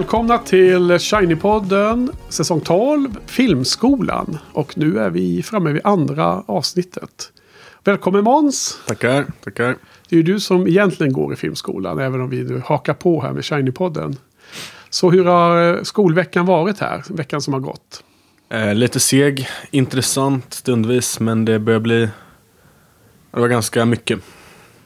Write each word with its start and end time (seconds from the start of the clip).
Välkomna 0.00 0.38
till 0.38 0.90
Shiny-podden 0.90 2.10
säsong 2.28 2.60
12 2.60 3.18
Filmskolan. 3.26 4.38
Och 4.52 4.78
nu 4.78 4.98
är 4.98 5.10
vi 5.10 5.42
framme 5.42 5.72
vid 5.72 5.86
andra 5.86 6.42
avsnittet. 6.46 7.32
Välkommen 7.84 8.24
Måns! 8.24 8.78
Tackar, 8.86 9.26
tackar. 9.44 9.76
Det 10.08 10.14
är 10.14 10.16
ju 10.16 10.22
du 10.22 10.40
som 10.40 10.66
egentligen 10.66 11.12
går 11.12 11.32
i 11.32 11.36
Filmskolan. 11.36 11.98
Även 11.98 12.20
om 12.20 12.30
vi 12.30 12.42
nu 12.42 12.62
hakar 12.64 12.94
på 12.94 13.22
här 13.22 13.32
med 13.32 13.42
Shiny-podden. 13.42 14.16
Så 14.90 15.10
hur 15.10 15.24
har 15.24 15.76
eh, 15.76 15.82
skolveckan 15.82 16.46
varit 16.46 16.78
här? 16.78 17.02
Veckan 17.08 17.40
som 17.40 17.54
har 17.54 17.60
gått. 17.60 18.04
Eh, 18.48 18.74
lite 18.74 19.00
seg, 19.00 19.48
intressant 19.70 20.54
stundvis, 20.54 21.20
men 21.20 21.44
det 21.44 21.58
börjar 21.58 21.80
bli... 21.80 22.08
Det 23.30 23.40
var 23.40 23.48
ganska 23.48 23.84
mycket. 23.84 24.20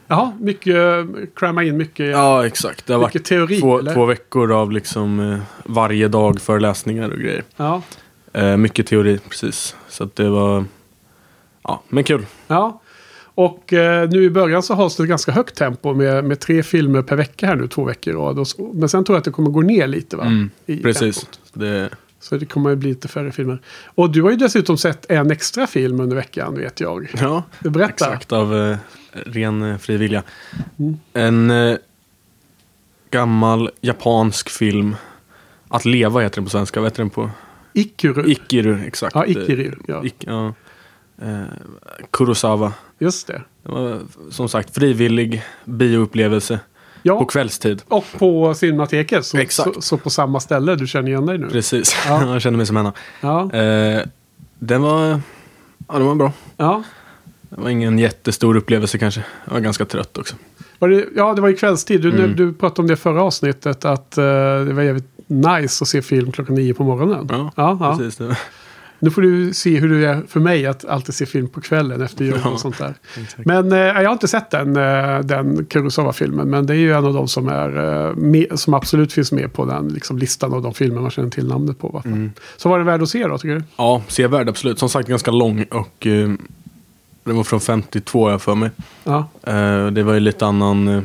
Jaha, 0.08 0.32
mycket, 0.40 0.76
cramma 1.36 1.64
in 1.64 1.76
mycket. 1.76 2.06
Ja, 2.10 2.46
exakt. 2.46 2.86
Det 2.86 2.92
har 2.92 3.00
Mycket 3.00 3.14
varit 3.14 3.24
teori, 3.24 3.60
två, 3.60 3.82
två 3.82 4.04
veckor 4.06 4.52
av 4.52 4.72
liksom 4.72 5.32
eh, 5.32 5.38
varje 5.64 6.08
dag 6.08 6.40
föreläsningar 6.40 7.10
och 7.10 7.18
grejer. 7.18 7.42
Ja. 7.56 7.82
Eh, 8.32 8.56
mycket 8.56 8.86
teori, 8.86 9.18
precis. 9.28 9.76
Så 9.88 10.04
att 10.04 10.16
det 10.16 10.28
var... 10.30 10.64
Ja, 11.62 11.82
men 11.88 12.04
kul. 12.04 12.26
ja. 12.46 12.80
Och 13.36 13.72
eh, 13.72 14.08
nu 14.10 14.24
i 14.24 14.30
början 14.30 14.62
så 14.62 14.74
hålls 14.74 14.96
det 14.96 15.02
ett 15.02 15.08
ganska 15.08 15.32
högt 15.32 15.54
tempo 15.56 15.94
med, 15.94 16.24
med 16.24 16.40
tre 16.40 16.62
filmer 16.62 17.02
per 17.02 17.16
vecka 17.16 17.46
här 17.46 17.56
nu, 17.56 17.68
två 17.68 17.84
veckor 17.84 18.12
i 18.14 18.16
rad. 18.16 18.46
Men 18.74 18.88
sen 18.88 19.04
tror 19.04 19.14
jag 19.16 19.18
att 19.18 19.24
det 19.24 19.30
kommer 19.30 19.50
gå 19.50 19.60
ner 19.62 19.86
lite 19.86 20.16
va? 20.16 20.24
Mm, 20.24 20.50
I 20.66 20.82
precis. 20.82 21.26
Det, 21.52 21.90
Så 22.20 22.36
det 22.36 22.46
kommer 22.46 22.72
att 22.72 22.78
bli 22.78 22.88
lite 22.88 23.08
färre 23.08 23.32
filmer. 23.32 23.58
Och 23.94 24.10
du 24.10 24.22
har 24.22 24.30
ju 24.30 24.36
dessutom 24.36 24.78
sett 24.78 25.10
en 25.10 25.30
extra 25.30 25.66
film 25.66 26.00
under 26.00 26.16
veckan 26.16 26.54
vet 26.54 26.80
jag. 26.80 27.14
ja, 27.20 27.42
Berätta. 27.60 27.88
exakt. 27.88 28.32
Av 28.32 28.56
eh, 28.56 28.76
ren 29.26 29.62
eh, 29.62 29.78
fri 29.78 29.96
vilja. 29.96 30.22
Mm. 30.78 30.96
En 31.12 31.50
eh, 31.50 31.76
gammal 33.10 33.70
japansk 33.80 34.50
film. 34.50 34.96
Att 35.68 35.84
leva 35.84 36.20
heter 36.20 36.36
den 36.36 36.44
på 36.44 36.50
svenska. 36.50 36.80
Vad 36.80 36.86
heter 36.86 37.02
den 37.02 37.10
på? 37.10 37.30
Ikiru. 37.72 38.30
Ikiru, 38.30 38.80
exakt. 38.86 39.14
Ja, 39.14 39.26
Ikiru, 39.26 39.74
ja. 39.88 40.02
Ik- 40.02 40.14
ja. 40.26 40.54
Eh, 41.26 41.44
Kurosawa. 42.10 42.72
Just 42.98 43.26
det. 43.26 43.42
Det 43.62 43.72
var 43.72 44.00
som 44.30 44.48
sagt 44.48 44.74
frivillig 44.74 45.42
bioupplevelse 45.64 46.60
Ja, 47.02 47.18
på 47.18 47.24
kvällstid. 47.24 47.82
och 47.88 48.04
på 48.18 48.54
Cinemateket. 48.54 49.26
Så, 49.26 49.38
Exakt. 49.38 49.74
så, 49.74 49.82
så 49.82 49.96
på 49.98 50.10
samma 50.10 50.40
ställe. 50.40 50.76
Du 50.76 50.86
känner 50.86 51.08
igen 51.08 51.26
dig 51.26 51.38
nu. 51.38 51.48
Precis, 51.50 51.96
Ja. 52.08 52.26
jag 52.32 52.42
kände 52.42 52.56
mig 52.56 52.66
som 52.66 52.76
henne. 52.76 52.92
Ja, 53.20 53.52
Eh, 53.52 54.02
den 54.58 54.82
var, 54.82 55.20
ja, 55.88 55.94
den 55.98 56.06
var 56.06 56.14
bra. 56.14 56.32
ja. 56.56 56.82
Det 57.56 57.60
var 57.62 57.70
ingen 57.70 57.98
jättestor 57.98 58.56
upplevelse 58.56 58.98
kanske. 58.98 59.24
Jag 59.44 59.52
var 59.52 59.60
ganska 59.60 59.84
trött 59.84 60.18
också. 60.18 60.36
Det, 60.78 61.04
ja, 61.16 61.34
det 61.34 61.40
var 61.40 61.48
ju 61.48 61.56
kvällstid. 61.56 62.00
Du, 62.02 62.08
Mm. 62.10 62.36
du 62.36 62.52
pratade 62.52 62.80
om 62.82 62.86
det 62.88 62.96
förra 62.96 63.22
avsnittet. 63.22 63.84
Att 63.84 64.18
eh, 64.18 64.24
det 64.66 64.72
var 64.72 64.82
jävligt 64.82 65.08
nice 65.26 65.84
att 65.84 65.88
se 65.88 66.02
film 66.02 66.32
klockan 66.32 66.54
nio 66.54 66.74
på 66.74 66.84
morgonen. 66.84 67.26
Ja, 67.30 67.52
ja, 67.56 67.76
ja. 67.80 67.96
precis. 67.98 68.20
Var, 68.20 68.36
Nu 68.98 69.10
får 69.10 69.22
du 69.22 69.52
se 69.54 69.78
hur 69.78 69.88
det 70.00 70.06
är 70.06 70.22
för 70.28 70.40
mig 70.40 70.66
att 70.66 70.84
alltid 70.84 71.14
se 71.14 71.26
film 71.26 71.48
på 71.48 71.60
kvällen 71.60 72.02
efter 72.02 72.24
jobb 72.24 72.38
Ja. 72.44 72.50
och 72.50 72.60
sånt 72.60 72.78
där. 72.78 72.94
exakt. 73.22 73.46
Men 73.46 73.72
eh, 73.72 73.78
jag 73.78 74.04
har 74.04 74.12
inte 74.12 74.28
sett 74.28 74.50
den, 74.50 74.76
eh, 74.76 75.18
den 75.20 75.66
Kurosawa-filmen. 75.66 76.50
Men 76.50 76.66
det 76.66 76.72
är 76.74 76.78
ju 76.78 76.92
en 76.92 77.04
av 77.04 77.14
de 77.14 77.28
som, 77.28 77.48
är, 77.48 78.06
eh, 78.08 78.14
med, 78.16 78.46
som 78.54 78.74
absolut 78.74 79.12
finns 79.12 79.32
med 79.32 79.52
på 79.52 79.64
den 79.64 79.88
liksom, 79.88 80.18
listan 80.18 80.52
av 80.54 80.62
de 80.62 80.74
filmer 80.74 81.00
man 81.00 81.10
känner 81.10 81.30
till 81.30 81.48
namnet 81.48 81.78
på. 81.78 82.02
Mm. 82.04 82.32
Så 82.56 82.68
var 82.68 82.78
det 82.78 82.84
värd 82.84 83.02
att 83.02 83.08
se 83.08 83.26
då, 83.26 83.38
tycker 83.38 83.54
du? 83.54 83.62
Ja, 83.76 84.02
sevärd 84.08 84.48
absolut. 84.48 84.78
Som 84.78 84.88
sagt 84.88 85.08
ganska 85.08 85.30
lång 85.30 85.64
och 85.70 86.06
eh, 87.24 87.28
den 87.28 87.36
var 87.36 87.44
från 87.44 87.60
52 87.60 88.30
jag 88.30 88.42
för 88.42 88.54
mig. 88.54 88.70
Ja. 89.04 89.28
Eh, 89.42 89.86
det 89.86 90.02
var 90.02 90.14
ju 90.14 90.20
lite 90.20 90.46
annan... 90.46 90.88
Eh, 90.88 91.02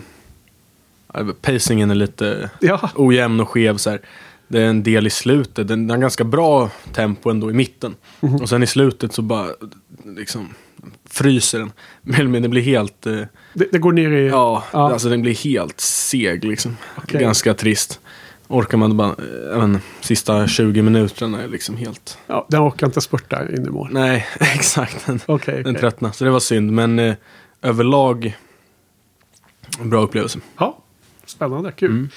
pacingen 1.41 1.91
är 1.91 1.95
lite 1.95 2.49
Ja, 2.61 2.89
ojämn 2.95 3.39
och 3.39 3.49
skev 3.49 3.77
så 3.77 3.89
här. 3.89 4.01
Det 4.47 4.61
är 4.61 4.65
en 4.65 4.83
del 4.83 5.07
i 5.07 5.09
slutet. 5.09 5.67
Den 5.67 5.89
har 5.89 5.97
ganska 5.97 6.23
bra 6.23 6.69
tempo 6.93 7.29
ändå 7.29 7.49
i 7.51 7.53
mitten. 7.53 7.95
Mhm. 8.19 8.35
Och 8.35 8.49
sen 8.49 8.63
i 8.63 8.67
slutet 8.67 9.13
så 9.13 9.21
bara 9.21 9.47
liksom 10.17 10.49
fryser 11.09 11.59
den. 11.59 11.71
Eller 12.15 12.29
mindre 12.29 12.49
blir 12.49 12.61
helt... 12.61 13.05
Eh, 13.07 13.13
det, 13.53 13.67
det 13.71 13.77
går 13.79 13.91
ner 13.91 14.11
i... 14.11 14.27
ja, 14.27 14.63
Ja. 14.71 14.91
alltså 14.93 15.09
den 15.09 15.21
blir 15.21 15.35
helt 15.35 15.79
seg 15.79 16.43
liksom. 16.45 16.77
Okej. 16.95 17.21
Ganska 17.21 17.53
trist. 17.53 17.99
Orkar 18.51 18.77
man 18.77 18.97
bara, 18.97 19.09
eh, 19.09 19.63
inte, 19.63 19.81
sista 20.01 20.47
20 20.47 20.81
minuterna 20.81 21.41
är 21.41 21.47
liksom 21.47 21.77
helt... 21.77 22.17
Ja, 22.27 22.45
den 22.49 22.67
orkar 22.67 22.87
inte 22.87 23.01
spurta 23.01 23.49
in 23.49 23.65
i 23.65 23.69
mål. 23.69 23.89
Nej, 23.91 24.27
exakt. 24.39 25.05
Den, 25.05 25.19
Okej. 25.25 25.55
den 25.55 25.65
okej. 25.65 25.79
tröttnade. 25.79 26.13
Så 26.13 26.23
det 26.23 26.31
var 26.31 26.39
synd. 26.39 26.71
Men 26.71 26.99
eh, 26.99 27.15
överlag, 27.61 28.37
bra 29.81 30.01
upplevelse. 30.01 30.39
Ja, 30.57 30.77
spännande. 31.25 31.71
Kul. 31.71 31.91
Mm. 31.91 32.09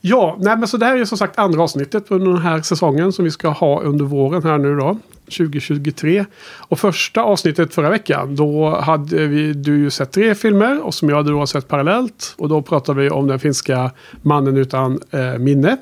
Ja, 0.00 0.36
nej, 0.40 0.56
men 0.56 0.68
så 0.68 0.76
det 0.76 0.86
här 0.86 0.96
är 0.96 1.04
som 1.04 1.18
sagt 1.18 1.38
andra 1.38 1.62
avsnittet 1.62 2.10
under 2.10 2.32
den 2.32 2.42
här 2.42 2.62
säsongen 2.62 3.12
som 3.12 3.24
vi 3.24 3.30
ska 3.30 3.48
ha 3.48 3.80
under 3.80 4.04
våren 4.04 4.42
här 4.42 4.58
nu 4.58 4.76
då. 4.76 4.98
2023. 5.26 6.24
Och 6.58 6.78
första 6.78 7.22
avsnittet 7.22 7.74
förra 7.74 7.90
veckan, 7.90 8.36
då 8.36 8.68
hade 8.80 9.26
vi, 9.26 9.52
du 9.52 9.78
ju 9.78 9.90
sett 9.90 10.12
tre 10.12 10.34
filmer 10.34 10.84
och 10.86 10.94
som 10.94 11.08
jag 11.08 11.16
hade 11.16 11.30
då 11.30 11.46
sett 11.46 11.68
parallellt. 11.68 12.34
Och 12.38 12.48
då 12.48 12.62
pratade 12.62 13.00
vi 13.00 13.10
om 13.10 13.26
den 13.26 13.38
finska 13.38 13.90
Mannen 14.22 14.56
utan 14.56 15.00
eh, 15.10 15.38
minne. 15.38 15.76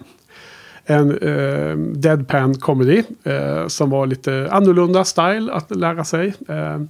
En 0.87 1.19
eh, 1.19 1.77
deadpan 1.77 2.55
comedy 2.55 3.03
eh, 3.25 3.67
som 3.67 3.91
var 3.91 4.07
lite 4.07 4.49
annorlunda 4.51 5.05
style 5.05 5.53
att 5.53 5.77
lära 5.77 6.05
sig. 6.05 6.35
Eh, 6.49 6.81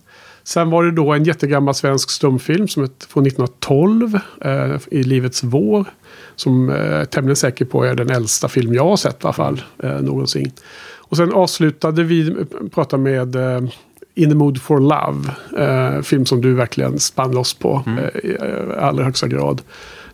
sen 0.45 0.71
var 0.71 0.85
det 0.85 0.91
då 0.91 1.13
en 1.13 1.25
jättegammal 1.25 1.75
svensk 1.75 2.11
stumfilm 2.11 2.69
som 2.69 2.85
ett, 2.85 3.07
från 3.09 3.27
1912 3.27 4.19
eh, 4.41 4.77
i 4.91 5.03
Livets 5.03 5.43
vår. 5.43 5.85
Som 6.37 6.71
eh, 6.71 6.77
jag 6.77 7.01
är 7.01 7.05
tämligen 7.05 7.37
säker 7.37 7.65
på 7.65 7.85
är 7.85 7.95
den 7.95 8.11
äldsta 8.11 8.49
film 8.49 8.75
jag 8.75 8.85
har 8.85 8.97
sett 8.97 9.25
i 9.25 9.27
alla 9.27 9.33
fall 9.33 9.63
eh, 9.83 10.01
någonsin. 10.01 10.53
Och 11.15 11.19
sen 11.19 11.33
avslutade 11.33 12.03
vi 12.03 12.37
prata 12.71 12.97
med 12.97 13.37
eh, 13.37 13.61
In 14.15 14.29
the 14.29 14.35
Mood 14.35 14.63
for 14.63 14.81
Love. 14.81 15.31
Eh, 15.59 16.03
film 16.03 16.27
som 16.27 16.41
du 16.41 16.55
verkligen 16.55 16.99
spann 16.99 17.33
loss 17.33 17.55
på 17.55 17.83
eh, 17.87 18.31
i 18.31 18.37
eh, 18.41 18.85
allra 18.85 19.05
högsta 19.05 19.29
grad. 19.29 19.63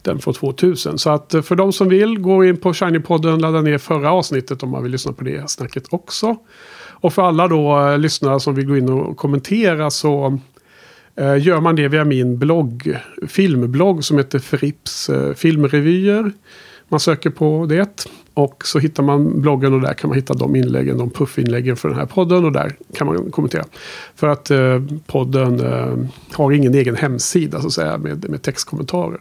Den 0.03 0.19
från 0.19 0.35
2000. 0.35 0.99
Så 0.99 1.11
att 1.11 1.35
eh, 1.35 1.43
för 1.43 1.57
de 1.57 1.73
som 1.73 1.89
vill, 1.89 2.19
gå 2.19 2.45
in 2.45 2.57
på 2.57 2.73
Shiny-podden, 2.73 3.41
ladda 3.41 3.61
ner 3.61 3.79
förra 3.79 4.13
avsnittet 4.13 4.63
om 4.63 4.71
man 4.71 4.83
vill 4.83 4.93
lyssna 4.93 5.13
på 5.13 5.25
det 5.25 5.51
snacket 5.51 5.85
också. 5.91 6.37
Och 6.89 7.13
för 7.13 7.23
alla 7.23 7.49
då 7.49 7.89
eh, 7.89 7.99
lyssnare 7.99 8.41
som 8.41 8.55
vill 8.55 8.67
gå 8.67 8.77
in 8.77 8.89
och 8.89 9.17
kommentera 9.17 9.91
så 9.91 10.39
gör 11.41 11.61
man 11.61 11.77
det 11.77 11.89
via 11.89 12.05
min 12.05 12.39
blogg, 12.39 12.97
filmblogg 13.29 14.05
som 14.05 14.19
heter 14.19 14.39
Frips 14.39 15.11
filmrevyer. 15.37 16.33
Man 16.89 17.01
söker 17.01 17.31
på 17.31 17.67
det 17.69 18.07
och 18.35 18.67
så 18.67 18.79
hittar 18.79 19.03
man 19.03 19.41
bloggen 19.41 19.75
och 19.75 19.81
där 19.81 19.95
kan 19.95 20.09
man 20.09 20.17
hitta 20.17 20.35
de 20.35 20.57
inläggen, 20.57 20.99
de 20.99 21.11
puffinläggen 21.11 21.77
för 21.77 21.89
den 21.89 21.99
här 21.99 22.07
podden 22.07 22.45
och 22.45 22.53
där 22.53 22.77
kan 22.95 23.07
man 23.07 23.31
kommentera. 23.31 23.65
För 24.15 24.29
att 24.29 24.51
eh, 24.51 24.83
podden 25.07 25.61
eh, 25.61 25.97
har 26.33 26.53
ingen 26.53 26.75
egen 26.75 26.97
hemsida 26.97 27.61
så 27.61 27.67
att 27.67 27.73
säga 27.73 27.99
med, 27.99 28.31
med 28.31 28.43
textkommentarer. 28.43 29.21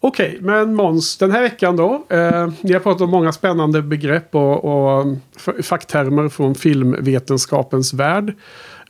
Okej, 0.00 0.38
men 0.40 0.74
Måns, 0.74 1.16
den 1.16 1.30
här 1.30 1.42
veckan 1.42 1.76
då. 1.76 2.06
Eh, 2.08 2.48
ni 2.60 2.72
har 2.72 2.80
pratat 2.80 3.00
om 3.00 3.10
många 3.10 3.32
spännande 3.32 3.82
begrepp 3.82 4.34
och, 4.34 4.64
och 4.64 5.16
facktermer 5.62 6.28
från 6.28 6.54
filmvetenskapens 6.54 7.94
värld. 7.94 8.34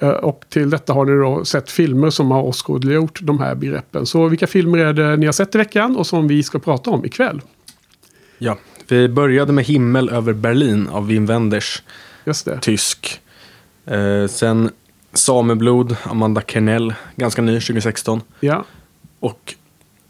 Eh, 0.00 0.08
och 0.08 0.44
till 0.48 0.70
detta 0.70 0.92
har 0.92 1.04
ni 1.04 1.12
då 1.12 1.44
sett 1.44 1.70
filmer 1.70 2.10
som 2.10 2.30
har 2.30 2.42
åskådliggjort 2.42 3.20
de 3.22 3.38
här 3.38 3.54
begreppen. 3.54 4.06
Så 4.06 4.28
vilka 4.28 4.46
filmer 4.46 4.78
är 4.78 4.92
det 4.92 5.16
ni 5.16 5.26
har 5.26 5.32
sett 5.32 5.54
i 5.54 5.58
veckan 5.58 5.96
och 5.96 6.06
som 6.06 6.28
vi 6.28 6.42
ska 6.42 6.58
prata 6.58 6.90
om 6.90 7.04
ikväll? 7.04 7.40
Ja, 8.38 8.56
vi 8.92 9.08
började 9.08 9.52
med 9.52 9.64
Himmel 9.64 10.08
över 10.08 10.32
Berlin 10.32 10.88
av 10.88 11.06
Wim 11.06 11.26
Wenders, 11.26 11.82
Just 12.24 12.44
det. 12.44 12.58
tysk. 12.60 13.20
Eh, 13.86 14.26
sen 14.26 14.70
Sameblod, 15.12 15.96
Amanda 16.04 16.40
Kernell, 16.46 16.94
ganska 17.16 17.42
ny, 17.42 17.60
2016. 17.60 18.20
Ja, 18.40 18.64
Och 19.20 19.54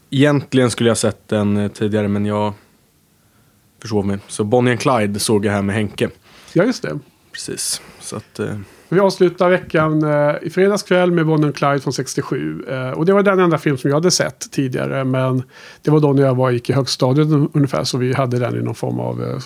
egentligen 0.09 0.71
skulle 0.71 0.89
jag 0.89 0.97
sett 0.97 1.27
den 1.27 1.57
eh, 1.57 1.71
tidigare, 1.71 2.07
men 2.07 2.25
jag 2.25 2.53
försov 3.81 4.05
mig. 4.05 4.17
Så 4.27 4.43
Bonnie 4.43 4.71
and 4.71 4.79
Clyde 4.79 5.19
såg 5.19 5.45
jag 5.45 5.51
här 5.51 5.61
med 5.61 5.75
Henke. 5.75 6.09
ja 6.53 6.63
just 6.63 6.81
det. 6.81 6.99
Precis. 7.31 7.81
Så 7.99 8.15
att, 8.15 8.39
eh, 8.39 8.57
Vi 8.91 8.99
avslutar 8.99 9.49
veckan 9.49 10.03
eh, 10.03 10.35
i 10.41 10.49
fredags 10.49 10.83
kväll 10.83 11.11
med 11.11 11.25
Bonnie 11.25 11.51
Clyde 11.51 11.79
från 11.79 11.93
67. 11.93 12.63
Eh, 12.69 12.89
och 12.89 13.05
det 13.05 13.13
var 13.13 13.23
den 13.23 13.39
enda 13.39 13.57
film 13.57 13.77
som 13.77 13.89
jag 13.89 13.97
hade 13.97 14.11
sett 14.11 14.51
tidigare. 14.51 15.03
Men 15.03 15.43
det 15.81 15.91
var 15.91 15.99
då 15.99 16.13
när 16.13 16.23
jag 16.23 16.35
var, 16.35 16.51
gick 16.51 16.69
i 16.69 16.73
högstadiet 16.73 17.27
ungefär. 17.53 17.83
Så 17.83 17.97
vi 17.97 18.13
hade 18.13 18.39
den 18.39 18.55
i 18.55 18.61
någon 18.61 18.75
form 18.75 18.99
av 18.99 19.23
eh, 19.23 19.39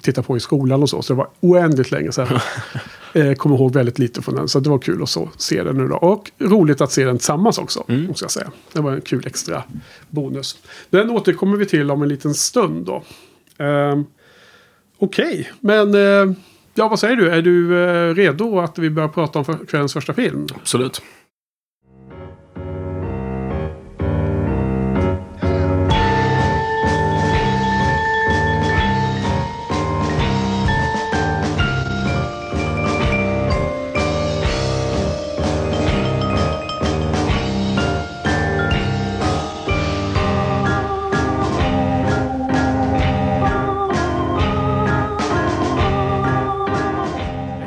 titta 0.00 0.22
på 0.22 0.36
i 0.36 0.40
skolan 0.40 0.82
och 0.82 0.90
så. 0.90 1.02
Så 1.02 1.12
det 1.12 1.16
var 1.16 1.28
oändligt 1.40 1.90
länge 1.90 2.12
sedan. 2.12 2.38
eh, 3.12 3.32
kommer 3.32 3.56
ihåg 3.56 3.72
väldigt 3.72 3.98
lite 3.98 4.22
från 4.22 4.34
den. 4.34 4.48
Så 4.48 4.60
det 4.60 4.70
var 4.70 4.78
kul 4.78 5.02
att 5.02 5.08
så, 5.08 5.28
se 5.36 5.62
den 5.62 5.76
nu 5.76 5.88
då. 5.88 5.96
Och 5.96 6.30
roligt 6.38 6.80
att 6.80 6.92
se 6.92 7.04
den 7.04 7.18
tillsammans 7.18 7.58
också. 7.58 7.84
Mm. 7.88 8.04
Måste 8.04 8.24
jag 8.24 8.30
säga. 8.30 8.50
Det 8.72 8.80
var 8.80 8.92
en 8.92 9.00
kul 9.00 9.26
extra 9.26 9.62
bonus. 10.08 10.58
Den 10.90 11.10
återkommer 11.10 11.56
vi 11.56 11.66
till 11.66 11.90
om 11.90 12.02
en 12.02 12.08
liten 12.08 12.34
stund 12.34 12.86
då. 12.86 13.02
Ehm, 13.64 14.04
Okej, 14.98 15.50
men 15.60 15.94
eh, 15.94 16.36
ja, 16.76 16.88
vad 16.88 16.98
säger 16.98 17.16
du? 17.16 17.30
Är 17.30 17.42
du 17.42 17.84
eh, 17.84 18.14
redo 18.14 18.58
att 18.60 18.78
vi 18.78 18.90
börjar 18.90 19.08
prata 19.08 19.38
om 19.38 19.44
för- 19.44 19.66
kvällens 19.66 19.92
första 19.92 20.14
film? 20.14 20.46
Absolut. 20.54 21.02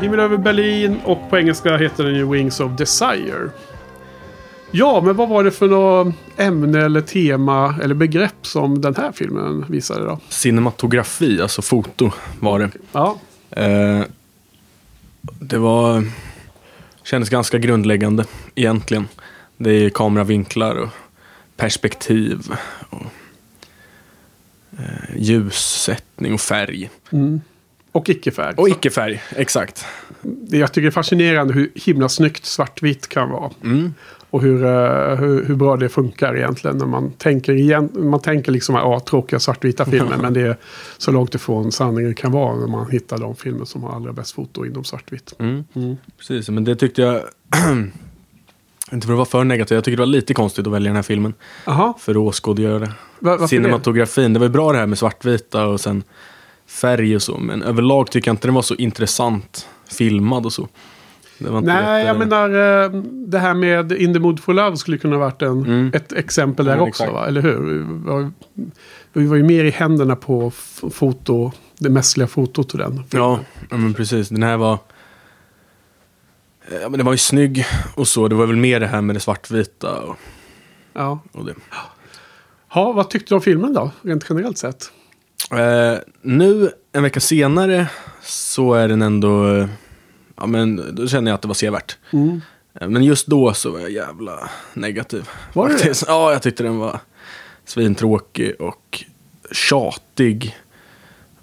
Himmel 0.10 0.26
över 0.26 0.38
Berlin 0.38 1.00
och 1.06 1.30
på 1.30 1.38
engelska 1.38 1.78
heter 1.78 2.04
den 2.04 2.16
ju 2.16 2.32
Wings 2.32 2.60
of 2.60 2.72
Desire. 2.72 3.50
Ja, 4.72 5.02
men 5.06 5.16
vad 5.16 5.30
var 5.30 5.44
det 5.44 5.52
för 5.52 5.68
något 5.68 6.16
ämne 6.38 6.86
eller 6.86 7.02
tema 7.02 7.76
eller 7.84 7.96
begrepp 7.96 8.36
som 8.48 8.82
den 8.82 8.96
här 8.96 9.12
filmen 9.12 9.66
visade 9.70 10.06
då? 10.06 10.20
Cinematografi, 10.30 11.42
alltså 11.42 11.62
foto 11.62 12.12
var 12.40 12.60
det. 12.60 12.70
Ja, 12.92 13.18
Eh, 13.52 14.02
det 15.40 15.58
var... 15.58 16.04
Kändes 17.04 17.30
ganska 17.30 17.58
grundläggande 17.58 18.26
egentligen. 18.56 19.08
Det 19.58 19.72
är 19.72 19.90
kameravinklar 19.90 20.76
och 20.76 20.90
perspektiv. 21.58 22.52
Och, 22.90 23.06
eh, 24.80 25.16
ljussättning 25.18 26.34
och 26.34 26.42
färg. 26.42 26.90
Och 27.92 28.10
icke-färg. 28.10 28.54
Och 28.58 28.70
icke-färg, 28.70 29.22
exakt. 29.36 29.86
Det 30.22 30.58
jag 30.58 30.74
tycker 30.74 30.88
är 30.88 30.92
fascinerande 30.92 31.54
hur 31.54 31.72
himla 31.76 32.10
snyggt 32.10 32.46
svartvitt 32.46 33.10
kan 33.10 33.30
vara. 33.30 33.52
Mm. 33.64 33.94
Och 34.32 34.42
hur, 34.42 34.64
eh, 34.66 35.16
hur, 35.16 35.46
hur 35.46 35.56
bra 35.56 35.78
det 35.78 35.90
funkar 35.90 36.38
egentligen 36.38 36.78
när 36.78 36.86
man 36.86 37.12
tänker 37.12 37.54
igen. 37.54 37.90
Man 37.94 38.20
tänker 38.20 38.52
liksom 38.52 38.76
att 38.76 38.82
ja, 38.82 39.00
tråkiga 39.00 39.40
svartvita 39.40 39.86
filmer. 39.86 40.18
men 40.22 40.34
det 40.34 40.42
är 40.42 40.58
så 40.98 41.12
långt 41.12 41.36
ifrån 41.36 41.72
sanningen 41.72 42.16
kan 42.16 42.32
vara 42.32 42.56
när 42.56 42.68
man 42.68 42.92
hittar 42.92 43.18
de 43.18 43.36
filmer 43.36 43.66
som 43.66 43.84
har 43.84 43.96
allra 43.96 44.14
bäst 44.14 44.32
foto 44.32 44.66
inom 44.66 44.84
svartvitt. 44.84 45.34
Mm. 45.40 45.98
Precis, 46.18 46.50
men 46.50 46.64
det 46.64 46.76
tyckte 46.76 47.02
jag... 47.02 47.22
inte 48.92 49.08
för 49.08 49.14
att 49.14 49.18
vara 49.18 49.26
för 49.26 49.44
negativ, 49.44 49.76
jag 49.76 49.84
tycker 49.84 49.98
det 49.98 50.02
var 50.02 50.08
lite 50.08 50.34
konstigt 50.34 50.68
att 50.68 50.74
välja 50.74 50.90
den 50.90 50.96
här 50.96 51.04
filmen. 51.04 51.34
Jaha, 51.66 51.94
För 52.00 52.12
att 52.12 52.16
va- 52.46 52.94
varför 53.20 53.44
det? 53.44 53.48
cinematografin. 53.48 54.34
Det 54.34 54.40
var 54.40 54.46
ju 54.46 54.52
bra 54.52 54.72
det 54.72 54.78
här 54.78 54.88
med 54.88 54.98
svartvita 54.98 55.66
och 55.66 55.80
sen 55.80 56.04
färg 56.70 57.16
och 57.16 57.22
så. 57.22 57.38
Men 57.38 57.64
överlag 57.64 58.12
tycker 58.12 58.30
jag 58.30 58.34
inte 58.34 58.48
den 58.48 58.56
var 58.56 58.62
så 58.62 58.76
intressant 58.76 59.68
filmad 59.92 60.46
och 60.46 60.54
så. 60.54 60.68
Nej, 61.62 62.06
jag 62.06 62.18
menar 62.20 62.50
eh, 62.84 62.90
det 63.12 63.40
här 63.40 63.54
med 63.54 63.92
In 63.92 64.14
the 64.14 64.20
Mood 64.20 64.40
for 64.40 64.54
Love 64.54 64.78
skulle 64.78 64.98
kunna 64.98 65.18
varit 65.18 65.42
en, 65.42 65.52
Mm. 65.66 65.92
ett 65.94 66.14
exempel 66.14 66.66
där 66.66 66.76
Ja, 66.78 66.82
också. 66.82 67.12
Va? 67.12 67.28
Eller 67.28 67.42
hur? 67.42 67.60
Vi 67.60 67.80
var, 68.10 68.32
vi 69.14 69.26
var 69.28 69.36
ju 69.36 69.44
mer 69.44 69.64
i 69.66 69.70
händerna 69.70 70.16
på 70.16 70.52
foto, 70.92 71.52
det 71.80 71.90
mänskliga 71.90 72.28
fotot 72.28 72.72
och 72.72 72.78
den. 72.78 73.04
Ja, 73.10 73.40
ja, 73.70 73.78
men 73.78 73.94
precis. 73.94 74.30
Den 74.30 74.44
här 74.44 74.58
var... 74.58 74.78
Ja, 76.82 76.90
men 76.90 76.98
det 76.98 77.04
var 77.04 77.12
ju 77.12 77.18
snygg 77.18 77.66
och 77.96 78.08
så. 78.08 78.28
Det 78.28 78.36
var 78.36 78.46
väl 78.46 78.56
mer 78.56 78.80
det 78.80 78.88
här 78.88 79.02
med 79.02 79.16
det 79.16 79.20
svartvita 79.20 80.00
och, 80.02 80.16
Ja. 80.94 81.20
och 81.32 81.46
det. 81.46 81.54
Ha, 82.70 82.92
vad 82.92 83.10
tyckte 83.10 83.32
du 83.34 83.36
om 83.36 83.42
filmen 83.42 83.74
då? 83.74 83.92
Rent 84.02 84.26
generellt 84.30 84.58
sett. 84.58 84.92
Eh, 85.52 85.98
nu, 86.22 86.72
en 86.92 87.04
vecka 87.04 87.20
senare, 87.20 87.88
så 88.24 88.74
är 88.74 88.88
den 88.88 89.02
ändå... 89.02 89.68
Ja, 90.36 90.46
men 90.46 90.96
då 90.96 91.08
känner 91.08 91.32
jag 91.32 91.36
att 91.36 91.42
det 91.42 91.48
var 91.48 91.56
sevärt. 91.56 91.98
Mm. 92.14 92.42
Eh, 92.74 92.90
Men 92.90 93.04
just 93.04 93.28
då 93.28 93.54
så 93.54 93.72
var 93.72 93.80
jag 93.80 93.92
jävla 93.92 94.50
negativ. 94.74 95.30
Var 95.54 95.70
det? 95.70 96.04
Ja, 96.08 96.32
jag 96.32 96.42
tyckte 96.42 96.64
den 96.64 96.78
var 96.78 97.00
svintråkig 97.66 98.62
och 98.62 99.04
tjatig. 99.52 100.58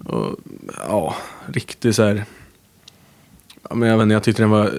Och, 0.05 0.35
ja, 0.87 1.15
riktigt 1.45 1.95
så 1.95 2.03
här... 2.03 2.25
Ja, 3.69 3.75
men 3.75 3.89
jag, 3.89 3.97
vet 3.97 4.03
inte, 4.03 4.13
jag 4.13 4.23
tyckte 4.23 4.41
den 4.41 4.49
var 4.49 4.71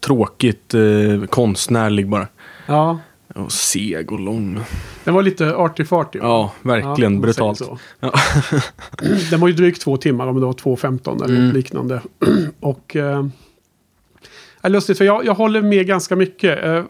tråkigt 0.00 0.74
eh, 0.74 1.26
konstnärlig 1.30 2.08
bara. 2.08 2.28
Ja, 2.66 2.98
Och 3.34 3.52
seg 3.52 4.12
och 4.12 4.20
lång. 4.20 4.60
den 5.04 5.14
var 5.14 5.22
lite 5.22 5.44
arty-farty. 5.44 6.18
Ja, 6.22 6.52
verkligen 6.62 6.96
säger 6.96 7.20
brutalt. 7.20 7.58
så. 7.58 7.78
Ja. 8.00 8.12
Den 9.30 9.40
var 9.40 9.48
ju 9.48 9.54
drygt 9.54 9.80
två 9.82 9.96
timmar, 9.96 10.26
om 10.26 10.40
det 10.40 10.46
var 10.46 10.52
2.15 10.52 11.24
eller 11.24 11.36
Mm. 11.36 11.52
liknande. 11.52 12.00
och... 12.60 12.96
Eh, 12.96 13.26
är 14.60 14.68
lustigt, 14.70 14.98
för 14.98 15.04
jag, 15.04 15.24
jag 15.24 15.34
håller 15.34 15.62
med 15.62 15.86
ganska 15.86 16.16
mycket. 16.16 16.64
Eh, 16.64 16.74
eh, 16.74 16.82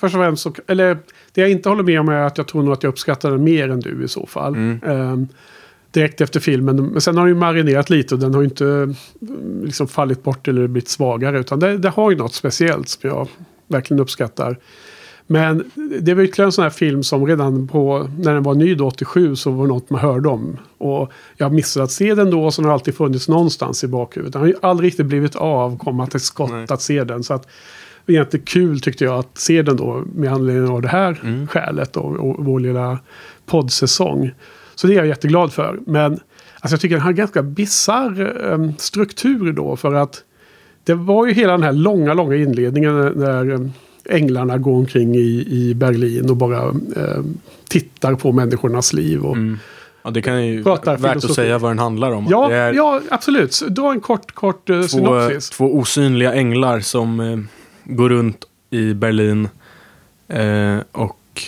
först 0.00 0.14
och 0.14 0.20
främst, 0.20 0.42
så, 0.42 0.52
eller 0.66 0.98
det 1.32 1.40
jag 1.40 1.50
inte 1.50 1.68
håller 1.68 1.82
med 1.82 2.00
om 2.00 2.08
är 2.08 2.20
att 2.22 2.38
jag 2.38 2.48
tror 2.48 2.62
nog 2.62 2.72
att 2.72 2.82
jag 2.82 2.90
uppskattar 2.90 3.30
den 3.30 3.44
mer 3.44 3.68
än 3.70 3.80
du 3.80 4.04
i 4.04 4.08
så 4.08 4.26
fall. 4.26 4.54
Mm. 4.54 4.80
Eh, 4.82 5.16
direkt 5.90 6.20
efter 6.20 6.40
filmen. 6.40 6.76
Men 6.76 7.00
sen 7.00 7.16
har 7.16 7.24
den 7.26 7.34
ju 7.34 7.40
marinerat 7.40 7.90
lite 7.90 8.14
och 8.14 8.20
den 8.20 8.34
har 8.34 8.40
ju 8.40 8.48
inte 8.48 8.64
mm, 8.66 8.94
liksom 9.64 9.88
fallit 9.88 10.22
bort 10.22 10.48
eller 10.48 10.66
blivit 10.66 10.88
svagare. 10.88 11.38
Utan 11.40 11.60
det, 11.60 11.78
det 11.78 11.88
har 11.88 12.10
ju 12.10 12.16
något 12.16 12.34
speciellt 12.34 12.88
som 12.88 13.10
jag 13.10 13.28
verkligen 13.68 14.00
uppskattar. 14.00 14.56
Men 15.26 15.70
det 16.00 16.14
var 16.14 16.22
ytterligare 16.22 16.48
en 16.48 16.52
sån 16.52 16.62
här 16.62 16.70
film 16.70 17.02
som 17.02 17.26
redan 17.26 17.68
på, 17.68 18.08
när 18.18 18.34
den 18.34 18.42
var 18.42 18.54
ny 18.54 18.74
då, 18.74 18.86
87, 18.86 19.36
så 19.36 19.50
var 19.50 19.64
det 19.66 19.68
något 19.72 19.90
man 19.90 20.00
hörde 20.00 20.28
om. 20.28 20.56
Och 20.78 21.12
jag 21.36 21.52
missade 21.52 21.84
att 21.84 21.90
se 21.90 22.14
den 22.14 22.30
då, 22.30 22.50
så 22.50 22.62
den 22.62 22.66
har 22.68 22.74
alltid 22.74 22.94
funnits 22.94 23.28
någonstans 23.28 23.84
i 23.84 23.86
bakhuvudet. 23.88 24.32
Den 24.32 24.40
har 24.42 24.48
ju 24.48 24.54
aldrig 24.62 24.86
riktigt 24.86 25.06
blivit 25.06 25.36
av, 25.36 25.78
komma 25.78 26.06
till 26.06 26.20
skott 26.20 26.50
Nej. 26.50 26.66
att 26.68 26.82
se 26.82 27.04
den. 27.04 27.22
Så 27.22 27.34
att 27.34 27.42
det 27.42 28.12
var 28.12 28.14
egentligen 28.14 28.46
kul 28.46 28.80
tyckte 28.80 29.04
jag 29.04 29.18
att 29.18 29.38
se 29.38 29.62
den 29.62 29.76
då 29.76 30.02
med 30.14 30.32
anledning 30.32 30.68
av 30.70 30.82
det 30.82 30.88
här 30.88 31.20
Mm. 31.22 31.46
skälet 31.46 31.96
och, 31.96 32.12
och 32.16 32.44
vår 32.44 32.60
lilla 32.60 32.98
poddsäsong. 33.46 34.30
Så 34.74 34.86
det 34.86 34.92
är 34.92 34.96
jag 34.96 35.06
jätteglad 35.06 35.52
för. 35.52 35.78
Men 35.86 36.12
alltså, 36.60 36.74
jag 36.74 36.80
tycker 36.80 36.94
den 36.94 37.04
har 37.04 37.12
ganska 37.12 37.42
bisarr 37.42 38.50
eh, 38.52 38.70
struktur 38.78 39.52
då 39.52 39.76
för 39.76 39.94
att 39.94 40.22
det 40.84 40.94
var 40.94 41.26
ju 41.26 41.32
hela 41.32 41.52
den 41.52 41.62
här 41.62 41.72
långa, 41.72 42.14
långa 42.14 42.36
inledningen 42.36 43.12
när- 43.16 43.50
eh, 43.52 43.60
änglarna 44.10 44.58
går 44.58 44.72
omkring 44.76 45.14
i, 45.16 45.46
i 45.50 45.74
Berlin 45.74 46.30
och 46.30 46.36
bara 46.36 46.62
eh, 46.96 47.24
tittar 47.68 48.14
på 48.14 48.32
människornas 48.32 48.92
liv. 48.92 49.24
Och, 49.24 49.36
Mm. 49.36 49.58
Ja, 50.06 50.10
det 50.10 50.22
kan 50.22 50.46
ju 50.46 50.62
Pratar 50.62 50.96
värt 50.96 51.16
att 51.16 51.34
säga 51.34 51.58
vad 51.58 51.70
den 51.70 51.78
handlar 51.78 52.12
om. 52.12 52.26
ja, 52.30 52.52
är 52.52 52.72
ja, 52.72 53.00
absolut. 53.10 53.52
Så 53.52 53.66
Dra 53.66 53.92
en 53.92 54.00
kort, 54.00 54.32
kort 54.32 54.70
eh, 54.70 54.80
två, 54.80 54.88
synopsis. 54.88 55.50
två 55.50 55.74
osynliga 55.74 56.32
änglar 56.34 56.80
som 56.80 57.20
eh, 57.20 57.38
går 57.84 58.08
runt 58.08 58.44
i 58.70 58.94
Berlin 58.94 59.48
eh, 60.28 60.78
och 60.92 61.42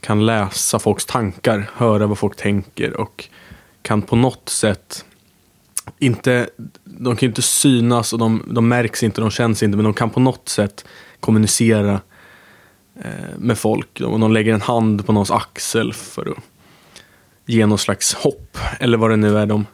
kan 0.00 0.26
läsa 0.26 0.78
folks 0.78 1.06
tankar, 1.06 1.70
höra 1.74 2.06
vad 2.06 2.18
folk 2.18 2.36
tänker 2.36 3.00
och 3.00 3.24
kan 3.82 4.02
på 4.02 4.16
något 4.16 4.48
sätt 4.48 5.04
inte, 5.98 6.48
de 6.84 7.16
kan 7.16 7.26
ju 7.26 7.28
inte 7.28 7.42
synas 7.42 8.12
och 8.12 8.18
de, 8.18 8.42
de 8.50 8.68
märks 8.68 9.02
inte, 9.02 9.20
de 9.20 9.30
känns 9.30 9.62
inte, 9.62 9.76
men 9.76 9.84
de 9.84 9.94
kan 9.94 10.10
på 10.10 10.20
något 10.20 10.48
sätt 10.48 10.84
kommunicera 11.26 12.00
eh, 13.00 13.10
med 13.38 13.58
folk. 13.58 14.00
Och 14.00 14.20
de 14.20 14.32
lägger 14.32 14.54
en 14.54 14.60
hand 14.60 15.06
på 15.06 15.12
någons 15.12 15.30
axel 15.30 15.92
för 15.92 16.30
att 16.30 16.38
ge 17.46 17.66
någon 17.66 17.78
slags 17.78 18.14
hopp, 18.14 18.58
eller 18.80 18.98
vad 18.98 19.10
det 19.10 19.16
nu 19.16 19.38
är 19.38 19.46
de, 19.46 19.66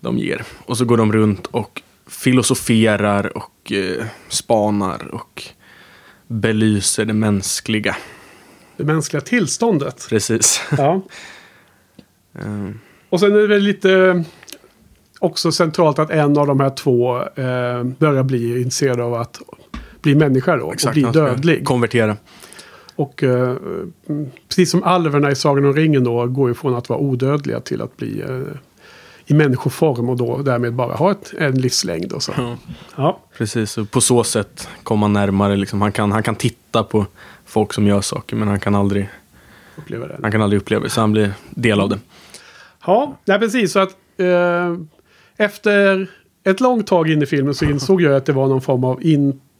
de 0.00 0.18
ger. 0.18 0.42
Och 0.66 0.78
så 0.78 0.84
går 0.84 0.96
de 0.96 1.12
runt 1.12 1.46
och 1.46 1.82
filosoferar 2.06 3.36
och 3.36 3.72
eh, 3.72 4.04
spanar 4.28 5.14
och 5.14 5.42
belyser 6.26 7.04
det 7.04 7.12
mänskliga. 7.14 7.96
Det 8.76 8.84
mänskliga 8.84 9.20
tillståndet. 9.20 10.06
Precis. 10.08 10.60
Ja. 10.78 11.02
Eh, 12.34 12.70
Och 13.08 13.20
sen 13.20 13.32
är 13.32 13.38
det 13.38 13.46
väl 13.46 13.62
lite 13.62 14.24
också 15.18 15.52
centralt 15.52 15.98
att 15.98 16.10
en 16.10 16.38
av 16.38 16.46
de 16.46 16.60
här 16.60 16.70
två 16.70 17.16
eh, 17.22 17.82
börjar 17.84 18.22
bli 18.22 18.56
intresserad 18.56 19.00
av 19.00 19.14
att 19.14 19.40
bli 20.02 20.14
människa 20.14 20.56
då. 20.56 20.64
och 20.66 20.92
bli 20.92 21.02
dödlig. 21.02 21.64
Konvertera. 21.64 22.16
Och 22.96 23.22
eh, 23.22 23.56
precis 24.48 24.70
som 24.70 24.82
alverna 24.82 25.30
i 25.30 25.34
Sagan 25.34 25.64
om 25.64 25.72
ringen 25.74 26.04
då 26.04 26.26
går 26.26 26.48
ju 26.48 26.54
från 26.54 26.74
att 26.74 26.88
vara 26.88 26.98
odödliga 26.98 27.60
till 27.60 27.82
att 27.82 27.96
bli 27.96 28.20
eh, 28.20 28.40
i 29.26 29.34
människoform 29.34 30.08
och 30.08 30.16
då 30.16 30.36
därmed 30.42 30.74
bara 30.74 30.94
ha 30.94 31.10
ett, 31.10 31.34
en 31.38 31.60
livslängd. 31.60 32.12
Och 32.12 32.22
så. 32.22 32.32
Ja. 32.36 32.56
Ja. 32.96 33.20
Precis, 33.36 33.78
och 33.78 33.90
på 33.90 34.00
så 34.00 34.24
sätt 34.24 34.68
kommer 34.82 35.00
man 35.00 35.12
närmare. 35.12 35.56
Liksom. 35.56 35.82
Han, 35.82 35.92
kan, 35.92 36.12
han 36.12 36.22
kan 36.22 36.34
titta 36.34 36.82
på 36.84 37.06
folk 37.46 37.72
som 37.72 37.86
gör 37.86 38.00
saker 38.00 38.36
men 38.36 38.48
han 38.48 38.60
kan 38.60 38.74
aldrig, 38.74 39.08
Uppleva 39.76 40.06
det. 40.06 40.18
han 40.22 40.32
kan 40.32 40.42
aldrig 40.42 40.60
uppleva 40.62 40.82
det. 40.84 40.90
Så 40.90 41.00
han 41.00 41.12
blir 41.12 41.32
del 41.50 41.80
av 41.80 41.88
det. 41.88 41.98
Ja, 42.86 43.16
nej, 43.24 43.38
precis. 43.38 43.72
Så 43.72 43.78
att, 43.78 43.96
eh, 44.16 44.76
efter 45.36 46.10
ett 46.44 46.60
långt 46.60 46.86
tag 46.86 47.10
in 47.10 47.22
i 47.22 47.26
filmen 47.26 47.54
så 47.54 47.64
insåg 47.64 48.02
jag 48.02 48.14
att 48.14 48.26
det 48.26 48.32
var 48.32 48.46
någon 48.46 48.60
form 48.60 48.84
av 48.84 49.02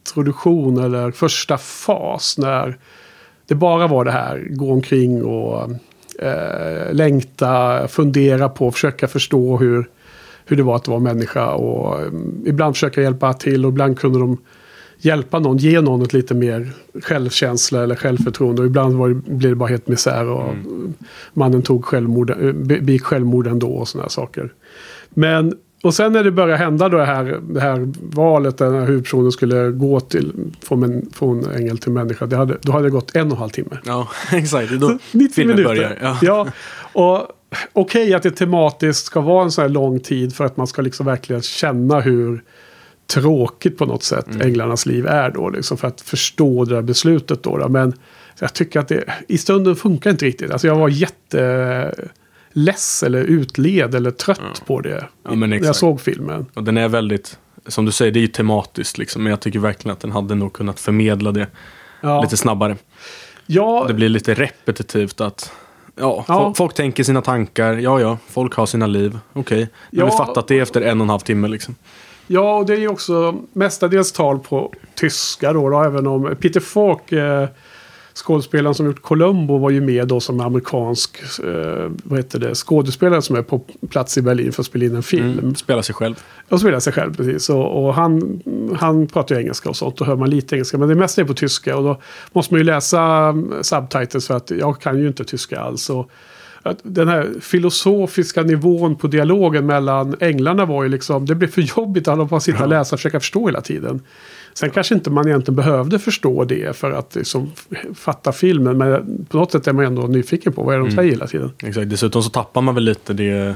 introduktion 0.09 0.77
eller 0.77 1.11
första 1.11 1.57
fas. 1.57 2.37
När 2.37 2.77
det 3.47 3.55
bara 3.55 3.87
var 3.87 4.05
det 4.05 4.11
här, 4.11 4.47
gå 4.49 4.71
omkring 4.71 5.23
och 5.23 5.69
eh, 6.19 6.93
längta, 6.93 7.87
fundera 7.87 8.49
på, 8.49 8.71
försöka 8.71 9.07
förstå 9.07 9.57
hur, 9.57 9.89
hur 10.45 10.57
det 10.57 10.63
var 10.63 10.75
att 10.75 10.87
vara 10.87 10.99
människa. 10.99 11.51
Och 11.51 12.01
eh, 12.01 12.07
ibland 12.45 12.75
försöka 12.75 13.01
hjälpa 13.01 13.33
till 13.33 13.65
och 13.65 13.71
ibland 13.71 13.99
kunde 13.99 14.19
de 14.19 14.37
hjälpa 15.01 15.39
någon, 15.39 15.57
ge 15.57 15.81
någon 15.81 16.01
ett 16.01 16.13
lite 16.13 16.33
mer 16.33 16.71
självkänsla 17.01 17.83
eller 17.83 17.95
självförtroende. 17.95 18.61
Och 18.61 18.67
ibland 18.67 18.95
var 18.95 19.09
det, 19.09 19.15
blev 19.15 19.51
det 19.51 19.55
bara 19.55 19.69
helt 19.69 19.87
misär 19.87 20.27
och 20.27 20.55
mannen 21.33 21.61
tog 21.61 21.85
självmord, 21.85 22.29
eh, 22.29 22.51
be- 22.51 22.81
begick 22.81 23.03
självmord 23.03 23.47
ändå 23.47 23.67
och 23.67 23.87
sådana 23.87 24.09
saker. 24.09 24.53
Men, 25.09 25.53
och 25.83 25.93
sen 25.93 26.13
när 26.13 26.23
det 26.23 26.31
började 26.31 26.57
hända 26.63 26.89
då 26.89 26.97
det 26.97 27.05
här, 27.05 27.39
det 27.49 27.59
här 27.59 27.93
valet 28.15 28.57
den 28.57 28.73
här 28.73 28.85
huvudpersonen 28.85 29.31
skulle 29.31 29.71
gå 29.71 29.99
till, 29.99 30.33
från, 30.61 30.83
en, 30.83 31.09
från 31.13 31.51
ängel 31.51 31.77
till 31.77 31.91
människa, 31.91 32.25
det 32.25 32.35
hade, 32.35 32.57
då 32.61 32.71
hade 32.71 32.83
det 32.85 32.89
gått 32.89 33.15
en 33.15 33.27
och 33.27 33.31
en 33.31 33.37
halv 33.37 33.49
timme. 33.49 33.77
Ja, 33.85 34.07
exakt. 34.31 34.71
Då 34.71 34.97
90 35.11 35.35
filmen 35.35 35.55
minuter. 35.55 35.75
börjar. 35.75 35.97
Ja. 36.01 36.17
Ja, 36.21 36.47
och 36.93 37.27
okej 37.73 38.13
att 38.13 38.23
det 38.23 38.31
tematiskt 38.31 39.05
ska 39.05 39.21
vara 39.21 39.43
en 39.43 39.51
så 39.51 39.61
här 39.61 39.69
lång 39.69 39.99
tid 39.99 40.35
för 40.35 40.45
att 40.45 40.57
man 40.57 40.67
ska 40.67 40.81
liksom 40.81 41.05
verkligen 41.05 41.41
känna 41.41 41.99
hur 41.99 42.43
tråkigt 43.13 43.77
på 43.77 43.85
något 43.85 44.03
sätt 44.03 44.27
Mm. 44.27 44.47
änglarnas 44.47 44.85
liv 44.85 45.07
är 45.07 45.31
då. 45.31 45.49
Liksom 45.49 45.77
för 45.77 45.87
att 45.87 46.01
förstå 46.01 46.65
det 46.65 46.75
där 46.75 46.81
beslutet 46.81 47.43
då. 47.43 47.57
då. 47.57 47.69
Men 47.69 47.93
jag 48.39 48.53
tycker 48.53 48.79
att 48.79 48.87
det 48.87 49.03
i 49.27 49.37
stunden 49.37 49.75
funkar 49.75 50.09
inte 50.09 50.25
riktigt. 50.25 50.51
Alltså 50.51 50.67
jag 50.67 50.75
var 50.75 50.89
jätteless 52.53 53.03
eller 53.03 53.19
utled 53.23 53.95
eller 53.95 54.11
trött 54.11 54.63
på 54.65 54.81
det. 54.81 55.07
Ja, 55.23 55.35
men 55.35 55.49
när 55.49 55.63
jag 55.63 55.75
såg 55.75 56.01
filmen. 56.01 56.45
Och 56.53 56.63
den 56.63 56.77
är 56.77 56.87
väldigt, 56.89 57.37
som 57.67 57.85
du 57.85 57.91
säger, 57.91 58.11
det 58.11 58.19
är 58.19 58.21
ju 58.21 58.27
tematiskt 58.27 58.97
liksom. 58.97 59.23
Men 59.23 59.29
jag 59.29 59.39
tycker 59.39 59.59
verkligen 59.59 59.93
att 59.93 59.99
den 59.99 60.11
hade 60.11 60.35
nog 60.35 60.53
kunnat 60.53 60.79
förmedla 60.79 61.31
det 61.31 61.47
Ja, 62.01 62.21
lite 62.21 62.37
snabbare. 62.37 62.77
ja, 63.45 63.85
Det 63.87 63.93
blir 63.93 64.09
lite 64.09 64.33
repetitivt 64.33 65.21
att 65.21 65.51
Ja, 66.01 66.25
Ja. 66.27 66.43
Folk, 66.43 66.57
folk 66.57 66.73
tänker 66.73 67.03
sina 67.03 67.21
tankar. 67.21 67.73
Ja, 67.73 67.99
ja, 68.01 68.17
folk 68.27 68.53
har 68.55 68.65
sina 68.65 68.87
liv. 68.87 69.19
Okej. 69.33 69.59
Har 69.61 69.67
vi 69.91 69.97
Ja. 69.99 70.11
fattat 70.11 70.47
det 70.47 70.59
efter 70.59 70.81
en 70.81 71.01
och 71.01 71.05
en 71.05 71.09
halv 71.09 71.19
timme 71.19 71.47
liksom. 71.47 71.75
Ja, 72.27 72.55
och 72.57 72.65
det 72.65 72.73
är 72.73 72.77
ju 72.77 72.87
också 72.87 73.35
mestadels 73.53 74.11
tal 74.11 74.39
på 74.39 74.73
tyska 74.95 75.53
då, 75.53 75.69
då 75.69 75.83
även 75.83 76.07
om 76.07 76.35
Peter 76.39 76.59
Falk, 76.59 77.11
eh, 77.11 77.47
skådespelaren 78.13 78.75
som 78.75 78.85
gjort 78.85 79.01
Columbo, 79.01 79.57
var 79.57 79.69
ju 79.69 79.81
med 79.81 80.07
då 80.07 80.19
som 80.19 80.39
amerikansk 80.39 81.19
eh, 81.43 81.91
vad 82.03 82.19
heter 82.19 82.39
det, 82.39 82.55
skådespelare 82.55 83.21
som 83.21 83.35
är 83.35 83.41
på 83.41 83.59
plats 83.89 84.17
i 84.17 84.21
Berlin 84.21 84.51
för 84.51 84.61
att 84.61 84.67
spela 84.67 84.85
in 84.85 84.95
en 84.95 85.03
film. 85.03 85.39
Mm. 85.39 85.55
Spela 85.55 85.83
sig 85.83 85.95
själv. 85.95 86.15
Och 86.49 86.59
spelar 86.59 86.79
sig 86.79 86.93
själv 86.93 87.15
precis. 87.15 87.49
Och, 87.49 87.85
och 87.85 87.93
han, 87.93 88.41
han 88.79 89.07
pratar 89.07 89.35
ju 89.35 89.41
engelska 89.41 89.69
och 89.69 89.75
sånt. 89.75 89.97
Då 89.97 90.05
hör 90.05 90.15
man 90.15 90.29
lite 90.29 90.55
engelska. 90.55 90.77
Men 90.77 90.89
det 90.89 90.95
mesta 90.95 91.21
är 91.21 91.25
på 91.25 91.33
tyska. 91.33 91.77
Och 91.77 91.83
då 91.83 92.01
måste 92.33 92.53
man 92.53 92.59
ju 92.59 92.65
läsa 92.65 93.01
mm, 93.01 93.63
subtitles 93.63 94.27
för 94.27 94.37
att 94.37 94.51
jag 94.51 94.81
kan 94.81 94.99
ju 94.99 95.07
inte 95.07 95.23
tyska 95.23 95.59
alls. 95.59 95.89
Och 95.89 96.11
den 96.83 97.07
här 97.07 97.27
filosofiska 97.41 98.43
nivån 98.43 98.95
på 98.95 99.07
dialogen 99.07 99.65
mellan 99.65 100.15
änglarna 100.19 100.65
var 100.65 100.83
ju 100.83 100.89
liksom. 100.89 101.25
Det 101.25 101.35
blev 101.35 101.47
för 101.47 101.61
jobbigt 101.61 102.07
att 102.07 102.17
hålla 102.17 102.29
på 102.29 102.35
att 102.35 102.43
sitta 102.43 102.63
och 102.63 102.69
läsa 102.69 102.95
och 102.95 102.99
försöka 102.99 103.19
förstå 103.19 103.45
hela 103.45 103.61
tiden. 103.61 104.01
Sen 104.53 104.69
kanske 104.69 104.95
inte 104.95 105.09
man 105.09 105.27
egentligen 105.27 105.55
behövde 105.55 105.99
förstå 105.99 106.43
det 106.43 106.75
för 106.75 106.91
att 106.91 107.15
liksom, 107.15 107.51
fatta 107.95 108.31
filmen. 108.31 108.77
Men 108.77 109.25
på 109.29 109.37
något 109.37 109.51
sätt 109.51 109.67
är 109.67 109.73
man 109.73 109.85
ändå 109.85 110.01
nyfiken 110.01 110.53
på 110.53 110.63
vad 110.63 110.75
är 110.75 110.79
det 110.79 110.85
de 110.85 110.95
säger 110.95 111.11
hela 111.11 111.27
tiden. 111.27 111.51
Exakt. 111.63 111.89
Dessutom 111.89 112.23
så 112.23 112.29
tappar 112.29 112.61
man 112.61 112.75
väl 112.75 112.83
lite 112.83 113.13
det 113.13 113.55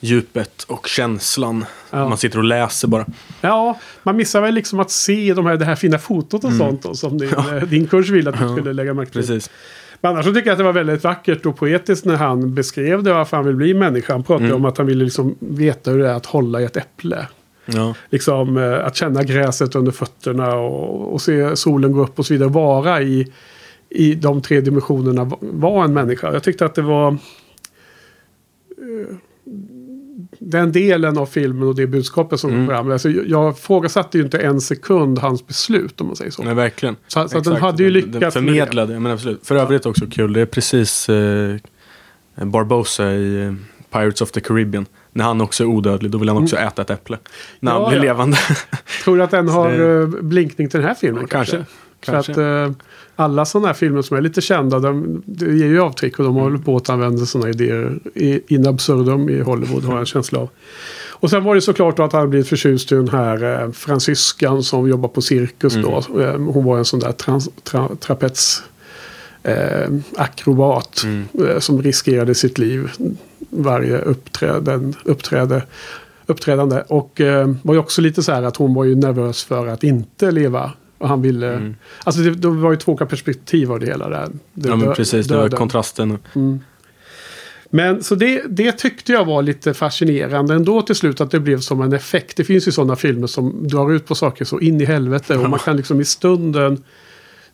djupet 0.00 0.62
och 0.62 0.86
känslan. 0.86 1.64
Ja. 1.90 2.08
Man 2.08 2.18
sitter 2.18 2.38
och 2.38 2.44
läser 2.44 2.88
bara. 2.88 3.06
Ja, 3.40 3.78
man 4.02 4.16
missar 4.16 4.40
väl 4.40 4.54
liksom 4.54 4.80
att 4.80 4.90
se 4.90 5.34
de 5.34 5.46
här, 5.46 5.56
det 5.56 5.64
här 5.64 5.76
fina 5.76 5.98
fotot 5.98 6.44
och 6.44 6.52
sånt 6.52 6.82
då, 6.82 6.94
som 6.94 7.18
din, 7.18 7.28
eh, 7.52 7.54
din 7.54 7.86
kurs 7.86 8.10
vill 8.10 8.28
att 8.28 8.38
du 8.38 8.48
skulle 8.48 8.72
lägga 8.72 8.94
märke 8.94 9.10
till. 9.10 9.20
Precis. 9.20 9.50
Men 10.00 10.12
annars 10.12 10.24
så 10.24 10.34
tycker 10.34 10.46
jag 10.46 10.52
att 10.52 10.58
det 10.58 10.64
var 10.64 10.72
väldigt 10.72 11.04
vackert 11.04 11.46
och 11.46 11.56
poetiskt 11.56 12.04
när 12.04 12.16
han 12.16 12.54
beskrev 12.54 13.02
det 13.02 13.12
varför 13.12 13.36
han 13.36 13.46
vill 13.46 13.56
bli 13.56 13.74
människa. 13.74 14.12
Han 14.12 14.22
pratade 14.22 14.54
om 14.54 14.64
att 14.64 14.78
han 14.78 14.86
ville 14.86 15.04
liksom 15.04 15.34
veta 15.38 15.90
hur 15.90 15.98
det 15.98 16.08
är 16.08 16.14
att 16.14 16.26
hålla 16.26 16.60
i 16.60 16.64
ett 16.64 16.76
äpple. 16.76 17.26
Ja. 17.66 17.94
Liksom 18.10 18.56
eh, 18.56 18.84
att 18.86 18.96
känna 18.96 19.22
gräset 19.22 19.74
under 19.74 19.92
fötterna 19.92 20.54
och, 20.54 21.12
och 21.12 21.22
se 21.22 21.56
solen 21.56 21.92
gå 21.92 22.02
upp 22.02 22.18
och 22.18 22.26
så 22.26 22.34
vidare. 22.34 22.48
Vara 22.48 23.02
i, 23.02 23.32
i 23.88 24.14
de 24.14 24.42
tre 24.42 24.60
dimensionerna, 24.60 25.24
va- 25.24 25.38
vara 25.40 25.84
en 25.84 25.92
människa. 25.94 26.32
Jag 26.32 26.42
tyckte 26.42 26.64
att 26.66 26.74
det 26.74 26.82
var... 26.82 27.08
eh, 27.12 27.16
Den 30.38 30.72
delen 30.72 31.18
av 31.18 31.26
filmen 31.26 31.68
och 31.68 31.74
det 31.74 31.86
budskapet 31.86 32.40
som 32.40 32.50
kom 32.50 32.66
fram. 32.66 32.90
Alltså, 32.90 33.10
jag- 33.10 33.26
jag 33.28 33.58
frågasatte 33.58 34.18
ju 34.18 34.24
inte 34.24 34.38
en 34.38 34.60
sekund 34.60 35.18
hans 35.18 35.46
beslut 35.46 36.00
om 36.00 36.06
man 36.06 36.16
säger 36.16 36.30
så. 36.30 36.42
Nej, 36.42 36.54
verkligen. 36.54 36.96
Så- 37.06 37.28
så 37.28 37.40
den 37.40 37.56
hade 37.56 37.82
ju 37.82 37.90
lyckats 37.90 38.12
Den 38.12 38.20
med 38.20 38.32
förmedlade, 38.32 39.00
men 39.00 39.12
absolut. 39.12 39.46
För 39.46 39.54
övrigt 39.56 39.86
också 39.86 40.06
kul. 40.10 40.32
Det 40.32 40.40
är 40.40 40.46
precis 40.46 41.08
eh, 41.08 41.56
Barbosa 42.44 43.12
i 43.12 43.42
eh, 43.44 43.54
Pirates 43.92 44.20
of 44.20 44.30
the 44.32 44.40
Caribbean. 44.40 44.86
När 45.12 45.24
han 45.24 45.40
också 45.40 45.64
är 45.64 45.68
odödlig, 45.68 46.10
då 46.10 46.18
vill 46.18 46.28
han 46.28 46.42
också 46.42 46.56
äta 46.56 46.82
ett 46.82 46.90
äpple. 46.90 47.18
När 47.60 47.70
Mm. 47.72 47.80
Ja, 47.82 47.86
han 47.88 47.90
blir 47.90 47.98
ja. 48.08 48.12
levande. 48.14 48.36
Tror 49.04 49.16
du 49.16 49.22
att 49.22 49.30
den 49.30 49.48
har 49.48 49.70
det- 49.72 50.00
eh, 50.02 50.06
blinkning 50.08 50.68
till 50.68 50.80
den 50.80 50.88
här 50.88 50.94
filmen? 50.94 51.22
Ja, 51.22 51.26
kanske. 51.30 51.64
För 52.04 52.12
Kanske. 52.12 52.32
att 52.32 52.38
eh, 52.38 52.72
alla 53.16 53.44
sådana 53.44 53.66
här 53.66 53.74
filmer 53.74 54.02
som 54.02 54.16
är 54.16 54.20
lite 54.20 54.40
kända, 54.40 54.78
de, 54.78 55.22
det 55.26 55.44
ger 55.54 55.66
ju 55.66 55.80
avtryck 55.80 56.18
och 56.18 56.24
de 56.24 56.30
Mm. 56.34 56.42
håller 56.42 56.58
på 56.58 56.76
att 56.76 56.90
använda 56.90 57.26
sådana 57.26 57.50
idéer 57.50 57.98
i, 58.14 58.54
in 58.54 58.66
absurdum 58.66 59.28
i 59.28 59.40
Hollywood, 59.40 59.84
har 59.84 59.92
jag 59.92 60.00
en 60.00 60.06
känsla 60.06 60.38
av. 60.38 60.48
Och 61.10 61.30
sen 61.30 61.44
var 61.44 61.54
det 61.54 61.60
såklart 61.60 61.96
då 61.96 62.02
att 62.02 62.12
han 62.12 62.30
blivit 62.30 62.48
förtjust 62.48 62.92
i 62.92 62.94
den 62.94 63.08
här 63.08 63.62
eh, 63.62 63.70
fransyskan 63.72 64.62
som 64.62 64.88
jobbar 64.88 65.08
på 65.08 65.22
cirkus 65.22 65.74
då. 65.74 66.02
Mm. 66.14 66.20
Eh, 66.28 66.52
hon 66.52 66.64
var 66.64 66.78
en 66.78 66.84
sån 66.84 67.00
där 67.00 67.12
trans, 67.12 67.48
tra, 67.62 67.88
trapets 68.00 68.62
eh, 69.42 69.88
akrobat 70.16 71.02
Mm. 71.04 71.24
eh, 71.48 71.58
som 71.58 71.82
riskerade 71.82 72.34
sitt 72.34 72.58
liv 72.58 72.90
varje 73.52 73.98
uppträden, 73.98 74.94
uppträde, 75.04 75.62
uppträdande. 76.26 76.82
Och 76.88 77.20
eh, 77.20 77.50
var 77.62 77.74
ju 77.74 77.80
också 77.80 78.00
lite 78.00 78.22
så 78.22 78.32
här 78.32 78.42
att 78.42 78.56
hon 78.56 78.74
var 78.74 78.84
ju 78.84 78.94
nervös 78.94 79.44
för 79.44 79.66
att 79.66 79.84
inte 79.84 80.30
leva. 80.30 80.72
Och 80.98 81.08
han 81.08 81.22
ville... 81.22 81.52
Mm. 81.52 81.76
Alltså 82.04 82.22
det, 82.22 82.30
det 82.30 82.48
var 82.48 82.70
ju 82.70 82.76
två 82.76 82.92
olika 82.92 83.06
perspektiv 83.06 83.72
av 83.72 83.80
det 83.80 83.86
hela 83.86 84.08
där. 84.08 84.28
Det, 84.52 84.68
Ja, 84.68 84.76
men 84.76 84.94
precis. 84.94 85.26
Det 85.26 85.34
var 85.34 85.42
döden. 85.42 85.58
kontrasten. 85.58 86.18
Men 87.74 88.02
så 88.02 88.14
det, 88.14 88.42
det 88.48 88.72
tyckte 88.72 89.12
jag 89.12 89.24
var 89.24 89.42
lite 89.42 89.74
fascinerande 89.74 90.54
ändå 90.54 90.82
till 90.82 90.94
slut 90.94 91.20
att 91.20 91.30
det 91.30 91.40
blev 91.40 91.60
som 91.60 91.80
en 91.80 91.92
effekt. 91.92 92.36
Det 92.36 92.44
finns 92.44 92.68
ju 92.68 92.72
sådana 92.72 92.96
filmer 92.96 93.26
som 93.26 93.68
drar 93.68 93.92
ut 93.92 94.06
på 94.06 94.14
saker 94.14 94.44
så 94.44 94.60
in 94.60 94.80
i 94.80 94.84
helvete 94.84 95.36
och 95.36 95.50
man 95.50 95.58
kan 95.58 95.76
liksom 95.76 96.00
i 96.00 96.04
stunden 96.04 96.82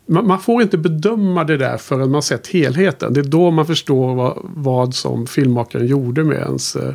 man, 0.09 0.41
får 0.41 0.63
inte 0.63 0.79
bedöma 0.79 1.45
det 1.45 1.57
där 1.57 1.77
förrän 1.77 2.11
man 2.11 2.23
sett 2.23 2.47
helheten. 2.47 3.13
Det 3.15 3.21
är 3.21 3.25
då 3.25 3.51
man 3.51 3.67
förstår 3.67 4.15
vad, 4.15 4.39
vad 4.43 4.95
som 4.95 5.27
filmmakaren 5.27 5.87
gjorde 5.87 6.25
med 6.25 6.37
ens 6.39 6.77
eh, 6.77 6.95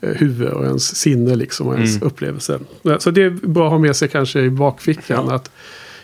eh, 0.00 0.10
huvud 0.14 0.48
och 0.48 0.64
ens 0.64 0.96
sinne 0.96 1.34
liksom 1.36 1.66
och 1.66 1.74
ens 1.74 1.96
Mm. 1.96 2.06
upplevelse. 2.08 2.58
Så 2.98 3.10
det 3.10 3.22
är 3.22 3.30
bra 3.30 3.64
att 3.66 3.70
ha 3.72 3.78
med 3.78 3.96
sig 3.96 4.08
kanske 4.08 4.40
i 4.40 4.50
bakfickan 4.50 5.24
Ja. 5.28 5.34
att 5.34 5.50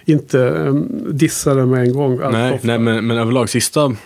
inte 0.04 0.38
um, 0.38 0.88
dissa 1.10 1.54
det 1.54 1.66
med 1.66 1.80
en 1.80 1.92
gång. 1.92 2.20
Nej, 2.32 2.60
nej 2.62 2.78
men, 2.78 3.06
men 3.06 3.18
överlag 3.18 3.48
sista, 3.48 3.96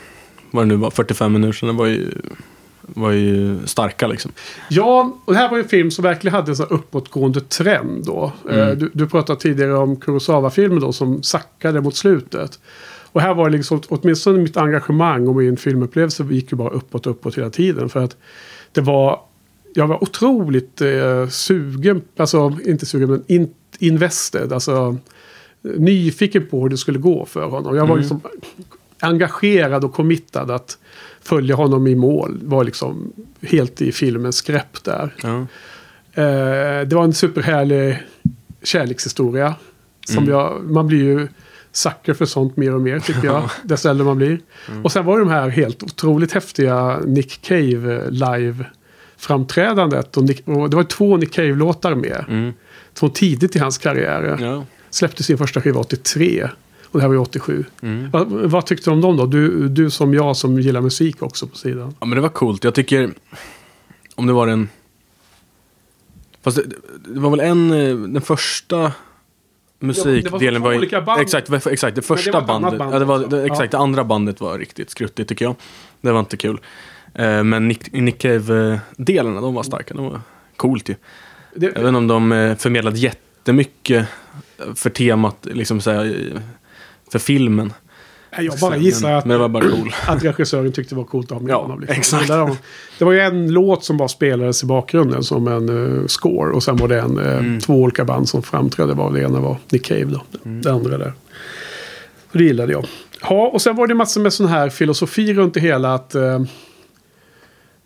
vad 0.51 0.63
det 0.63 0.67
nu 0.69 0.77
var, 0.77 0.91
45 0.91 1.33
minuterna 1.33 1.73
var 1.73 1.87
ju, 1.87 2.11
var 2.95 3.11
ju 3.11 3.59
starka 3.67 4.07
liksom. 4.07 4.31
Ja, 4.69 5.17
och 5.25 5.33
det 5.33 5.39
här 5.39 5.49
var 5.51 5.57
ju 5.57 5.63
en 5.63 5.69
film 5.69 5.91
som 5.91 6.03
verkligen 6.03 6.35
hade 6.35 6.51
en 6.51 6.57
sån 6.57 6.67
här 6.71 6.77
uppåtgående 6.77 7.41
trend 7.41 8.05
då. 8.07 8.33
Mm. 8.51 8.61
Eh, 8.69 8.77
Du, 8.77 8.91
du 8.95 9.07
pratade 9.09 9.41
tidigare 9.41 9.77
om 9.77 9.97
Kurosawa-filmer 9.97 10.81
då 10.81 10.93
som 10.93 11.23
sackade 11.23 11.81
mot 11.81 11.97
slutet. 11.97 12.59
Och 13.13 13.21
här 13.21 13.35
var 13.35 13.51
det 13.51 13.57
liksom, 13.57 13.81
åtminstone 13.89 14.39
mitt 14.39 14.57
engagemang 14.57 15.29
och 15.29 15.37
min 15.37 15.57
filmupplevelse 15.57 16.25
gick 16.31 16.53
ju 16.53 16.57
bara 16.59 16.71
uppåt 16.71 17.07
och 17.07 17.11
uppåt 17.13 17.39
hela 17.39 17.51
tiden. 17.51 17.89
För 17.89 18.05
att 18.05 18.17
det 18.73 18.81
var, 18.81 19.21
jag 19.75 19.87
var 19.87 20.03
otroligt 20.03 20.81
eh, 20.81 21.29
sugen, 21.29 22.03
alltså 22.17 22.57
inte 22.67 22.87
sugen 22.87 23.11
men 23.11 23.25
in, 23.27 23.55
invested, 23.79 24.53
alltså 24.53 24.97
nyfiken 25.63 26.47
på 26.47 26.63
hur 26.63 26.69
det 26.69 26.77
skulle 26.77 26.99
gå 26.99 27.27
för 27.27 27.45
honom. 27.47 27.77
Jag 27.77 27.83
var 27.87 27.97
Mm. 27.97 27.99
liksom 27.99 28.21
engagerad 29.01 29.85
och 29.85 29.93
committad 29.93 30.51
att 30.51 30.79
följa 31.29 31.55
honom 31.55 31.87
i 31.87 31.95
mål. 31.95 32.41
Var 32.45 32.65
liksom 32.65 33.13
helt 33.43 33.81
i 33.83 33.93
filmens 33.93 34.43
grepp 34.43 34.85
där. 34.85 35.15
Ja. 35.23 35.39
Eh, 36.23 36.87
det 36.87 36.93
var 36.93 37.05
en 37.05 37.15
superhärlig 37.15 38.03
kärlekshistoria. 38.63 39.55
Som 40.07 40.19
Mm. 40.19 40.31
jag, 40.31 40.71
man 40.71 40.87
blir 40.87 40.99
ju 40.99 41.29
sucker 41.73 42.15
för 42.15 42.25
sånt 42.27 42.57
mer 42.57 42.75
och 42.75 42.81
mer 42.81 42.99
tycker 43.01 43.25
jag. 43.25 43.51
Desto 43.63 43.89
äldre 43.89 44.05
man 44.05 44.17
blir. 44.17 44.41
Mm. 44.69 44.85
Och 44.85 44.93
sen 44.93 45.05
var 45.05 45.19
det 45.19 45.25
de 45.25 45.31
här 45.31 45.49
helt 45.49 45.83
otroligt 45.83 46.33
häftiga 46.33 47.01
Nick 47.07 47.43
Cave 47.43 48.11
live 48.11 48.65
framträdandet. 49.17 50.17
Och, 50.17 50.23
Nick, 50.25 50.49
och 50.49 50.71
det 50.71 50.77
var 50.77 50.83
två 50.85 51.17
Nick 51.17 51.33
Cave-låtar 51.33 51.95
med. 51.95 52.25
Mm. 52.29 52.53
Från 52.95 53.11
tidigt 53.13 53.57
i 53.57 53.59
hans 53.59 53.79
karriär. 53.79 54.37
Ja. 54.41 54.65
Släppte 54.91 55.23
sin 55.23 55.39
första 55.39 55.61
skiva 55.61 55.81
83. 55.81 56.49
Och 56.91 56.99
det 56.99 57.01
här 57.01 57.09
var 57.09 57.15
ju 57.15 57.21
87. 57.21 57.65
Mm. 57.83 58.11
Vad, 58.11 58.29
vad 58.29 58.67
tyckte 58.67 58.91
du 58.91 58.95
om 58.95 59.01
dem 59.01 59.17
då? 59.17 59.27
Du, 59.27 59.69
du 59.69 59.91
som 59.91 60.15
jag 60.15 60.37
som 60.37 60.61
gillar 60.61 60.81
musik 60.81 61.23
också 61.23 61.47
på 61.47 61.57
sidan. 61.57 61.95
ja, 62.01 62.07
men 62.07 62.17
det 62.17 62.21
var 62.21 62.29
coolt. 62.29 62.65
Jag 62.65 62.75
tycker, 62.75 63.11
om 64.15 64.27
det 64.27 64.33
var 64.33 64.47
den... 64.47 64.69
Fast 66.43 66.57
det, 66.57 66.63
det 67.15 67.21
var 67.21 67.31
väl 67.31 67.41
en, 67.41 67.71
eh, 67.73 67.97
den 67.97 68.23
första 68.23 68.93
musikdelen 69.79 70.63
var, 70.63 70.77
olika 70.77 71.01
band. 71.01 71.21
Exakt, 71.21 71.51
var- 71.51 71.73
exakt. 71.73 71.97
Det 71.97 72.03
första 72.03 72.33
var 72.33 72.41
annat 72.41 72.49
bandet, 72.63 72.79
band 72.79 72.95
ja, 72.95 72.99
det 72.99 73.05
var, 73.05 73.19
det, 73.19 73.45
exakt, 73.45 73.71
det 73.71 73.79
andra 73.79 74.05
bandet 74.05 74.41
var 74.41 74.59
riktigt 74.59 74.91
skruttigt 74.91 75.29
tycker 75.29 75.45
jag. 75.45 75.55
Det 76.01 76.13
var 76.13 76.21
inte 76.21 76.37
kul. 76.37 76.61
Eh, 77.15 77.45
Men 77.45 77.69
Nick, 77.69 77.93
Nick 77.93 78.19
Cave-delarna, 78.19 79.41
de 79.41 79.55
var 79.55 79.63
starka. 79.63 79.95
De 79.95 80.05
var 80.05 80.21
coolt 80.57 80.89
ju. 80.89 80.95
Det, 81.55 81.67
inte 81.67 81.89
om 81.89 82.07
de 82.07 82.33
eh, 82.33 82.57
förmedlade 82.57 82.99
jättemycket 82.99 84.07
för 84.75 84.91
temat, 84.91 85.47
liksom 85.53 85.81
så 85.81 85.91
här, 85.91 86.43
för 87.13 87.19
filmen. 87.19 87.73
jag 88.39 88.59
bara 88.61 88.77
gissar 88.77 89.13
att, 89.13 89.25
men 89.25 89.53
bara 89.53 89.63
cool. 89.63 89.93
att 90.07 90.25
regissören 90.25 90.73
tyckte 90.73 90.95
det 90.95 90.99
var 90.99 91.05
coolt 91.05 91.33
att 91.33 91.39
ha 91.39 91.43
med 91.45 91.53
Ja, 91.53 91.63
honom. 91.63 91.81
liksom. 91.81 91.97
exakt. 91.99 92.29
Det, 92.29 92.35
där 92.35 92.41
var- 92.41 92.57
det 92.99 93.05
var 93.05 93.13
ju 93.13 93.21
en 93.21 93.53
låt 93.53 93.85
som 93.85 93.97
bara 93.97 94.09
spelades 94.09 94.63
i 94.63 94.67
bakgrunden 94.67 95.23
som 95.25 95.49
en 95.49 95.69
uh, 95.69 96.07
score. 96.07 96.53
Och 96.53 96.63
sen 96.63 96.77
var 96.77 96.89
det 96.89 97.01
en, 97.01 97.19
eh, 97.19 97.39
Mm. 97.39 97.61
två 97.61 97.75
olika 97.75 98.05
band 98.05 98.29
som 98.29 98.43
framträdde. 98.43 98.95
Var 98.95 99.13
det 99.13 99.21
ena 99.21 99.41
var 99.41 99.57
Nick 99.71 99.85
Cave 99.87 100.05
då. 100.05 100.23
Mm. 100.45 100.63
Det 100.63 100.73
andra 100.73 100.99
där. 100.99 101.13
Så 102.33 102.39
det 102.39 102.45
gillade 102.45 102.73
jag. 102.73 102.87
Ja, 103.23 103.51
och 103.53 103.63
sen 103.63 103.77
var 103.77 103.87
det 103.87 103.95
massor 103.95 104.21
med 104.21 104.33
sån 104.33 104.47
här 104.47 104.69
filosofi 104.69 105.35
runt 105.35 105.55
det 105.55 105.61
hela. 105.61 105.95
Att 105.95 106.15
eh, 106.15 106.41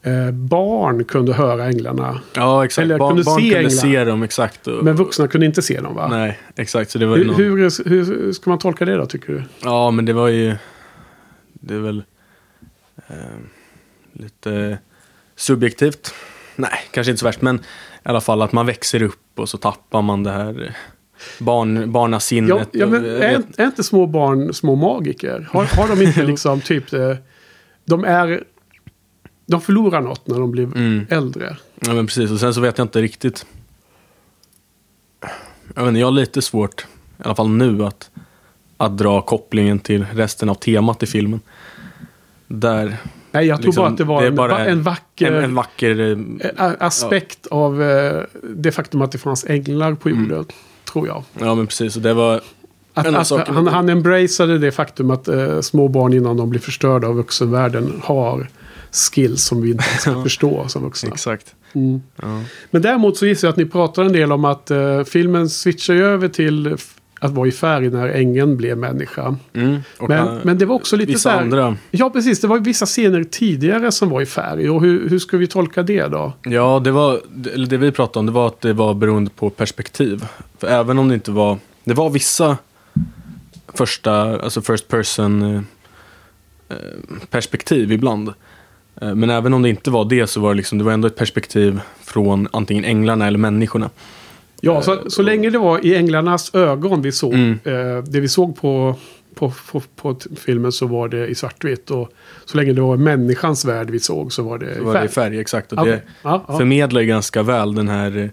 eh, 0.03 0.31
barn 0.31 1.05
kunde 1.05 1.33
höra 1.33 1.65
änglarna. 1.67 2.21
Ja, 2.35 2.65
exakt. 2.65 2.85
Eller 2.85 2.99
Barn, 2.99 3.09
kunde 3.11 3.25
barn 3.25 3.41
se 3.41 3.51
kunde 3.55 3.71
se 3.71 4.05
dem, 4.05 4.23
exakt. 4.23 4.67
Och, 4.67 4.85
Men 4.85 4.97
vuxna 4.97 5.29
kunde 5.29 5.47
inte 5.47 5.63
se 5.63 5.81
dem 5.81 5.95
va? 5.95 6.09
Nej, 6.09 6.39
exakt. 6.57 6.91
Så 6.91 6.99
det 6.99 7.07
var 7.07 7.17
Hur, 7.17 7.25
någon, 7.25 7.35
hur, 7.37 7.89
hur 7.89 8.33
ska 8.33 8.51
man 8.51 8.59
tolka 8.59 8.85
det 8.85 8.97
då 8.97 9.07
tycker 9.07 9.33
du? 9.33 9.43
Ja, 9.63 9.91
men 9.91 10.05
det 10.05 10.13
var 10.13 10.29
ju... 10.29 10.57
Det 11.53 11.75
är 11.75 11.79
väl... 11.79 12.03
Eh, 13.09 13.15
lite 14.13 14.79
subjektivt. 15.37 16.15
Nej, 16.57 16.71
kanske 16.91 17.11
inte 17.11 17.21
så 17.21 17.27
värst, 17.27 17.41
men 17.43 17.57
i 17.57 17.61
alla 18.03 18.21
fall 18.21 18.43
att 18.43 18.53
man 18.53 18.67
växer 18.67 19.03
upp 19.03 19.21
och 19.39 19.49
så 19.49 19.59
tappar 19.59 20.03
man 20.03 20.23
det 20.23 20.31
här 20.31 20.77
barn, 21.39 21.93
barnasinnet. 21.93 22.51
Ja, 22.73 22.81
ja, 22.81 22.87
men 22.87 23.05
är, 23.05 23.43
är 23.57 23.67
inte 23.67 23.85
små 23.85 24.07
barn 24.07 24.55
små 24.55 24.75
magiker? 24.75 25.49
Har, 25.53 25.65
har 25.65 25.89
de 25.97 26.03
inte 26.03 26.23
liksom 26.27 26.61
typ... 26.61 26.93
eh, 26.93 27.17
De 27.85 28.05
är... 28.05 28.45
De 29.47 29.61
förlorar 29.61 30.01
något 30.01 30.27
när 30.27 30.39
de 30.41 30.51
blir 30.51 30.65
Mm. 30.65 31.07
äldre. 31.11 31.57
Ja, 31.81 31.95
men 31.95 32.07
precis. 32.07 32.31
Och 32.31 32.41
sen 32.41 32.55
så 32.55 32.61
vet 32.61 32.79
jag 32.79 32.85
inte 32.85 33.03
riktigt. 33.03 33.47
Jag, 35.75 35.83
vet 35.83 35.89
inte, 35.89 36.01
jag 36.01 36.07
har 36.07 36.13
lite 36.13 36.43
svårt, 36.43 36.81
i 37.19 37.23
alla 37.25 37.35
fall 37.35 37.49
nu, 37.49 37.85
att, 37.85 38.11
att 38.77 38.99
dra 38.99 39.21
kopplingen 39.23 39.79
till 39.79 40.07
resten 40.13 40.49
av 40.49 40.55
temat 40.55 41.03
i 41.03 41.07
filmen. 41.07 41.41
Där... 42.47 42.97
Nej, 43.35 43.47
jag 43.47 43.59
tror 43.59 43.67
Liksom, 43.67 43.83
bara 43.83 43.91
att 43.91 43.97
det 43.99 44.05
var 44.05 44.23
det 44.23 44.29
en, 44.29 44.35
bara 44.35 44.65
en 44.67 44.83
vacker 44.83 45.33
En, 45.33 45.45
en 45.45 45.55
vacker... 45.55 46.01
eh, 46.41 46.49
a- 46.67 46.77
aspekt 46.81 47.47
av 47.47 47.83
eh, 47.83 48.23
det 48.43 48.73
faktum 48.73 49.03
att 49.03 49.13
det 49.13 49.19
fanns 49.19 49.45
änglar 49.45 49.95
på 49.95 50.09
Mm. 50.09 50.23
jorden. 50.23 50.45
Tror 50.93 51.07
jag. 51.07 51.25
Ja, 51.41 51.55
men 51.55 51.67
precis. 51.67 51.97
Och 51.97 52.03
det 52.03 52.15
var... 52.15 52.41
Att, 52.95 53.07
att, 53.07 53.27
sakerna- 53.27 53.55
han, 53.55 53.67
han 53.67 53.89
embraceade 53.89 54.59
det 54.59 54.73
faktum 54.73 55.11
att 55.11 55.29
eh, 55.29 55.61
små 55.61 55.89
barn 55.89 56.13
innan 56.13 56.37
de 56.37 56.51
blir 56.51 56.61
förstörda 56.61 57.09
av 57.09 57.15
vuxenvärlden 57.17 58.01
har 58.05 58.49
skills 58.93 59.45
som 59.45 59.63
vi 59.63 59.71
inte 59.71 59.85
ska 59.85 60.23
förstå 60.23 60.69
som 60.69 60.83
vuxna. 60.83 61.11
Exakt. 61.11 61.55
Mm. 61.73 62.03
Ja. 62.17 62.43
Men 62.71 62.83
däremot 62.83 63.17
så 63.17 63.27
gissar 63.27 63.49
jag 63.49 63.53
att 63.53 63.59
ni 63.59 63.67
pratar 63.67 64.05
en 64.05 64.13
del 64.13 64.33
om 64.33 64.45
att 64.45 64.71
eh, 64.71 65.05
filmen 65.05 65.49
switchar 65.49 65.95
över 65.95 66.29
till 66.29 66.77
att 67.23 67.33
vara 67.33 67.49
i 67.49 67.53
färg 67.53 67.91
när 67.91 68.09
ängeln 68.09 68.57
blev 68.57 68.79
människa. 68.79 69.37
Mm. 69.53 69.79
Men, 70.01 70.29
eh, 70.29 70.35
men 70.43 70.59
det 70.59 70.67
var 70.67 70.75
också 70.75 70.97
lite 70.97 71.19
så 71.19 71.29
här, 71.29 71.41
andra... 71.41 71.77
Ja, 71.91 72.11
precis. 72.11 72.41
Det 72.41 72.47
var 72.47 72.59
vissa 72.59 72.87
scener 72.87 73.25
tidigare 73.25 73.93
som 73.93 74.09
var 74.09 74.21
i 74.21 74.27
färg. 74.27 74.71
Och 74.71 74.81
hur, 74.81 75.09
hur 75.09 75.19
ska 75.19 75.37
vi 75.37 75.47
tolka 75.47 75.83
det 75.83 76.07
då? 76.07 76.33
Ja, 76.43 76.81
det 76.85 76.91
var... 76.91 77.21
Eller 77.55 77.67
det 77.67 77.77
vi 77.77 77.93
pratade 77.93 78.19
om, 78.19 78.27
det 78.27 78.33
var 78.33 78.47
att 78.47 78.61
det 78.61 78.73
var 78.73 78.95
beroende 78.95 79.31
på 79.31 79.51
perspektiv. 79.51 80.25
För 80.59 80.67
även 80.67 80.99
om 80.99 81.09
det 81.09 81.15
inte 81.15 81.31
var... 81.31 81.59
Det 81.85 81.95
var 81.95 82.11
vissa 82.11 82.57
första, 83.75 84.41
alltså 84.41 84.63
first 84.63 84.89
person 84.89 85.43
eh, 85.43 85.63
eh, 86.69 86.77
perspektiv 87.31 87.93
ibland. 87.93 88.33
Eh, 89.03 89.15
Men 89.15 89.31
även 89.31 89.55
om 89.55 89.63
det 89.63 89.69
inte 89.69 89.91
var 89.91 90.05
det 90.05 90.27
så 90.27 90.41
var 90.41 90.51
det 90.51 90.57
liksom, 90.57 90.79
det 90.79 90.85
var 90.85 90.93
ändå 90.93 91.07
ett 91.09 91.17
perspektiv 91.17 91.81
från 92.03 92.49
antingen 92.53 92.85
änglarna 92.85 93.27
eller 93.27 93.39
människorna. 93.39 93.91
Ja, 94.61 94.83
så, 94.83 94.99
så 95.11 95.23
länge 95.23 95.51
det 95.51 95.59
var 95.59 95.87
i 95.87 95.97
änglarnas 95.97 96.55
ögon 96.55 97.03
vi 97.03 97.13
såg. 97.13 97.35
Mm. 97.35 97.59
Eh, 97.65 98.03
det 98.05 98.21
vi 98.21 98.29
såg 98.29 98.57
på, 98.57 98.97
på, 99.35 99.53
på, 99.73 99.81
på 99.97 100.17
filmen 100.37 100.73
så 100.73 100.87
var 100.87 101.09
det 101.09 101.27
i 101.27 101.35
svartvitt. 101.35 101.91
Och 101.91 102.13
så 102.45 102.57
länge 102.57 102.73
det 102.73 102.81
var 102.81 102.97
människans 102.97 103.65
värld 103.65 103.91
vi 103.91 104.01
såg 104.01 104.33
så 104.33 104.43
var 104.43 104.59
det 104.59 104.75
Så 104.75 104.81
i 104.81 104.85
var 104.85 104.93
det 104.95 104.99
i 104.99 105.09
färg. 105.09 105.09
färg, 105.09 105.41
exakt. 105.41 105.73
Och 105.73 105.79
Ja, 105.79 105.85
det 105.85 106.03
ja, 106.23 106.45
ja. 106.49 106.57
förmedlar 106.59 107.01
ju 107.01 107.07
ganska 107.07 107.43
väl 107.43 107.75
den 107.75 107.89
här, 107.89 108.31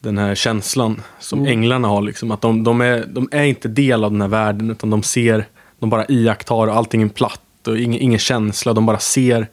den 0.00 0.18
här 0.18 0.34
känslan 0.34 1.02
som 1.20 1.38
Mm. 1.38 1.52
änglarna 1.52 1.88
har. 1.88 2.02
Liksom. 2.02 2.30
Att 2.30 2.40
de, 2.40 2.64
de, 2.64 2.80
är, 2.80 3.04
de 3.08 3.28
är 3.32 3.44
inte 3.44 3.68
del 3.68 4.04
av 4.04 4.10
den 4.12 4.20
här 4.20 4.28
världen 4.28 4.70
utan 4.70 4.90
de 4.90 5.02
ser, 5.02 5.44
de 5.78 5.90
bara 5.90 6.06
iakttar 6.08 6.66
och 6.66 6.76
allting 6.76 7.02
är 7.02 7.08
platt 7.08 7.40
och 7.68 7.78
ingen, 7.78 8.00
ingen 8.00 8.18
känsla. 8.18 8.72
De 8.72 8.86
bara 8.86 8.98
ser 8.98 9.46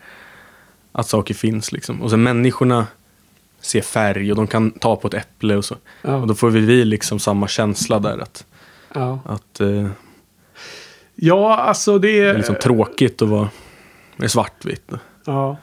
att 0.94 1.08
saker 1.08 1.34
finns. 1.34 1.72
Liksom. 1.72 2.02
Och 2.02 2.10
sen 2.10 2.24
människorna 2.24 2.88
ser 3.62 3.82
färg 3.82 4.32
och 4.32 4.36
de 4.36 4.48
kan 4.48 4.72
ta 4.72 4.96
på 4.96 5.08
ett 5.08 5.14
äpple 5.14 5.56
och 5.56 5.66
så. 5.66 5.76
Ja. 6.02 6.16
Och 6.16 6.28
då 6.28 6.36
får 6.36 6.50
vi, 6.50 6.60
vi 6.60 6.86
liksom 6.86 7.20
samma 7.20 7.48
känsla 7.48 8.00
där. 8.00 8.18
Att, 8.18 8.46
ja. 8.94 9.20
att 9.26 9.60
eh, 9.60 9.88
ja, 11.16 11.58
alltså 11.58 12.00
det 12.00 12.08
det 12.22 12.30
är... 12.30 12.38
liksom 12.38 12.56
tråkigt 12.56 13.22
att 13.22 13.30
vara 13.30 13.50
svartvitt. 14.28 14.92
Ja. 15.26 15.58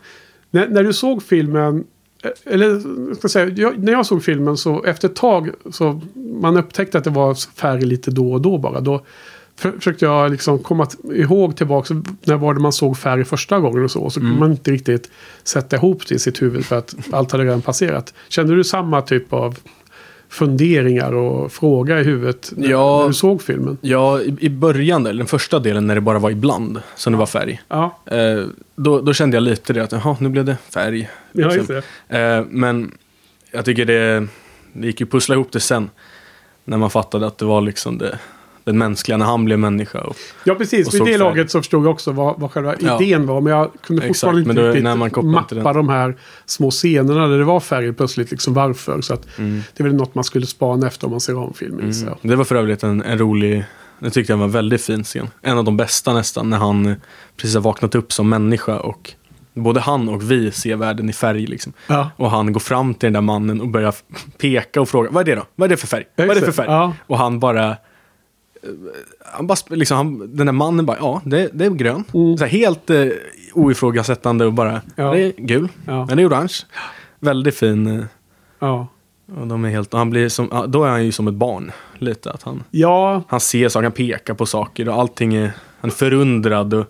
När, 0.51 0.69
när 0.69 0.85
du 0.85 0.93
såg 0.93 1.23
filmen, 1.23 1.85
eh, 2.23 2.53
eller 2.53 2.81
ska 3.15 3.29
säga, 3.29 3.49
jag, 3.49 3.79
när 3.79 3.93
jag 3.93 4.07
såg 4.07 4.25
filmen 4.25 4.57
så 4.57 4.85
efter 4.85 5.09
ett 5.09 5.17
tag 5.17 5.51
så 5.71 6.01
man 6.15 6.57
upptäckte 6.57 6.99
att 6.99 7.05
det 7.05 7.11
var 7.11 7.55
färg 7.57 7.83
lite 7.83 8.11
då 8.11 8.33
och 8.33 8.41
då 8.41 8.59
bara. 8.59 8.81
Då 8.81 9.05
för, 9.57 9.73
försökte 9.73 10.05
jag 10.05 10.31
liksom 10.31 10.59
komma 10.59 10.87
ihåg 11.15 11.57
tillbaka 11.57 11.95
när 12.25 12.37
var 12.37 12.55
det 12.55 12.61
man 12.61 12.73
såg 12.73 12.99
färg 12.99 13.25
första 13.25 13.61
gången 13.61 13.85
och 13.85 13.91
så. 13.91 14.11
Så 14.11 14.21
kunde 14.21 14.39
man 14.39 14.51
inte 14.51 14.71
riktigt 14.71 15.11
sätta 15.45 15.77
ihop 15.77 16.07
det 16.09 16.15
i 16.15 16.19
sitt 16.19 16.43
huvud 16.43 16.65
för 16.65 16.79
att 16.79 16.95
allt 17.13 17.33
hade 17.33 17.45
redan 17.45 17.63
passerat. 17.63 18.15
Kände 18.29 18.55
du 18.57 18.65
samma 18.65 19.03
typ 19.03 19.33
av 19.33 19.59
funderingar 20.29 21.13
och 21.13 21.53
fråga 21.53 22.01
i 22.01 22.05
huvudet 22.05 22.53
när, 22.57 22.69
Ja. 22.69 23.01
när 23.01 23.09
du 23.09 23.15
såg 23.15 23.43
filmen? 23.43 23.79
Ja, 23.81 24.21
i, 24.21 24.37
i 24.41 24.49
början, 24.51 25.07
eller 25.07 25.19
den 25.19 25.27
första 25.27 25.59
delen 25.59 25.87
när 25.87 25.95
det 25.95 26.01
bara 26.01 26.19
var 26.19 26.31
ibland 26.31 26.83
som 26.97 27.13
det 27.13 27.19
var 27.19 27.27
färg. 27.27 27.61
Ja, 27.69 27.99
Eh, 28.07 28.45
då, 28.77 29.01
då 29.01 29.13
kände 29.13 29.37
jag 29.37 29.43
lite 29.43 29.73
det 29.73 29.81
att 29.83 29.93
jaha, 29.93 30.17
nu 30.21 30.29
blev 30.29 30.45
det 30.45 30.57
färg. 30.71 31.11
ja 31.33 31.49
Liksom. 31.49 31.83
Eh, 32.09 32.43
men 32.51 32.91
jag 33.53 33.65
tycker 33.65 33.85
det, 33.85 34.27
det 34.73 34.87
gick 34.87 35.01
ju 35.01 35.05
att 35.07 35.11
pussla 35.13 35.35
ihop 35.35 35.53
det 35.53 35.61
sen. 35.61 35.91
När 36.65 36.77
man 36.79 36.91
fattade 36.91 37.27
att 37.27 37.39
det 37.39 37.45
var 37.45 37.61
liksom 37.61 37.99
det, 37.99 38.19
den 38.65 38.79
mänskliga, 38.79 39.17
när 39.19 39.27
han 39.27 39.45
blev 39.45 39.59
människa. 39.59 40.01
Och, 40.01 40.17
Ja, 40.45 40.55
precis. 40.55 40.89
Och 40.89 40.95
Vid 40.95 41.15
det 41.15 41.19
laget 41.19 41.51
så 41.51 41.59
förstod 41.59 41.85
jag 41.85 41.91
också 41.93 42.13
vad, 42.13 42.41
vad 42.41 42.51
själva 42.51 42.75
Ja. 42.81 43.03
idén 43.03 43.27
var. 43.27 43.41
Men 43.41 43.53
jag 43.53 43.71
kunde 43.83 44.03
Exakt, 44.03 44.19
fortfarande 44.21 44.41
men 44.41 44.51
inte 44.51 44.63
då- 44.63 44.95
riktigt 45.05 45.25
mappa 45.25 45.55
den. 45.55 45.87
de 45.87 45.89
här 45.89 46.17
små 46.47 46.71
scenerna 46.71 47.27
där 47.27 47.39
det 47.39 47.45
var 47.45 47.61
färg 47.61 47.93
plötsligt. 47.93 48.31
Liksom 48.31 48.55
varför. 48.55 49.01
Så 49.01 49.15
att 49.15 49.39
mm, 49.39 49.63
det 49.77 49.83
är 49.83 49.85
väl 49.85 49.95
något 49.97 50.15
man 50.15 50.25
skulle 50.25 50.47
spana 50.47 50.87
efter 50.87 51.07
om 51.07 51.11
man 51.11 51.21
ser 51.21 51.37
om 51.37 51.55
filmen. 51.55 51.81
mm. 51.81 52.07
jag. 52.07 52.31
Det 52.31 52.37
var 52.37 52.45
för 52.45 52.55
övrigt 52.57 52.83
en, 52.83 53.03
en 53.03 53.19
rolig, 53.19 53.65
det 53.99 54.11
tyckte 54.11 54.33
jag 54.33 54.39
var 54.39 54.45
en 54.45 54.51
väldigt 54.51 54.83
fin 54.83 55.05
scen. 55.05 55.29
En 55.43 55.59
av 55.59 55.65
de 55.65 55.77
bästa 55.77 56.15
nästan, 56.15 56.51
när 56.51 56.59
han 56.59 56.95
precis 57.37 57.55
har 57.55 57.63
vaknat 57.63 57.95
upp 57.95 58.13
som 58.13 58.29
människa 58.29 58.79
och 58.81 59.13
både 59.55 59.81
han 59.81 60.09
och 60.09 60.31
vi 60.31 60.51
ser 60.53 60.77
världen 60.77 61.11
i 61.11 61.13
färg. 61.13 61.47
Liksom. 61.47 61.73
Ja. 61.87 62.11
Och 62.17 62.31
han 62.31 62.53
går 62.53 62.61
fram 62.61 62.95
till 62.95 63.07
den 63.07 63.13
där 63.13 63.21
mannen 63.21 63.61
och 63.61 63.69
börjar 63.69 63.95
peka 64.39 64.81
och 64.81 64.89
fråga, 64.89 65.11
vad 65.13 65.29
är 65.29 65.35
det 65.35 65.41
då? 65.41 65.47
Vad 65.57 65.67
är 65.67 65.69
det 65.71 65.77
för 65.77 65.87
färg? 65.87 66.05
Vad 66.17 66.31
är 66.31 66.35
det 66.35 66.41
för 66.41 66.53
färg? 66.53 66.67
Ja. 66.69 66.95
Och 67.07 67.19
han 67.19 67.41
bara, 67.41 67.77
han 69.33 69.47
bara 69.47 69.57
liksom, 69.69 69.97
han, 69.97 70.37
den 70.37 70.47
där 70.47 70.53
mannen 70.53 70.87
bara, 70.87 70.97
ja, 71.01 71.23
det, 71.25 71.51
det 71.53 71.65
är 71.65 71.71
grön. 71.71 72.05
Mm. 72.15 72.37
Så 72.39 72.45
här, 72.45 72.51
helt 72.53 72.91
eh, 72.91 73.07
oifrågasättande 73.55 74.47
och 74.47 74.53
bara, 74.53 74.81
Ja. 74.97 75.11
det 75.13 75.21
är 75.23 75.33
gul, 75.37 75.69
Ja. 75.87 76.07
men 76.07 76.17
det 76.17 76.23
är 76.23 76.29
orange. 76.29 76.55
Väldigt 77.19 77.55
fin. 77.57 77.87
eh, 77.87 78.05
Ja. 78.59 78.87
Och 79.41 79.47
de 79.47 79.65
är 79.65 79.69
helt, 79.71 79.93
han 79.93 80.11
blir 80.11 80.29
som, 80.29 80.65
då 80.69 80.85
är 80.85 80.89
han 80.91 81.05
ju 81.05 81.13
som 81.13 81.29
ett 81.29 81.35
barn. 81.35 81.73
Lite 81.99 82.31
att 82.31 82.43
han, 82.43 82.65
ja. 82.71 83.23
han 83.29 83.41
ser 83.41 83.69
saker, 83.69 83.83
han 83.83 83.93
pekar 83.93 84.35
på 84.35 84.47
saker 84.47 84.89
och 84.89 84.95
allting 84.95 85.35
är, 85.35 85.53
han 85.81 85.91
är 85.91 85.95
förundrad. 85.95 86.75
Och, 86.75 86.87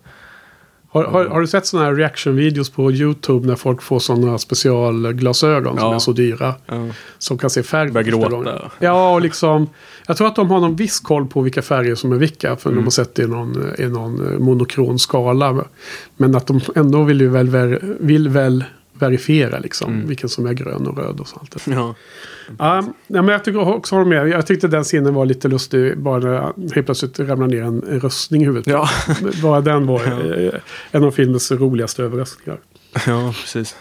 Har, 0.93 1.05
har, 1.05 1.25
har 1.27 1.41
du 1.41 1.47
sett 1.47 1.67
sådana 1.67 1.87
här 1.89 1.95
reaction-videos 1.95 2.71
på 2.73 2.93
YouTube 2.93 3.47
när 3.47 3.57
folk 3.57 3.83
får 3.83 3.99
sådana 3.99 4.39
specialglasögon 4.39 5.79
som 5.79 5.89
Ja. 5.89 5.95
är 5.95 5.99
så 5.99 6.13
dyra? 6.13 6.55
ja, 6.67 6.87
Som 7.19 7.39
kan 7.39 7.51
se 7.51 7.63
färg 7.63 7.91
Börjar 7.91 8.09
gråta. 8.09 8.29
gången. 8.29 8.59
Ja, 8.79 9.15
och 9.15 9.21
liksom. 9.21 9.67
Jag 10.07 10.17
tror 10.17 10.27
att 10.27 10.37
de 10.37 10.51
har 10.51 10.61
någon 10.61 10.77
viss 10.77 11.01
koll 11.01 11.27
på 11.27 11.41
vilka 11.41 11.63
färger 11.63 11.95
som 11.95 12.13
är 12.13 12.17
vilka. 12.17 12.57
För 12.57 12.71
Mm. 12.71 12.77
de 12.81 12.87
har 12.87 12.91
sett 12.91 13.15
det 13.15 13.23
i 13.23 13.27
någon, 13.27 13.63
i 13.79 13.87
någon 13.89 14.33
eh, 14.33 14.39
monokron 14.39 14.99
skala. 14.99 15.65
Men 16.17 16.35
att 16.37 16.47
de 16.47 16.61
ändå 16.75 17.03
vill, 17.03 17.29
väl, 17.29 17.79
vill 18.01 18.29
väl 18.29 18.65
verifiera 18.93 19.59
liksom. 19.59 19.93
Mm. 19.95 20.09
Vilken 20.09 20.29
som 20.29 20.47
är 20.47 20.53
grön 20.53 20.87
och 20.87 20.99
röd 20.99 21.21
och 21.21 21.29
sånt. 21.29 21.57
Ja. 21.67 21.95
Ja, 22.59 22.85
men 23.07 23.29
jag 23.29 23.45
tycker 23.45 23.69
också 23.69 23.95
håller 23.95 24.09
med. 24.09 24.29
Jag 24.29 24.47
tyckte 24.47 24.69
den 24.69 24.85
scenen 24.85 25.15
var 25.15 25.27
lite 25.27 25.49
lustig. 25.49 25.99
Bara 25.99 26.19
när 26.19 26.41
helt 26.75 26.87
plötsligt 26.87 27.21
ramlade 27.21 27.55
ner 27.55 27.63
en, 27.63 28.01
röstning 28.01 28.43
i 28.43 28.45
huvudet. 28.45 28.67
Ja. 28.67 28.89
Bara 29.43 29.61
den 29.61 29.87
var 29.87 30.01
eh, 30.45 30.53
en 30.91 31.05
av 31.05 31.11
filmens 31.11 31.53
roligaste 31.53 32.03
överraskningar. 32.03 32.61
ja, 33.07 33.35
precis. 33.41 33.77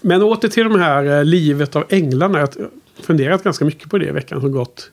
Men 0.00 0.22
åter 0.22 0.48
till 0.48 0.64
de 0.64 0.80
här 0.80 1.18
eh, 1.18 1.24
livet 1.24 1.76
av 1.76 1.84
änglarna. 1.88 2.38
Jag 2.38 2.46
har 2.46 2.70
funderat 3.02 3.44
ganska 3.44 3.64
mycket 3.64 3.90
på 3.90 3.98
det 3.98 4.06
i 4.06 4.10
veckan 4.10 4.40
som 4.40 4.52
gått. 4.52 4.90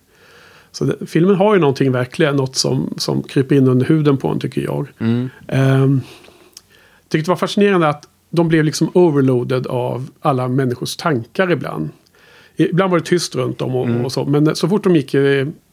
Så 0.72 0.86
det, 0.86 1.06
filmen 1.06 1.36
har 1.36 1.54
ju 1.56 1.62
någonting 1.62 1.92
verkligen. 1.92 2.36
Något 2.36 2.56
som, 2.56 2.94
som 2.98 3.24
kryper 3.24 3.56
in 3.56 3.68
under 3.68 3.86
huden 3.86 4.18
på 4.18 4.28
en 4.28 4.40
tycker 4.40 4.62
jag. 4.62 4.88
Mm. 5.00 5.30
Um, 5.48 6.02
tyckte 7.10 7.28
det 7.28 7.32
var 7.32 7.36
fascinerande 7.36 7.88
att 7.88 8.08
de 8.30 8.48
blev 8.48 8.64
liksom 8.64 8.92
overloaded 8.94 9.68
av 9.68 10.10
alla 10.22 10.48
människors 10.48 10.96
tankar 10.96 11.52
ibland. 11.52 11.90
Ibland 12.70 12.92
var 12.92 13.00
det 13.00 13.06
tyst 13.06 13.36
runt 13.36 13.62
om 13.62 13.76
och, 13.76 13.86
Mm. 13.88 14.06
och 14.06 14.12
så. 14.12 14.26
Men 14.26 14.56
så 14.56 14.68
fort 14.70 14.84
de 14.84 14.96
gick 14.96 15.16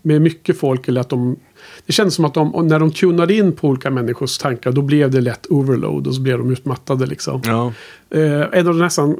med 0.08 0.22
mycket 0.22 0.58
folk 0.58 0.88
eller 0.88 1.00
att 1.00 1.08
de... 1.08 1.36
Det 1.86 1.92
kändes 1.92 2.14
som 2.14 2.24
att 2.24 2.34
de, 2.34 2.66
när 2.68 2.78
de 2.78 2.90
tunade 2.92 3.34
in 3.34 3.52
på 3.52 3.68
olika 3.68 3.90
människors 3.90 4.38
tankar 4.38 4.72
då 4.72 4.82
blev 4.82 5.10
det 5.10 5.20
lätt 5.20 5.46
overload 5.46 6.06
och 6.06 6.14
så 6.14 6.20
blev 6.20 6.38
de 6.38 6.50
utmattade 6.52 7.06
liksom. 7.06 7.42
Ja. 7.44 7.72
Eh, 8.10 8.40
en 8.52 8.66
av 8.68 8.74
de 8.74 8.78
nästan 8.78 9.16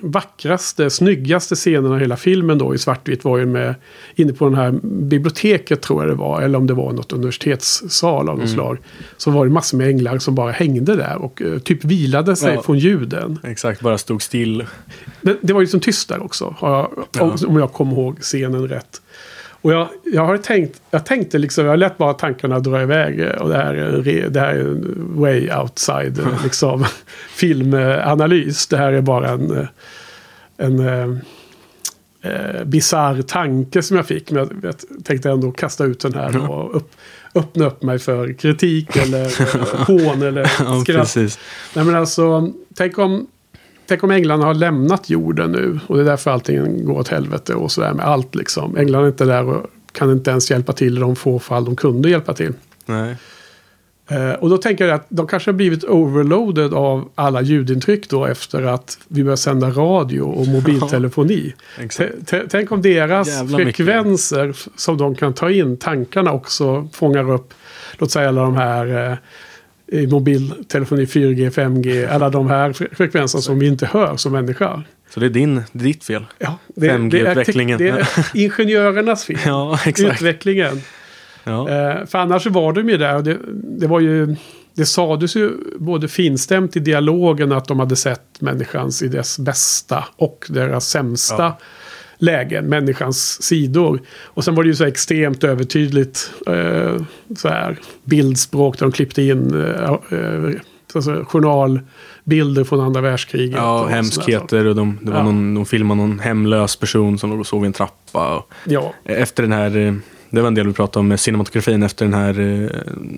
vackraste, 0.00 0.90
snyggaste 0.90 1.54
scenerna 1.54 1.96
i 1.96 2.00
hela 2.00 2.16
filmen 2.16 2.58
då 2.58 2.74
i 2.74 2.78
svartvitt 2.78 3.24
var 3.24 3.38
ju 3.38 3.46
med 3.46 3.74
inne 4.14 4.32
på 4.32 4.44
den 4.44 4.54
här 4.54 4.70
biblioteket 4.82 5.82
tror 5.82 6.02
jag 6.02 6.10
det 6.10 6.14
var. 6.14 6.42
Eller 6.42 6.58
om 6.58 6.66
det 6.66 6.74
var 6.74 6.92
något 6.92 7.12
universitetssal 7.12 8.28
av 8.28 8.38
något 8.38 8.50
slag. 8.50 8.78
Så 9.16 9.30
var 9.30 9.46
det 9.46 9.52
massor 9.52 9.78
med 9.78 9.88
änglar 9.88 10.18
som 10.18 10.34
bara 10.34 10.52
hängde 10.52 10.96
där 10.96 11.16
och 11.22 11.42
eh, 11.42 11.58
typ 11.58 11.84
vilade 11.84 12.36
sig 12.36 12.54
Ja. 12.54 12.62
från 12.62 12.78
ljuden. 12.78 13.38
Exakt, 13.44 13.80
bara 13.80 13.98
stod 13.98 14.22
still. 14.22 14.66
Men 15.20 15.36
det 15.42 15.52
var 15.52 15.60
ju 15.60 15.64
liksom 15.64 15.80
tyst 15.80 16.08
där 16.08 16.22
också. 16.22 16.54
Jag, 16.60 16.90
Ja. 17.12 17.36
Om 17.46 17.56
jag 17.56 17.72
kommer 17.72 17.92
ihåg 17.92 18.18
scenen 18.20 18.68
rätt. 18.68 19.00
Och 19.62 19.72
jag, 19.72 19.88
jag 20.04 20.26
har 20.26 20.36
tänkt, 20.36 20.80
jag 20.90 21.06
tänkte 21.06 21.38
liksom, 21.38 21.66
jag 21.66 21.78
lät 21.78 21.98
bara 21.98 22.14
tankarna 22.14 22.58
dra 22.60 22.82
iväg. 22.82 23.20
eh, 23.20 23.28
Och 23.30 23.48
det 23.48 23.56
här 23.56 23.74
är, 23.74 23.88
en 23.94 24.04
re- 24.04 24.28
det 24.28 24.40
här 24.40 24.54
är 24.54 24.60
en 24.60 25.06
way 25.20 25.50
outside 25.62 26.18
eh, 26.18 26.26
liksom, 26.44 26.84
filmanalys. 27.28 28.66
Det 28.66 28.76
här 28.76 28.92
är 28.92 29.00
bara 29.00 29.28
en, 29.30 29.50
eh, 29.58 29.66
en 30.56 30.78
eh, 30.80 31.10
eh, 32.32 32.64
bizarr 32.64 33.22
tanke 33.22 33.82
som 33.82 33.96
jag 33.96 34.06
fick. 34.06 34.30
Men 34.30 34.38
jag, 34.62 34.64
jag 34.90 35.04
tänkte 35.04 35.30
ändå 35.30 35.50
kasta 35.52 35.84
ut 35.84 36.00
den 36.00 36.14
här 36.14 36.50
och 36.50 36.76
upp, 36.76 36.90
öppna 37.34 37.66
upp 37.66 37.82
mig 37.82 37.98
för 37.98 38.32
kritik 38.32 38.96
eller 38.96 39.24
eh, 39.24 39.86
hån 39.86 40.22
eller 40.22 40.40
Ja, 40.60 40.80
skratt. 40.80 40.96
precis. 41.00 41.38
Nej 41.74 41.84
men 41.84 41.94
alltså, 41.94 42.52
tänk 42.74 42.98
om, 42.98 43.26
tänk 43.92 44.04
om 44.04 44.10
änglarna 44.10 44.44
har 44.44 44.54
lämnat 44.54 45.10
jorden 45.10 45.52
nu. 45.52 45.78
Och 45.86 45.96
det 45.96 46.02
är 46.02 46.06
därför 46.06 46.30
allting 46.30 46.84
går 46.84 46.98
åt 46.98 47.08
helvete 47.08 47.54
och 47.54 47.72
sådär 47.72 47.92
med 47.94 48.06
allt 48.06 48.34
liksom. 48.34 48.76
Änglarna 48.76 49.04
är 49.04 49.08
inte 49.08 49.24
där 49.24 49.44
och 49.48 49.66
kan 49.92 50.12
inte 50.12 50.30
ens 50.30 50.50
hjälpa 50.50 50.72
till 50.72 50.96
i 50.96 51.00
de 51.00 51.16
få 51.16 51.38
fall 51.38 51.64
de 51.64 51.76
kunde 51.76 52.10
hjälpa 52.10 52.34
till. 52.34 52.52
Nej. 52.86 53.16
Eh, 54.10 54.30
och 54.32 54.50
då 54.50 54.56
tänker 54.58 54.86
jag 54.86 54.94
att 54.94 55.06
de 55.08 55.26
kanske 55.26 55.50
har 55.50 55.56
blivit 55.56 55.84
overloaded 55.84 56.74
av 56.74 57.08
alla 57.14 57.42
ljudintryck 57.42 58.08
då 58.10 58.26
efter 58.26 58.62
att 58.62 58.98
vi 59.08 59.22
börjar 59.24 59.36
sända 59.36 59.70
radio 59.70 60.20
och 60.22 60.46
mobiltelefoni. 60.46 61.54
Tänk 62.50 62.72
om 62.72 62.82
deras 62.82 63.28
Jävla 63.28 63.58
mycket. 63.58 63.76
frekvenser 63.76 64.48
f- 64.50 64.68
som 64.76 64.96
de 64.98 65.14
kan 65.14 65.34
ta 65.34 65.50
in, 65.50 65.76
tankarna 65.76 66.32
också 66.32 66.88
fångar 66.92 67.30
upp, 67.30 67.54
låt 67.98 68.10
säga 68.10 68.28
alla 68.28 68.42
de 68.42 68.56
här 68.56 69.10
eh, 69.10 69.16
i 69.92 70.06
mobiltelefoni 70.06 71.04
4G, 71.04 71.50
5G, 71.50 72.08
alla 72.10 72.30
de 72.30 72.46
här 72.46 72.72
fre- 72.72 72.94
frekvenserna 72.94 73.42
som 73.42 73.58
vi 73.58 73.66
inte 73.66 73.86
hör 73.86 74.16
som 74.16 74.32
människa. 74.32 74.82
Så 75.14 75.20
det 75.20 75.26
är 75.26 75.30
din, 75.30 75.62
ditt 75.72 76.04
fel. 76.04 76.24
Ja, 76.38 76.58
det, 76.74 76.86
det, 76.86 76.92
är, 76.92 76.98
5G-utvecklingen. 76.98 77.78
det 77.78 77.88
är 77.88 78.08
ingenjörernas 78.34 79.24
fel. 79.24 79.38
Ja, 79.46 79.78
exakt. 79.86 80.12
Utvecklingen. 80.22 80.82
Ja. 81.44 81.68
Eh, 81.70 82.06
för 82.06 82.18
annars 82.18 82.46
var 82.46 82.72
de 82.72 82.88
ju 82.88 82.96
där. 82.96 83.16
Och 83.16 83.24
det, 83.24 83.38
det 83.78 83.86
var 83.86 84.00
ju... 84.00 84.36
Det 84.74 84.86
sades 84.86 85.36
ju 85.36 85.50
både 85.78 86.08
finstämt 86.08 86.76
i 86.76 86.80
dialogen 86.80 87.52
att 87.52 87.68
de 87.68 87.78
hade 87.80 87.96
sett 87.96 88.40
människans 88.40 89.02
i 89.02 89.08
dess 89.08 89.38
bästa 89.38 90.04
och 90.16 90.46
deras 90.48 90.88
sämsta 90.88 91.42
Ja. 91.42 91.58
Lägen, 92.22 92.66
människans 92.66 93.42
sidor. 93.42 94.00
Och 94.24 94.44
sen 94.44 94.54
var 94.54 94.62
det 94.62 94.68
ju 94.68 94.74
så 94.74 94.84
extremt 94.84 95.44
övertydligt 95.44 96.30
eh, 96.46 96.96
så 97.36 97.48
här, 97.48 97.76
bildspråk 98.04 98.78
där 98.78 98.86
de 98.86 98.92
klippte 98.92 99.22
in 99.22 99.54
eh, 99.64 99.92
eh, 100.18 100.50
alltså, 100.94 101.24
journalbilder 101.28 102.64
från 102.64 102.80
andra 102.80 103.00
världskriget. 103.00 103.56
Ja, 103.56 103.82
och 103.82 103.90
hemskheter 103.90 104.66
och 104.66 104.74
de, 104.76 104.98
det 105.02 105.10
var 105.10 105.18
Ja. 105.18 105.24
någon, 105.24 105.54
de 105.54 105.66
filmade 105.66 106.00
någon 106.00 106.18
hemlös 106.18 106.76
person 106.76 107.18
som 107.18 107.30
låg 107.30 107.40
och 107.40 107.46
sov 107.46 107.64
i 107.64 107.66
en 107.66 107.72
trappa. 107.72 108.36
Och 108.36 108.52
Ja, 108.64 108.94
efter 109.04 109.42
den 109.42 109.52
här, 109.52 109.76
eh, 109.76 109.94
det 110.30 110.40
var 110.40 110.48
en 110.48 110.54
del 110.54 110.66
vi 110.66 110.72
pratade 110.72 111.00
om 111.00 111.08
med 111.08 111.20
cinematografin, 111.20 111.82
efter 111.82 112.04
den 112.04 112.14
här 112.14 112.40
eh, 112.40 112.70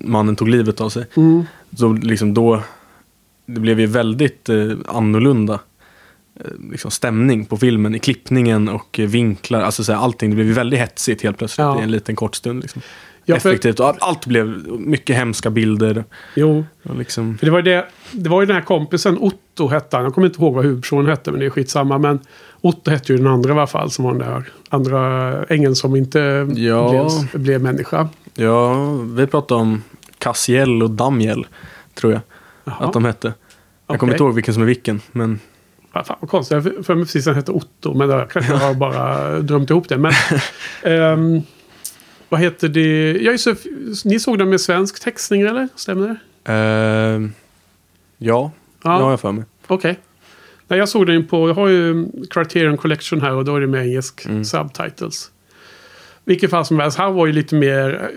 mannen 0.03 0.35
tog 0.35 0.47
livet 0.49 0.81
av 0.81 0.89
sig. 0.89 1.05
mm, 1.17 1.43
Så 1.77 1.93
liksom 1.93 2.33
då, 2.33 2.61
det 3.45 3.59
blev 3.59 3.79
ju 3.79 3.85
väldigt 3.85 4.49
eh, 4.49 4.71
annorlunda 4.87 5.59
liksom 6.71 6.91
stämning 6.91 7.45
på 7.45 7.57
filmen 7.57 7.95
i 7.95 7.99
klippningen 7.99 8.69
och 8.69 8.99
eh, 8.99 9.07
vinklar. 9.07 9.61
Alltså 9.61 9.83
så 9.83 9.91
här, 9.93 9.99
allting, 9.99 10.29
det 10.29 10.35
blev 10.35 10.47
väldigt 10.47 10.79
hetsigt 10.79 11.21
helt 11.23 11.37
plötsligt 11.37 11.63
Ja. 11.65 11.79
i 11.79 11.83
en 11.83 11.91
liten 11.91 12.15
kort 12.15 12.35
stund. 12.35 12.61
Liksom. 12.61 12.81
Ja, 13.25 13.39
för- 13.39 13.49
Effektivt 13.49 13.79
allt, 13.79 14.25
blev 14.25 14.47
mycket 14.79 15.15
hemska 15.15 15.49
bilder. 15.49 16.03
jo. 16.35 16.65
Liksom, 16.97 17.37
För 17.37 17.45
det 17.45 17.51
var, 17.51 17.61
det, 17.61 17.85
det 18.11 18.29
var 18.29 18.41
ju 18.41 18.45
den 18.47 18.55
här 18.55 18.63
kompisen, 18.63 19.17
Otto 19.17 19.67
hette 19.67 19.95
han. 19.97 20.03
Jag 20.03 20.13
kommer 20.13 20.27
inte 20.27 20.41
ihåg 20.41 20.53
vad 20.53 20.63
huvudpersonen 20.65 21.07
hette, 21.09 21.31
men 21.31 21.39
det 21.39 21.45
är 21.45 21.49
skitsamma. 21.49 21.97
Men 21.97 22.19
Otto 22.61 22.91
hette 22.91 23.11
ju 23.13 23.17
den 23.17 23.27
andra 23.27 23.49
i 23.49 23.51
alla 23.53 23.67
fall, 23.67 23.91
som 23.91 24.05
var 24.05 24.11
den 24.13 24.19
där 24.29 24.43
andra 24.69 25.43
ängeln 25.45 25.75
som 25.75 25.95
inte 25.95 26.47
Ja. 26.55 26.89
blev, 27.31 27.41
blev 27.43 27.61
människa. 27.61 28.09
ja, 28.35 28.91
vi 28.97 29.27
pratade 29.27 29.61
om 29.61 29.83
Cassiel 30.17 30.83
och 30.83 30.91
Damiel, 30.91 31.47
tror 31.93 32.13
jag 32.13 32.21
Jaha. 32.63 32.75
att 32.85 32.93
de 32.93 33.05
hette. 33.05 33.33
Jag 33.87 33.99
kommer 33.99 34.11
Okej. 34.13 34.15
inte 34.15 34.23
ihåg 34.23 34.35
vilken 34.35 34.53
som 34.53 34.63
är 34.63 34.67
vilken, 34.67 35.01
men 35.11 35.39
Fan 36.03 36.17
vad 36.19 36.29
konstigt. 36.29 36.55
Jag 36.65 36.85
för- 36.85 36.95
mig 36.95 37.03
precis 37.05 37.25
han 37.25 37.35
hette 37.35 37.51
Otto, 37.51 37.93
men 37.93 38.09
där 38.09 38.25
kanske 38.25 38.51
jag 38.51 38.59
har 38.59 38.73
bara 38.85 39.39
drömt 39.39 39.69
ihop 39.69 39.89
det. 39.89 39.97
Men, 39.97 40.11
ehm, 40.83 41.41
vad 42.29 42.39
heter 42.39 42.69
det? 42.69 43.11
Ja, 43.21 43.31
just 43.31 43.45
det. 43.45 43.55
Ni 44.05 44.19
såg 44.19 44.39
den 44.39 44.49
med 44.49 44.61
svensk 44.61 45.03
textning, 45.03 45.41
eller? 45.41 45.67
Stämmer 45.75 46.07
det? 46.07 46.51
eh, 46.53 47.29
ja, 48.17 48.51
det 48.83 48.89
har 48.89 49.09
jag 49.09 49.19
för 49.19 49.31
mig. 49.31 49.43
Okej. 49.67 49.99
Nej, 50.67 50.79
jag 50.79 50.89
såg 50.89 51.07
den 51.07 51.27
på, 51.27 51.49
jag 51.49 51.55
har 51.55 51.67
ju 51.67 52.05
Criterion 52.29 52.77
Collection 52.77 53.21
här 53.21 53.33
och 53.33 53.45
då 53.45 53.55
är 53.55 53.61
det 53.61 53.67
med 53.67 53.81
engelsk 53.87 54.25
Mm. 54.25 54.45
subtitles. 54.45 55.31
Vilket 56.25 56.49
fall 56.49 56.65
som 56.65 56.79
helst, 56.79 56.97
han 56.97 57.13
var 57.13 57.25
ju 57.27 57.33
lite 57.33 57.55
mer, 57.55 58.11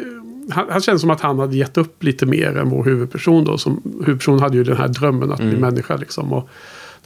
han, 0.51 0.67
han 0.71 0.81
känns 0.81 1.01
som 1.01 1.11
att 1.11 1.21
han 1.21 1.39
hade 1.39 1.57
gett 1.57 1.79
upp 1.79 2.03
lite 2.05 2.27
mer 2.27 2.57
än 2.57 2.69
vår 2.69 2.85
huvudperson 2.85 3.45
då. 3.45 3.59
Som, 3.59 3.83
huvudpersonen 4.07 4.41
hade 4.41 4.57
ju 4.57 4.65
den 4.65 4.77
här 4.77 4.89
drömmen 4.89 5.33
att 5.33 5.39
bli 5.39 5.49
Mm. 5.49 5.61
människa 5.61 5.97
liksom. 5.97 6.33
Och 6.33 6.49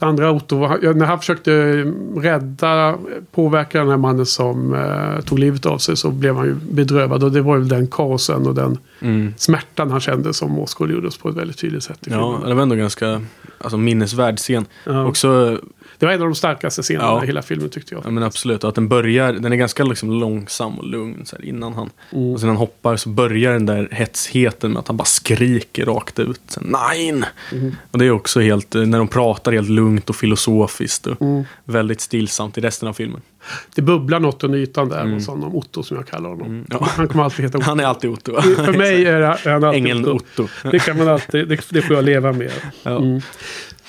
andra 0.05 0.31
Otto, 0.31 0.55
när 0.93 1.05
han 1.05 1.19
försökte 1.19 1.51
rädda, 2.15 2.95
påverka 3.31 3.79
den 3.79 3.89
här 3.89 3.97
mannen 3.97 4.25
som 4.25 4.73
eh, 4.73 5.21
tog 5.25 5.39
livet 5.39 5.65
av 5.65 5.77
sig 5.77 5.97
så 5.97 6.11
blev 6.11 6.35
han 6.35 6.45
ju 6.45 6.55
bedrövad. 6.71 7.23
Och 7.23 7.31
det 7.31 7.41
var 7.41 7.57
ju 7.57 7.63
den 7.63 7.87
kaosen 7.87 8.47
och 8.47 8.55
den 8.55 8.77
Mm. 9.01 9.33
smärtan 9.37 9.91
han 9.91 9.99
kände 9.99 10.33
som 10.33 10.59
åskådliggjordes 10.59 11.17
på 11.17 11.29
ett 11.29 11.35
väldigt 11.35 11.57
tydligt 11.57 11.83
sätt. 11.83 12.07
i 12.07 12.11
Ja, 12.11 12.31
filmen. 12.33 12.49
det 12.49 12.55
var 12.55 12.61
ändå 12.63 12.75
ganska 12.75 13.21
alltså, 13.57 13.77
minnesvärd 13.77 14.37
scen. 14.37 14.65
Ja. 14.85 15.05
Också, 15.05 15.59
Det 16.03 16.07
var 16.07 16.13
en 16.13 16.21
av 16.21 16.27
de 16.27 16.35
starkaste 16.35 16.81
scenerna 16.81 17.07
Ja. 17.07 17.23
i 17.23 17.27
hela 17.27 17.41
filmen 17.41 17.69
tyckte 17.69 17.95
jag. 17.95 18.05
ja 18.05 18.09
men 18.09 18.23
absolut, 18.23 18.63
och 18.63 18.69
att 18.69 18.75
den 18.75 18.87
börjar, 18.87 19.33
den 19.33 19.51
är 19.51 19.55
ganska 19.55 19.83
liksom 19.83 20.11
långsam 20.11 20.77
och 20.79 20.87
lugn 20.87 21.25
så 21.25 21.35
här, 21.35 21.45
innan 21.45 21.73
han. 21.73 21.89
Mm. 22.11 22.33
Och 22.33 22.39
sen 22.39 22.49
han 22.49 22.57
hoppar 22.57 22.95
så 22.97 23.09
börjar 23.09 23.53
den 23.53 23.65
där 23.65 23.87
hetsheten 23.91 24.71
med 24.71 24.79
att 24.79 24.87
han 24.87 24.97
bara 24.97 25.05
skriker 25.05 25.85
rakt 25.85 26.19
ut. 26.19 26.57
Nej! 26.61 27.09
Mm. 27.51 27.75
Och 27.91 27.99
det 27.99 28.05
är 28.05 28.11
också 28.11 28.39
helt, 28.39 28.75
eh, 28.75 28.81
när 28.81 28.97
de 28.97 29.07
pratar 29.07 29.51
helt 29.51 29.69
lugnt 29.69 30.09
och 30.09 30.15
filosofiskt 30.15 31.07
och 31.07 31.21
Mm. 31.21 31.43
väldigt 31.65 32.01
stillsamt 32.01 32.57
i 32.57 32.61
resten 32.61 32.89
av 32.89 32.93
filmen. 32.93 33.21
Det 33.75 33.81
bubblar 33.81 34.19
något 34.19 34.43
under 34.43 34.59
ytan 34.59 34.89
där 34.89 35.01
Mm. 35.01 35.13
hos 35.13 35.27
honom. 35.27 35.55
Otto 35.55 35.83
som 35.83 35.97
jag 35.97 36.07
kallar 36.07 36.29
honom. 36.29 36.47
Mm, 36.47 36.65
ja. 36.69 36.87
Han 36.91 37.07
kommer 37.07 37.23
alltid 37.23 37.45
heta 37.45 37.57
Otto. 37.57 37.65
Han 37.69 37.79
är 37.79 37.83
alltid 37.85 38.09
Otto. 38.09 38.41
För 38.41 38.77
mig 38.77 39.05
är 39.07 39.13
är 39.21 39.51
han 39.51 39.63
alltid 39.63 39.81
Ängeln 39.83 40.05
Otto. 40.05 40.43
Otto. 40.43 40.47
Det 40.71 40.79
kan 40.79 40.97
man 40.97 41.07
alltid, 41.07 41.47
det, 41.47 41.59
det 41.69 41.81
får 41.81 41.95
jag 41.95 42.05
leva 42.05 42.31
med. 42.31 42.51
Ja. 42.83 42.97
Mm. 42.97 43.21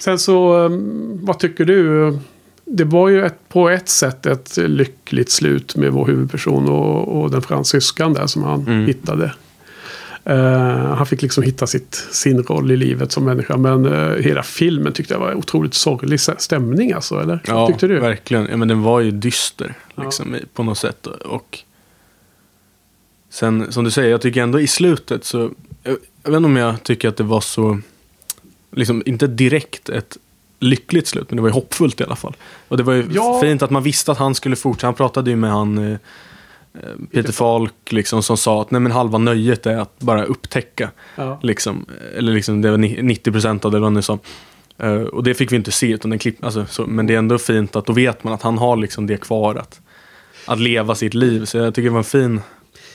Sen 0.05 0.19
så, 0.19 0.55
um, 0.59 1.19
vad 1.23 1.39
tycker 1.39 1.65
du? 1.65 2.19
Det 2.65 2.85
var 2.85 3.09
ju 3.09 3.25
ett, 3.27 3.49
på 3.49 3.69
ett 3.69 3.89
sätt 3.89 4.27
ett 4.27 4.57
lyckligt 4.57 5.31
slut 5.31 5.77
med 5.77 5.93
vår 5.93 6.07
huvudperson 6.07 6.69
och, 6.69 7.21
och 7.23 7.31
den 7.31 7.43
fransyskan 7.43 8.13
där 8.15 8.27
som 8.27 8.43
han 8.43 8.61
Mm. 8.61 8.87
hittade. 8.87 9.35
Eh, 10.25 10.95
han 10.95 11.07
fick 11.07 11.23
liksom 11.23 11.43
hitta 11.45 11.67
sitt, 11.67 11.95
sin 11.95 12.43
roll 12.43 12.71
i 12.71 12.77
livet 12.77 13.13
som 13.13 13.25
människa. 13.25 13.57
Men 13.57 13.87
eh, 13.87 14.15
hela 14.23 14.43
filmen 14.43 14.93
tyckte 14.93 15.15
jag 15.15 15.21
var 15.21 15.35
otroligt 15.35 15.75
sorglig 15.75 16.21
stämning 16.21 16.93
alltså. 16.93 17.21
Eller? 17.21 17.41
Ja, 17.47 17.55
Vad 17.55 17.69
tyckte 17.69 17.87
du? 17.87 17.99
verkligen. 18.01 18.47
Ja, 18.51 18.57
men 18.57 18.69
den 18.69 18.83
var 18.83 19.01
ju 19.01 19.11
dyster 19.11 19.75
Ja. 19.95 20.03
liksom, 20.03 20.35
i- 20.35 20.45
på 20.55 20.63
något 20.63 20.79
sätt. 20.79 21.07
Och 21.07 21.59
sen, 23.31 23.73
som 23.73 23.85
du 23.85 23.91
säger, 23.91 24.11
jag 24.11 24.21
tycker 24.21 24.43
ändå 24.43 24.61
i 24.61 24.67
slutet 24.67 25.25
så... 25.25 25.51
Jag, 25.83 25.97
jag 26.23 26.31
vet 26.31 26.37
inte 26.37 26.47
om 26.47 26.57
jag 26.57 26.83
tycker 26.83 27.09
att 27.09 27.17
det 27.17 27.25
var 27.25 27.41
så... 27.41 27.79
Liksom, 28.77 29.03
inte 29.07 29.27
direkt 29.27 29.89
ett 29.89 30.17
lyckligt 30.61 31.07
slut, 31.07 31.31
men 31.31 31.37
det 31.37 31.43
var 31.43 31.49
ju 31.49 31.53
hoppfullt 31.55 32.01
i 32.01 32.05
alla 32.05 32.17
fall. 32.17 32.37
Och 32.69 32.77
det 32.77 32.83
var 32.83 32.93
ju 32.93 33.07
Ja. 33.13 33.39
fint 33.43 33.63
att 33.63 33.71
man 33.71 33.83
visste 33.83 34.13
att 34.13 34.19
han 34.19 34.35
skulle 34.35 34.57
fortsätta. 34.57 34.87
Han 34.87 34.95
pratade 34.95 35.31
ju 35.31 35.37
med 35.37 35.51
han 35.51 35.79
eh, 35.79 35.93
eh, 35.93 35.99
Peter 37.13 37.33
Falk 37.33 37.73
liksom, 37.93 38.23
som 38.23 38.37
sa 38.37 38.63
att 38.63 38.71
nej, 38.71 38.81
men 38.81 38.93
halva 38.93 39.19
nöjet 39.19 39.67
är 39.67 39.77
att 39.77 39.99
bara 39.99 40.25
upptäcka. 40.25 40.91
Ja. 41.17 41.39
Liksom, 41.43 41.87
eller 42.17 42.33
liksom, 42.33 42.63
det 42.63 42.71
var 42.71 42.79
ni- 42.79 43.03
90% 43.03 43.65
av 43.65 43.71
det, 43.73 43.79
vad 43.79 43.93
nu 43.93 44.03
sa. 44.03 44.19
Eh, 44.79 44.93
och 44.95 45.23
det 45.25 45.35
fick 45.35 45.53
vi 45.53 45.57
inte 45.57 45.73
se, 45.73 45.87
utan 45.91 46.11
den 46.11 46.19
klipp, 46.19 46.45
alltså, 46.45 46.67
så, 46.71 46.87
men 46.87 47.07
det 47.07 47.15
är 47.15 47.19
ändå 47.19 47.39
fint 47.39 47.77
att 47.77 47.87
då 47.87 47.93
vet 47.93 48.25
man 48.25 48.33
att 48.33 48.43
han 48.43 48.59
har 48.59 48.77
liksom 48.77 49.07
det 49.07 49.17
kvar. 49.17 49.55
Att, 49.55 49.81
att 50.47 50.61
leva 50.61 50.95
sitt 50.95 51.15
liv. 51.15 51.45
Så 51.45 51.59
jag 51.59 51.75
tycker 51.75 51.89
det 51.89 51.93
var 51.93 51.99
en 51.99 52.05
fin... 52.05 52.41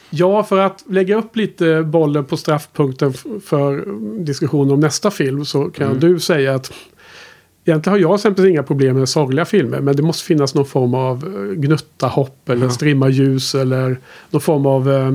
Ja, 0.09 0.43
för 0.43 0.57
att 0.59 0.83
lägga 0.89 1.15
upp 1.17 1.35
lite 1.35 1.83
bollen 1.83 2.25
på 2.25 2.37
straffpunkten 2.37 3.13
för 3.45 3.85
diskussionen 4.25 4.71
om 4.73 4.79
nästa 4.79 5.11
film 5.11 5.45
så 5.45 5.63
kan 5.65 5.87
Mm. 5.87 5.99
du 5.99 6.19
säga 6.19 6.55
att 6.55 6.71
Egentligen 7.65 7.93
har 7.93 7.99
jag 7.99 8.15
exempelvis 8.15 8.49
inga 8.51 8.63
problem 8.63 8.97
med 8.99 9.09
sorgliga 9.09 9.45
filmer 9.45 9.79
men 9.79 9.95
det 9.95 10.01
måste 10.03 10.23
finnas 10.25 10.55
någon 10.55 10.65
form 10.65 10.93
av 10.93 11.23
eh, 11.23 11.53
gnutta 11.59 12.07
hopp 12.07 12.49
eller 12.49 12.65
Ja. 12.65 12.71
strimma 12.71 13.09
ljus 13.09 13.55
eller 13.55 13.99
någon 14.29 14.41
form 14.41 14.65
av 14.65 14.91
eh, 14.91 15.11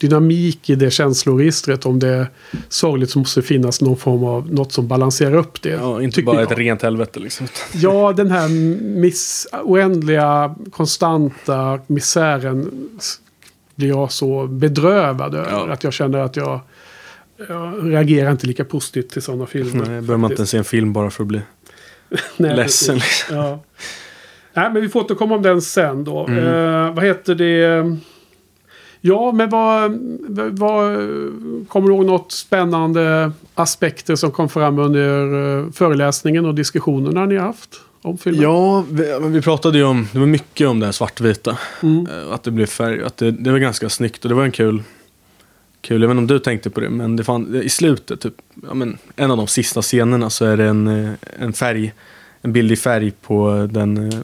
dynamik 0.00 0.70
i 0.70 0.74
det 0.74 0.90
känsloregistret. 0.90 1.86
Om 1.86 1.98
det 1.98 2.08
är 2.08 2.26
sorgligt 2.68 3.10
så 3.10 3.18
måste 3.18 3.40
det 3.40 3.46
finnas 3.46 3.80
någon 3.80 3.96
form 3.96 4.24
av 4.24 4.52
något 4.52 4.72
som 4.72 4.88
balanserar 4.88 5.34
upp 5.36 5.62
det. 5.62 5.68
Ja, 5.70 6.02
inte 6.02 6.22
bara 6.22 6.40
jag. 6.40 6.52
ett 6.52 6.58
rent 6.58 6.82
helvete 6.82 7.20
liksom. 7.20 7.46
Ja, 7.74 8.12
den 8.12 8.30
här 8.30 8.48
miss, 9.00 9.46
oändliga, 9.64 10.54
konstanta 10.70 11.78
misären 11.86 12.70
blir 13.80 13.88
jag 13.88 14.12
så 14.12 14.46
bedrövad 14.46 15.34
över. 15.34 15.50
Ja. 15.50 15.72
Att 15.72 15.84
jag 15.84 15.92
känner 15.92 16.18
att 16.18 16.36
jag, 16.36 16.60
jag 17.48 17.92
reagerar 17.92 18.30
inte 18.30 18.46
lika 18.46 18.64
positivt 18.64 19.10
till 19.10 19.22
sådana 19.22 19.46
filmer. 19.46 19.86
Nej, 19.86 20.00
börjar 20.00 20.18
man 20.18 20.30
inte 20.30 20.46
se 20.46 20.58
en 20.58 20.64
film 20.64 20.92
bara 20.92 21.10
för 21.10 21.22
att 21.22 21.28
bli 21.28 21.40
Nej, 22.36 22.56
ledsen. 22.56 22.94
Liksom. 22.94 23.36
Ja. 23.36 23.60
Nej, 24.54 24.72
men 24.72 24.82
vi 24.82 24.88
får 24.88 25.00
återkomma 25.00 25.34
om 25.34 25.42
den 25.42 25.62
sen 25.62 26.04
då. 26.04 26.26
Mm. 26.26 26.46
Eh, 26.46 26.94
vad 26.94 27.04
heter 27.04 27.34
det? 27.34 27.96
Ja, 29.00 29.32
men 29.32 29.50
vad, 29.50 29.98
vad... 30.50 30.98
Kommer 31.68 31.88
du 31.88 31.94
ihåg 31.94 32.06
något 32.06 32.32
spännande 32.32 33.32
aspekter 33.54 34.16
som 34.16 34.30
kom 34.30 34.48
fram 34.48 34.78
under 34.78 35.58
eh, 35.58 35.70
föreläsningen 35.70 36.46
och 36.46 36.54
diskussionerna 36.54 37.26
ni 37.26 37.36
har 37.36 37.46
haft 37.46 37.80
om 38.02 38.18
filmen? 38.18 38.42
Ja, 38.42 38.84
vi, 38.90 39.18
vi 39.28 39.42
pratade 39.42 39.78
ju 39.78 39.84
om, 39.84 40.08
det 40.12 40.18
var 40.18 40.26
mycket 40.26 40.68
om 40.68 40.80
det 40.80 40.86
här 40.86 40.92
svartvita. 40.92 41.58
Mm. 41.82 42.06
Eh, 42.06 42.32
Att 42.32 42.42
det 42.42 42.50
blev 42.50 42.66
färg, 42.66 43.02
att 43.02 43.16
det, 43.16 43.30
det 43.30 43.52
var 43.52 43.58
ganska 43.58 43.88
snyggt 43.88 44.24
och 44.24 44.28
det 44.28 44.34
var 44.34 44.44
en 44.44 44.52
kul, 44.52 44.82
kul, 45.80 46.02
jag 46.02 46.08
vet 46.08 46.12
inte 46.14 46.20
om 46.20 46.26
du 46.26 46.38
tänkte 46.38 46.70
på 46.70 46.80
det, 46.80 46.88
men 46.90 47.16
det 47.16 47.24
fan, 47.24 47.62
i 47.62 47.68
slutet, 47.68 48.20
typ, 48.20 48.34
ja, 48.68 48.74
men, 48.74 48.98
en 49.16 49.30
av 49.30 49.36
de 49.36 49.46
sista 49.46 49.82
scenerna 49.82 50.30
så 50.30 50.44
är 50.44 50.56
det 50.56 50.64
en, 50.64 50.86
eh, 51.04 51.10
en 51.38 51.52
färg, 51.52 51.92
en 52.42 52.52
bild 52.52 52.72
i 52.72 52.76
färg 52.76 53.10
på 53.22 53.68
den 53.70 54.12
eh, 54.12 54.18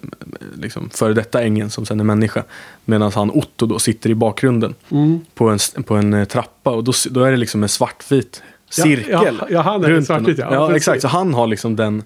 liksom, 0.54 0.90
före 0.90 1.12
detta 1.14 1.42
ängeln 1.42 1.70
som 1.70 1.86
sen 1.86 2.00
är 2.00 2.04
människa. 2.04 2.42
Medan 2.84 3.12
han 3.14 3.30
Otto 3.30 3.66
då 3.66 3.78
sitter 3.78 4.10
i 4.10 4.14
bakgrunden 4.14 4.74
Mm. 4.90 5.20
på 5.34 5.48
en, 5.48 5.82
på 5.82 5.94
en 5.94 6.26
trappa 6.26 6.70
och 6.70 6.84
då, 6.84 6.92
då 7.10 7.24
är 7.24 7.30
det 7.30 7.36
liksom 7.36 7.62
en 7.62 7.68
svartvit 7.68 8.42
cirkel. 8.70 9.06
Ja, 9.10 9.24
ja, 9.40 9.46
ja, 9.50 9.60
han 9.60 9.84
är 9.84 10.00
svartvit, 10.00 10.38
ja. 10.38 10.48
ja 10.50 10.76
exakt. 10.76 11.02
Så 11.02 11.08
han 11.08 11.34
har 11.34 11.46
liksom 11.46 11.76
den, 11.76 12.02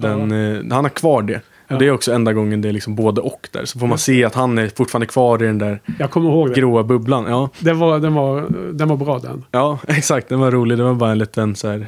den 0.00 0.32
eh, 0.32 0.74
han 0.74 0.84
har 0.84 0.88
kvar 0.90 1.22
det. 1.22 1.40
Ja. 1.68 1.74
Och 1.74 1.80
det 1.80 1.86
är 1.86 1.90
också 1.90 2.12
enda 2.12 2.32
gången 2.32 2.60
det 2.60 2.68
är 2.68 2.72
liksom 2.72 2.94
både 2.94 3.20
och 3.20 3.48
där. 3.52 3.64
Så 3.64 3.78
får 3.78 3.86
man 3.86 3.98
se 3.98 4.24
att 4.24 4.34
han 4.34 4.58
är 4.58 4.68
fortfarande 4.68 5.06
kvar 5.06 5.42
i 5.42 5.46
den 5.46 5.58
där 5.58 5.80
Jag 5.98 6.10
kommer 6.10 6.30
ihåg 6.30 6.48
det. 6.48 6.54
gråa 6.54 6.82
bubblan. 6.82 7.24
Ja, 7.28 7.50
Den 7.58 7.78
var, 7.78 7.98
den, 7.98 8.14
var, 8.14 8.46
den 8.72 8.88
var 8.88 8.96
bra 8.96 9.18
den. 9.18 9.44
ja 9.50 9.78
exakt. 9.88 10.28
Den 10.28 10.40
var 10.40 10.50
rolig. 10.50 10.78
Det 10.78 10.84
var 10.84 10.94
bara 10.94 11.10
en 11.12 11.18
liten 11.18 11.56
så 11.56 11.68
här. 11.68 11.86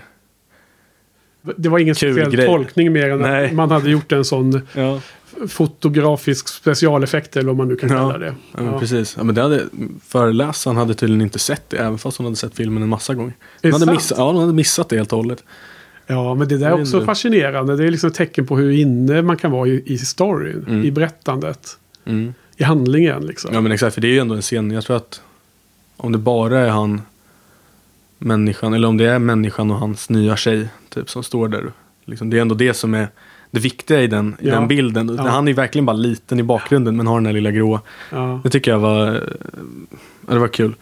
Det 1.57 1.69
var 1.69 1.79
ingen 1.79 1.95
Kul 1.95 2.13
speciell 2.15 2.33
grej. 2.37 2.47
tolkning 2.47 2.93
mer 2.93 3.11
än 3.11 3.19
Nej. 3.19 3.47
att 3.47 3.53
man 3.53 3.71
hade 3.71 3.91
gjort 3.91 4.13
en 4.13 4.25
sån 4.25 4.63
Ja, 4.75 5.01
fotografisk 5.49 6.49
specialeffekt 6.49 7.37
eller 7.37 7.47
vad 7.47 7.57
man 7.57 7.69
nu 7.69 7.77
kan 7.77 7.89
Ja. 7.91 7.97
kalla 7.97 8.19
det. 8.19 8.27
ja. 8.27 8.33
men 8.63 8.67
Ja. 8.67 8.79
precis. 8.79 9.15
Ja, 9.17 9.25
men 9.25 9.35
det 9.35 9.43
hade, 9.43 9.63
föreläsaren 10.09 10.77
hade 10.77 10.95
tydligen 10.95 11.21
inte 11.23 11.39
sett 11.39 11.71
det. 11.71 11.77
Även 11.77 11.99
fast 11.99 12.17
hon 12.19 12.25
hade 12.27 12.37
sett 12.37 12.55
filmen 12.55 12.83
en 12.83 12.89
massa 12.89 13.15
gånger. 13.15 13.33
det 13.61 13.71
Hon 13.71 13.81
hade, 13.81 13.93
missat, 13.93 14.19
ja, 14.19 14.33
hon 14.33 14.41
hade 14.41 14.53
missat 14.53 14.89
det 14.89 14.97
helt 14.97 15.13
och 15.13 15.19
hållet. 15.19 15.45
Ja, 16.11 16.35
men 16.35 16.49
det 16.49 16.59
där 16.59 16.67
är 16.71 16.81
också 16.81 17.05
fascinerande. 17.05 17.77
Det 17.77 17.85
är 17.87 17.91
liksom 17.91 18.09
ett 18.09 18.15
tecken 18.17 18.47
på 18.47 18.57
hur 18.57 18.71
inne 18.71 19.23
man 19.23 19.37
kan 19.37 19.51
vara 19.51 19.69
i, 19.69 19.83
i 19.87 19.99
storyn, 19.99 20.65
Mm. 20.69 20.85
i 20.85 20.91
berättandet, 20.91 21.79
Mm. 22.05 22.35
i 22.57 22.63
handlingen. 22.65 23.27
Liksom. 23.27 23.55
Ja 23.55 23.61
men 23.61 23.73
exakt, 23.73 23.95
för 23.95 24.01
det 24.01 24.09
är 24.09 24.13
ju 24.13 24.19
ändå 24.19 24.35
en 24.35 24.43
scen. 24.43 24.71
Jag 24.71 24.85
tror 24.85 24.97
att 24.97 25.23
om 25.97 26.13
det 26.13 26.19
bara 26.19 26.59
är 26.61 26.69
han, 26.69 27.03
människan, 28.19 28.75
eller 28.75 28.89
om 28.89 28.97
det 28.97 29.05
är 29.11 29.19
människan 29.19 29.71
och 29.71 29.77
hans 29.77 30.11
nya 30.11 30.37
tjej 30.37 30.69
typ, 30.89 31.11
som 31.11 31.23
står 31.23 31.49
där. 31.49 31.65
Liksom, 32.05 32.31
det 32.31 32.37
är 32.39 32.41
ändå 32.43 32.55
det 32.55 32.75
som 32.75 32.95
är 32.95 33.09
det 33.51 33.61
viktiga 33.61 34.01
i 34.03 34.07
den, 34.07 34.37
i 34.41 34.49
Ja. 34.49 34.55
den 34.55 34.69
bilden. 34.69 35.15
Ja. 35.19 35.29
Han 35.29 35.49
är 35.49 35.53
verkligen 35.55 35.87
bara 35.87 35.97
liten 35.97 36.41
i 36.41 36.43
bakgrunden 36.43 36.97
men 36.97 37.07
har 37.07 37.15
den 37.15 37.25
där 37.25 37.33
lilla 37.33 37.51
gråa. 37.51 37.81
Ja. 38.11 38.41
Det 38.45 38.51
tycker 38.51 38.71
jag 38.71 38.79
var, 38.79 39.23
det 40.21 40.39
var 40.39 40.49
kul. 40.49 40.75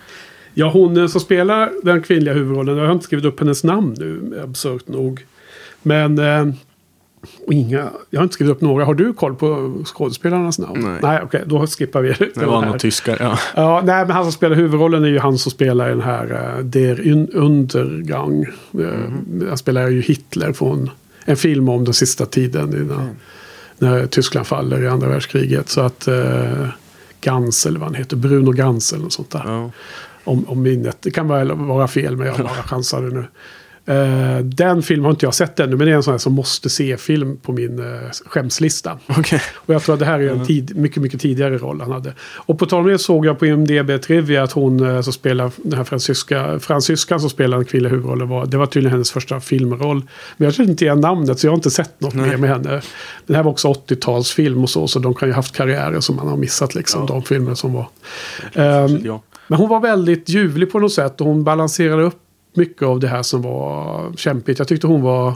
Ja, 0.54 0.70
hon 0.70 0.96
eh, 0.96 1.06
som 1.06 1.20
spelar 1.20 1.70
den 1.82 2.02
kvinnliga 2.02 2.34
huvudrollen, 2.34 2.76
jag 2.76 2.86
har 2.86 2.92
inte 2.92 3.04
skrivit 3.04 3.24
upp 3.24 3.40
hennes 3.40 3.64
namn 3.64 3.94
nu, 3.98 4.40
absurt 4.44 4.88
nog. 4.88 5.24
Men 5.82 6.18
eh, 6.18 6.46
inga, 7.50 7.88
jag 8.10 8.20
har 8.20 8.22
inte 8.24 8.34
skrivit 8.34 8.52
upp 8.56 8.60
några. 8.60 8.84
Har 8.84 8.94
du 8.94 9.12
koll 9.12 9.34
på 9.34 9.74
skådespelarnas 9.84 10.58
namn? 10.58 10.80
Nej. 10.80 10.98
Nej, 11.02 11.20
okej, 11.24 11.42
då 11.46 11.66
skippar 11.66 12.00
vi 12.02 12.08
det. 12.18 12.28
Det 12.34 12.46
var 12.46 12.62
några 12.62 12.78
tyskar, 12.78 13.16
ja. 13.20 13.38
Ja, 13.56 13.82
nej, 13.84 14.06
men 14.06 14.10
han 14.10 14.24
som 14.24 14.32
spelar 14.32 14.56
huvudrollen 14.56 15.04
är 15.04 15.08
ju 15.08 15.18
han 15.18 15.38
som 15.38 15.50
spelar 15.50 15.88
den 15.88 16.00
här 16.00 16.24
uh, 16.58 16.64
Der 16.64 16.94
Un- 17.00 17.30
Undergang. 17.34 18.42
Eh, 18.78 19.48
Han 19.48 19.58
spelar 19.58 19.88
ju 19.88 20.00
Hitler 20.00 20.52
från 20.52 20.90
en 21.24 21.36
film 21.36 21.68
om 21.68 21.84
den 21.84 21.94
sista 21.94 22.26
tiden 22.26 22.72
innan, 22.76 23.08
när 23.78 24.06
Tyskland 24.06 24.46
faller 24.46 24.82
i 24.82 24.88
andra 24.88 25.08
världskriget. 25.08 25.68
Så 25.68 25.80
att 25.80 26.08
uh, 26.08 26.68
Gans 27.20 27.66
eller 27.66 27.78
vad 27.78 27.88
han 27.88 27.94
heter, 27.94 28.16
Bruno 28.16 28.52
Gans 28.52 28.92
eller 28.92 29.02
något 29.02 29.12
sånt 29.12 29.30
där. 29.30 29.42
ja. 29.46 29.70
Om, 30.24 30.44
om 30.48 30.62
minnet, 30.62 30.96
det 31.00 31.10
kan 31.10 31.28
väl 31.28 31.52
vara 31.52 31.88
fel 31.88 32.16
men 32.16 32.26
jag 32.26 32.36
bara 32.36 32.62
chansade 32.62 33.10
nu. 33.10 33.24
Eh, 33.88 34.38
den 34.38 34.82
filmen 34.82 35.04
har 35.04 35.10
inte 35.10 35.26
jag 35.26 35.34
sett 35.34 35.60
ännu 35.60 35.76
men 35.76 35.86
det 35.86 35.92
är 35.92 35.96
en 35.96 36.02
sån 36.02 36.12
här 36.14 36.18
som 36.18 36.32
måste 36.32 36.70
se-film 36.70 37.36
på 37.36 37.52
min 37.52 37.78
uh, 37.78 38.10
skämslista. 38.26 38.98
Okej. 39.06 39.40
Och 39.54 39.74
jag 39.74 39.82
tror 39.82 39.94
att 39.94 39.98
det 39.98 40.06
här 40.06 40.20
är 40.20 40.30
en 40.30 40.46
tid, 40.46 40.76
mycket, 40.76 41.02
mycket 41.02 41.20
tidigare 41.20 41.58
roll 41.58 41.80
han 41.80 41.92
hade. 41.92 42.12
Och 42.20 42.58
på 42.58 42.66
tal 42.66 42.80
om 42.80 42.86
det 42.86 42.98
såg 42.98 43.26
jag 43.26 43.38
på 43.38 43.46
IMDB 43.46 44.02
Trivia 44.02 44.42
att 44.42 44.52
hon 44.52 44.86
eh, 44.90 45.00
som 45.00 45.12
spelar 45.12 45.50
den 45.56 45.78
här 45.78 45.84
fransyska, 45.84 46.58
fransyskan 46.58 47.20
som 47.20 47.30
spelar 47.30 47.56
den 47.56 47.66
kvinnliga 47.66 47.90
huvudrollen. 47.90 48.28
Var, 48.28 48.46
det 48.46 48.56
var 48.56 48.66
tydligen 48.66 48.92
hennes 48.92 49.10
första 49.10 49.40
filmroll. 49.40 50.02
Men 50.36 50.44
jag 50.44 50.54
känner 50.54 50.70
inte 50.70 50.84
igen 50.84 51.00
namnet 51.00 51.38
så 51.38 51.46
jag 51.46 51.50
har 51.50 51.56
inte 51.56 51.70
sett 51.70 52.00
något 52.00 52.14
Nej. 52.14 52.30
mer 52.30 52.36
med 52.36 52.50
henne. 52.50 52.82
Den 53.26 53.36
här 53.36 53.42
var 53.42 53.50
också 53.50 53.68
80-talsfilm 53.68 54.62
och 54.62 54.70
så. 54.70 54.88
Så 54.88 54.98
de 54.98 55.14
kan 55.14 55.28
ju 55.28 55.32
ha 55.32 55.38
haft 55.38 55.56
karriärer 55.56 56.00
som 56.00 56.16
man 56.16 56.28
har 56.28 56.36
missat 56.36 56.74
liksom. 56.74 57.06
De 57.06 57.22
filmer 57.22 57.54
som 57.54 57.72
var. 57.72 57.88
Ehm, 58.54 59.00
Ja. 59.04 59.22
Men 59.48 59.58
hon 59.58 59.68
var 59.68 59.80
väldigt 59.80 60.28
ljuvlig 60.28 60.72
på 60.72 60.78
något 60.78 60.92
sätt 60.92 61.20
och 61.20 61.26
hon 61.26 61.44
balanserade 61.44 62.02
upp 62.02 62.18
mycket 62.54 62.82
av 62.82 63.00
det 63.00 63.08
här 63.08 63.22
som 63.22 63.42
var 63.42 64.12
kämpigt. 64.16 64.58
Jag 64.58 64.68
tyckte 64.68 64.86
hon 64.86 65.02
var... 65.02 65.34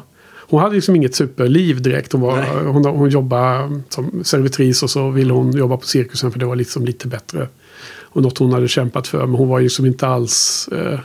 Hon 0.48 0.60
hade 0.60 0.74
liksom 0.74 0.96
inget 0.96 1.14
superliv 1.14 1.82
direkt. 1.82 2.12
Hon, 2.12 2.20
var, 2.20 2.36
Nej. 2.36 2.50
hon, 2.66 2.84
hon 2.84 3.08
jobbade 3.10 3.80
som 3.88 4.24
servitris 4.24 4.82
och 4.82 4.90
så 4.90 5.10
ville 5.10 5.32
hon 5.32 5.52
jobba 5.52 5.76
på 5.76 5.86
cirkusen 5.86 6.32
för 6.32 6.38
det 6.38 6.46
var 6.46 6.56
liksom 6.56 6.84
lite 6.84 7.08
bättre. 7.08 7.48
Och 8.00 8.22
något 8.22 8.38
hon 8.38 8.52
hade 8.52 8.68
kämpat 8.68 9.08
för. 9.08 9.26
Men 9.26 9.34
hon 9.34 9.48
var 9.48 9.58
ju 9.60 9.68
som 9.68 9.86
inte 9.86 10.06
alls... 10.06 10.68
Eh, 10.72 10.98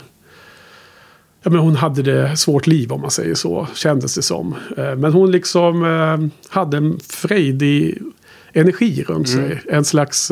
ja, 1.42 1.50
men 1.50 1.58
hon 1.58 1.76
hade 1.76 2.02
det 2.02 2.36
svårt 2.36 2.66
liv 2.66 2.92
om 2.92 3.00
man 3.00 3.10
säger 3.10 3.34
så. 3.34 3.66
Kändes 3.74 4.14
det 4.14 4.22
som. 4.22 4.54
Eh, 4.76 4.94
men 4.96 5.12
hon 5.12 5.30
liksom 5.30 5.84
eh, 5.84 6.48
hade 6.48 6.76
en 6.76 6.98
frejdig 7.08 7.98
energi 8.52 9.04
runt 9.08 9.28
Mm. 9.28 9.48
sig. 9.48 9.60
En 9.68 9.84
slags... 9.84 10.30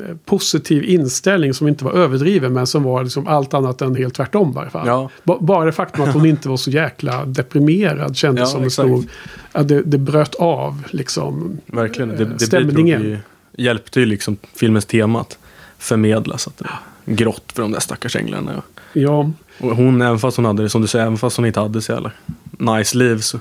Eh, 0.00 0.10
eh, 0.10 0.16
positiv 0.24 0.84
inställning 0.84 1.54
som 1.54 1.68
inte 1.68 1.84
var 1.84 1.92
överdriven 1.92 2.52
men 2.52 2.66
som 2.66 2.82
var 2.82 3.02
liksom 3.04 3.26
allt 3.26 3.54
annat 3.54 3.82
än 3.82 3.94
helt 3.96 4.14
tvärtom 4.14 4.50
i 4.50 4.52
varje 4.54 4.70
fall. 4.70 4.86
Ja. 4.86 5.10
Ba- 5.22 5.38
Bara 5.40 5.64
det 5.64 5.72
faktum 5.72 6.04
att 6.04 6.14
hon 6.14 6.26
inte 6.26 6.48
var 6.48 6.56
så 6.56 6.70
jäkla 6.70 7.24
deprimerad 7.24 8.16
kändes 8.16 8.40
Ja, 8.40 8.46
som 8.46 8.62
en 8.62 8.70
stor... 8.70 9.04
Att 9.52 9.68
det, 9.68 9.82
det 9.82 9.98
bröt 9.98 10.34
av 10.34 10.82
liksom. 10.90 11.58
Verkligen. 11.66 12.08
Det, 12.08 12.22
Eh, 12.22 12.28
det 12.28 12.38
stämningen. 12.46 13.00
bidrog 13.02 13.18
ju, 13.56 13.64
hjälpte 13.64 14.00
ju 14.00 14.06
liksom 14.06 14.36
filmens 14.54 14.84
tema 14.84 15.20
att 15.20 15.38
förmedlas. 15.78 16.46
Att 16.46 16.56
det 16.58 16.64
var 17.06 17.14
grått 17.14 17.52
för 17.54 17.62
de 17.62 17.72
där 17.72 17.80
stackars 17.80 18.16
änglarna. 18.16 18.62
Ja, 18.92 19.30
Och 19.60 19.76
hon, 19.76 20.02
även 20.02 20.18
fast 20.18 20.36
hon 20.36 20.46
hade 20.46 20.62
det, 20.62 20.68
som 20.68 20.82
du 20.82 20.88
säger, 20.88 21.04
även 21.06 21.18
fast 21.18 21.36
hon 21.36 21.46
inte 21.46 21.60
hade 21.60 21.82
så 21.82 21.92
jävla 21.92 22.10
nice 22.58 22.96
liv 22.98 23.18
så 23.18 23.36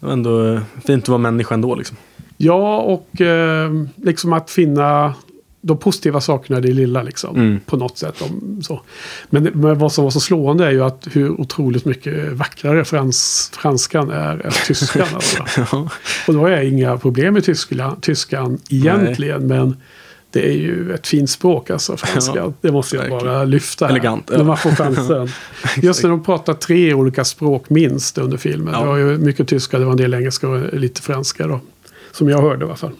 det 0.00 0.06
var 0.06 0.12
ändå 0.12 0.46
eh, 0.54 0.60
fint 0.86 1.04
att 1.04 1.08
vara 1.08 1.18
människa 1.18 1.54
ändå 1.54 1.74
liksom. 1.74 1.96
ja 2.36 2.78
och 2.78 3.20
eh, 3.20 3.70
liksom 3.96 4.32
att 4.32 4.50
finna 4.50 5.14
de 5.66 5.78
positiva 5.78 6.20
sakerna 6.20 6.58
i 6.58 6.62
det 6.62 6.72
lilla 6.72 7.02
liksom. 7.02 7.36
Mm. 7.36 7.60
På 7.66 7.76
något 7.76 7.98
sätt. 7.98 8.22
Om, 8.22 8.62
så. 8.62 8.80
Men, 9.30 9.42
men 9.42 9.78
vad 9.78 9.92
som 9.92 10.04
var 10.04 10.10
så 10.10 10.20
slående 10.20 10.66
är 10.66 10.70
ju 10.70 10.84
att 10.84 11.08
hur 11.12 11.40
otroligt 11.40 11.84
mycket 11.84 12.32
vackrare 12.32 12.84
frans, 12.84 13.50
franskan 13.54 14.10
är 14.10 14.46
än 14.46 14.52
tyskan. 14.66 15.06
Alltså. 15.14 15.44
Ja. 15.56 15.88
Och 16.28 16.34
då 16.34 16.40
har 16.40 16.48
jag 16.48 16.64
inga 16.64 16.98
problem 16.98 17.34
med 17.34 17.44
tyskla, 17.44 17.96
tyskan 18.00 18.58
egentligen. 18.68 19.46
Men 19.46 19.76
Det 20.30 20.48
är 20.48 20.56
ju 20.56 20.94
ett 20.94 21.06
fint 21.06 21.30
språk 21.30 21.70
alltså, 21.70 21.96
franska. 21.96 22.32
Ja, 22.36 22.52
det 22.60 22.72
måste 22.72 22.96
jag 22.96 23.02
verkligen. 23.02 23.26
bara 23.26 23.44
lyfta. 23.44 23.86
här, 23.86 23.92
Elegant. 23.92 24.30
När 24.30 24.44
man 24.44 24.56
får 24.56 24.70
chansen. 24.70 25.28
Just 25.82 26.02
när 26.02 26.10
de 26.10 26.24
pratar 26.24 26.54
tre 26.54 26.94
olika 26.94 27.24
språk 27.24 27.70
minst 27.70 28.18
under 28.18 28.36
filmen. 28.36 28.74
Ja. 28.74 28.80
Det 28.80 28.86
var 28.86 28.96
ju 28.96 29.18
mycket 29.18 29.48
tyska, 29.48 29.78
det 29.78 29.84
var 29.84 29.92
en 29.92 29.98
del 29.98 30.14
engelska 30.14 30.48
och 30.48 30.74
lite 30.74 31.02
franska 31.02 31.46
då. 31.46 31.60
Som 32.12 32.28
jag 32.28 32.42
hörde 32.42 32.64
i 32.64 32.68
alla 32.68 32.76
fall. 32.76 32.92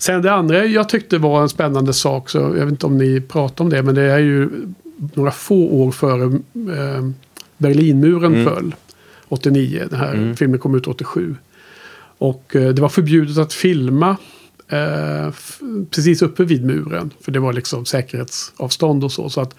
Sen 0.00 0.22
det 0.22 0.32
andra 0.32 0.64
jag 0.66 0.88
tyckte 0.88 1.18
var 1.18 1.42
en 1.42 1.48
spännande 1.48 1.92
sak, 1.92 2.30
så 2.30 2.38
jag 2.38 2.50
vet 2.50 2.68
inte 2.68 2.86
om 2.86 2.98
ni 2.98 3.20
pratar 3.20 3.64
om 3.64 3.70
det, 3.70 3.82
men 3.82 3.94
det 3.94 4.02
är 4.02 4.18
ju 4.18 4.48
några 5.14 5.30
få 5.30 5.56
år 5.68 5.90
före 5.92 6.24
eh, 6.76 7.08
Berlinmuren 7.58 8.34
Mm. 8.34 8.44
föll. 8.54 8.74
89, 9.28 9.86
den 9.90 9.98
här 10.00 10.14
Mm. 10.14 10.36
filmen 10.36 10.58
kom 10.58 10.74
ut 10.74 10.86
87. 10.86 11.34
Och 12.18 12.56
eh, 12.56 12.68
det 12.74 12.82
var 12.82 12.88
förbjudet 12.88 13.38
att 13.38 13.52
filma 13.52 14.16
eh, 14.68 15.30
precis 15.90 16.22
uppe 16.22 16.44
vid 16.44 16.64
muren. 16.64 17.10
För 17.20 17.32
det 17.32 17.40
var 17.40 17.52
liksom 17.52 17.84
säkerhetsavstånd 17.84 19.04
och 19.04 19.12
så. 19.12 19.30
Så 19.30 19.40
att 19.40 19.54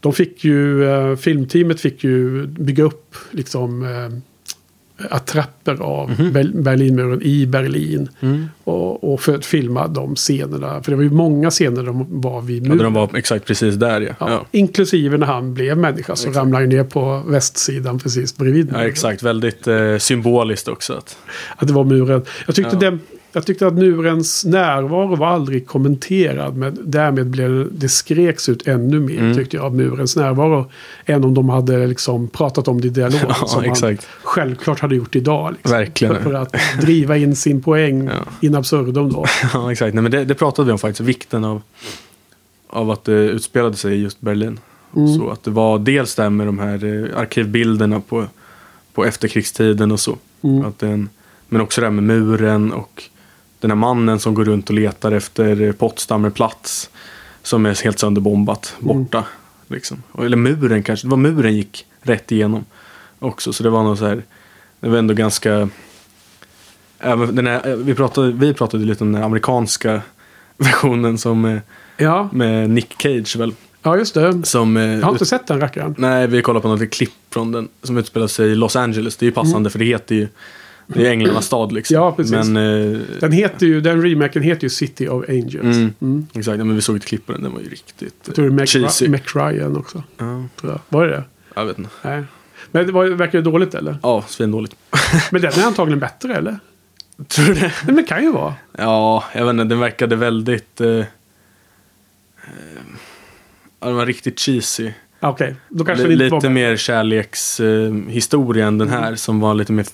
de 0.00 0.12
fick 0.12 0.44
ju, 0.44 0.84
eh, 0.90 1.16
filmteamet 1.16 1.80
fick 1.80 2.04
ju 2.04 2.46
bygga 2.46 2.84
upp 2.84 3.16
liksom 3.30 3.82
eh, 3.82 4.18
attrapper 5.10 5.82
av. 5.82 6.10
Ber- 6.32 6.62
Berlinmuren 6.62 7.22
i 7.22 7.46
Berlin. 7.46 8.08
Mm. 8.20 8.46
Och, 8.64 9.12
och 9.12 9.20
för 9.20 9.34
att 9.34 9.44
filma 9.46 9.88
de 9.88 10.16
scenerna. 10.16 10.82
För 10.82 10.90
det 10.92 10.96
var 10.96 11.02
ju 11.04 11.10
många 11.10 11.50
scener 11.50 11.82
de 11.82 12.20
var 12.20 12.40
vid 12.40 12.56
Ja, 12.62 12.62
muren. 12.62 12.76
där 12.78 12.84
de 12.84 12.94
var 12.94 13.10
exakt 13.16 13.46
precis 13.46 13.74
där 13.74 14.00
ja. 14.00 14.12
Ja, 14.20 14.30
Ja. 14.30 14.46
Inklusive 14.50 15.16
när 15.18 15.26
han 15.26 15.54
blev 15.54 15.78
människa 15.78 16.16
så 16.16 16.28
Exakt. 16.28 16.36
ramlade 16.36 16.64
han 16.64 16.68
ner 16.68 16.84
på 16.84 17.22
västsidan 17.26 17.98
precis 17.98 18.36
bredvid. 18.36 18.68
Ja, 18.68 18.72
muren. 18.72 18.88
exakt. 18.88 19.22
Väldigt 19.22 19.66
eh, 19.66 19.96
symboliskt 19.98 20.68
också. 20.68 20.92
Att, 20.92 21.16
Att 21.56 21.68
det 21.68 21.74
var 21.74 21.84
muren. 21.84 22.22
Jag 22.46 22.54
tyckte, 22.54 22.70
Ja. 22.76 22.80
den, 22.90 23.00
jag 23.32 23.46
tyckte 23.46 23.66
att 23.66 23.74
murens 23.74 24.44
närvaro 24.44 25.16
var 25.16 25.26
aldrig 25.26 25.66
kommenterad. 25.66 26.56
Men 26.56 26.78
därmed 26.84 27.26
blev 27.26 27.50
det, 27.50 27.64
det 27.72 27.88
skreks 27.88 28.48
ut 28.48 28.68
ännu 28.68 29.00
mer 29.00 29.18
Mm. 29.18 29.36
tyckte 29.36 29.56
jag 29.56 29.64
av 29.66 29.74
murens 29.76 30.16
närvaro. 30.16 30.70
Än 31.06 31.24
om 31.24 31.34
de 31.34 31.48
hade 31.48 31.86
liksom 31.86 32.28
pratat 32.28 32.68
om 32.68 32.80
det 32.80 32.86
i 32.86 32.90
dialog. 32.90 33.20
Ja, 33.28 33.34
som 33.46 33.62
man 33.62 33.70
exakt. 33.70 34.08
självklart 34.22 34.80
hade 34.80 34.96
gjort 34.96 35.16
idag. 35.16 35.52
Liksom. 35.52 35.70
Verkligen. 35.78 36.14
För, 36.14 36.22
för 36.22 36.32
att 36.34 36.54
driva 36.80 37.16
in 37.16 37.36
sin 37.36 37.62
poäng 37.62 38.04
Ja. 38.06 38.12
in 38.40 38.54
absurdum 38.54 39.12
då. 39.12 39.24
ja, 39.54 39.72
exakt. 39.72 39.94
Nej, 39.94 40.02
men 40.02 40.12
det, 40.12 40.24
det 40.24 40.34
pratade 40.34 40.66
vi 40.66 40.72
om 40.72 40.78
faktiskt. 40.78 41.08
Vikten 41.08 41.44
av, 41.44 41.62
av 42.68 42.90
att 42.90 43.04
det 43.04 43.12
utspelade 43.12 43.76
sig 43.76 43.94
i 43.94 44.02
just 44.02 44.20
Berlin. 44.20 44.58
Mm. 44.96 45.08
Så 45.14 45.30
att 45.30 45.44
det 45.44 45.50
var 45.50 45.78
dels 45.78 46.14
det 46.14 46.22
här 46.22 46.30
med 46.30 46.46
de 46.46 46.58
här 46.58 46.84
eh, 46.84 47.18
arkivbilderna 47.18 48.00
på, 48.00 48.24
på 48.94 49.04
efterkrigstiden 49.04 49.92
och 49.92 50.00
så. 50.00 50.16
Mm. 50.42 50.64
Att 50.64 50.78
den, 50.78 51.08
men 51.48 51.60
också 51.60 51.80
det 51.80 51.86
här 51.86 51.92
med 51.92 52.04
muren 52.04 52.72
och 52.72 53.02
den 53.62 53.70
här 53.70 53.76
mannen 53.76 54.18
som 54.18 54.34
går 54.34 54.44
runt 54.44 54.68
och 54.68 54.74
letar 54.74 55.12
efter 55.12 55.60
eh, 55.62 55.72
Potsdamer 55.72 56.30
plats. 56.30 56.90
Som 57.42 57.66
är 57.66 57.84
helt 57.84 57.98
sönderbombat, 57.98 58.74
borta. 58.80 59.24
Liksom. 59.68 60.02
Och- 60.12 60.24
Eller 60.24 60.36
muren 60.36 60.82
kanske, 60.82 61.06
det 61.06 61.10
var 61.10 61.16
muren 61.16 61.54
gick 61.56 61.86
rätt 62.02 62.32
igenom 62.32 62.64
också. 63.18 63.52
Så 63.52 63.62
det 63.62 63.70
var 63.70 63.82
nog 63.82 63.98
så 63.98 64.06
här, 64.06 64.22
det 64.80 64.88
var 64.88 64.98
ändå 64.98 65.14
ganska... 65.14 65.68
Även 66.98 67.46
här, 67.46 67.76
vi, 67.76 67.94
pratade, 67.94 68.32
vi 68.32 68.54
pratade 68.54 68.84
lite 68.84 69.04
om 69.04 69.12
den 69.12 69.22
amerikanska 69.22 70.02
versionen 70.56 71.18
som 71.18 71.44
eh, 71.44 71.58
Ja, 71.96 72.28
med 72.32 72.70
Nick 72.70 72.94
Cage 73.02 73.36
väl. 73.36 73.54
ja, 73.82 73.96
just 73.96 74.14
det. 74.14 74.46
Som, 74.46 74.76
eh, 74.76 74.82
Jag 74.84 75.02
har 75.04 75.12
inte 75.12 75.26
sett 75.26 75.46
den 75.46 75.60
rackaren. 75.60 75.94
Nej, 75.98 76.26
vi 76.26 76.42
kollar 76.42 76.60
på 76.60 76.68
något 76.68 76.90
klipp 76.90 77.10
från 77.30 77.52
den 77.52 77.68
som 77.82 77.98
utspelar 77.98 78.26
sig 78.26 78.48
i 78.50 78.54
Los 78.54 78.76
Angeles. 78.76 79.16
Det 79.16 79.24
är 79.24 79.28
ju 79.28 79.32
passande 79.32 79.70
för 79.70 79.78
det 79.78 79.84
heter 79.84 80.14
ju 80.14 80.28
det 80.86 81.06
är 81.06 81.10
Änglarnas 81.10 81.46
stad 81.46 81.72
liksom. 81.72 81.96
Mm. 81.96 82.04
Ja, 82.04 82.12
precis. 82.12 82.32
Men, 82.32 82.56
eh, 82.94 83.00
Den, 83.20 83.32
heter 83.32 83.66
ju, 83.66 83.80
den 83.80 84.02
remaken 84.02 84.42
heter 84.42 84.62
ju 84.62 84.68
City 84.70 85.08
of 85.08 85.28
Angels. 85.28 85.54
Mm. 85.76 85.94
Mm. 86.00 86.26
exakt, 86.34 86.58
ja, 86.58 86.64
men 86.64 86.74
vi 86.76 86.82
såg 86.82 86.96
ett 86.96 87.04
klipp 87.04 87.26
på 87.26 87.32
den. 87.32 87.42
Den 87.42 87.52
var 87.52 87.60
ju 87.60 87.68
riktigt 87.68 88.14
Jag 88.26 88.34
tror 88.34 88.44
det 88.50 88.74
är 89.04 89.08
Mac, 89.08 89.20
Ryan 89.50 89.76
också. 89.76 90.02
Ja. 90.18 90.44
Var 90.88 91.06
det 91.06 91.10
det? 91.16 91.24
jag 91.54 91.66
vet 91.66 91.78
inte. 91.78 91.90
Nej. 92.02 92.24
Men 92.70 92.86
det 92.86 92.92
var, 92.92 93.06
verkar 93.06 93.38
det 93.38 93.50
dåligt 93.50 93.74
eller? 93.74 93.96
Ja, 94.02 94.24
svindåligt. 94.28 94.76
Men 95.30 95.42
den 95.42 95.52
är 95.52 95.64
antagligen 95.66 96.00
bättre 96.00 96.34
eller? 96.36 96.58
Tror 97.28 97.46
du 97.46 97.54
det? 97.54 97.60
Nej, 97.60 97.72
men 97.86 97.96
det 97.96 98.02
kan 98.02 98.22
ju 98.22 98.32
vara. 98.32 98.54
Ja, 98.78 99.24
jag 99.34 99.44
vet 99.44 99.50
inte. 99.52 99.64
Den 99.64 99.78
verkade 99.80 100.16
väldigt... 100.16 100.80
Eh, 100.80 100.88
eh, 100.88 101.04
ja, 103.80 103.86
den 103.86 103.96
var 103.96 104.06
riktigt 104.06 104.40
cheesy. 104.40 104.90
Ja, 105.20 105.28
Okej, 105.30 105.54
då 105.68 105.84
kanske 105.84 106.04
L- 106.04 106.08
det 106.18 106.24
inte 106.24 106.34
lite 106.36 106.46
var 106.46 106.52
mer 106.54 106.76
kärlekshistoria 106.76 108.64
eh, 108.64 108.68
än 108.68 108.78
den 108.78 108.88
Mm. 108.88 109.02
här 109.02 109.14
som 109.14 109.40
var 109.40 109.54
lite 109.54 109.72
mer, 109.72 109.86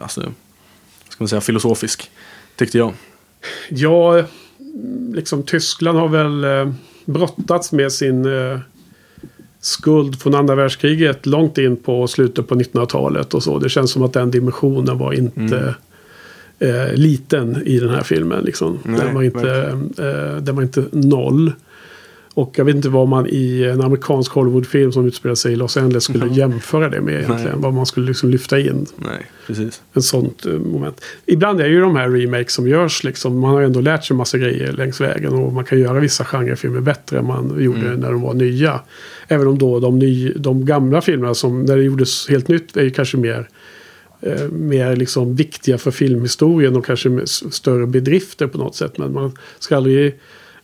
alltså, 0.00 0.20
ska 1.08 1.16
man 1.18 1.28
säga, 1.28 1.40
filosofisk. 1.40 2.10
Tyckte 2.56 2.78
jag. 2.78 2.92
Ja, 3.68 4.24
liksom 5.12 5.42
Tyskland 5.42 5.98
har 5.98 6.08
väl 6.08 6.44
eh, 6.44 6.74
brottats 7.04 7.72
med 7.72 7.92
sin 7.92 8.24
eh, 8.24 8.58
skuld 9.60 10.20
från 10.20 10.34
andra 10.34 10.54
världskriget 10.54 11.26
långt 11.26 11.58
in 11.58 11.76
på 11.76 12.06
slutet 12.06 12.48
på 12.48 12.54
1900-talet 12.54 13.34
och 13.34 13.42
så. 13.42 13.58
Det 13.58 13.68
känns 13.68 13.90
som 13.90 14.02
att 14.02 14.12
den 14.12 14.30
dimensionen 14.30 14.98
var 14.98 15.12
inte 15.12 15.74
eh, 16.58 16.94
liten 16.94 17.62
i 17.66 17.78
den 17.78 17.90
här 17.90 18.02
filmen. 18.02 18.44
Liksom. 18.44 18.78
Nej, 18.84 19.00
den, 19.00 19.14
var 19.14 19.22
inte, 19.22 19.78
eh, 19.98 20.36
den 20.42 20.56
var 20.56 20.62
inte 20.62 20.84
noll. 20.92 21.52
Och 22.34 22.52
jag 22.58 22.64
vet 22.64 22.74
inte 22.76 22.88
vad 22.88 23.08
man 23.08 23.26
i 23.30 23.64
en 23.64 23.80
amerikansk 23.80 24.32
Hollywoodfilm 24.32 24.92
som 24.92 25.06
utspelar 25.06 25.34
sig 25.34 25.52
i 25.52 25.56
Los 25.56 25.76
Angeles 25.76 26.04
skulle 26.04 26.26
Ja. 26.26 26.32
jämföra 26.32 26.88
det 26.88 27.00
med 27.00 27.14
egentligen. 27.14 27.42
Nej. 27.44 27.52
Vad 27.56 27.74
man 27.74 27.86
skulle 27.86 28.06
liksom 28.06 28.30
lyfta 28.30 28.58
in. 28.58 28.86
Nej, 28.96 29.26
precis. 29.46 29.82
En 29.92 30.02
sånt 30.02 30.46
eh, 30.46 30.52
moment. 30.52 31.00
Ibland 31.26 31.60
är 31.60 31.66
ju 31.66 31.80
de 31.80 31.96
här 31.96 32.08
remakes 32.10 32.52
som 32.54 32.68
görs 32.68 33.04
liksom. 33.04 33.38
Man 33.38 33.50
har 33.50 33.60
ju 33.60 33.66
ändå 33.66 33.80
lärt 33.80 34.04
sig 34.04 34.16
massa 34.16 34.38
grejer 34.38 34.72
längs 34.72 35.00
vägen. 35.00 35.32
Och 35.32 35.52
man 35.52 35.64
kan 35.64 35.80
göra 35.80 36.00
vissa 36.00 36.24
genrefilmer 36.24 36.80
bättre 36.80 37.18
än 37.18 37.26
man 37.26 37.56
gjorde 37.62 37.80
Mm. 37.80 38.00
när 38.00 38.10
de 38.12 38.20
var 38.22 38.34
nya. 38.34 38.80
Även 39.28 39.46
om 39.46 39.58
då 39.58 39.80
de, 39.80 39.98
ny, 39.98 40.32
de 40.32 40.64
gamla 40.66 41.00
filmerna 41.00 41.34
som 41.34 41.62
när 41.64 41.76
det 41.76 41.82
gjordes 41.82 42.28
helt 42.28 42.48
nytt 42.48 42.76
är 42.76 42.82
ju 42.82 42.90
kanske 42.90 43.16
mer 43.16 43.48
eh, 44.20 44.48
mer 44.48 44.96
liksom 44.96 45.34
viktiga 45.36 45.78
för 45.78 45.90
filmhistorien 45.90 46.76
och 46.76 46.84
kanske 46.86 47.08
med 47.08 47.28
större 47.28 47.86
bedrifter 47.86 48.46
på 48.46 48.58
något 48.58 48.74
sätt. 48.74 48.98
Men 48.98 49.12
man 49.12 49.32
ska 49.58 49.76
aldrig 49.76 50.18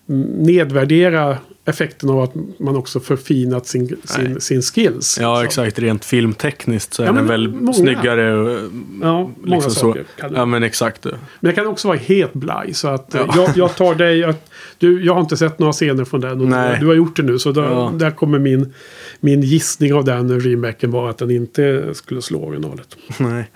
mm, 0.09 0.22
nedvärdera 0.22 1.38
effekten 1.68 2.11
av 2.11 2.20
att 2.20 2.33
man 2.59 2.76
också 2.76 3.00
förfinat 3.00 3.66
sin, 3.66 3.96
sin, 4.05 4.40
sin 4.40 4.62
skills. 4.62 5.18
Ja, 5.20 5.42
liksom. 5.42 5.64
exakt. 5.64 5.79
Rent 5.79 6.05
filmtekniskt 6.05 6.94
så 6.94 7.02
är 7.02 7.07
Ja, 7.07 7.12
den 7.12 7.26
väl 7.26 7.48
många. 7.48 7.72
snyggare. 7.72 8.35
Och, 8.37 8.59
Ja, 9.02 9.22
många 9.22 9.55
liksom 9.57 9.70
så. 9.70 9.81
saker 9.81 10.05
det 10.16 10.31
Ja, 10.35 10.44
men 10.44 10.62
exakt. 10.62 11.05
Men 11.05 11.14
det 11.40 11.52
kan 11.52 11.66
också 11.66 11.88
vara 11.88 11.98
helt 11.98 12.33
blaj. 12.33 12.74
Så 12.74 12.88
att 12.88 13.14
eh, 13.14 13.20
Ja. 13.26 13.35
jag, 13.37 13.57
jag 13.57 13.76
tar 13.76 13.94
dig 13.94 14.24
att... 14.24 14.50
Du, 14.79 15.05
jag 15.05 15.14
har 15.14 15.20
inte 15.20 15.37
sett 15.37 15.59
några 15.59 15.72
scener 15.72 16.05
från 16.05 16.20
den. 16.20 16.40
Och 16.40 16.46
Nej. 16.48 16.74
du, 16.74 16.81
du 16.81 16.87
har 16.87 16.94
gjort 16.94 17.16
det 17.16 17.22
nu. 17.22 17.38
Så 17.38 17.52
då, 17.52 17.61
Ja. 17.61 17.92
där 17.94 18.11
kommer 18.11 18.38
min, 18.38 18.74
min 19.20 19.42
gissning 19.42 19.94
av 19.94 20.05
den 20.05 20.40
remaken 20.40 20.90
vara 20.90 21.11
att 21.11 21.18
den 21.18 21.31
inte 21.31 21.94
skulle 21.94 22.22
slå 22.22 22.38
originalet. 22.44 22.96
Nej. 23.18 23.50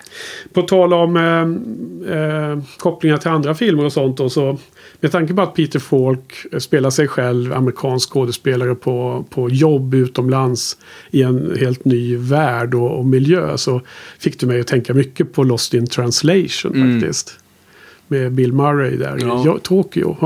På 0.52 0.62
tal 0.62 0.92
om 0.94 1.16
eh, 1.16 2.16
eh, 2.18 2.58
kopplingar 2.78 3.16
till 3.16 3.30
andra 3.30 3.54
filmer 3.54 3.84
och 3.84 3.92
sånt. 3.92 4.20
Och 4.20 4.32
så, 4.32 4.58
med 5.00 5.12
tanke 5.12 5.34
på 5.34 5.42
att 5.42 5.54
Peter 5.54 5.78
Falk 5.78 6.46
spelar 6.58 6.90
sig 6.90 7.08
själv, 7.08 7.52
amerikansk 7.52 8.10
skådespelare 8.10 8.74
på, 8.74 9.24
på 9.30 9.50
jobb 9.50 9.94
utomlands 9.94 10.76
i 11.10 11.22
en 11.22 11.56
helt 11.60 11.84
ny 11.84 12.16
värld 12.16 12.74
och, 12.74 12.98
och 12.98 13.06
miljö. 13.06 13.56
Så 13.58 13.80
fick 14.18 14.40
du 14.40 14.46
mig 14.46 14.60
att 14.60 14.66
tänka 14.66 14.94
mycket 14.94 15.32
på 15.32 15.42
Lost 15.44 15.74
in 15.74 15.86
translation 15.86 16.74
Mm. 16.74 17.00
faktiskt. 17.00 17.34
Med 18.08 18.32
Bill 18.32 18.52
Murray 18.52 18.96
där 18.96 19.18
Ja. 19.20 19.56
i 19.56 19.60
Tokyo. 19.62 20.16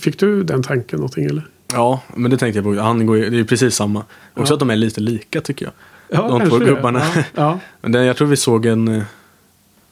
Fick 0.00 0.18
du 0.18 0.42
den 0.42 0.62
tanken 0.62 0.96
någonting 0.98 1.24
eller? 1.24 1.46
Ja, 1.72 2.02
men 2.14 2.30
det 2.30 2.36
tänkte 2.36 2.58
jag 2.58 2.64
på. 2.64 2.82
Han 2.82 3.06
går 3.06 3.16
det 3.16 3.38
är 3.40 3.44
precis 3.44 3.74
samma. 3.74 4.04
Också 4.34 4.52
Ja. 4.52 4.54
att 4.54 4.60
de 4.60 4.70
är 4.70 4.76
lite 4.76 5.00
lika 5.00 5.40
tycker 5.40 5.66
jag. 5.66 5.72
Ja, 6.08 6.38
De 6.38 6.48
två 6.50 6.58
gubbarna. 6.58 7.02
Ja, 7.14 7.22
ja. 7.34 7.58
Men 7.82 7.92
den, 7.92 8.04
jag 8.06 8.16
tror 8.16 8.28
vi 8.28 8.36
såg 8.36 8.66
en, 8.66 8.88
eh, 8.88 9.02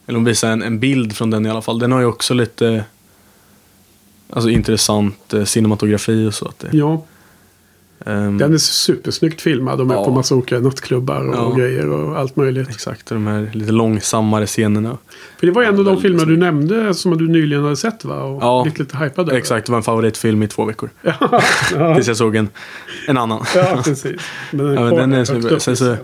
eller 0.07 0.17
de 0.17 0.25
visade 0.25 0.53
en, 0.53 0.63
en 0.63 0.79
bild 0.81 1.17
från 1.17 1.31
den 1.31 1.47
i 1.47 1.51
alla 1.51 1.63
fall. 1.63 1.79
Den 1.79 1.93
har 1.93 2.01
ju 2.01 2.07
också 2.07 2.35
lite, 2.35 2.85
alltså 4.31 4.51
intressant 4.51 5.35
eh, 5.35 5.45
cinematografi 5.45 6.27
och 6.29 6.35
så. 6.35 6.49
Att 6.49 6.59
det, 6.59 6.69
ja. 6.77 7.05
ehm, 8.07 8.39
Den 8.39 8.55
är 8.55 8.59
supersnyggt 8.59 9.41
filmad. 9.41 9.79
De 9.79 9.91
är 9.91 9.95
Ja. 9.95 10.05
på 10.05 10.11
massa 10.11 10.35
olika 10.35 10.59
nattklubbar 10.59 11.29
och 11.29 11.35
Ja. 11.35 11.51
grejer 11.59 11.89
och 11.91 12.19
allt 12.19 12.37
möjligt. 12.37 12.69
Exakt, 12.69 13.11
och 13.11 13.15
de 13.15 13.27
här 13.27 13.51
lite 13.53 13.73
långsammare 13.73 14.47
scenerna. 14.47 14.99
För 15.39 15.47
det 15.47 15.53
var 15.53 15.63
en 15.63 15.79
av 15.79 15.85
de 15.85 16.01
filmer 16.03 16.19
du 16.19 16.25
snyggt. 16.25 16.39
nämnde 16.41 16.95
som 16.95 17.19
du 17.19 17.29
nyligen 17.29 17.63
hade 17.65 17.77
sett 17.77 18.05
va? 18.05 18.23
Och 18.23 18.43
Ja. 18.43 18.63
blivit 18.63 18.79
lite 18.79 18.97
hypad 18.97 19.29
över. 19.29 19.39
Exakt, 19.39 19.67
det 19.67 19.73
var 19.73 19.77
en 19.77 19.83
favoritfilm 19.83 20.43
i 20.43 20.49
två 20.49 20.65
veckor. 20.65 20.91
ja, 21.03 21.95
Tills 21.95 22.09
jag 22.09 22.17
såg 22.17 22.37
en, 22.37 22.49
en 23.09 23.17
annan. 23.19 23.45
ja, 23.55 23.81
precis. 23.85 24.21
Men 24.51 24.67
den, 24.67 24.75
Ja, 24.75 24.81
men 24.85 24.97
den 24.97 25.13
är 25.13 25.53
upp 25.53 25.63
sen 25.63 25.77
så-. 25.77 25.97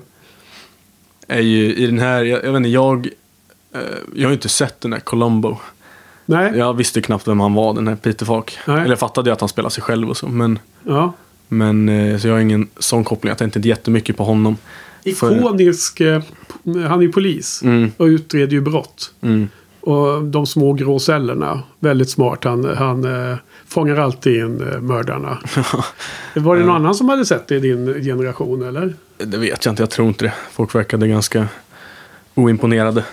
Är 1.29 1.41
ju 1.41 1.75
i 1.75 1.87
den 1.87 1.99
här, 1.99 2.23
jag, 2.25 2.45
jag 2.45 2.53
vet 2.53 2.57
inte, 2.57 2.69
jag, 2.69 3.07
eh, 3.75 3.81
jag 4.15 4.23
har 4.23 4.31
ju 4.31 4.35
inte 4.35 4.49
sett 4.49 4.81
den 4.81 4.93
här 4.93 5.01
Columbo. 5.01 5.57
Nej, 6.31 6.53
Jag 6.59 6.75
visste 6.77 7.01
knappt 7.01 7.29
vem 7.29 7.41
han 7.41 7.55
var, 7.55 7.75
den 7.75 7.89
här 7.89 7.97
Peter 7.97 8.27
Falk. 8.27 8.59
Nej. 8.67 8.77
Eller 8.79 8.89
jag 8.89 8.99
fattade 8.99 9.31
ju 9.31 9.33
att 9.33 9.41
han 9.41 9.49
spelar 9.49 9.69
sig 9.69 9.83
själv 9.83 10.11
och 10.11 10.17
så. 10.17 10.29
Men, 10.29 10.59
ja. 10.87 11.13
men 11.49 11.89
eh, 11.89 12.19
så 12.19 12.27
jag 12.29 12.35
har 12.35 12.41
ingen 12.41 12.69
sån 12.79 13.05
koppling. 13.05 13.29
Jag 13.29 13.39
tänkte 13.39 13.59
inte 13.59 13.69
jättemycket 13.69 14.17
på 14.17 14.25
honom. 14.25 14.57
För- 15.17 15.37
Ikonisk. 15.39 16.01
eh, 16.01 16.23
Han 16.65 16.99
är 16.99 17.03
ju 17.03 17.13
polis. 17.13 17.63
Mm, 17.63 17.93
Och 17.97 18.05
utreder 18.07 18.53
ju 18.53 18.61
brott. 18.61 19.13
mm. 19.21 19.49
Och 19.83 20.23
de 20.25 20.47
små 20.47 20.73
grå 20.73 20.99
cellerna. 20.99 21.63
Väldigt 21.79 22.11
smart. 22.11 22.45
Han, 22.45 22.65
han 22.77 23.31
eh, 23.31 23.37
fångar 23.69 23.97
alltid 23.97 24.37
in 24.37 24.69
eh, 24.73 24.81
mördarna. 24.81 25.39
Var 26.35 26.57
det 26.57 26.63
någon 26.65 26.77
annan 26.77 26.95
som 26.95 27.09
hade 27.09 27.27
sett 27.27 27.49
det 27.49 27.57
i 27.57 27.61
din 27.61 28.03
generation 28.05 28.63
eller? 28.69 28.95
Det 29.19 29.37
vet 29.39 29.65
jag 29.65 29.73
inte, 29.73 29.83
jag 29.83 29.91
tror 29.91 30.09
inte 30.09 30.25
det. 30.25 30.33
Folk 30.53 30.75
verkade 30.75 31.09
ganska 31.09 31.47
oimponerade 32.35 33.05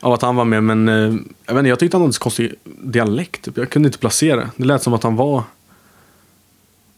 av 0.00 0.12
att 0.12 0.22
han 0.22 0.36
var 0.36 0.44
med. 0.44 0.62
Men 0.62 0.88
eh, 0.88 0.94
jag, 1.46 1.54
vet 1.54 1.58
inte, 1.58 1.68
jag 1.68 1.78
tyckte 1.78 1.96
han 1.96 2.02
hade 2.02 2.12
så 2.12 2.22
konstig 2.22 2.54
dialekt. 2.64 3.44
Typ. 3.44 3.56
Jag 3.56 3.70
kunde 3.70 3.86
inte 3.86 3.98
placera. 3.98 4.50
Det 4.56 4.64
lät 4.64 4.82
som 4.82 4.94
att 4.94 5.02
han 5.02 5.16
var... 5.16 5.42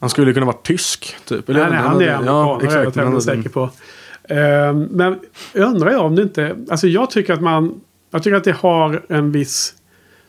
Han 0.01 0.11
skulle 0.11 0.33
kunna 0.33 0.47
vara 0.47 0.57
tysk. 0.63 1.17
Typ. 1.25 1.49
Eller, 1.49 1.61
nej, 1.61 1.71
nej, 1.71 1.81
han 1.81 2.01
är 2.01 2.09
amerikan. 2.09 2.25
Ja, 2.27 2.61
exakt. 2.63 2.97
Jag 2.97 3.07
är 3.07 3.13
jag 3.13 3.23
säker 3.23 3.49
på. 3.49 3.63
Uh, 4.31 4.89
men 4.91 5.19
undrar 5.55 5.91
jag 5.91 6.05
om 6.07 6.17
det 6.17 6.23
inte... 6.23 6.57
Alltså 6.71 6.87
jag 6.87 7.11
tycker 7.11 7.35
att 7.35 7.43
man... 7.43 7.81
Jag 8.11 8.23
tycker 8.23 8.37
att 8.37 8.45
det 8.45 8.57
har 8.57 9.03
en 9.09 9.33
viss 9.33 9.75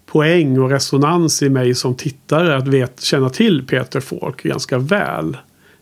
poäng 0.06 0.60
och 0.60 0.70
resonans 0.70 1.44
i 1.44 1.50
mig 1.50 1.76
som 1.76 1.96
tittare 1.96 2.56
att 2.58 2.68
vet, 2.68 3.02
känna 3.02 3.30
till 3.30 3.68
Peter 3.68 4.00
Falk 4.00 4.44
ganska 4.44 4.78
väl. 4.78 5.38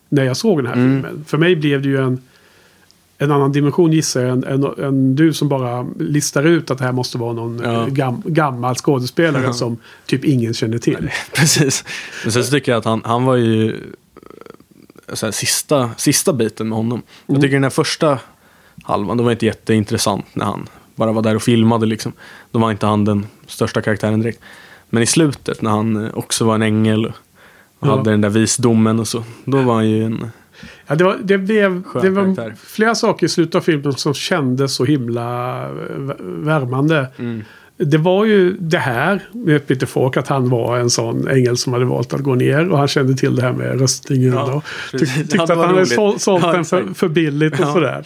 När 0.09 0.23
jag 0.23 0.37
såg 0.37 0.57
den 0.57 0.67
här 0.67 0.73
mm. 0.73 1.03
filmen. 1.03 1.25
För 1.27 1.37
mig 1.37 1.55
blev 1.55 1.81
det 1.81 1.89
ju 1.89 1.97
en 1.97 2.21
en 3.21 3.31
annan 3.31 3.51
dimension 3.51 3.91
gissar 3.91 4.21
jag 4.21 4.31
än, 4.31 4.43
än, 4.43 4.83
än, 4.85 5.15
du 5.15 5.33
som 5.33 5.49
bara 5.49 5.85
listar 5.99 6.43
ut 6.43 6.71
att 6.71 6.77
det 6.77 6.83
här 6.83 6.91
måste 6.91 7.17
vara 7.17 7.33
någon 7.33 7.61
ja. 7.63 7.85
gam, 7.89 8.21
gammal 8.25 8.75
skådespelare 8.75 9.43
ja. 9.43 9.53
som 9.53 9.77
typ 10.05 10.25
ingen 10.25 10.53
känner 10.53 10.77
till. 10.77 10.97
Nej, 11.01 11.13
precis. 11.33 11.83
Men 12.23 12.31
sen 12.31 12.43
så 12.43 12.51
tycker 12.51 12.71
jag 12.71 12.79
att 12.79 12.85
han, 12.85 13.01
han 13.05 13.25
var 13.25 13.35
ju 13.35 13.77
så 15.13 15.25
här, 15.25 15.31
sista, 15.31 15.91
sista 15.97 16.33
biten 16.33 16.69
med 16.69 16.77
honom. 16.77 16.97
Mm. 16.97 17.05
Jag 17.25 17.41
tycker 17.41 17.53
den 17.53 17.63
här 17.63 17.69
första 17.69 18.19
halvan, 18.83 19.17
det 19.17 19.23
var 19.23 19.31
inte 19.31 19.45
jätteintressant 19.45 20.25
när 20.33 20.45
han 20.45 20.69
bara 20.95 21.11
var 21.11 21.21
där 21.21 21.35
och 21.35 21.43
filmade 21.43 21.85
liksom. 21.85 22.13
Då 22.51 22.59
var 22.59 22.71
inte 22.71 22.85
han 22.85 23.05
den 23.05 23.25
största 23.47 23.81
karaktären 23.81 24.21
direkt. 24.21 24.39
Men 24.89 25.03
i 25.03 25.05
slutet 25.05 25.61
när 25.61 25.71
han 25.71 26.11
också 26.13 26.45
var 26.45 26.55
en 26.55 26.61
ängel 26.61 27.05
och 27.79 27.87
ja. 27.87 27.97
hade 27.97 28.11
den 28.11 28.21
där 28.21 28.29
visdomen 28.29 28.99
och 28.99 29.07
så. 29.07 29.23
Då 29.45 29.61
var 29.61 29.73
han 29.73 29.89
ju 29.89 30.03
en 30.03 30.31
Ja, 30.91 30.95
det, 30.95 31.03
var, 31.03 31.17
det, 31.23 31.37
blev, 31.37 31.83
det 32.01 32.09
var 32.09 32.55
flera 32.65 32.95
saker 32.95 33.25
i 33.25 33.29
slutet 33.29 33.55
av 33.55 33.61
filmen 33.61 33.93
som 33.93 34.13
kändes 34.13 34.75
så 34.75 34.85
himla 34.85 35.67
värmande. 36.19 37.07
Mm. 37.17 37.43
Det 37.77 37.97
var 37.97 38.25
ju 38.25 38.57
det 38.59 38.77
här 38.77 39.23
med 39.31 39.67
Peter 39.67 39.85
Falk 39.85 40.17
att 40.17 40.27
han 40.27 40.49
var 40.49 40.77
en 40.77 40.89
sån 40.89 41.27
ängel 41.27 41.57
som 41.57 41.73
hade 41.73 41.85
valt 41.85 42.13
att 42.13 42.21
gå 42.21 42.35
ner. 42.35 42.69
Och 42.69 42.77
han 42.77 42.87
kände 42.87 43.13
till 43.13 43.35
det 43.35 43.41
här 43.41 43.53
med 43.53 43.79
röstningen. 43.79 44.33
Ja, 44.33 44.53
och 44.53 44.99
tyck, 44.99 45.15
tyckte 45.15 45.43
att 45.43 45.49
han 45.49 45.59
hade 45.59 45.85
sålt, 45.85 46.23
ja, 46.27 46.51
den 46.51 46.65
för, 46.65 46.93
för 46.93 47.07
billigt 47.07 47.53
och 47.53 47.65
ja. 47.65 47.73
sådär. 47.73 48.05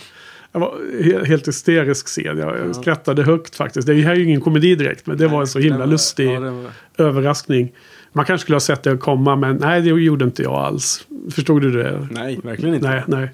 Det 0.52 0.60
var 0.60 1.26
helt 1.26 1.48
hysterisk 1.48 2.08
scen. 2.08 2.38
Jag 2.38 2.58
ja. 2.68 2.74
skrattade 2.74 3.24
högt 3.24 3.56
faktiskt. 3.56 3.88
Det 3.88 3.94
här 3.94 4.12
är 4.12 4.16
ju 4.16 4.24
ingen 4.24 4.42
komedi 4.42 4.76
direkt. 4.76 5.08
Men 5.08 5.18
det 5.18 5.28
var 5.28 5.42
en 5.42 5.48
så 5.48 5.60
himla 5.60 5.86
lustig 5.86 6.30
ja, 6.30 6.64
överraskning. 6.98 7.72
Man 8.16 8.26
kanske 8.26 8.44
skulle 8.44 8.56
ha 8.56 8.60
sett 8.60 8.84
det 8.84 8.98
komma 8.98 9.36
men 9.36 9.56
nej 9.56 9.82
det 9.82 9.90
gjorde 9.90 10.26
inte 10.26 10.44
jag 10.44 10.54
alls. 10.54 11.08
Förstod 11.32 11.62
du 11.62 11.72
det? 11.72 12.08
Nej, 12.12 12.40
verkligen 12.44 12.76
inte. 12.76 12.90
Nej, 12.90 13.04
nej. 13.08 13.30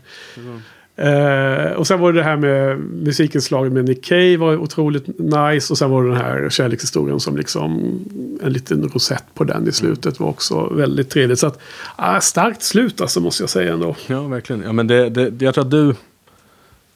Uh, 0.99 1.71
och 1.71 1.87
sen 1.87 1.99
var 1.99 2.13
det 2.13 2.19
det 2.19 2.23
här 2.23 2.37
med 2.37 2.79
musikinslaget 2.79 3.73
med 3.73 3.85
Nick 3.85 4.05
Cave 4.05 4.37
var 4.37 4.57
otroligt 4.57 5.07
nice. 5.19 5.73
Och 5.73 5.77
sen 5.77 5.89
var 5.89 6.03
det 6.03 6.09
den 6.09 6.17
här 6.17 6.49
kärlekshistorien 6.49 7.19
som 7.19 7.37
liksom 7.37 7.99
en 8.43 8.53
liten 8.53 8.89
rosett 8.89 9.23
på 9.33 9.43
den 9.43 9.67
i 9.67 9.71
slutet 9.71 10.19
var 10.19 10.27
också 10.27 10.73
väldigt 10.73 11.09
trevligt. 11.09 11.39
Så 11.39 11.47
att, 11.47 11.61
uh, 11.99 12.19
starkt 12.19 12.63
slut 12.63 13.01
alltså 13.01 13.19
måste 13.19 13.43
jag 13.43 13.49
säga 13.49 13.73
ändå. 13.73 13.95
Ja, 14.07 14.21
verkligen. 14.21 14.61
Ja, 14.61 14.71
men 14.71 14.87
det, 14.87 15.09
det, 15.09 15.41
jag 15.45 15.53
tror 15.53 15.65
att 15.65 15.71
du 15.71 15.95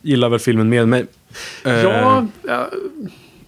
gillar 0.01 0.29
väl 0.29 0.39
filmen 0.39 0.69
med 0.69 0.87
mig. 0.87 1.05
Uh, 1.67 1.73
ja, 1.73 2.25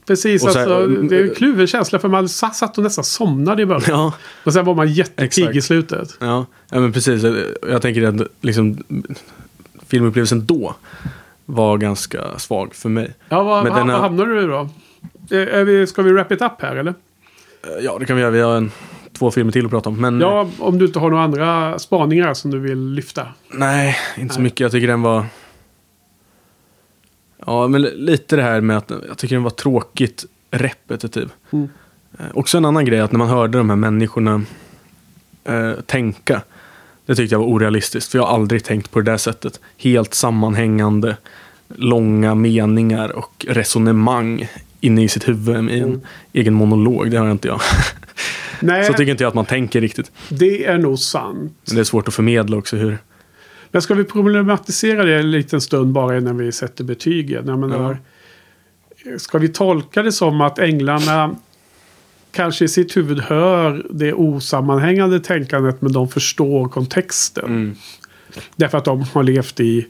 Precis, 0.08 0.44
och 0.44 0.52
sen, 0.52 0.72
alltså, 0.72 0.88
det 0.88 1.18
är 1.18 1.24
en 1.24 1.36
kluven 1.36 1.68
känsla 1.68 2.00
för 2.00 2.08
man 2.08 2.30
satt 2.30 2.78
och 2.78 2.84
nästan 2.84 3.04
somnade 3.04 3.62
i 3.62 3.66
början. 3.66 3.84
Ja, 3.88 4.14
och 4.44 4.54
sen 4.54 4.66
var 4.66 4.76
man 4.76 4.94
jättepigg 4.94 5.56
i 5.56 5.62
slutet. 5.62 6.18
Ja, 6.20 6.46
ja, 6.70 6.80
men 6.80 6.94
precis. 6.94 7.24
Jag 7.70 7.82
tänker 7.82 8.04
att 8.04 8.28
liksom, 8.42 8.84
filmupplevelsen 9.88 10.46
då 10.46 10.76
var 11.46 11.78
ganska 11.78 12.40
svag 12.40 12.76
för 12.76 12.90
mig. 12.90 13.14
Ja, 13.30 13.44
vad, 13.44 13.64
vad, 13.64 13.88
vad 13.88 14.00
hamnade 14.00 14.42
du 14.42 14.48
då? 14.48 14.70
Är 15.30 15.64
vi, 15.64 15.88
ska 15.88 16.02
vi 16.02 16.12
wrap 16.12 16.32
it 16.32 16.42
up 16.42 16.62
här 16.62 16.76
eller? 16.76 16.94
Ja, 17.82 17.98
det 18.00 18.06
kan 18.06 18.16
vi 18.16 18.22
göra. 18.22 18.32
Vi 18.32 18.42
har 18.42 18.58
en, 18.58 18.72
två 19.18 19.32
filmer 19.32 19.52
till 19.52 19.66
att 19.66 19.72
prata 19.72 19.90
om. 19.90 20.02
Men, 20.02 20.22
ja, 20.22 20.50
om 20.60 20.78
du 20.78 20.86
inte 20.86 21.00
har 21.00 21.10
några 21.10 21.24
andra 21.24 21.80
spaningar 21.80 22.34
som 22.34 22.52
du 22.52 22.60
vill 22.60 22.90
lyfta. 22.90 23.28
Nej, 23.52 23.98
inte 24.16 24.22
nej. 24.22 24.30
så 24.30 24.42
mycket. 24.42 24.60
Jag 24.60 24.72
tycker 24.72 24.88
den 24.88 25.02
var 25.02 25.26
Ja, 27.46 27.68
men 27.68 27.82
lite 27.82 28.36
det 28.36 28.42
här 28.42 28.62
med 28.62 28.78
att 28.78 28.92
jag 29.08 29.18
tycker 29.18 29.36
den 29.36 29.44
var 29.44 29.50
tråkigt 29.50 30.26
repetitiv. 30.52 31.30
Mm. 31.52 31.70
Eh, 32.20 32.26
också 32.34 32.58
en 32.58 32.66
annan 32.66 32.86
grej 32.86 33.00
att 33.00 33.12
när 33.12 33.18
man 33.18 33.30
hörde 33.30 33.58
de 33.58 33.70
här 33.70 33.78
människorna 33.78 34.42
eh, 35.44 35.72
tänka. 35.86 36.42
Det 37.06 37.16
tyckte 37.16 37.36
jag 37.36 37.40
var 37.40 37.48
orealistiskt. 37.48 38.12
För 38.12 38.20
jag 38.20 38.26
har 38.26 38.34
aldrig 38.34 38.64
tänkt 38.64 38.92
på 38.92 39.02
det 39.02 39.12
där 39.12 39.18
sättet. 39.18 39.60
Helt 39.78 40.14
sammanhängande, 40.14 41.18
långa 41.68 42.36
meningar 42.36 43.10
och 43.10 43.46
resonemang 43.50 44.48
inne 44.80 45.04
i 45.04 45.08
sitt 45.08 45.28
huvud 45.28 45.56
i 45.56 45.80
en 45.80 45.84
mm. 45.84 46.02
egen 46.34 46.54
monolog. 46.54 47.12
Det 47.12 47.18
har 47.18 47.32
inte 47.32 47.48
jag. 47.48 47.62
Nej, 48.60 48.86
Så 48.86 48.94
tycker 48.94 49.12
inte 49.12 49.24
jag 49.24 49.30
att 49.30 49.36
man 49.36 49.46
tänker 49.46 49.82
riktigt. 49.82 50.12
Det 50.30 50.66
är 50.66 50.78
nog 50.78 51.00
sant. 51.00 51.54
Men 51.66 51.76
det 51.76 51.82
är 51.82 51.84
svårt 51.84 52.08
att 52.08 52.14
förmedla 52.14 52.58
också 52.58 52.76
hur 52.76 52.98
men 53.72 53.82
ska 53.82 53.94
vi 53.94 54.04
problematisera 54.04 55.04
det 55.04 55.16
en 55.16 55.32
liten 55.32 55.62
stund 55.62 55.94
bara 55.94 56.18
innan 56.18 56.38
vi 56.38 56.52
sätter 56.52 56.84
betygen? 56.84 57.48
Jag 57.48 57.60
menar, 57.60 57.98
ja. 59.06 59.18
Ska 59.18 59.38
vi 59.38 59.50
tolka 59.50 60.04
det 60.04 60.12
som 60.12 60.42
att 60.42 60.60
änglarna 60.60 61.36
kanske 62.32 62.66
i 62.66 62.68
sitt 62.68 62.98
huvud 62.98 63.20
hör 63.20 63.86
det 63.90 64.14
osammanhängande 64.14 65.20
tänkandet 65.20 65.82
men 65.82 65.92
de 65.92 66.10
förstår 66.10 66.70
kontexten. 66.70 67.46
Mm. 67.46 67.76
Därför 68.56 68.78
att 68.78 68.86
de 68.86 69.02
har 69.02 69.24
levt 69.24 69.60
i 69.60 69.88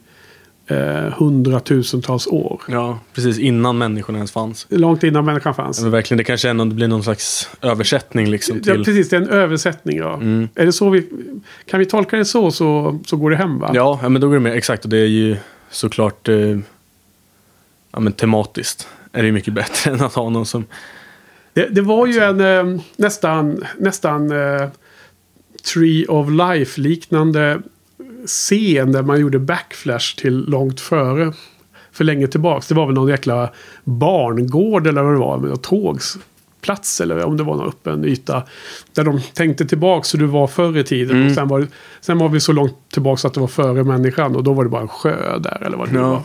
eh, 0.68 1.14
hundratusentals 1.18 2.28
år. 2.28 2.62
Ja, 2.68 3.00
precis 3.14 3.40
innan 3.40 3.78
människorna 3.78 4.18
ens 4.18 4.32
fanns. 4.32 4.68
Långt 4.70 5.04
innan 5.04 5.26
människan 5.26 5.56
fanns. 5.56 5.82
men 5.82 5.92
verkligen, 5.92 6.18
det 6.18 6.24
kanske 6.24 6.50
ändå 6.50 6.66
blir 6.66 6.88
någon 6.88 7.04
slags 7.04 7.50
översättning. 7.62 8.30
Liksom, 8.30 8.60
till... 8.62 8.78
Ja, 8.78 8.84
precis. 8.84 9.10
Det 9.10 9.16
är 9.16 9.22
en 9.22 9.30
översättning. 9.30 9.98
Ja. 9.98 10.14
Mm. 10.14 10.50
Är 10.56 10.66
det 10.66 10.74
så 10.74 10.90
vi, 10.90 11.10
kan 11.66 11.80
vi 11.80 11.86
tolka 11.86 12.18
det 12.18 12.26
så, 12.26 12.52
så, 12.52 13.00
så 13.06 13.18
går 13.18 13.30
det 13.30 13.38
hem 13.38 13.60
va? 13.60 13.72
Ja, 13.74 14.00
men 14.10 14.22
då 14.22 14.28
går 14.28 14.34
det 14.34 14.40
med. 14.40 14.54
Exakt, 14.54 14.84
och 14.84 14.90
det 14.90 14.98
är 14.98 15.06
ju 15.06 15.38
såklart 15.70 16.30
eh, 16.30 16.58
ja, 17.92 18.00
men 18.00 18.14
tematiskt. 18.14 18.88
Är 19.12 19.24
det 19.24 19.32
mycket 19.32 19.54
bättre 19.54 19.92
än 19.94 20.02
att 20.02 20.14
ha 20.14 20.30
någon 20.30 20.46
som... 20.46 20.66
Det, 21.54 21.68
det 21.68 21.82
var 21.82 22.08
ju 22.08 22.20
en 22.20 22.42
eh, 22.42 22.82
nästan, 22.96 23.66
nästan 23.78 24.32
eh, 24.32 24.68
Tree 25.74 26.06
of 26.06 26.30
Life 26.30 26.82
liknande 26.82 27.62
scen 28.28 28.92
där 28.92 29.04
man 29.04 29.20
gjorde 29.20 29.40
backflash 29.40 30.16
till 30.18 30.46
långt 30.48 30.82
före. 30.82 31.34
För 31.92 32.04
länge 32.04 32.28
tillbaks. 32.28 32.68
Det 32.68 32.76
var 32.76 32.86
väl 32.86 32.96
någon 32.96 33.10
jäkla 33.10 33.50
barngård 33.84 34.88
eller 34.88 35.02
vad 35.02 35.14
det 35.14 35.20
var. 35.20 35.38
Med 35.38 35.62
tågsplats 35.62 37.02
eller 37.02 37.24
om 37.24 37.38
det 37.38 37.44
var 37.44 37.56
någon 37.56 37.68
öppen 37.68 38.06
yta. 38.06 38.44
Där 38.94 39.04
de 39.04 39.22
tänkte 39.34 39.66
tillbaks 39.66 40.14
hur 40.14 40.20
det 40.20 40.26
var 40.26 40.48
förr 40.48 40.78
i 40.78 40.84
tiden. 40.84 41.16
Mm. 41.16 41.28
Och 41.28 41.34
sen, 41.34 41.48
var, 41.48 41.68
sen 42.02 42.18
var 42.18 42.30
vi 42.30 42.40
så 42.40 42.52
långt 42.52 42.78
tillbaks 42.94 43.26
att 43.26 43.34
det 43.34 43.40
var 43.40 43.48
före 43.48 43.84
människan. 43.84 44.36
Och 44.36 44.44
då 44.44 44.54
var 44.54 44.64
det 44.64 44.70
bara 44.70 44.82
en 44.82 44.88
sjö 44.88 45.40
där 45.40 45.64
eller 45.66 45.78
vad 45.78 45.90
det 45.90 45.96
ja. 45.96 46.10
var. 46.10 46.22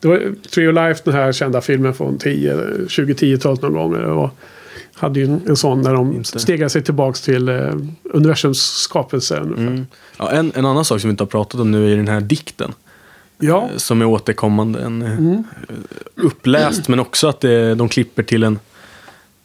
Det 0.00 0.08
var 0.08 0.34
Tree 0.54 0.68
of 0.68 0.74
Life, 0.74 1.00
den 1.04 1.14
här 1.14 1.32
kända 1.32 1.60
filmen 1.60 1.94
från 1.94 2.18
2010-talet 2.18 3.62
någon 3.62 3.72
gång. 3.72 3.92
Det 3.92 4.06
var, 4.06 4.30
hade 4.94 5.20
ju 5.20 5.40
en, 5.46 5.56
sån 5.56 5.80
när 5.80 5.94
de 5.94 6.12
Inte. 6.12 6.38
stegade 6.38 6.70
sig 6.70 6.82
tillbaks 6.82 7.20
till 7.20 7.48
eh, 7.48 7.74
universums 8.04 8.58
skapelse. 8.58 9.36
Mm. 9.36 9.86
Ja, 10.18 10.30
en, 10.30 10.52
en 10.54 10.66
annan 10.66 10.84
sak 10.84 11.00
som 11.00 11.08
vi 11.08 11.10
inte 11.10 11.22
har 11.22 11.28
pratat 11.28 11.60
om 11.60 11.70
nu 11.70 11.92
är 11.92 11.96
den 11.96 12.08
här 12.08 12.20
dikten. 12.20 12.72
Ja. 13.38 13.68
Eh, 13.72 13.76
som 13.76 14.00
är 14.00 14.06
återkommande. 14.06 14.80
En, 14.80 15.02
eh, 15.02 15.18
mm. 15.18 15.44
Uppläst 16.14 16.88
men 16.88 17.00
också 17.00 17.28
att 17.28 17.40
det, 17.40 17.74
de 17.74 17.88
klipper 17.88 18.22
till 18.22 18.42
en, 18.42 18.58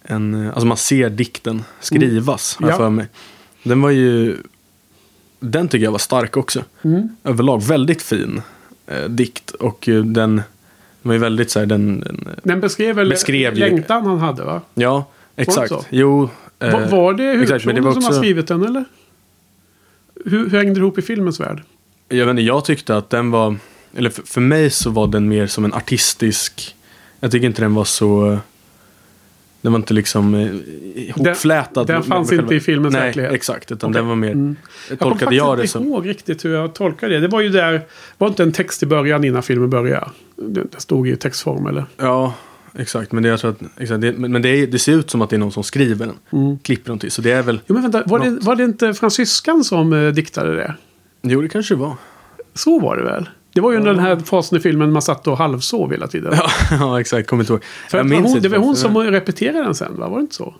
en... 0.03 0.45
Eh, 0.45 0.47
alltså 0.47 0.65
man 0.65 0.77
ser 0.77 1.09
dikten 1.09 1.63
skrivas, 1.79 2.57
mm. 2.59 2.63
har 2.63 2.71
jag 2.71 2.77
för 2.77 2.89
mig. 2.89 3.07
Den 3.63 3.81
var 3.81 3.89
ju... 3.89 4.37
Den 5.39 5.67
tycker 5.67 5.83
jag 5.83 5.91
var 5.91 5.99
stark 5.99 6.37
också. 6.37 6.63
Mm. 6.81 7.15
Överlag 7.23 7.63
väldigt 7.63 8.01
fin 8.01 8.41
eh, 8.87 9.09
dikt. 9.09 9.51
Och 9.51 9.83
den, 9.85 10.13
den 10.13 10.43
var 11.01 11.13
ju 11.13 11.19
väldigt 11.19 11.51
så 11.51 11.59
här, 11.59 11.65
den, 11.65 11.99
den, 11.99 12.29
den 12.43 12.61
beskrev 12.61 12.95
väl 12.95 13.09
beskrev 13.09 13.55
längtan 13.55 14.05
han 14.05 14.19
hade 14.19 14.43
va? 14.43 14.61
Ja, 14.73 15.05
Exakt. 15.35 15.73
Jo. 15.89 16.29
Eh, 16.59 16.71
var, 16.71 16.87
var 16.87 17.13
det 17.13 17.23
huvudpersonen 17.23 17.87
också... 17.87 18.01
som 18.01 18.13
har 18.13 18.21
skrivit 18.21 18.47
den 18.47 18.63
eller? 18.63 18.85
Hur, 20.25 20.49
hur 20.49 20.57
hängde 20.57 20.73
det 20.73 20.79
ihop 20.79 20.97
i 20.97 21.01
filmens 21.01 21.39
värld? 21.39 21.61
Jag, 22.09 22.25
vet 22.25 22.31
inte, 22.31 22.41
jag 22.41 22.65
tyckte 22.65 22.97
att 22.97 23.09
den 23.09 23.31
var, 23.31 23.55
eller 23.95 24.09
för, 24.09 24.23
för 24.23 24.41
mig 24.41 24.69
så 24.69 24.89
var 24.89 25.07
den 25.07 25.29
mer 25.29 25.47
som 25.47 25.65
en 25.65 25.73
artistisk, 25.73 26.75
jag 27.19 27.31
tycker 27.31 27.47
inte 27.47 27.61
den 27.61 27.73
var 27.75 27.83
så, 27.83 28.37
den 29.61 29.71
var 29.71 29.79
inte 29.79 29.93
liksom 29.93 30.35
eh, 30.35 30.55
ihopflätad. 30.95 31.87
Den, 31.87 31.95
den 31.95 32.03
fanns 32.03 32.31
med, 32.31 32.39
inte 32.39 32.55
i 32.55 32.59
filmens 32.59 32.93
nej, 32.93 33.01
verklighet? 33.01 33.31
Nej, 33.31 33.35
exakt. 33.35 33.71
Utan 33.71 33.89
okay. 33.89 34.01
den 34.01 34.09
var 34.09 34.15
mer, 34.15 34.31
mm. 34.31 34.55
tolkade 34.99 35.35
jag, 35.35 35.47
jag 35.47 35.57
det 35.57 35.67
som. 35.67 35.81
Jag 35.81 35.87
kommer 35.87 35.97
inte 35.97 36.09
ihåg 36.09 36.15
riktigt 36.15 36.45
hur 36.45 36.53
jag 36.53 36.73
tolkade 36.73 37.13
det. 37.13 37.19
Det 37.19 37.27
var 37.27 37.41
ju 37.41 37.49
där, 37.49 37.81
var 38.17 38.27
inte 38.27 38.43
en 38.43 38.51
text 38.51 38.83
i 38.83 38.85
början 38.85 39.23
innan 39.23 39.43
filmen 39.43 39.69
började? 39.69 40.09
Det 40.35 40.65
stod 40.77 41.07
i 41.07 41.15
textform 41.15 41.67
eller? 41.67 41.85
Ja, 41.97 42.33
exakt. 42.75 43.11
Men 43.11 43.23
det, 43.23 43.29
jag 43.29 43.39
tror 43.39 43.51
att, 43.51 43.81
exakt, 43.81 44.01
det, 44.01 44.11
men 44.13 44.41
det, 44.41 44.49
är, 44.49 44.67
det 44.67 44.79
ser 44.79 44.93
ut 44.93 45.09
som 45.09 45.21
att 45.21 45.29
det 45.29 45.35
är 45.35 45.37
någon 45.37 45.51
som 45.51 45.63
skriver 45.63 46.05
den. 46.05 46.15
Mm. 46.41 46.57
Klipper 46.59 46.89
någonting. 46.89 47.11
Så 47.11 47.21
det 47.21 47.31
är 47.31 47.43
väl... 47.43 47.59
Jo, 47.67 47.73
men 47.73 47.81
vänta, 47.83 48.03
var 48.05 48.19
det, 48.19 48.29
var 48.29 48.55
det 48.55 48.63
inte 48.63 48.93
fransyskan 48.93 49.63
som 49.63 49.93
eh, 49.93 50.07
diktade 50.07 50.55
det? 50.55 50.75
Jo, 51.21 51.41
det 51.41 51.49
kanske 51.49 51.73
det 51.75 51.79
var. 51.79 51.95
Så 52.53 52.79
var 52.79 52.97
det 52.97 53.03
väl? 53.03 53.29
Det 53.53 53.61
var 53.61 53.71
ju 53.71 53.77
under 53.77 53.93
den 53.93 54.03
här 54.03 54.15
fasen 54.15 54.57
i 54.57 54.61
filmen 54.61 54.91
man 54.91 55.01
satt 55.01 55.27
och 55.27 55.37
halvsov 55.37 55.91
hela 55.91 56.07
tiden. 56.07 56.33
Ja, 56.35 56.49
ja 56.79 56.99
exakt. 56.99 57.29
Kommer 57.29 57.43
inte 57.43 57.53
ihåg. 57.53 57.63
För 57.89 57.97
Jag 57.97 58.07
minns 58.07 58.33
hon, 58.33 58.41
det 58.41 58.49
var 58.49 58.57
hon 58.57 58.75
som 58.75 58.97
repeterade 58.97 59.63
den 59.63 59.75
sen, 59.75 59.99
va? 59.99 60.07
Var 60.07 60.17
det 60.17 60.21
inte 60.21 60.35
så? 60.35 60.55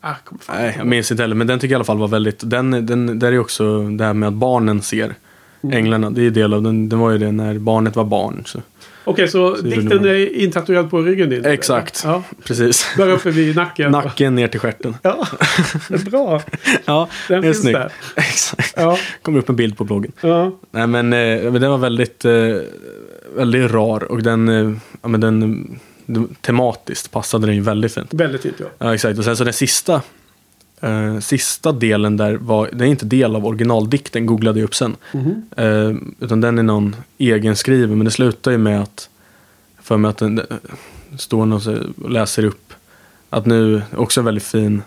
Ah. 0.00 0.14
Nej, 0.48 0.74
jag 0.78 0.86
minns 0.86 1.10
inte 1.10 1.22
heller. 1.22 1.34
Men 1.34 1.46
den 1.46 1.58
tycker 1.58 1.72
jag 1.72 1.76
i 1.76 1.80
alla 1.80 1.84
fall 1.84 1.98
var 1.98 2.08
väldigt... 2.08 2.50
Den, 2.50 2.86
den, 2.86 3.18
där 3.18 3.32
är 3.32 3.38
också 3.38 3.82
det 3.82 4.04
här 4.04 4.14
med 4.14 4.28
att 4.28 4.34
barnen 4.34 4.82
ser 4.82 5.14
Mm. 5.62 5.76
änglarna. 5.76 6.10
Det 6.10 6.22
är 6.22 6.30
del 6.30 6.54
av 6.54 6.62
den. 6.62 6.88
Den 6.88 6.98
var 6.98 7.10
ju 7.10 7.18
det 7.18 7.32
när 7.32 7.58
barnet 7.58 7.96
var 7.96 8.04
barn. 8.04 8.42
Så. 8.46 8.60
Okej, 9.08 9.28
så, 9.28 9.54
det 9.56 9.72
är 9.72 9.76
dikten 9.80 10.04
är 10.04 10.34
intatuerad 10.36 10.90
på 10.90 11.02
ryggen 11.02 11.30
din? 11.30 11.44
Exakt. 11.44 12.02
Ja, 12.04 12.22
Precis. 12.44 12.86
där 12.96 13.08
uppe 13.12 13.30
vid 13.30 13.56
nacken. 13.56 13.92
Nacken 13.92 14.34
ner 14.34 14.48
till 14.48 14.60
stjärten. 14.60 14.96
Ja, 15.02 15.26
bra. 16.10 16.42
Ja, 16.84 17.08
Den 17.28 17.40
det 17.40 17.48
är 17.48 17.52
finns 17.52 17.62
snyggt. 17.62 17.78
där. 17.78 17.92
Exakt. 18.16 18.74
Ja, 18.76 18.98
Kommer 19.22 19.38
upp 19.38 19.48
en 19.48 19.56
bild 19.56 19.76
på 19.78 19.84
bloggen. 19.84 20.12
ja. 20.20 20.58
Nej 20.70 20.86
men, 20.86 21.12
eh, 21.12 21.52
den 21.52 21.70
var 21.70 21.78
väldigt, 21.78 22.24
eh, 22.24 22.32
väldigt 23.36 23.70
rar 23.70 24.04
och 24.12 24.22
den, 24.22 24.48
eh, 24.48 24.72
ja, 25.02 25.08
men 25.08 25.20
den, 25.20 25.70
den 26.06 26.34
tematiskt 26.40 27.10
passade 27.10 27.46
den 27.46 27.54
ju 27.54 27.60
väldigt 27.62 27.94
fint. 27.94 28.14
Väldigt 28.14 28.42
fint 28.42 28.56
ja. 28.58 28.66
Ja 28.78 28.94
exakt 28.94 29.18
och 29.18 29.24
sen 29.24 29.36
så 29.36 29.44
den 29.44 29.52
sista, 29.52 30.02
eh, 30.80 31.18
sista 31.18 31.72
delen 31.72 32.16
där 32.16 32.34
var, 32.34 32.68
den 32.72 32.80
är 32.80 32.86
inte 32.86 33.06
del 33.06 33.36
av 33.36 33.46
originaldikten 33.46 34.26
googlade 34.26 34.58
jag 34.60 34.64
upp 34.64 34.74
sen. 34.74 34.96
Mhm. 35.12 35.42
Eh, 35.56 35.94
utan 36.20 36.40
den 36.40 36.58
är 36.58 36.62
någon 36.62 36.96
egenskriven 37.18 37.98
men 37.98 38.04
det 38.04 38.10
slutar 38.10 38.50
ju 38.50 38.58
med 38.58 38.82
att, 38.82 39.08
för 39.82 39.96
mig 39.96 40.08
att 40.08 40.18
den, 40.18 40.34
det 40.34 41.18
står 41.18 41.46
någon 41.46 41.92
och 42.02 42.10
läser 42.10 42.44
upp 42.44 42.72
att 43.30 43.46
nu, 43.46 43.82
också 43.96 44.20
en 44.20 44.24
väldigt 44.24 44.44
fin, 44.44 44.82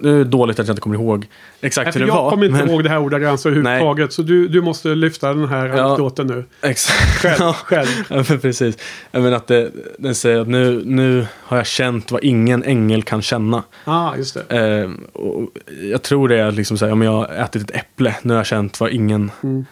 nu 0.00 0.14
är 0.14 0.18
det 0.18 0.24
dåligt 0.24 0.60
att 0.60 0.66
jag 0.66 0.72
inte 0.72 0.80
kommer 0.80 0.96
ihåg 0.96 1.26
exakt 1.60 1.84
Nej, 1.86 1.92
hur 1.94 2.00
det 2.00 2.06
jag 2.06 2.22
var. 2.22 2.30
kommer 2.30 2.46
inte 2.46 2.58
men- 2.58 2.70
ihåg 2.70 2.82
det 2.84 2.88
här 2.90 2.98
ordagrant 2.98 3.46
överhuvudtaget. 3.46 4.12
Så 4.12 4.22
du, 4.22 4.48
du 4.48 4.62
måste 4.62 4.88
lyfta 4.88 5.28
den 5.34 5.48
här 5.48 5.66
Ja. 5.66 5.82
anekdoten 5.84 6.26
nu. 6.26 6.44
Exakt. 6.62 6.98
Själv. 7.22 7.36
Ja. 7.40 7.52
själv. 7.64 7.88
Ja, 8.08 8.24
men 8.28 8.40
precis. 8.40 8.78
Jag 9.10 9.22
menar 9.22 9.36
att 9.36 9.46
det, 9.46 9.70
den 9.98 10.14
säger 10.14 10.40
att 10.40 10.48
nu, 10.48 10.82
nu 10.84 11.26
har 11.42 11.56
jag 11.56 11.66
känt 11.66 12.10
vad 12.10 12.24
ingen 12.24 12.64
ängel 12.64 13.02
kan 13.02 13.22
känna. 13.22 13.62
ah, 13.84 14.16
just 14.16 14.36
det. 14.48 14.58
Eh, 14.80 14.90
och 15.12 15.48
jag 15.82 16.02
tror 16.02 16.28
det 16.28 16.36
är 16.38 16.52
liksom 16.52 16.78
så 16.78 16.84
här, 16.84 16.92
om 16.92 17.02
jag 17.02 17.12
har 17.12 17.28
ätit 17.28 17.62
ett 17.62 17.76
äpple, 17.76 18.14
nu 18.22 18.32
har 18.32 18.38
jag 18.38 18.46
känt 18.46 18.80
vad 18.80 18.90
ingen... 18.90 19.30
Mm. 19.42 19.64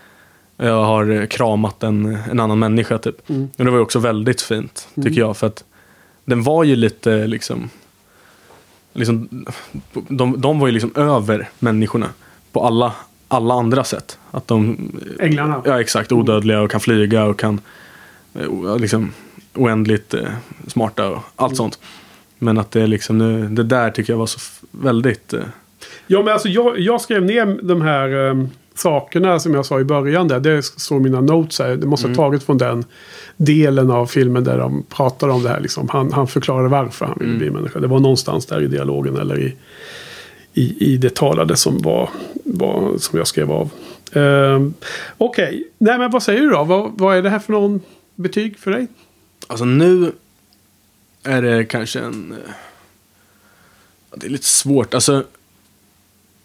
Jag 0.56 0.84
har 0.84 1.26
kramat 1.26 1.82
en, 1.82 2.18
en 2.30 2.40
annan 2.40 2.58
människa 2.58 2.98
typ. 2.98 3.30
Mm. 3.30 3.48
Och 3.58 3.64
det 3.64 3.70
var 3.70 3.78
ju 3.78 3.82
också 3.82 3.98
väldigt 3.98 4.42
fint, 4.42 4.88
tycker 4.94 5.08
Mm. 5.08 5.18
jag. 5.18 5.36
För 5.36 5.46
att 5.46 5.64
den 6.24 6.42
var 6.42 6.64
ju 6.64 6.76
lite 6.76 7.26
liksom... 7.26 7.70
liksom 8.92 9.44
de, 10.08 10.40
de 10.40 10.58
var 10.58 10.66
ju 10.66 10.72
liksom 10.72 10.92
över 10.94 11.48
människorna 11.58 12.08
på 12.52 12.66
alla, 12.66 12.94
alla 13.28 13.54
andra 13.54 13.84
sätt. 13.84 14.18
Att 14.30 14.48
de 14.48 14.90
Änglarna. 15.20 15.62
Ja, 15.64 15.80
exakt. 15.80 16.12
Odödliga 16.12 16.60
och 16.60 16.70
kan 16.70 16.80
flyga 16.80 17.24
och 17.24 17.38
kan 17.38 17.60
eh, 18.34 18.78
liksom 18.78 19.12
oändligt 19.54 20.14
eh, 20.14 20.28
smarta 20.66 21.08
och 21.08 21.22
allt 21.36 21.56
sånt. 21.56 21.78
Men 22.38 22.58
att 22.58 22.70
det 22.70 22.86
liksom 22.86 23.18
nu, 23.18 23.48
det 23.48 23.62
där 23.62 23.90
tycker 23.90 24.12
jag 24.12 24.18
var 24.18 24.26
så 24.26 24.38
väldigt... 24.70 25.32
Eh, 25.32 25.40
Ja, 26.06 26.22
men 26.22 26.32
alltså 26.32 26.48
jag, 26.48 26.78
jag 26.78 27.00
skrev 27.00 27.24
ner 27.24 27.58
de 27.62 27.82
här 27.82 28.14
um, 28.14 28.48
sakerna 28.80 29.38
som 29.38 29.54
jag 29.54 29.66
sa 29.66 29.80
i 29.80 29.84
början 29.84 30.28
där. 30.28 30.40
Det 30.40 30.62
står 30.62 31.00
mina 31.00 31.20
notes 31.20 31.58
här. 31.58 31.76
Det 31.76 31.86
måste 31.86 32.08
ha 32.08 32.14
tagit 32.14 32.42
från 32.42 32.58
den 32.58 32.84
delen 33.36 33.90
av 33.90 34.06
filmen 34.06 34.44
där 34.44 34.58
de 34.58 34.82
pratar 34.88 35.28
om 35.28 35.42
det 35.42 35.48
här. 35.48 35.60
Liksom. 35.60 35.88
Han, 35.88 36.12
han 36.12 36.28
förklarade 36.28 36.68
varför 36.68 37.06
han 37.06 37.16
ville 37.20 37.38
bli 37.38 37.50
människa. 37.50 37.80
Det 37.80 37.86
var 37.86 38.00
någonstans 38.00 38.46
där 38.46 38.62
i 38.62 38.66
dialogen 38.66 39.16
eller 39.16 39.40
i, 39.40 39.56
i, 40.54 40.92
i 40.92 40.96
det 40.96 41.14
talade 41.14 41.56
som 41.56 41.78
var, 41.78 42.10
var 42.44 42.98
som 42.98 43.18
jag 43.18 43.26
skrev 43.26 43.52
av. 43.52 43.70
Um, 44.12 44.74
Okej, 45.18 45.64
nej 45.78 45.98
men 45.98 46.10
vad 46.10 46.22
säger 46.22 46.40
du 46.40 46.50
då? 46.50 46.64
Vad, 46.64 46.98
vad 46.98 47.16
är 47.16 47.22
det 47.22 47.30
här 47.30 47.38
för 47.38 47.52
någon 47.52 47.80
betyg 48.14 48.58
för 48.58 48.70
dig? 48.70 48.86
alltså 49.50 49.64
nu 49.64 50.12
är 51.22 51.42
det 51.42 51.64
kanske 51.64 52.00
en... 52.00 52.32
Eh, 52.32 52.52
det 54.16 54.26
är 54.26 54.30
lite 54.30 54.46
svårt. 54.46 54.94
Alltså, 54.94 55.24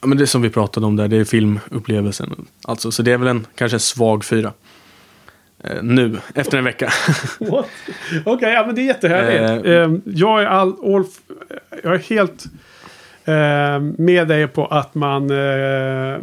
ja, 0.06 0.10
men 0.10 0.18
det 0.18 0.28
som 0.28 0.42
vi 0.42 0.50
pratade 0.50 0.86
om 0.86 0.96
där, 0.96 1.08
det 1.08 1.18
är 1.18 1.24
filmupplevelsen. 1.24 2.46
Alltså, 2.64 2.92
så 2.92 3.04
det 3.04 3.12
är 3.12 3.18
väl 3.18 3.28
en, 3.28 3.48
kanske 3.56 3.76
en 3.76 3.80
svag 3.80 4.26
fyra. 4.26 4.54
Eh, 5.64 5.84
nu, 5.84 6.18
efter 6.36 6.58
en 6.58 6.64
vecka. 6.64 6.92
Okej, 8.26 8.54
ja, 8.54 8.64
men 8.66 8.76
det 8.76 8.82
är 8.82 8.86
jättehärligt. 8.86 9.66
Eh. 9.66 9.72
Eh, 9.74 9.92
jag, 10.06 10.42
är 10.42 10.46
all, 10.46 10.96
all, 10.96 11.06
jag 11.84 11.94
är 11.94 12.00
helt 12.00 12.46
eh, 13.26 13.80
med 13.98 14.28
dig 14.28 14.48
på 14.48 14.66
att 14.66 14.96
man... 14.96 15.30
Eh, 15.32 16.18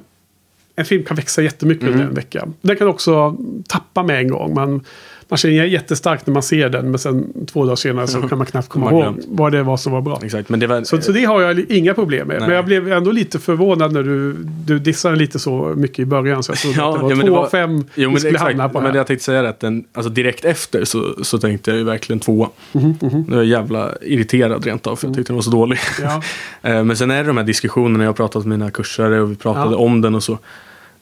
en 0.77 0.85
film 0.85 1.05
kan 1.05 1.17
växa 1.17 1.43
jättemycket 1.43 1.83
Mm. 1.83 1.95
under 1.95 2.07
en 2.09 2.15
vecka. 2.15 2.49
Den 2.61 2.77
kan 2.77 2.89
också 2.89 3.37
tappa 3.69 4.03
med 4.03 4.19
en 4.19 4.29
gång. 4.29 4.55
Man, 4.55 4.85
man 5.33 5.37
känner 5.39 5.55
jättestarkt 5.65 6.27
när 6.27 6.33
man 6.35 6.43
ser 6.43 6.69
den. 6.69 6.91
Men 6.91 6.99
sen 6.99 7.47
två 7.47 7.65
dagar 7.65 7.77
senare 7.77 8.07
så 8.07 8.23
kan 8.23 8.39
man 8.39 8.47
knappt 8.47 8.69
komma 8.69 8.91
Man 8.91 9.01
ihåg 9.01 9.15
vad 9.29 9.53
det 9.53 9.63
var 9.63 9.77
som 9.77 9.93
var 9.93 10.01
bra. 10.01 10.21
Exakt, 10.25 10.49
men 10.49 10.61
det 10.61 10.67
var... 10.67 10.83
Så, 10.83 11.01
så 11.03 11.13
det 11.13 11.25
har 11.25 11.41
jag 11.41 11.59
inga 11.71 11.95
problem 11.95 12.29
med. 12.29 12.37
Nej. 12.39 12.47
Men 12.49 12.57
jag 12.57 12.65
blev 12.65 12.93
ändå 12.93 13.11
lite 13.13 13.39
förvånad 13.39 13.93
när 13.93 14.03
du, 14.03 14.33
du 14.67 14.79
dissade 14.79 15.17
lite 15.17 15.39
så 15.39 15.73
mycket 15.77 15.99
i 15.99 16.05
början. 16.05 16.43
Så 16.43 16.53
jag 16.53 16.59
trodde 16.59 16.77
Ja, 16.79 16.89
att 16.95 16.97
det 16.97 17.03
var 17.03 17.11
ja, 17.11 17.17
två 17.17 17.27
det 17.27 17.33
av 17.33 17.43
var- 17.43 17.49
fem 17.51 17.77
Jo, 17.77 17.85
vi 17.95 18.05
men, 18.07 18.15
det, 18.15 18.21
skulle 18.21 18.33
exakt, 18.35 18.51
hamna 18.51 18.69
på 18.69 18.81
men 18.81 18.91
här. 18.91 18.97
jag 18.97 19.07
tänkte 19.07 19.25
säga 19.25 19.39
är 19.41 19.45
att 19.45 19.61
den, 19.61 19.85
alltså 19.93 20.11
direkt 20.13 20.45
efter 20.45 20.85
så, 20.85 21.15
så 21.25 21.39
tänkte 21.39 21.71
jag 21.71 21.79
ju 21.79 21.85
verkligen 21.85 22.21
tvåa. 22.21 22.49
Mhm, 22.73 22.95
Nu 23.29 23.35
är 23.35 23.37
jag 23.37 23.47
jävla 23.47 23.91
irriterad 24.03 24.65
rent 24.67 24.87
av 24.87 24.97
för 24.97 25.07
jag 25.07 25.15
tyckte 25.17 25.31
den 25.33 25.37
var 25.37 25.43
så 25.43 25.51
dålig. 25.51 25.79
Ja. 26.03 26.23
Eh, 26.63 26.85
men 26.85 26.97
sen 26.97 27.11
är 27.11 27.17
det 27.17 27.23
de 27.27 27.37
här 27.37 27.45
diskussionerna, 27.45 28.05
jag 28.05 28.09
har 28.09 28.15
pratat 28.15 28.45
med 28.47 28.59
mina 28.59 28.71
kursare 28.71 29.21
och 29.21 29.31
vi 29.31 29.37
pratade 29.37 29.71
Ja. 29.71 29.77
om 29.77 30.01
den 30.01 30.15
och 30.15 30.23
så. 30.23 30.39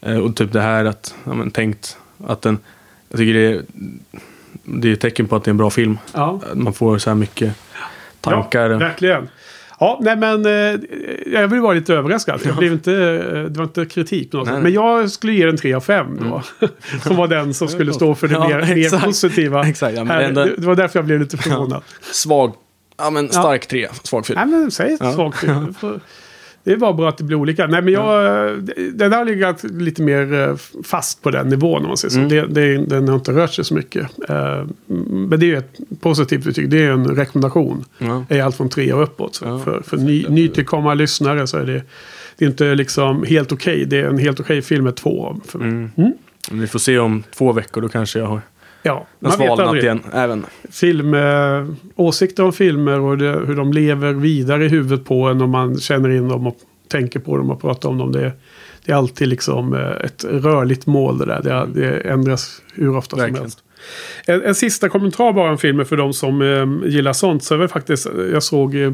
Eh, 0.03 0.17
och 0.19 0.37
typ 0.37 0.53
det 0.53 0.61
här 0.61 0.85
att, 0.85 1.15
ja, 1.25 1.35
men, 1.35 1.51
tänkt 1.51 1.97
att 2.27 2.43
den, 2.43 2.59
jag 3.11 3.19
tycker 3.19 3.35
det 3.35 3.47
är, 3.47 3.63
det 4.65 4.89
är 4.89 4.93
ett 4.93 5.01
tecken 5.01 5.27
på 5.27 5.37
att 5.37 5.45
det 5.45 5.49
är 5.49 5.53
en 5.53 5.57
bra 5.57 5.71
film. 5.71 5.99
Ja. 6.13 6.41
Man 6.55 6.73
får 6.73 6.99
så 6.99 7.11
här 7.11 7.15
mycket 7.15 7.55
tankar. 8.21 8.71
Ja, 8.71 8.79
verkligen. 8.79 9.29
Ja, 9.81 9.99
nej 10.03 10.17
men 10.17 10.47
eh, 10.47 10.81
jag 11.27 11.49
vill 11.49 11.61
vara 11.61 11.73
lite 11.73 11.95
överraskad. 11.95 12.41
Det, 12.45 12.53
blev 12.53 12.73
inte, 12.73 12.93
eh, 12.93 13.43
det 13.43 13.59
var 13.59 13.65
inte 13.65 13.87
kritik 13.87 14.31
på 14.31 14.37
något 14.37 14.49
sätt. 14.49 14.63
Men 14.63 14.73
jag 14.73 15.11
skulle 15.11 15.33
ge 15.33 15.47
den 15.47 15.57
3 15.57 15.75
av 15.75 15.81
5 15.81 16.19
då. 16.21 16.25
Mm. 16.25 16.43
som 17.03 17.17
var 17.17 17.29
den 17.29 17.55
som 17.55 17.69
skulle 17.69 17.93
stå 17.93 18.15
för 18.15 18.29
det 18.29 18.35
ja, 18.35 18.49
mer, 18.49 18.75
mer, 18.75 19.05
positiva. 19.05 19.69
Exakt, 19.69 19.97
ja, 19.97 20.05
men 20.05 20.35
det, 20.35 20.57
det 20.57 20.67
var 20.67 20.75
därför 20.75 20.99
jag 20.99 21.07
blev 21.07 21.21
lite 21.21 21.37
förvånad. 21.37 21.83
Svag. 22.01 22.55
Ja 22.97 23.11
men 23.11 23.29
stark 23.29 23.67
3, 23.67 23.89
svag 24.03 24.27
4. 24.27 24.45
Nej 24.45 24.59
men 24.59 24.71
säg 24.71 24.97
svag 24.99 25.37
4. 25.37 25.75
Det 26.65 26.71
Det 26.71 26.77
bara 26.77 26.93
bra 26.93 27.09
att 27.09 27.19
det 27.19 27.25
blir 27.25 27.37
olika. 27.37 27.67
Nej 27.67 27.83
men 27.83 27.93
jag, 27.93 28.49
eh, 28.49 28.57
den 28.93 29.13
har 29.13 29.25
legat 29.25 29.65
lite 29.65 30.03
mer 30.03 30.33
eh, 30.35 30.57
fast 30.85 31.23
på 31.23 31.31
den 31.31 31.49
nivån 31.49 31.83
om 31.83 31.89
man 31.89 31.97
säger 31.97 32.13
så. 32.13 32.19
Mm. 32.19 32.29
Det, 32.29 32.47
det, 32.47 32.77
den 32.77 33.09
har 33.09 33.15
inte 33.15 33.33
rört 33.33 33.53
sig 33.53 33.65
så 33.65 33.75
mycket. 33.75 34.07
Eh, 34.29 34.65
Men 34.87 35.41
det 35.41 35.47
är 35.47 35.49
ju 35.49 35.57
ett 35.57 35.79
positivt 36.01 36.45
betyg. 36.45 36.71
Det 36.71 36.83
är 36.83 36.91
en 36.91 37.07
rekommendation. 37.07 37.85
Ja. 37.99 38.25
är 38.29 38.43
allt 38.43 38.57
från 38.57 38.69
tre 38.69 38.93
och 38.93 39.03
uppåt. 39.03 39.37
För, 39.37 39.83
för 39.87 39.97
ny, 39.97 40.27
nytillkomna 40.29 40.95
lyssnare 40.95 41.47
så 41.47 41.57
är 41.57 41.67
det, 41.67 41.83
det 42.39 42.45
är 42.45 42.49
inte 42.49 42.75
liksom 42.75 43.25
helt 43.29 43.53
okej. 43.53 43.85
Det 43.85 44.01
är 44.01 44.05
en 44.05 44.19
helt 44.19 44.41
okej 44.41 44.63
film 44.63 44.85
med 44.85 44.97
två. 44.97 45.41
För 45.45 45.59
mig. 45.59 45.69
Mm. 45.69 45.91
Mm. 45.97 46.13
Vi 46.51 46.67
får 46.67 46.79
se 46.79 46.99
om 46.99 47.23
två 47.35 47.53
veckor, 47.53 47.81
då 47.81 47.89
kanske 47.89 48.19
jag 48.19 48.27
har 48.27 48.41
Ja, 48.83 49.07
man 49.19 49.39
vet 49.39 49.51
aldrig. 49.51 49.85
igen. 49.85 50.01
Även. 50.13 50.47
Film, 50.71 51.15
eh, 51.15 51.67
åsikter 51.97 52.45
om 52.45 52.53
filmer 52.53 53.01
och 53.01 53.19
det, 53.19 53.31
hur 53.47 53.57
de 53.57 53.73
lever 53.73 54.13
vidare 54.13 54.65
i 54.65 54.69
huvudet 54.69 55.07
på 55.07 55.25
en. 55.25 55.41
Och 55.41 55.49
man 55.49 55.79
känner 55.79 56.09
in 56.11 56.29
dem 56.29 56.47
och 56.47 56.57
tänker 56.89 57.21
på 57.21 57.37
dem 57.37 57.51
och 57.51 57.61
pratar 57.61 57.89
om 57.89 57.99
dem. 57.99 58.13
Det, 58.13 58.33
det 58.85 58.93
är 58.93 58.97
alltid 58.97 59.29
liksom 59.29 59.75
eh, 59.75 60.05
ett 60.05 60.25
rörligt 60.25 60.87
mål 60.87 61.19
det 61.19 61.25
där. 61.27 61.43
Det, 61.43 61.81
det 61.81 61.97
ändras 62.11 62.63
hur 62.75 62.97
ofta 62.97 63.17
Verkligen. 63.17 63.37
som 63.37 63.43
helst. 63.43 63.59
En, 64.27 64.43
en 64.43 64.55
sista 64.55 64.89
kommentar 64.89 65.33
bara 65.33 65.51
om 65.51 65.59
filmen 65.59 65.87
för 65.87 65.97
de 65.97 66.13
som 66.13 66.43
eh, 66.43 66.91
gillar 66.91 67.13
sånt. 67.13 67.45
Så 67.45 67.55
är 67.55 67.59
det 67.59 67.69
faktiskt, 67.69 68.07
jag 68.33 68.43
såg 68.43 68.75
eh, 68.75 68.93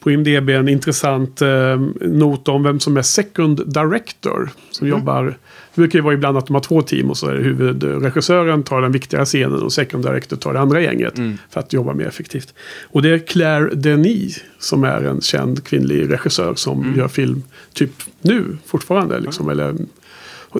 på 0.00 0.10
IMDB 0.10 0.48
en 0.48 0.68
intressant 0.68 1.42
eh, 1.42 1.80
not 2.00 2.48
om 2.48 2.62
vem 2.62 2.80
som 2.80 2.96
är 2.96 3.02
second 3.02 3.72
director. 3.74 4.50
Som 4.70 4.88
jobbar, 4.88 5.24
det 5.24 5.80
brukar 5.80 5.98
ju 5.98 6.02
vara 6.02 6.14
ibland 6.14 6.38
att 6.38 6.46
de 6.46 6.54
har 6.54 6.60
två 6.60 6.82
team 6.82 7.10
och 7.10 7.16
så 7.16 7.26
är 7.26 7.34
det 7.34 7.42
huvudregissören 7.42 8.62
tar 8.62 8.82
den 8.82 8.92
viktiga 8.92 9.24
scenen 9.24 9.62
och 9.62 9.72
second 9.72 10.04
director 10.04 10.36
tar 10.36 10.52
det 10.52 10.60
andra 10.60 10.80
gänget. 10.80 11.14
För 11.50 11.60
att 11.60 11.72
jobba 11.72 11.94
mer 11.94 12.06
effektivt. 12.06 12.54
Och 12.82 13.02
det 13.02 13.10
är 13.10 13.18
Claire 13.18 13.74
Denis 13.74 14.44
som 14.58 14.84
är 14.84 15.02
en 15.02 15.20
känd 15.20 15.64
kvinnlig 15.64 16.12
regissör 16.12 16.54
som 16.54 16.94
gör 16.96 17.08
film 17.08 17.42
typ 17.72 17.92
nu 18.22 18.58
fortfarande. 18.66 19.20
Liksom, 19.20 19.48
eller, 19.48 19.74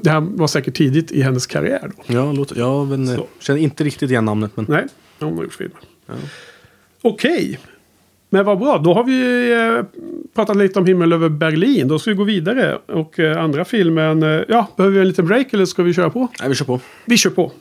det 0.03 0.11
här 0.11 0.21
var 0.21 0.47
säkert 0.47 0.75
tidigt 0.75 1.13
i 1.13 1.23
hennes 1.23 1.47
karriär. 1.47 1.91
Då. 1.97 2.15
Ja, 2.15 2.33
låt, 2.33 2.53
vet 2.53 2.99
inte, 2.99 3.17
Så. 3.17 3.27
känner 3.41 3.61
inte 3.61 3.85
riktigt 3.85 4.11
igen 4.11 4.25
namnet. 4.25 4.51
Men... 4.55 4.67
Nej, 4.69 4.87
hon 5.19 5.37
har 5.37 5.45
gjort 5.45 5.55
filmer. 5.55 5.79
Okej. 7.03 7.59
Men 8.33 8.45
vad 8.45 8.59
bra, 8.59 8.79
då 8.79 8.95
har 8.95 9.05
vi 9.05 9.51
eh, 9.53 9.85
pratat 10.35 10.57
lite 10.57 10.79
om 10.79 10.87
Himmel 10.87 11.13
över 11.13 11.29
Berlin. 11.29 11.89
Då 11.89 11.99
ska 11.99 12.11
vi 12.11 12.17
gå 12.17 12.25
vidare. 12.25 12.79
Och 12.87 13.19
eh, 13.19 13.43
andra 13.43 13.65
filmen, 13.65 14.23
eh, 14.23 14.43
ja, 14.49 14.67
behöver 14.77 14.95
vi 14.95 15.01
en 15.01 15.09
liten 15.09 15.27
break 15.27 15.53
eller 15.53 15.65
ska 15.65 15.83
vi 15.83 15.95
köra 15.95 16.11
på? 16.11 16.29
Nej, 16.41 16.49
vi 16.49 16.55
kör 16.55 16.65
på. 16.65 16.81
Vi 17.05 17.17
kör 17.17 17.31
på. 17.31 17.53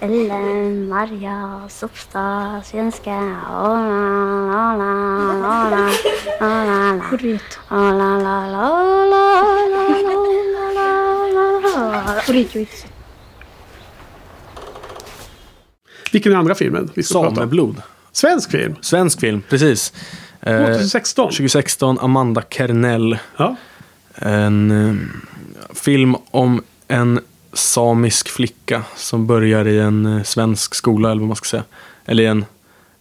Ellen, 0.00 0.88
Maria, 0.88 1.68
Sopstad, 1.68 2.62
svenska. 2.64 3.10
Oh. 3.50 3.80
Oh. 5.32 6.70
Vilken 16.12 16.32
är 16.32 16.36
andra 16.36 16.54
filmen 16.54 16.90
vi 16.94 17.02
ska 17.02 17.14
prata 17.14 17.28
om? 17.28 17.34
Sameblod. 17.34 17.82
Svensk 18.12 18.50
film. 18.50 18.74
Svensk 18.80 19.20
film, 19.20 19.42
precis. 19.48 19.92
Eh, 20.40 20.66
2016. 20.66 21.30
2016, 21.30 21.98
Amanda 21.98 22.42
Kernell. 22.50 23.18
Ja. 23.36 23.56
En 24.14 24.70
eh, 24.70 24.94
film 25.74 26.16
om 26.30 26.62
en 26.88 27.20
samisk 27.52 28.28
flicka 28.28 28.82
som 28.96 29.26
börjar 29.26 29.68
i 29.68 29.78
en 29.78 30.06
eh, 30.06 30.22
svensk 30.22 30.74
skola, 30.74 31.10
eller 31.10 31.20
vad 31.20 31.28
man 31.28 31.36
ska 31.36 31.48
säga. 31.48 31.64
Eller 32.04 32.22
i 32.22 32.26
en 32.26 32.44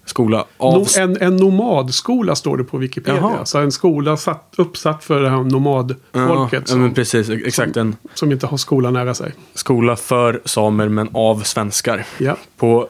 skola 0.05 0.45
av... 0.57 0.73
No, 0.73 0.85
en, 0.97 1.21
en 1.21 1.37
nomadskola 1.37 2.35
står 2.35 2.57
det 2.57 2.63
på 2.63 2.77
Wikipedia. 2.77 3.19
Jaha. 3.21 3.45
Så 3.45 3.59
en 3.59 3.71
skola 3.71 4.17
satt, 4.17 4.53
uppsatt 4.57 5.03
för 5.03 5.21
det 5.21 5.29
här 5.29 5.43
nomadfolket 5.43 6.63
ja, 6.65 6.65
som, 6.65 6.93
precis, 6.93 7.29
exakt. 7.29 7.77
En 7.77 7.95
som 8.13 8.31
inte 8.31 8.47
har 8.47 8.57
skolan 8.57 8.93
nära 8.93 9.13
sig. 9.13 9.33
skola 9.53 9.95
för 9.95 10.41
samer, 10.45 10.89
men 10.89 11.09
av 11.13 11.43
svenskar. 11.43 12.05
Ja. 12.17 12.37
På 12.57 12.89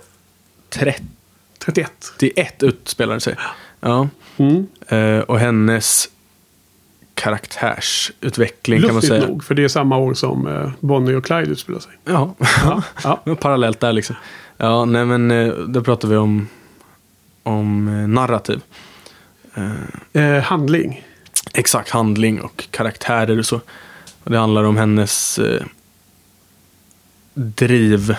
30 0.70 1.03
31. 1.60 1.91
91 2.22 2.64
utspelar 2.64 3.14
det 3.14 3.20
sig. 3.20 3.36
Ja. 3.80 4.07
Mm. 4.38 4.68
Eh, 4.88 5.20
och 5.20 5.39
hennes 5.39 6.10
karaktärsutveckling 7.14 8.80
kan 8.80 8.88
man 8.88 8.95
Lustigt 8.95 9.10
säga. 9.14 9.28
nog, 9.28 9.43
för 9.43 9.55
det 9.55 9.64
är 9.64 9.68
samma 9.68 9.97
år 9.97 10.14
som 10.14 10.47
eh, 10.47 10.70
Bonnie 10.80 11.16
och 11.16 11.26
Clyde 11.26 11.51
utspelar 11.51 11.80
sig. 11.80 11.91
Ja, 12.05 12.36
Ja. 12.64 12.84
Ja. 13.26 13.36
Parallellt 13.36 13.80
där 13.80 13.93
liksom. 13.93 14.16
Ja, 14.57 14.86
nej 14.86 15.05
men 15.05 15.32
eh, 15.32 15.47
då 15.53 15.84
pratar 15.84 16.07
vi 16.07 16.16
om, 16.16 16.47
om 17.43 17.88
eh, 17.88 18.07
narrativ. 18.07 18.62
Eh, 20.14 20.38
handling. 20.43 21.05
Exakt 21.53 21.89
handling 21.89 22.41
och 22.41 22.68
karaktärer 22.72 23.39
och 23.39 23.45
så. 23.45 23.62
Och 24.24 24.32
det 24.32 24.38
handlar 24.38 24.64
om 24.64 24.78
hennes 24.78 25.39
eh, 25.39 25.64
driv 27.34 28.16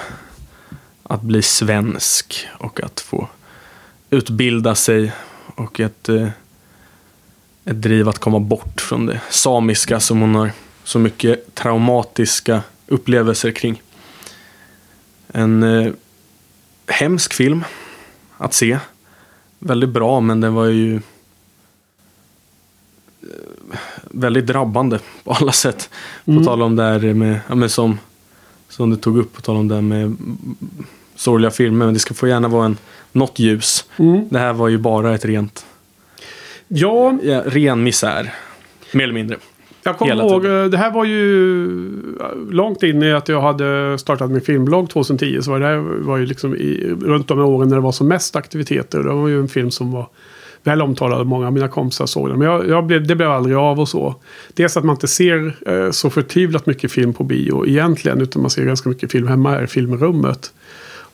att 1.10 1.22
bli 1.22 1.42
svensk 1.42 2.48
och 2.58 2.80
att 2.80 3.00
få 3.00 3.28
utbilda 4.10 4.74
sig 4.74 5.12
och 5.54 5.80
ett, 5.80 6.08
eh, 6.08 6.28
ett 7.64 7.82
driv 7.82 8.08
att 8.08 8.18
komma 8.18 8.38
bort 8.40 8.80
från 8.80 9.06
det 9.06 9.20
samiska 9.30 10.00
som 10.00 10.20
hon 10.20 10.34
har 10.34 10.52
så 10.84 10.98
mycket 10.98 11.54
traumatiska 11.54 12.62
upplevelser 12.86 13.50
kring. 13.50 13.82
En 15.28 15.62
eh, 15.62 15.92
hemsk 16.86 17.34
film 17.34 17.64
att 18.36 18.54
se. 18.54 18.78
Väldigt 19.58 19.90
bra 19.90 20.20
men 20.20 20.40
den 20.40 20.54
var 20.54 20.66
ju 20.66 20.94
eh, 23.22 23.78
väldigt 24.04 24.46
drabbande 24.46 24.98
på 25.24 25.32
alla 25.32 25.52
sätt. 25.52 25.90
På 26.24 26.30
Mm. 26.30 26.44
tal 26.44 26.62
om 26.62 26.76
det 26.76 26.82
här 26.82 27.14
med, 27.14 27.40
ja, 27.48 27.54
men 27.54 27.70
som, 27.70 27.98
som 28.68 28.90
du 28.90 28.96
tog 28.96 29.18
upp, 29.18 29.32
på 29.32 29.40
tal 29.42 29.56
om 29.56 29.68
det 29.68 29.74
här 29.74 29.82
med 29.82 30.16
sorgliga 31.20 31.50
filmer. 31.50 31.84
Men 31.86 31.94
det 31.94 32.00
ska 32.00 32.14
få 32.14 32.28
gärna 32.28 32.48
vara 32.48 32.64
en, 32.64 32.76
något 33.12 33.38
ljus. 33.38 33.84
Mm. 33.98 34.28
Det 34.30 34.38
här 34.38 34.52
var 34.52 34.68
ju 34.68 34.78
bara 34.78 35.14
ett 35.14 35.24
rent, 35.24 35.64
Ja, 36.68 37.18
ja, 37.22 37.42
ren 37.46 37.82
misär. 37.82 38.32
Mer 38.92 39.04
eller 39.04 39.14
mindre. 39.14 39.36
jag 39.82 39.98
kommer 39.98 40.14
ihåg. 40.14 40.42
tiden. 40.42 40.62
eh, 40.64 40.70
Det 40.70 40.76
här 40.76 40.90
var 40.90 41.04
ju 41.04 41.68
långt 42.50 42.82
in 42.82 43.02
i 43.02 43.12
att 43.12 43.28
jag 43.28 43.40
hade 43.40 43.98
startat 43.98 44.30
min 44.30 44.40
filmblogg 44.40 44.90
2010. 44.90 45.38
Så 45.42 45.50
var 45.50 45.60
det 45.60 45.66
här 45.66 45.76
var 45.78 46.16
ju 46.16 46.26
liksom 46.26 46.54
i, 46.56 46.94
runt 47.00 47.28
de 47.28 47.38
åren 47.38 47.68
när 47.68 47.76
det 47.76 47.82
var 47.82 47.92
som 47.92 48.08
mest 48.08 48.36
aktiviteter. 48.36 48.98
Det 48.98 49.12
var 49.12 49.28
ju 49.28 49.40
en 49.40 49.48
film 49.48 49.70
som 49.70 49.92
var 49.92 50.08
väl 50.64 50.82
omtalad. 50.82 51.26
Många 51.26 51.46
av 51.46 51.52
mina 51.52 51.68
kompisar 51.68 52.06
såg 52.06 52.28
den. 52.28 52.38
Men 52.38 52.48
jag, 52.48 52.68
jag 52.68 52.86
blev, 52.86 53.06
det 53.06 53.16
blev 53.16 53.30
aldrig 53.30 53.56
av 53.56 53.80
och 53.80 53.88
så. 53.88 54.14
Dels 54.54 54.76
att 54.76 54.84
man 54.84 54.94
inte 54.94 55.08
ser 55.08 55.56
eh, 55.66 55.90
så 55.90 56.10
förtvivlat 56.10 56.66
mycket 56.66 56.92
film 56.92 57.12
på 57.14 57.24
bio 57.24 57.66
egentligen. 57.66 58.20
Utan 58.20 58.42
man 58.42 58.50
ser 58.50 58.64
ganska 58.64 58.88
mycket 58.88 59.12
film 59.12 59.26
hemma 59.28 59.50
här 59.50 59.62
i 59.62 59.66
filmrummet. 59.66 60.52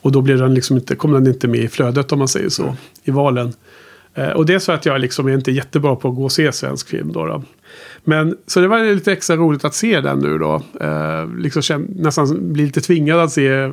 Och 0.01 0.11
då 0.11 0.21
blir 0.21 0.35
den 0.35 0.53
liksom 0.53 0.77
inte, 0.77 0.95
kom 0.95 1.11
den 1.11 1.27
inte 1.27 1.47
med 1.47 1.59
i 1.59 1.67
flödet 1.67 2.11
om 2.11 2.19
man 2.19 2.27
säger 2.27 2.49
så. 2.49 2.75
I 3.03 3.11
valen. 3.11 3.53
Eh, 4.13 4.29
och 4.29 4.45
det 4.45 4.53
är 4.53 4.59
så 4.59 4.71
att 4.71 4.85
jag 4.85 5.01
liksom 5.01 5.27
är 5.27 5.33
inte 5.33 5.51
jättebra 5.51 5.95
på 5.95 6.09
att 6.09 6.15
gå 6.15 6.23
och 6.23 6.31
se 6.31 6.51
svensk 6.51 6.89
film. 6.89 7.11
Då, 7.13 7.25
då. 7.25 7.43
Men 8.03 8.37
så 8.47 8.59
det 8.59 8.67
var 8.67 8.93
lite 8.93 9.11
extra 9.11 9.35
roligt 9.35 9.65
att 9.65 9.75
se 9.75 10.01
den 10.01 10.19
nu 10.19 10.37
då. 10.37 10.61
Eh, 10.81 11.35
liksom 11.37 11.61
känn, 11.61 11.87
nästan 11.95 12.53
bli 12.53 12.65
lite 12.65 12.81
tvingad 12.81 13.19
att 13.19 13.31
se, 13.31 13.71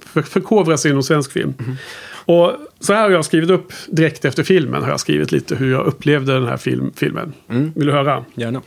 för, 0.00 0.22
förkovra 0.22 0.76
sig 0.76 0.90
inom 0.90 1.02
svensk 1.02 1.32
film. 1.32 1.54
Och 2.26 2.52
så 2.80 2.92
här 2.92 3.02
har 3.02 3.10
jag 3.10 3.24
skrivit 3.24 3.50
upp 3.50 3.72
direkt 3.86 4.24
efter 4.24 4.42
filmen. 4.42 4.82
Har 4.82 4.90
jag 4.90 5.00
skrivit 5.00 5.32
lite 5.32 5.56
hur 5.56 5.72
jag 5.72 5.86
upplevde 5.86 6.32
den 6.34 6.46
här 6.46 6.56
film, 6.56 6.92
filmen. 6.94 7.32
Mm. 7.48 7.72
Vill 7.74 7.86
du 7.86 7.92
höra? 7.92 8.24
Gärna. 8.34 8.62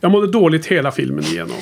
Jag 0.00 0.12
mådde 0.12 0.26
dåligt 0.26 0.66
hela 0.66 0.92
filmen 0.92 1.24
igenom. 1.24 1.56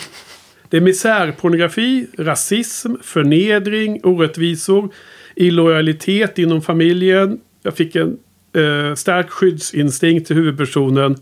Det 0.68 0.76
är 0.76 0.80
misärpornografi, 0.80 2.06
rasism, 2.18 2.94
förnedring, 3.02 4.00
orättvisor, 4.04 4.92
illojalitet 5.34 6.38
inom 6.38 6.62
familjen. 6.62 7.40
Jag 7.62 7.74
fick 7.74 7.96
en 7.96 8.18
eh, 8.52 8.94
stark 8.94 9.30
skyddsinstinkt 9.30 10.26
till 10.26 10.36
huvudpersonen. 10.36 11.16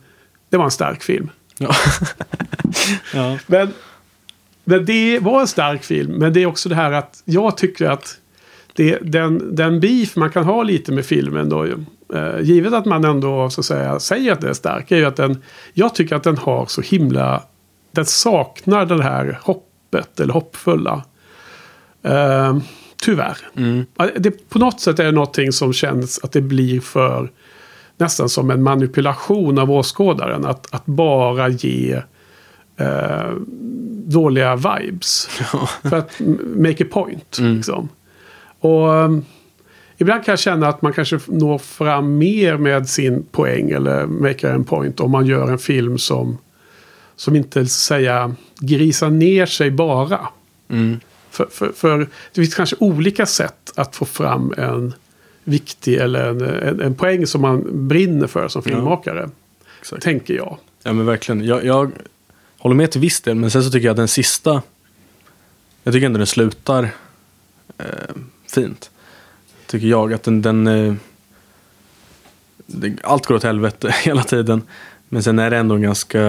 Det 0.50 0.56
var 0.56 0.64
en 0.64 0.70
stark 0.70 1.02
film. 1.02 1.30
Ja. 1.58 1.74
ja. 3.14 3.38
Men, 3.46 3.68
men 4.64 4.84
det 4.84 5.18
var 5.18 5.40
en 5.40 5.48
stark 5.48 5.84
film. 5.84 6.12
Men 6.12 6.32
det 6.32 6.42
är 6.42 6.46
också 6.46 6.68
det 6.68 6.74
här 6.74 6.92
att 6.92 7.22
jag 7.24 7.56
tycker 7.56 7.86
att 7.86 8.18
det, 8.72 8.98
den, 9.02 9.56
den 9.56 9.80
beef 9.80 10.16
man 10.16 10.30
kan 10.30 10.44
ha 10.44 10.62
lite 10.62 10.92
med 10.92 11.06
filmen 11.06 11.48
då. 11.48 11.64
Eh, 12.14 12.40
givet 12.40 12.72
att 12.72 12.84
man 12.84 13.04
ändå 13.04 13.50
så 13.50 13.60
att 13.60 13.64
säga 13.64 14.00
säger 14.00 14.32
att 14.32 14.40
det 14.40 14.48
är 14.48 14.54
stark. 14.54 14.92
Är 14.92 14.96
ju 14.96 15.04
att 15.04 15.16
den, 15.16 15.42
jag 15.72 15.94
tycker 15.94 16.16
att 16.16 16.22
den 16.22 16.38
har 16.38 16.66
så 16.66 16.80
himla. 16.80 17.42
Den 17.94 18.06
saknar 18.06 18.86
det 18.86 19.02
här 19.02 19.40
hoppet 19.42 20.20
eller 20.20 20.32
hoppfulla. 20.32 21.04
Eh, 22.02 22.58
tyvärr. 22.96 23.36
Mm. 23.56 23.86
Det, 24.16 24.48
på 24.48 24.58
något 24.58 24.80
sätt 24.80 24.98
är 24.98 25.04
det 25.04 25.12
någonting 25.12 25.52
som 25.52 25.72
känns 25.72 26.20
att 26.22 26.32
det 26.32 26.40
blir 26.40 26.80
för 26.80 27.30
nästan 27.96 28.28
som 28.28 28.50
en 28.50 28.62
manipulation 28.62 29.58
av 29.58 29.70
åskådaren. 29.70 30.44
Att, 30.44 30.74
att 30.74 30.86
bara 30.86 31.48
ge 31.48 32.02
eh, 32.76 33.30
dåliga 34.06 34.56
vibes. 34.56 35.26
För 35.82 35.96
att 35.96 36.20
make 36.56 36.84
a 36.84 36.86
point. 36.92 37.38
Liksom. 37.38 37.88
Och 38.60 38.88
um, 38.88 39.24
ibland 39.96 40.24
kan 40.24 40.32
jag 40.32 40.38
känna 40.38 40.68
att 40.68 40.82
man 40.82 40.92
kanske 40.92 41.18
når 41.26 41.58
fram 41.58 42.18
mer 42.18 42.56
med 42.56 42.88
sin 42.88 43.22
poäng 43.22 43.70
eller 43.70 44.06
make 44.06 44.50
en 44.50 44.64
point 44.64 45.00
om 45.00 45.10
man 45.10 45.26
gör 45.26 45.52
en 45.52 45.58
film 45.58 45.98
som, 45.98 46.38
som 47.16 47.36
inte 47.36 47.66
säga 47.66 48.34
grisar 48.58 49.10
ner 49.10 49.46
sig 49.46 49.70
bara. 49.70 50.28
Mm. 50.68 51.00
För, 51.30 51.46
för, 51.50 51.72
för 51.72 51.98
det 51.98 52.40
finns 52.40 52.54
kanske 52.54 52.76
olika 52.78 53.26
sätt 53.26 53.72
att 53.76 53.96
få 53.96 54.04
fram 54.04 54.54
en 54.56 54.94
viktig 55.44 55.94
eller 55.94 56.28
en, 56.28 56.40
en, 56.40 56.80
en 56.80 56.94
poäng 56.94 57.26
som 57.26 57.40
man 57.40 57.88
brinner 57.88 58.26
för 58.26 58.48
som 58.48 58.62
filmmakare. 58.62 59.30
Exakt. 59.80 60.02
Tänker 60.02 60.34
jag. 60.34 60.58
Ja 60.82 60.92
men 60.92 61.06
verkligen. 61.06 61.44
Jag, 61.44 61.64
jag 61.64 61.92
håller 62.58 62.76
med 62.76 62.90
till 62.90 63.00
viss 63.00 63.20
del. 63.20 63.34
Men 63.34 63.50
sen 63.50 63.64
så 63.64 63.70
tycker 63.70 63.86
jag 63.86 63.92
att 63.92 63.96
den 63.96 64.08
sista. 64.08 64.62
Jag 65.82 65.94
tycker 65.94 66.06
ändå 66.06 66.18
den 66.18 66.26
slutar 66.26 66.90
eh, 67.78 67.84
fint. 68.54 68.90
Tycker 69.66 69.86
jag. 69.86 70.12
Att 70.12 70.22
den. 70.22 70.42
den 70.42 70.66
eh, 70.66 70.94
det, 72.66 72.96
allt 73.02 73.26
går 73.26 73.34
åt 73.34 73.42
helvete 73.42 73.94
hela 74.04 74.22
tiden. 74.22 74.62
Men 75.08 75.22
sen 75.22 75.38
är 75.38 75.50
det 75.50 75.56
ändå 75.56 75.74
en 75.74 75.82
ganska. 75.82 76.20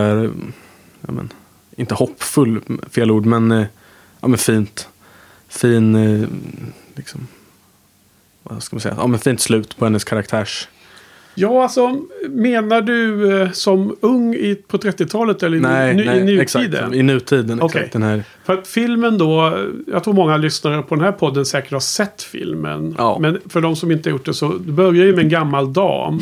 Ja, 1.07 1.13
men, 1.13 1.33
inte 1.75 1.95
hoppfull, 1.95 2.61
fel 2.91 3.11
ord. 3.11 3.25
Men, 3.25 3.51
eh, 3.51 3.65
ja, 4.21 4.27
men 4.27 4.37
fint. 4.37 4.87
Fin. 5.47 5.95
Eh, 5.95 6.27
liksom, 6.95 7.27
vad 8.43 8.63
ska 8.63 8.75
man 8.75 8.81
säga? 8.81 8.95
Ja 8.97 9.07
men 9.07 9.19
fint 9.19 9.41
slut 9.41 9.77
på 9.77 9.85
hennes 9.85 10.03
karaktärs. 10.03 10.67
Ja, 11.37 11.63
alltså 11.63 12.01
menar 12.29 12.81
du 12.81 13.31
eh, 13.41 13.51
som 13.51 13.95
ung 14.01 14.35
i, 14.35 14.55
på 14.67 14.77
30-talet 14.77 15.43
eller 15.43 15.57
i, 15.57 15.59
Nej, 15.59 15.93
nu, 15.93 16.03
i 16.03 16.05
nej 16.05 16.19
nutiden? 16.19 16.41
exakt. 16.41 16.95
I 16.95 17.03
nutiden. 17.03 17.61
Okej. 17.61 17.79
Exakt, 17.79 17.93
den 17.93 18.03
här. 18.03 18.23
För 18.43 18.53
att 18.53 18.67
filmen 18.67 19.17
då, 19.17 19.59
jag 19.87 20.03
tror 20.03 20.13
många 20.13 20.37
lyssnare 20.37 20.81
på 20.81 20.95
den 20.95 21.03
här 21.03 21.11
podden 21.11 21.45
säkert 21.45 21.71
har 21.71 21.79
sett 21.79 22.23
filmen. 22.23 22.95
Ja. 22.97 23.17
Men 23.21 23.39
för 23.49 23.61
de 23.61 23.75
som 23.75 23.91
inte 23.91 24.09
har 24.09 24.11
gjort 24.11 24.25
det 24.25 24.33
så 24.33 24.53
det 24.53 24.71
börjar 24.71 25.05
ju 25.05 25.15
med 25.15 25.23
en 25.23 25.29
gammal 25.29 25.73
dam. 25.73 26.19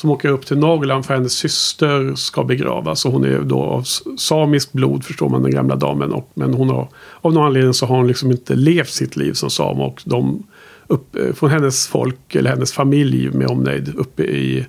Som 0.00 0.10
åker 0.10 0.28
upp 0.28 0.46
till 0.46 0.58
Norrland 0.58 1.06
för 1.06 1.14
hennes 1.14 1.32
syster 1.32 2.14
ska 2.14 2.44
begravas. 2.44 3.04
Och 3.04 3.12
hon 3.12 3.24
är 3.24 3.40
då 3.40 3.62
av 3.62 3.82
samiskt 4.18 4.72
blod 4.72 5.04
förstår 5.04 5.28
man 5.28 5.42
den 5.42 5.52
gamla 5.52 5.76
damen. 5.76 6.12
Och, 6.12 6.30
men 6.34 6.54
hon 6.54 6.70
har, 6.70 6.88
av 7.20 7.32
någon 7.32 7.46
anledning 7.46 7.74
så 7.74 7.86
har 7.86 7.96
hon 7.96 8.06
liksom 8.06 8.30
inte 8.30 8.54
levt 8.54 8.90
sitt 8.90 9.16
liv 9.16 9.32
som 9.32 9.50
sam. 9.50 9.80
Och 9.80 10.02
de 10.04 10.42
upp, 10.86 11.16
eh, 11.16 11.32
från 11.32 11.50
hennes 11.50 11.88
folk 11.88 12.34
eller 12.34 12.50
hennes 12.50 12.72
familj 12.72 13.30
med 13.30 13.46
omnejd 13.46 13.94
uppe 13.96 14.22
i 14.22 14.66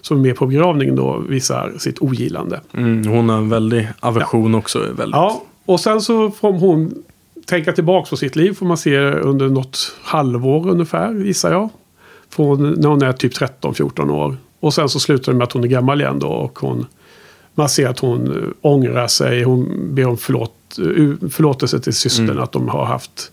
som 0.00 0.18
är 0.18 0.22
med 0.22 0.36
på 0.36 0.46
begravningen 0.46 0.96
då 0.96 1.18
visar 1.28 1.72
sitt 1.78 2.02
ogillande. 2.02 2.60
Mm, 2.74 3.06
hon 3.06 3.28
har 3.28 3.36
en 3.36 3.48
väldig 3.48 3.88
aversion 4.00 4.54
också. 4.54 4.78
Väldigt. 4.78 5.16
Ja, 5.16 5.42
och 5.64 5.80
sen 5.80 6.00
så 6.00 6.30
får 6.30 6.52
hon 6.52 6.94
tänka 7.46 7.72
tillbaka 7.72 8.10
på 8.10 8.16
sitt 8.16 8.36
liv 8.36 8.52
får 8.52 8.66
man 8.66 8.76
se 8.76 8.98
under 9.00 9.48
något 9.48 9.96
halvår 10.02 10.68
ungefär, 10.68 11.14
gissar 11.14 11.52
jag. 11.52 11.68
Från 12.28 12.70
när 12.70 12.88
hon 12.88 13.02
är 13.02 13.12
typ 13.12 13.32
13-14 13.32 14.10
år. 14.10 14.36
Och 14.64 14.74
sen 14.74 14.88
så 14.88 15.00
slutar 15.00 15.32
det 15.32 15.38
med 15.38 15.44
att 15.44 15.52
hon 15.52 15.64
är 15.64 15.68
gammal 15.68 16.00
igen 16.00 16.18
då. 16.18 16.26
Och 16.28 16.58
hon, 16.58 16.86
man 17.54 17.68
ser 17.68 17.88
att 17.88 17.98
hon 17.98 18.36
eh, 18.42 18.48
ångrar 18.60 19.06
sig. 19.06 19.42
Hon 19.42 19.88
ber 19.94 20.06
om 20.06 20.16
förlåt, 20.16 20.52
eh, 20.78 21.28
förlåtelse 21.30 21.80
till 21.80 21.94
systern 21.94 22.30
Mm. 22.30 22.42
att 22.42 22.52
de 22.52 22.68
har 22.68 22.84
haft 22.84 23.32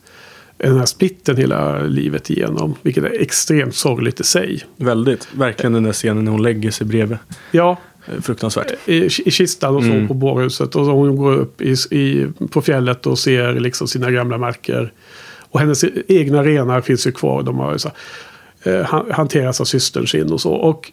den 0.58 0.78
här 0.78 0.86
splitten 0.86 1.38
hela 1.38 1.82
livet 1.82 2.30
igenom. 2.30 2.76
Vilket 2.82 3.04
är 3.04 3.22
extremt 3.22 3.76
sorgligt 3.76 4.20
i 4.20 4.24
sig. 4.24 4.64
Väldigt. 4.76 5.28
Verkligen 5.34 5.74
den 5.74 5.84
där 5.84 5.94
scenen 5.94 6.24
när 6.26 6.32
hon 6.32 6.42
lägger 6.44 6.72
sig 6.72 6.88
bredvid. 6.88 7.18
Ja, 7.52 7.78
Eh, 8.08 8.22
Fruktansvärt. 8.22 8.72
i, 8.86 9.06
i 9.26 9.32
kistan 9.32 9.76
och 9.76 9.84
så 9.84 9.90
Mm. 9.92 10.08
på 10.08 10.14
bårhuset. 10.14 10.76
Och 10.76 10.86
så 10.86 10.92
hon 10.92 11.16
går 11.16 11.34
upp 11.34 11.62
i, 11.62 11.76
i, 11.92 12.28
på 12.50 12.62
fjället 12.62 13.08
och 13.08 13.20
ser 13.20 13.54
liksom 13.60 13.88
sina 13.88 14.12
gamla 14.12 14.38
marker. 14.38 14.94
Och 15.52 15.60
hennes 15.60 15.84
egna 16.08 16.44
renar 16.44 16.82
finns 16.82 17.08
ju 17.08 17.12
kvar. 17.12 17.44
De 17.44 17.60
har 17.60 17.72
ju 17.74 17.80
så, 17.80 17.90
eh, 18.64 18.82
han- 18.82 19.12
hanteras 19.12 19.62
av 19.62 19.66
systern 19.66 20.08
sin 20.08 20.32
och 20.32 20.42
så. 20.42 20.52
Och 20.54 20.92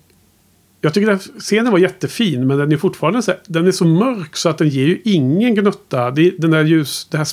jag 0.81 0.95
tycker 0.95 1.07
den 1.07 1.19
scenen 1.19 1.73
var 1.73 1.79
jättefin. 1.79 2.47
Men 2.47 2.59
den 2.59 2.73
är 2.73 2.77
fortfarande 2.77 3.23
så, 3.23 3.33
den 3.47 3.67
är 3.67 3.73
så 3.73 3.85
mörk 3.85 4.37
så 4.37 4.49
att 4.49 4.59
den 4.59 4.69
ger 4.69 4.87
ju 4.87 5.01
ingen 5.05 5.55
gnutta. 5.55 6.11
Det, 6.11 6.31
den 6.39 6.51
där 6.51 6.65
ljus, 6.65 7.09
det 7.11 7.17
här 7.17 7.27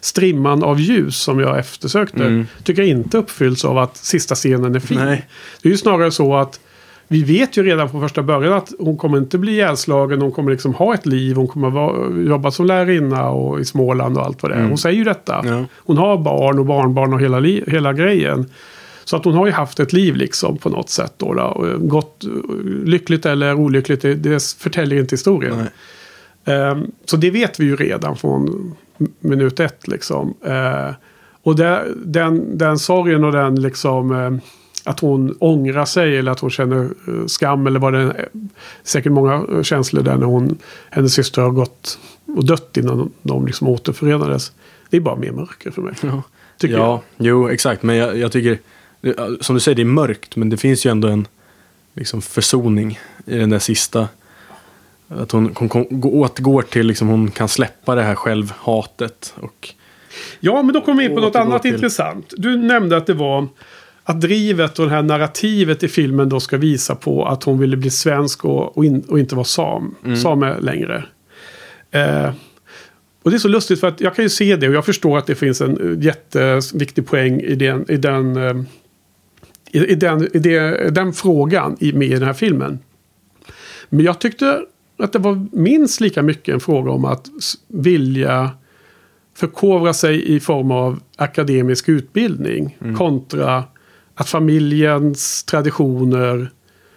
strimman 0.00 0.62
av 0.62 0.80
ljus 0.80 1.16
som 1.16 1.40
jag 1.40 1.58
eftersökte. 1.58 2.24
Mm. 2.24 2.46
Tycker 2.64 2.82
jag 2.82 2.88
inte 2.88 3.18
uppfylls 3.18 3.64
av 3.64 3.78
att 3.78 3.96
sista 3.96 4.34
scenen 4.34 4.74
är 4.74 4.80
fin. 4.80 4.98
Nej. 4.98 5.28
Det 5.62 5.68
är 5.68 5.70
ju 5.70 5.78
snarare 5.78 6.10
så 6.10 6.36
att 6.36 6.60
vi 7.08 7.22
vet 7.24 7.56
ju 7.56 7.62
redan 7.62 7.90
från 7.90 8.00
första 8.00 8.22
början 8.22 8.52
att 8.52 8.72
hon 8.78 8.96
kommer 8.96 9.18
inte 9.18 9.38
bli 9.38 9.52
ihjälslagen. 9.52 10.20
Hon 10.22 10.32
kommer 10.32 10.50
liksom 10.50 10.74
ha 10.74 10.94
ett 10.94 11.06
liv. 11.06 11.36
Hon 11.36 11.48
kommer 11.48 11.70
vara, 11.70 12.20
jobba 12.28 12.50
som 12.50 12.66
lärarinna 12.66 13.28
och 13.30 13.60
i 13.60 13.64
Småland 13.64 14.18
och 14.18 14.24
allt 14.24 14.42
vad 14.42 14.50
det 14.50 14.54
är. 14.54 14.58
Mm. 14.58 14.68
Hon 14.70 14.78
säger 14.78 14.98
ju 14.98 15.04
detta. 15.04 15.42
Ja. 15.44 15.64
Hon 15.76 15.98
har 15.98 16.18
barn 16.18 16.58
och 16.58 16.66
barnbarn 16.66 17.14
och 17.14 17.20
hela, 17.20 17.40
hela 17.66 17.92
grejen. 17.92 18.50
Så 19.10 19.16
att 19.16 19.24
hon 19.24 19.34
har 19.34 19.46
ju 19.46 19.52
haft 19.52 19.80
ett 19.80 19.92
liv 19.92 20.16
liksom 20.16 20.56
på 20.56 20.68
något 20.68 20.90
sätt. 20.90 21.14
Då, 21.16 21.34
då. 21.34 21.42
Och 21.42 21.88
Gått 21.88 22.24
eh, 22.24 22.30
lyckligt 22.84 23.26
eller 23.26 23.54
olyckligt, 23.54 24.02
det, 24.02 24.14
det 24.14 24.42
förtäljer 24.42 25.00
inte 25.00 25.12
historien. 25.12 25.66
Ehm, 26.44 26.90
så 27.04 27.16
det 27.16 27.30
vet 27.30 27.60
vi 27.60 27.64
ju 27.64 27.76
redan 27.76 28.16
från 28.16 28.74
minut 29.20 29.60
ett. 29.60 29.88
Liksom. 29.88 30.34
Eh, 30.44 30.94
och 31.42 31.56
det, 31.56 31.84
den, 31.96 32.58
den 32.58 32.78
sorgen 32.78 33.24
och 33.24 33.32
den 33.32 33.62
liksom 33.62 34.12
eh, 34.12 34.30
att 34.84 35.00
hon 35.00 35.36
ångrar 35.38 35.84
sig 35.84 36.18
eller 36.18 36.32
att 36.32 36.40
hon 36.40 36.50
känner 36.50 36.84
eh, 36.84 37.26
skam 37.26 37.66
eller 37.66 37.80
vad 37.80 37.92
det 37.92 37.98
är. 37.98 38.28
Säkert 38.82 39.12
många 39.12 39.44
eh, 39.52 39.62
känslor 39.62 40.02
där 40.02 40.16
när 40.16 40.26
hon, 40.26 40.58
hennes 40.90 41.14
syster 41.14 41.42
har 41.42 41.50
gått 41.50 41.98
och 42.36 42.46
dött 42.46 42.76
innan 42.76 43.12
de 43.22 43.46
liksom 43.46 43.68
återförenades. 43.68 44.52
Det 44.90 44.96
är 44.96 45.00
bara 45.00 45.16
mer 45.16 45.32
mörker 45.32 45.70
för 45.70 45.82
mig. 45.82 45.94
Ja. 46.02 46.22
Tycker 46.58 46.76
ja, 46.76 47.02
jo 47.16 47.48
exakt. 47.48 47.82
Men 47.82 47.96
jag, 47.96 48.16
jag 48.16 48.32
tycker, 48.32 48.58
som 49.40 49.54
du 49.54 49.60
säger, 49.60 49.76
det 49.76 49.82
är 49.82 49.84
mörkt. 49.84 50.36
Men 50.36 50.50
det 50.50 50.56
finns 50.56 50.86
ju 50.86 50.90
ändå 50.90 51.08
en 51.08 51.26
liksom, 51.94 52.22
försoning 52.22 52.98
i 53.26 53.36
den 53.36 53.50
där 53.50 53.58
sista. 53.58 54.08
Att 55.08 55.32
hon, 55.32 55.54
hon, 55.56 55.88
återgår 56.02 56.62
till, 56.62 56.86
liksom, 56.86 57.08
hon 57.08 57.30
kan 57.30 57.48
släppa 57.48 57.94
det 57.94 58.02
här 58.02 58.14
självhatet. 58.14 59.34
Och, 59.36 59.68
Ja, 60.40 60.62
men 60.62 60.74
då 60.74 60.80
kommer 60.80 61.02
vi 61.02 61.08
in 61.08 61.14
på 61.14 61.20
något 61.20 61.36
annat 61.36 61.62
till- 61.62 61.74
intressant. 61.74 62.34
Du 62.36 62.56
nämnde 62.56 62.96
att 62.96 63.06
det 63.06 63.14
var 63.14 63.46
att 64.04 64.20
drivet 64.20 64.78
och 64.78 64.84
det 64.86 64.90
här 64.92 65.02
narrativet 65.02 65.82
i 65.82 65.88
filmen 65.88 66.28
då 66.28 66.40
ska 66.40 66.56
visa 66.56 66.94
på 66.94 67.26
att 67.26 67.44
hon 67.44 67.58
ville 67.58 67.76
bli 67.76 67.90
svensk 67.90 68.44
och, 68.44 68.76
och, 68.78 68.84
in, 68.84 69.04
och 69.08 69.18
inte 69.18 69.34
vara 69.34 69.44
sam, 69.44 69.94
same 70.22 70.60
längre. 70.60 71.04
Eh, 71.90 72.30
och 73.22 73.30
det 73.30 73.36
är 73.36 73.38
så 73.38 73.48
lustigt 73.48 73.80
för 73.80 73.88
att 73.88 74.00
jag 74.00 74.14
kan 74.14 74.24
ju 74.24 74.28
se 74.28 74.56
det 74.56 74.68
och 74.68 74.74
jag 74.74 74.84
förstår 74.84 75.18
att 75.18 75.26
det 75.26 75.34
finns 75.34 75.60
en 75.60 75.98
eh, 76.00 76.04
jätteviktig 76.04 77.06
poäng 77.06 77.40
i 77.40 77.54
den, 77.54 77.90
i 77.90 77.96
den, 77.96 78.36
eh, 78.36 78.62
i, 79.72 79.78
i 79.78 79.94
den, 79.94 80.36
i 80.36 80.38
det, 80.38 80.90
den 80.90 81.12
frågan 81.12 81.76
i, 81.80 81.92
med 81.92 82.08
i 82.08 82.14
den 82.14 82.22
här 82.22 82.32
filmen. 82.32 82.78
Men 83.88 84.04
jag 84.04 84.18
tyckte 84.18 84.64
att 84.98 85.12
det 85.12 85.18
var 85.18 85.46
minst 85.52 86.00
lika 86.00 86.22
mycket 86.22 86.54
en 86.54 86.60
fråga 86.60 86.90
om 86.90 87.04
att 87.04 87.28
vilja 87.68 88.50
förkovra 89.34 89.92
sig 89.92 90.34
i 90.34 90.40
form 90.40 90.70
av 90.70 91.00
akademisk 91.16 91.88
utbildning 91.88 92.76
kontra 92.98 93.64
att 94.14 94.28
familjens 94.28 95.44
traditioner 95.44 96.50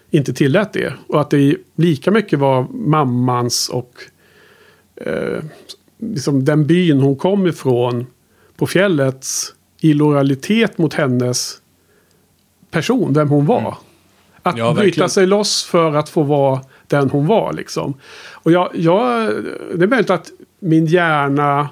inte 0.10 0.34
tillät 0.34 0.74
det. 0.74 0.94
Och 1.08 1.22
att 1.22 1.30
det 1.30 1.56
lika 1.76 2.12
mycket 2.12 2.40
var 2.40 2.68
mammans 2.72 3.70
och 3.70 3.94
eh, 4.96 5.44
liksom 5.98 6.46
den 6.46 6.68
byn 6.68 7.00
hon 7.00 7.16
kom 7.16 7.48
ifrån 7.48 8.06
på 8.56 8.68
fjällets 8.68 9.54
illojalitet 9.82 10.78
mot 10.78 10.94
hennes 10.94 11.62
person, 12.74 13.14
vem 13.14 13.30
hon 13.30 13.46
var. 13.46 13.78
Att 14.44 14.58
Ja, 14.58 14.74
bryta 14.74 14.84
verkligen. 14.84 15.10
sig 15.10 15.28
loss 15.28 15.64
för 15.64 15.94
att 15.96 16.10
få 16.10 16.24
vara 16.24 16.62
den 16.88 17.10
hon 17.10 17.28
var. 17.28 17.54
Liksom. 17.54 17.94
Och 18.32 18.52
jag, 18.52 18.70
jag, 18.74 19.30
det 19.76 19.84
är 19.84 19.88
möjligt 19.88 20.10
att 20.10 20.32
min 20.60 20.86
hjärna 20.86 21.70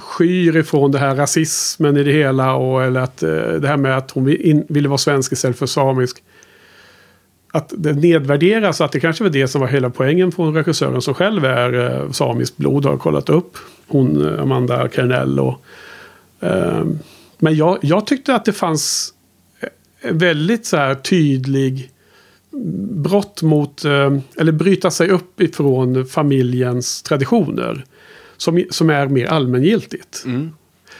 skyr 0.00 0.56
ifrån 0.56 0.92
det 0.92 0.98
här 0.98 1.16
rasismen 1.16 1.96
i 1.96 2.04
det 2.04 2.12
hela. 2.12 2.54
Och, 2.54 2.82
eller 2.84 3.00
att 3.00 3.22
eh, 3.22 3.30
det 3.30 3.68
här 3.68 3.76
med 3.76 3.96
att 3.96 4.10
hon 4.10 4.28
in, 4.28 4.66
ville 4.68 4.88
vara 4.88 4.98
svensk 4.98 5.32
istället 5.32 5.58
för 5.58 5.66
samisk. 5.66 6.22
Att 7.52 7.72
det 7.76 7.92
nedvärderas. 7.92 8.80
Att 8.80 8.92
det 8.92 9.00
kanske 9.00 9.24
var 9.24 9.30
det 9.30 9.48
som 9.48 9.60
var 9.60 9.68
hela 9.68 9.90
poängen 9.90 10.32
från 10.32 10.54
regissören 10.54 11.02
som 11.02 11.14
själv 11.14 11.44
är 11.44 12.00
eh, 12.02 12.10
samiskt 12.10 12.56
blod. 12.56 12.84
Har 12.84 12.96
kollat 12.96 13.28
upp. 13.28 13.56
Hon 13.86 14.34
eh, 14.34 14.42
Amanda 14.42 14.88
Kernell. 14.88 15.40
Och, 15.40 15.64
eh, 16.40 16.84
men 17.38 17.56
jag, 17.56 17.78
jag 17.82 18.06
tyckte 18.06 18.34
att 18.34 18.44
det 18.44 18.52
fanns 18.52 19.14
väldigt 20.02 20.66
så 20.66 20.76
här 20.76 20.94
tydlig 20.94 21.90
brott 22.90 23.42
mot, 23.42 23.84
eh, 23.84 24.18
eller 24.36 24.52
bryta 24.52 24.90
sig 24.90 25.08
upp 25.08 25.40
ifrån 25.40 26.06
familjens 26.06 27.02
traditioner. 27.02 27.84
Som, 28.36 28.64
som 28.70 28.90
är 28.90 29.06
mer 29.06 29.26
allmängiltigt. 29.26 30.22
mm. 30.24 30.50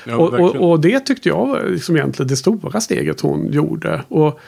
ja, 0.04 0.16
och, 0.16 0.34
och, 0.34 0.70
och 0.70 0.80
det 0.80 1.00
tyckte 1.00 1.28
jag 1.28 1.46
var 1.46 1.64
liksom 1.70 1.96
egentligen 1.96 2.28
det 2.28 2.36
stora 2.36 2.80
steget 2.80 3.20
hon 3.20 3.52
gjorde. 3.52 4.02
Och 4.08 4.40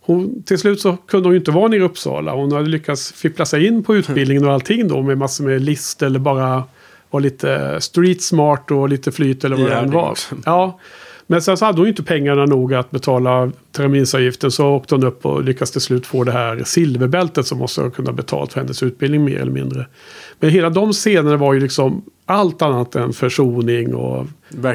hon, 0.00 0.42
till 0.42 0.58
slut 0.58 0.80
så 0.80 0.96
kunde 0.96 1.28
hon 1.28 1.32
ju 1.32 1.38
inte 1.38 1.50
vara 1.50 1.68
nere 1.68 1.80
i 1.80 1.82
Uppsala. 1.82 2.34
Hon 2.34 2.52
hade 2.52 2.68
lyckats 2.68 3.12
fippla 3.12 3.46
sig 3.46 3.66
in 3.66 3.82
på 3.82 3.96
utbildningen 3.96 4.44
och 4.44 4.52
allting 4.52 4.88
då 4.88 5.02
med 5.02 5.18
massor 5.18 5.44
med 5.44 5.62
list 5.62 6.02
eller 6.02 6.18
bara 6.18 6.64
vara 7.10 7.22
lite 7.22 7.80
street 7.80 8.22
smart 8.22 8.70
och 8.70 8.88
lite 8.88 9.12
flyt 9.12 9.44
eller 9.44 9.56
vad 9.56 9.66
det 9.66 9.76
än 9.76 9.90
var. 9.90 10.18
Ja. 10.44 10.78
Men 11.32 11.42
sen 11.42 11.56
så 11.56 11.64
hade 11.64 11.78
hon 11.78 11.84
ju 11.86 11.90
inte 11.90 12.02
pengarna 12.02 12.46
nog 12.46 12.74
att 12.74 12.90
betala 12.90 13.52
terminsavgiften 13.70 14.50
så 14.50 14.68
åkte 14.68 14.94
hon 14.94 15.04
upp 15.04 15.26
och 15.26 15.44
lyckades 15.44 15.70
till 15.70 15.80
slut 15.80 16.06
få 16.06 16.24
det 16.24 16.32
här 16.32 16.62
silverbältet 16.64 17.46
som 17.46 17.58
måste 17.58 17.80
ha 17.80 17.90
kunnat 17.90 18.14
betalt 18.14 18.52
för 18.52 18.60
hennes 18.60 18.82
utbildning 18.82 19.24
mer 19.24 19.38
eller 19.38 19.52
mindre. 19.52 19.86
Men 20.40 20.50
hela 20.50 20.70
de 20.70 20.92
scenerna 20.92 21.36
var 21.36 21.54
ju 21.54 21.60
liksom 21.60 22.02
allt 22.26 22.62
annat 22.62 22.94
än 22.96 23.12
försoning 23.12 23.94
och 23.94 24.26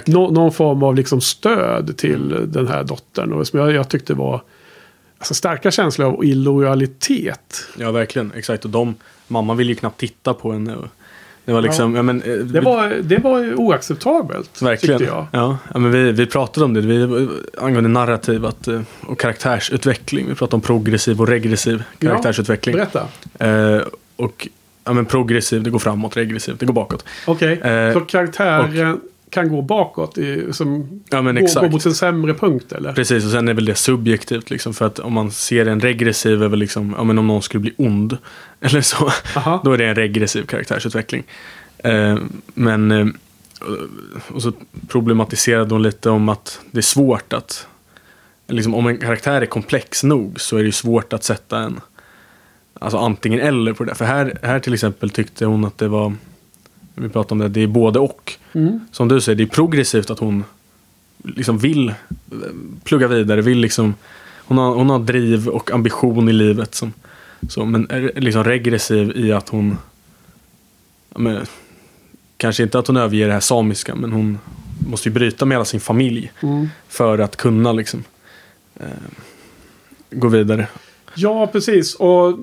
nå, 0.06 0.30
någon 0.30 0.52
form 0.52 0.84
av 0.84 0.96
liksom 0.96 1.22
stöd 1.22 1.98
till 1.98 2.46
den 2.48 2.68
här 2.68 2.84
dottern. 2.84 3.34
Och 3.34 3.48
som 3.48 3.60
jag, 3.60 3.72
jag 3.72 3.90
tyckte 3.90 4.14
var 4.14 4.42
alltså, 5.18 5.34
starka 5.34 5.72
känslor 5.72 6.08
av 6.08 6.26
illojalitet. 6.26 7.68
Ja, 7.78 7.92
verkligen. 7.92 8.32
Exakt. 8.36 8.66
Och 8.66 8.72
de, 8.72 8.96
mamma 9.28 9.54
ville 9.54 9.70
ju 9.70 9.76
knappt 9.76 10.00
titta 10.00 10.34
på 10.34 10.52
henne. 10.52 10.76
och 10.76 10.88
Det 11.48 11.54
var 11.54 11.62
liksom, 11.62 11.96
ja. 11.96 12.02
men, 12.02 12.22
eh, 12.22 12.34
Det 12.34 12.62
var, 12.62 12.90
det 13.04 13.18
var 13.18 13.54
oacceptabelt, 13.56 14.62
Verkligen. 14.62 15.04
jag. 15.04 15.28
Ja, 15.32 15.58
ja, 15.74 15.80
men 15.80 15.92
vi, 15.92 16.12
vi 16.12 16.26
pratade 16.26 16.66
om 16.66 16.74
det 16.74 16.82
vi, 16.82 17.28
angående 17.58 17.90
narrativ 17.90 18.46
att, 18.46 18.68
eh, 18.68 18.82
och 19.02 19.20
karaktärsutveckling. 19.20 20.28
Vi 20.28 20.36
pratade 20.36 20.56
om 20.56 20.62
progressiv 20.62 21.22
och 21.22 21.28
regressiv 21.28 21.84
karaktärsutveckling. 22.00 22.76
Berätta. 22.76 23.08
Eh, 23.40 23.82
och 24.16 24.48
ja, 24.84 24.94
men 24.94 25.06
progressiv, 25.06 25.64
det 25.64 25.70
går 25.70 25.80
framåt. 25.80 26.18
Regressiv, 26.18 26.58
det 26.58 26.66
går 26.66 26.74
bakåt. 26.74 27.06
Okej, 27.28 27.62
Eh, 27.62 27.94
så 27.94 28.00
karaktären 28.00 29.00
kan 29.30 29.50
gå 29.50 29.62
bakåt, 29.62 30.18
i, 30.18 30.54
som 30.54 31.02
Ja, 31.10 31.22
men 31.22 31.36
gå, 31.36 31.42
exakt. 31.42 31.66
gå 31.66 31.72
mot 31.72 31.86
en 31.86 31.96
sämre 31.96 32.34
punkt 32.34 32.72
eller? 32.72 32.94
Precis, 32.94 33.26
och 33.26 33.32
sen 33.32 33.48
är 33.48 33.54
väl 33.54 33.66
det 33.66 33.76
subjektivt. 33.76 34.50
Liksom, 34.50 34.74
för 34.74 34.86
att 34.86 35.00
om 35.00 35.14
man 35.14 35.32
ser 35.32 35.66
en 35.66 35.80
regressiv 35.80 36.44
är 36.44 36.48
väl 36.48 36.60
liksom, 36.60 36.96
ja, 36.98 37.04
men 37.04 37.18
om 37.18 37.28
någon 37.28 37.42
skulle 37.42 37.62
bli 37.62 37.74
ond. 37.78 38.18
Eller 38.62 38.82
så. 38.82 39.12
Aha. 39.36 39.62
Då 39.64 39.72
är 39.72 39.78
det 39.78 39.86
en 39.86 39.96
regressiv 39.96 40.44
karaktärsutveckling. 40.44 41.24
Eh, 41.78 42.18
men 42.54 42.92
eh, 42.92 43.08
och 44.28 44.42
så 44.42 44.52
problematiserade 44.88 45.76
hon 45.76 45.84
lite 45.84 46.10
om 46.10 46.30
att 46.30 46.60
det 46.72 46.78
är 46.78 46.82
svårt 46.82 47.34
att 47.34 47.68
liksom, 48.48 48.76
om 48.76 48.88
en 48.88 48.98
karaktär 48.98 49.42
är 49.42 49.46
komplex 49.46 50.04
nog 50.04 50.42
så 50.42 50.58
är 50.58 50.60
det 50.60 50.66
ju 50.66 50.72
svårt 50.72 51.14
att 51.14 51.24
sätta 51.24 51.60
en 51.60 51.80
alltså 52.80 52.98
antingen 52.98 53.40
eller 53.40 53.74
på 53.74 53.84
det. 53.84 53.96
För 53.96 54.06
här, 54.06 54.40
här 54.42 54.60
till 54.60 54.74
exempel 54.74 55.10
tyckte 55.10 55.46
hon 55.46 55.66
att 55.66 55.78
det 55.78 55.88
var 55.88 56.14
vi 56.98 57.10
pratade 57.10 57.32
om 57.32 57.40
det, 57.40 57.60
det 57.60 57.64
är 57.64 57.68
både 57.68 58.00
och. 58.00 58.34
Mm. 58.54 58.80
Som 58.92 59.08
du 59.08 59.22
säger, 59.22 59.36
det 59.36 59.44
är 59.44 59.48
progressivt 59.48 60.10
att 60.10 60.20
hon 60.20 60.44
liksom 61.24 61.58
vill 61.58 61.90
eh, 61.90 61.96
plugga 62.84 63.08
vidare, 63.08 63.42
vill 63.42 63.58
liksom 63.58 63.96
hon 64.48 64.58
har, 64.58 64.76
hon 64.76 64.90
har 64.90 65.00
driv 65.00 65.48
och 65.48 65.72
ambition 65.72 66.30
i 66.30 66.34
livet. 66.34 66.76
Som, 66.76 66.94
så, 67.50 67.66
men 67.66 67.90
är 67.90 68.12
liksom 68.16 68.44
regressiv 68.44 69.12
i 69.16 69.32
att 69.32 69.50
hon 69.50 69.78
ja, 71.10 71.20
men, 71.20 71.46
kanske 72.38 72.64
inte 72.64 72.80
att 72.80 72.88
hon 72.88 72.98
överger 72.98 73.28
det 73.28 73.34
här 73.34 73.40
samiska 73.40 73.96
men 73.96 74.12
hon, 74.12 74.40
måste 74.88 75.10
ju 75.10 75.14
bryta 75.14 75.46
med 75.46 75.56
hela 75.56 75.66
sin 75.66 75.80
familj. 75.80 76.32
Mm. 76.44 76.70
För 76.88 77.20
att 77.20 77.36
kunna 77.36 77.72
liksom 77.72 78.04
eh, 78.76 78.88
gå 80.12 80.28
vidare. 80.28 80.68
Ja, 81.16 81.48
precis. 81.48 81.96
Och 81.96 82.40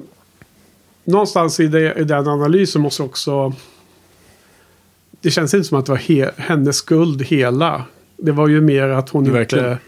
någonstans 1.05 1.61
i, 1.61 1.67
det, 1.67 1.95
i 1.95 2.05
den 2.05 2.29
analysen 2.29 2.83
måste 2.83 3.03
också... 3.03 3.53
Det 5.25 5.31
känns 5.31 5.55
inte 5.55 5.69
som 5.69 5.79
att 5.79 5.87
det 5.87 5.93
var 5.93 5.97
he, 5.99 6.31
hennes 6.37 6.77
skuld 6.77 7.23
hela. 7.23 7.85
Det 8.17 8.33
var 8.33 8.49
ju 8.49 8.61
mer 8.61 8.89
att 8.89 9.09
hon 9.09 9.33
Verkligen. 9.33 9.65
inte 9.73 9.79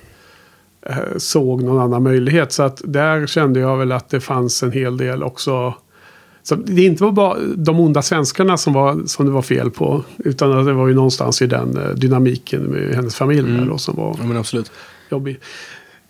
eh, 0.86 0.96
såg 1.16 1.62
någon 1.62 1.80
annan 1.82 2.02
möjlighet. 2.02 2.52
Så 2.52 2.62
att 2.62 2.80
där 2.84 3.26
kände 3.26 3.60
jag 3.60 3.76
väl 3.76 3.92
att 3.92 4.08
det 4.08 4.20
fanns 4.20 4.62
en 4.62 4.72
hel 4.72 4.96
del 4.96 5.22
också. 5.22 5.74
Så 6.42 6.54
det 6.54 6.82
inte 6.84 7.02
var 7.04 7.12
bara 7.12 7.38
de 7.56 7.80
onda 7.80 8.02
svenskarna 8.02 8.56
som, 8.56 8.72
var, 8.72 9.00
som 9.06 9.26
det 9.26 9.32
var 9.32 9.42
fel 9.42 9.70
på. 9.70 10.04
Utan 10.18 10.52
att 10.58 10.66
det 10.66 10.72
var 10.72 10.88
ju 10.88 10.94
någonstans 10.94 11.42
i 11.42 11.46
den 11.46 11.76
eh, 11.76 11.88
dynamiken 11.94 12.62
med 12.62 12.94
hennes 12.94 13.14
familj 13.16 13.50
Mm. 13.50 13.68
då, 13.68 13.78
som 13.78 13.96
var 13.96 14.16
Ja 14.20 14.26
men 14.26 14.36
absolut. 14.36 14.70
jobbig. 15.10 15.40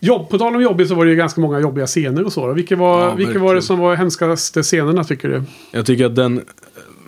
Jobb, 0.00 0.28
på 0.30 0.38
tal 0.38 0.54
om 0.56 0.62
jobbigt 0.62 0.88
så 0.88 0.94
var 0.94 1.04
det 1.04 1.10
ju 1.10 1.16
ganska 1.16 1.40
många 1.40 1.60
jobbiga 1.60 1.86
scener 1.86 2.24
och 2.24 2.32
så. 2.32 2.46
Då. 2.46 2.52
Vilka 2.52 2.76
var, 2.76 3.00
Ja, 3.02 3.14
vilka 3.14 3.38
var 3.38 3.54
det 3.54 3.62
som 3.62 3.78
var 3.78 3.94
hemskaste 3.94 4.62
scenerna 4.62 5.04
tycker 5.04 5.28
du? 5.28 5.42
Jag 5.72 5.86
tycker 5.86 6.06
att 6.06 6.16
den 6.16 6.40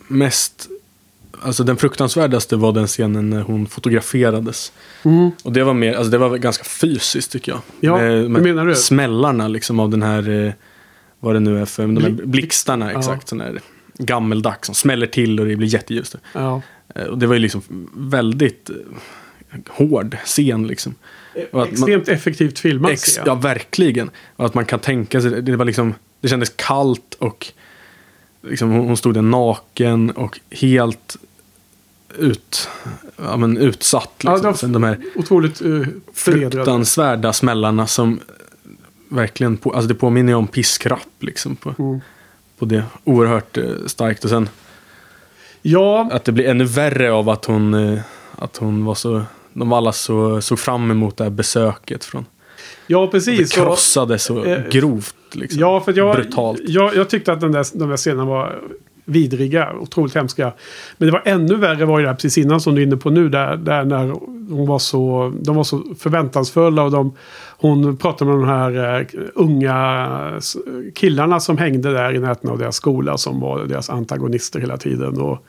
mest, 0.09 0.69
alltså 1.43 1.65
den 1.65 1.77
fruktansvärdaste 1.77 2.57
var 2.57 2.73
den 2.73 2.87
scenen 2.87 3.31
när 3.31 3.43
hon 3.43 3.67
fotograferades. 3.67 4.73
Mm. 5.03 5.31
Och 5.43 5.53
det 5.53 5.65
var 5.65 5.75
mer, 5.75 5.95
alltså 5.95 6.11
det 6.11 6.19
var 6.19 6.37
ganska 6.39 6.65
fysiskt 6.65 7.33
tycker 7.33 7.53
jag. 7.53 7.61
Ja, 7.81 7.97
med, 7.99 8.11
hur 8.11 8.29
med 8.29 8.43
menar 8.43 8.67
du? 8.67 8.75
Smällarna 8.75 9.49
liksom 9.49 9.81
av 9.81 9.91
den 9.91 10.03
här, 10.03 10.47
eh, 10.47 10.53
vad 11.21 11.35
det 11.35 11.41
nu 11.41 11.61
är 11.61 11.65
för, 11.65 11.83
de 11.83 11.97
här 11.97 12.11
Bli- 12.11 12.27
blixtarna 12.27 12.93
ja. 12.93 12.99
exakt. 12.99 13.29
Sån 13.29 13.41
här 13.41 13.61
gammeldags 13.99 14.67
som 14.67 14.75
smäller 14.75 15.07
till 15.07 15.41
och 15.41 15.47
det 15.47 15.57
blir 15.57 15.69
jätteljust. 15.69 16.17
Ja. 16.33 16.63
Eh, 16.95 17.05
Och 17.05 17.19
det 17.19 17.27
var 17.27 17.35
ju 17.35 17.41
liksom 17.41 17.63
väldigt 17.95 18.71
eh, 18.71 18.77
hård 19.69 20.17
scen 20.25 20.67
liksom. 20.67 20.95
Och 21.35 21.43
att 21.43 21.53
man- 21.53 21.89
Extremt 21.89 22.09
effektivt 22.09 22.59
filmat 22.59 22.91
Ex, 22.91 23.19
ja, 23.27 23.35
verkligen. 23.35 24.11
Och 24.37 24.47
att 24.47 24.55
man 24.55 24.65
kan 24.65 24.79
tänka 24.81 25.21
sig, 25.21 25.43
det 25.43 25.57
var 25.57 25.65
liksom, 25.65 25.95
det 26.21 26.29
kändes 26.29 26.53
kallt 26.57 27.15
och 27.19 27.47
liksom, 28.43 28.71
hon 28.71 28.87
hon 28.87 28.97
stod 28.97 29.15
där 29.15 29.23
naken 29.23 30.11
och 30.11 30.41
helt 30.51 31.17
ut, 32.19 32.69
ja, 33.17 33.37
men 33.37 33.57
utsatt. 33.57 34.13
Ja, 34.23 34.31
Liksom. 34.31 34.43
det 34.43 34.49
var- 34.51 34.57
Sen 34.57 34.73
de 34.73 34.83
här 34.83 34.99
Otroligt 35.17 35.63
uh, 35.63 35.87
fruktansvärda 36.15 37.33
smällarna 37.33 37.87
som 37.87 38.21
verkligen, 39.09 39.57
på, 39.57 39.73
alltså 39.73 39.89
det 39.89 39.95
påminner 39.95 40.35
om 40.35 40.47
piskrapp 40.47 41.09
liksom. 41.21 41.57
På, 41.57 41.75
Mm. 41.79 42.01
på 42.59 42.65
det 42.65 42.83
oerhört 43.05 43.57
eh, 43.57 43.65
starkt. 43.87 44.25
Och 44.25 44.31
sen 44.31 44.49
Ja, 45.63 46.09
att 46.13 46.25
det 46.25 46.33
blir 46.33 46.49
ännu 46.49 46.65
värre 46.65 47.13
av 47.13 47.29
att 47.29 47.45
hon, 47.45 47.75
eh, 47.75 48.01
att 48.37 48.57
hon 48.57 48.85
var 48.85 48.95
så, 48.95 49.23
de 49.53 49.73
alla 49.73 49.93
så, 49.93 50.41
såg 50.41 50.59
fram 50.59 50.91
emot 50.91 51.17
det 51.17 51.25
här 51.25 51.31
besöket 51.31 52.05
från 52.05 52.27
ja 52.87 53.01
det 53.01 53.07
precis. 53.09 53.57
Och- 53.59 53.65
krossade 53.65 54.19
så 54.19 54.45
eh, 54.45 54.69
grovt. 54.71 55.15
Liksom. 55.33 55.61
Ja, 55.61 55.81
för 55.81 55.93
jag, 55.99 56.17
Brutalt. 56.17 56.61
Jag, 56.67 56.97
jag 56.97 57.09
tyckte 57.11 57.33
att 57.33 57.41
den 57.41 57.53
där, 57.53 57.67
de 57.79 57.89
där 57.89 57.97
scenerna 57.97 58.25
var 58.25 58.59
vidriga, 59.09 59.73
otroligt 59.81 60.15
hemska. 60.15 60.53
Men 60.99 61.07
det 61.07 61.13
var 61.13 61.23
ännu 61.25 61.55
värre 61.55 61.85
var 61.85 61.99
ju 61.99 62.03
det 62.03 62.09
här 62.09 62.17
precis 62.17 62.39
innan 62.39 62.61
som 62.61 62.75
du 62.75 62.83
är 62.83 62.87
inne 62.87 62.97
på 62.97 63.11
nu. 63.11 63.29
Där, 63.29 63.57
där 63.57 63.85
när 63.85 64.07
hon 64.51 64.67
var 64.67 64.79
så, 64.79 65.33
de 65.41 65.57
var 65.57 65.65
så 65.65 65.83
förväntansfulla. 65.99 66.83
Och 66.83 66.91
de, 66.91 67.13
hon 67.59 67.97
pratade 67.97 68.31
med 68.31 68.41
de 68.41 68.49
här 68.49 69.01
eh, 69.01 69.07
unga 69.35 70.41
killarna 70.95 71.41
som 71.41 71.59
hängde 71.59 71.93
där 71.93 72.15
i 72.15 72.19
närheten 72.19 72.51
av 72.51 72.59
deras 72.59 72.77
skola. 72.77 73.19
Som 73.19 73.41
var 73.41 73.65
deras 73.65 73.91
antagonister 73.91 74.61
hela 74.61 74.77
tiden. 74.77 75.21
Och, 75.21 75.45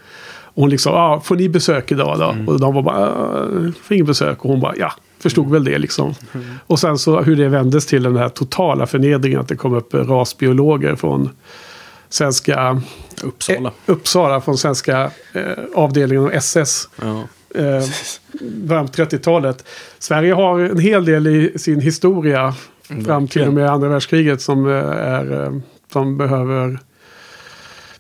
och 0.52 0.62
hon 0.62 0.70
liksom, 0.70 0.94
ah, 0.96 1.20
får 1.20 1.36
ni 1.36 1.50
besök 1.50 1.92
idag 1.92 2.20
då? 2.20 2.30
Mm. 2.30 2.48
Och 2.48 2.60
de 2.60 2.74
var 2.74 2.82
bara, 2.82 3.10
ah, 3.10 3.48
får 3.84 3.96
ingen 3.96 4.06
besök. 4.06 4.46
Och 4.46 4.52
hon 4.52 4.60
bara, 4.60 4.76
ja, 4.78 4.92
förstod 5.20 5.46
Mm. 5.46 5.54
väl 5.54 5.64
det 5.64 5.78
liksom. 5.78 6.14
Och 6.68 6.80
sen 6.80 6.98
så 6.98 7.22
hur 7.22 7.36
det 7.36 7.50
vändes 7.50 7.86
till 7.86 8.04
den 8.04 8.18
här 8.18 8.30
totala 8.30 8.88
förnedringen. 8.88 9.40
Att 9.40 9.48
det 9.48 9.56
kom 9.56 9.74
upp 9.74 9.94
rasbiologer 9.94 10.96
från 10.96 11.30
svenska 12.10 12.82
Uppsala. 13.24 13.70
eh, 13.70 13.74
Uppsala 13.94 14.42
från 14.42 14.58
svenska 14.58 15.12
eh, 15.34 15.44
avdelningen 15.76 16.24
av 16.24 16.32
SS. 16.34 16.90
Ja. 17.02 17.24
Eh, 17.56 17.84
på 18.68 18.74
30-talet. 18.74 19.66
Sverige 20.00 20.34
har 20.34 20.60
en 20.60 20.80
hel 20.80 21.06
del 21.06 21.28
i 21.28 21.60
sin 21.60 21.80
historia 21.82 22.56
fram 23.06 23.28
till 23.28 23.48
och 23.48 23.54
med 23.54 23.70
andra 23.70 23.90
världskriget 23.90 24.42
som, 24.42 24.68
eh, 24.68 24.74
är, 24.90 25.44
eh, 25.46 25.54
som 25.94 26.18
behöver 26.18 26.80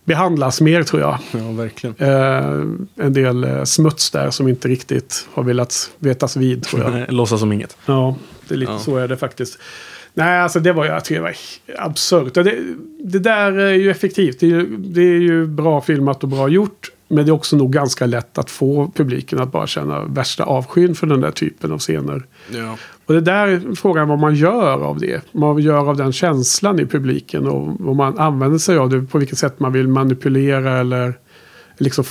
behandlas 0.03 0.61
mer 0.61 0.83
tror 0.83 1.01
jag. 1.01 1.17
ja, 1.31 1.51
verkligen. 1.51 1.95
Eh, 1.99 3.05
en 3.05 3.13
del 3.13 3.43
eh, 3.43 3.63
smuts 3.63 4.11
där 4.11 4.31
som 4.31 4.47
inte 4.47 4.67
riktigt 4.67 5.27
har 5.33 5.43
velat 5.43 5.91
vetas 5.99 6.35
vid 6.37 6.63
tror 6.63 6.81
jag. 6.83 7.05
Låtsas 7.13 7.39
som 7.39 7.51
inget. 7.51 7.77
Ja, 7.85 8.15
det 8.47 8.53
är 8.53 8.57
lite 8.57 8.71
Ja. 8.71 8.79
så 8.79 8.97
är 8.97 9.07
det 9.07 9.17
faktiskt. 9.17 9.59
Nej, 10.13 10.39
alltså 10.39 10.59
det 10.59 10.73
var 10.73 10.85
jag 10.85 11.05
tycker 11.05 11.21
det 11.21 11.27
var 11.27 11.35
absurt. 11.85 12.33
Det, 12.33 12.55
det 13.03 13.19
där 13.19 13.51
är 13.51 13.73
ju 13.73 13.91
effektivt. 13.91 14.39
Det 14.39 14.45
är 14.45 14.49
ju, 14.49 14.77
det 14.77 15.01
är 15.01 15.19
ju 15.19 15.47
bra 15.47 15.81
filmat 15.81 16.23
och 16.23 16.29
bra 16.29 16.49
gjort. 16.49 16.91
Men 17.07 17.25
det 17.25 17.29
är 17.29 17.33
också 17.33 17.57
nog 17.57 17.73
ganska 17.73 18.05
lätt 18.05 18.37
att 18.37 18.51
få 18.51 18.91
publiken 18.95 19.39
att 19.39 19.51
bara 19.51 19.67
känna 19.67 20.03
värsta 20.03 20.43
avskyn 20.43 20.95
för 20.95 21.07
den 21.07 21.21
där 21.21 21.31
typen 21.31 21.71
av 21.71 21.77
scener. 21.77 22.25
Ja. 22.49 22.77
Och 23.05 23.13
det 23.13 23.21
där 23.21 23.47
är 23.47 23.75
frågan 23.75 24.07
vad 24.07 24.19
man 24.19 24.35
gör 24.35 24.83
av 24.83 24.99
det. 24.99 25.21
Vad 25.31 25.55
man 25.55 25.63
gör 25.63 25.89
av 25.89 25.97
den 25.97 26.11
känslan 26.11 26.79
i 26.79 26.85
publiken. 26.85 27.47
Och 27.47 27.75
vad 27.79 27.95
man 27.95 28.19
använder 28.19 28.57
sig 28.57 28.77
av 28.77 28.89
det. 28.89 29.01
På 29.01 29.17
vilket 29.17 29.37
sätt 29.37 29.59
man 29.59 29.73
vill 29.73 29.87
manipulera 29.87 30.79
eller 30.79 31.13
liksom 31.77 32.03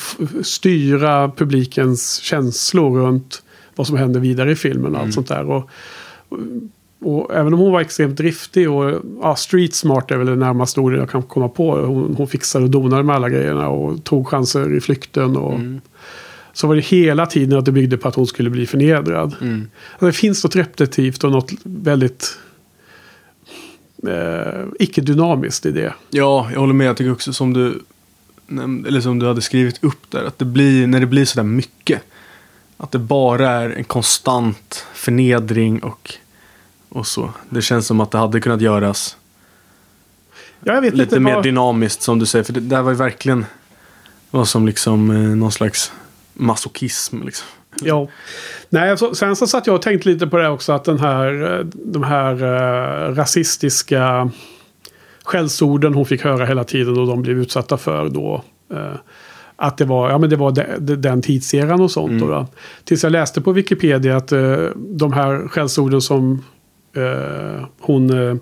styra 0.42 1.30
publikens 1.30 2.20
känslor 2.20 3.00
runt 3.00 3.42
vad 3.76 3.86
som 3.86 3.96
händer 3.96 4.20
vidare 4.20 4.52
i 4.52 4.56
filmen 4.56 4.94
och 4.94 5.00
allt 5.00 5.14
sånt 5.14 5.28
där. 5.28 5.50
Och, 5.50 5.70
och, 7.00 7.34
även 7.34 7.54
om 7.54 7.60
hon 7.60 7.72
var 7.72 7.80
extremt 7.80 8.16
driftig 8.16 8.70
och 8.70 9.02
ja, 9.22 9.36
street 9.36 9.74
smart 9.74 10.10
är 10.10 10.16
väl 10.16 10.26
det 10.26 10.36
närmaste 10.36 10.80
ordet 10.80 10.98
jag 10.98 11.10
kan 11.10 11.22
komma 11.22 11.48
på. 11.48 11.76
Hon, 11.76 12.14
hon 12.16 12.28
fixade 12.28 12.64
och 12.64 12.70
donade 12.70 13.02
med 13.02 13.16
alla 13.16 13.28
grejerna 13.28 13.68
och 13.68 14.04
tog 14.04 14.28
chanser 14.28 14.76
i 14.76 14.80
flykten. 14.80 15.36
Och, 15.36 15.60
Så 16.52 16.66
var 16.66 16.74
det 16.76 16.80
hela 16.80 17.26
tiden 17.26 17.58
att 17.58 17.64
det 17.64 17.72
byggde 17.72 17.96
på 17.96 18.08
att 18.08 18.14
hon 18.14 18.26
skulle 18.26 18.50
bli 18.50 18.66
förnedrad. 18.66 19.34
Mm. 19.40 19.68
Alltså, 19.92 20.06
det 20.06 20.12
finns 20.12 20.44
något 20.44 20.56
repetitivt 20.56 21.24
och 21.24 21.32
något 21.32 21.50
väldigt 21.64 22.38
eh, 24.06 24.64
icke-dynamiskt 24.78 25.66
i 25.66 25.70
det. 25.70 25.94
ja, 26.10 26.48
jag 26.52 26.60
håller 26.60 26.74
med. 26.74 26.86
Jag 26.86 26.96
tycker 26.96 27.12
också 27.12 27.32
som 27.32 27.52
du, 27.52 27.82
eller 28.86 29.00
som 29.00 29.18
du 29.18 29.26
hade 29.26 29.40
skrivit 29.40 29.84
upp 29.84 30.10
där. 30.10 30.24
Att 30.24 30.38
det 30.38 30.44
blir, 30.44 30.86
när 30.86 31.00
det 31.00 31.06
blir 31.06 31.24
sådär 31.24 31.44
mycket. 31.44 32.02
Att 32.76 32.90
det 32.90 32.98
bara 32.98 33.50
är 33.50 33.70
en 33.70 33.84
konstant 33.84 34.86
förnedring 34.94 35.82
och, 35.82 36.14
och 36.88 37.06
så. 37.06 37.30
Det 37.50 37.62
känns 37.62 37.86
som 37.86 38.00
att 38.00 38.10
det 38.10 38.18
hade 38.18 38.40
kunnat 38.40 38.60
göras 38.60 39.16
Ja, 40.64 40.74
jag 40.74 40.80
vet 40.80 40.94
lite 40.94 41.02
inte 41.02 41.20
mer 41.20 41.34
vad... 41.34 41.42
dynamiskt 41.42 42.02
som 42.02 42.18
du 42.18 42.26
säger. 42.26 42.42
För 42.42 42.52
det 42.52 42.60
där 42.60 42.82
var 42.82 42.90
ju 42.90 42.96
verkligen 42.96 43.46
vad 44.30 44.48
som 44.48 44.66
liksom 44.66 45.10
eh, 45.10 45.16
någon 45.16 45.52
slags 45.52 45.92
masochism. 46.32 47.22
Liksom. 47.22 47.46
Ja. 47.82 48.08
Nej, 48.68 48.98
så, 48.98 49.14
sen 49.14 49.36
så 49.36 49.46
satt 49.46 49.66
jag 49.66 49.76
och 49.76 49.82
tänkte 49.82 50.08
lite 50.08 50.26
på 50.26 50.36
det 50.36 50.48
också 50.48 50.72
att 50.72 50.84
den 50.84 50.98
här, 50.98 51.58
eh, 51.58 51.64
de 51.74 52.02
här 52.02 52.42
eh, 52.42 53.14
rasistiska 53.14 54.30
skällsorden 55.24 55.94
hon 55.94 56.06
fick 56.06 56.24
höra 56.24 56.46
hela 56.46 56.64
tiden 56.64 56.98
och 56.98 57.06
de 57.06 57.22
blev 57.22 57.38
utsatta 57.38 57.76
för 57.76 58.08
då. 58.08 58.44
Eh, 58.72 58.94
att 59.56 59.78
det 59.78 59.84
var, 59.84 60.10
ja, 60.10 60.18
men 60.18 60.30
det 60.30 60.36
var 60.36 60.50
de, 60.50 60.64
de, 60.78 60.96
den 60.96 61.22
tidseran 61.22 61.80
och 61.80 61.90
sånt. 61.90 62.20
Då, 62.20 62.28
då. 62.28 62.46
Tills 62.84 63.02
jag 63.02 63.12
läste 63.12 63.40
på 63.40 63.52
Wikipedia 63.52 64.16
att 64.16 64.32
eh, 64.32 64.56
de 64.76 65.12
här 65.12 65.48
skällsorden 65.48 66.00
som 66.00 66.44
eh, 66.96 67.64
hon, 67.80 68.10
eh, 68.30 68.36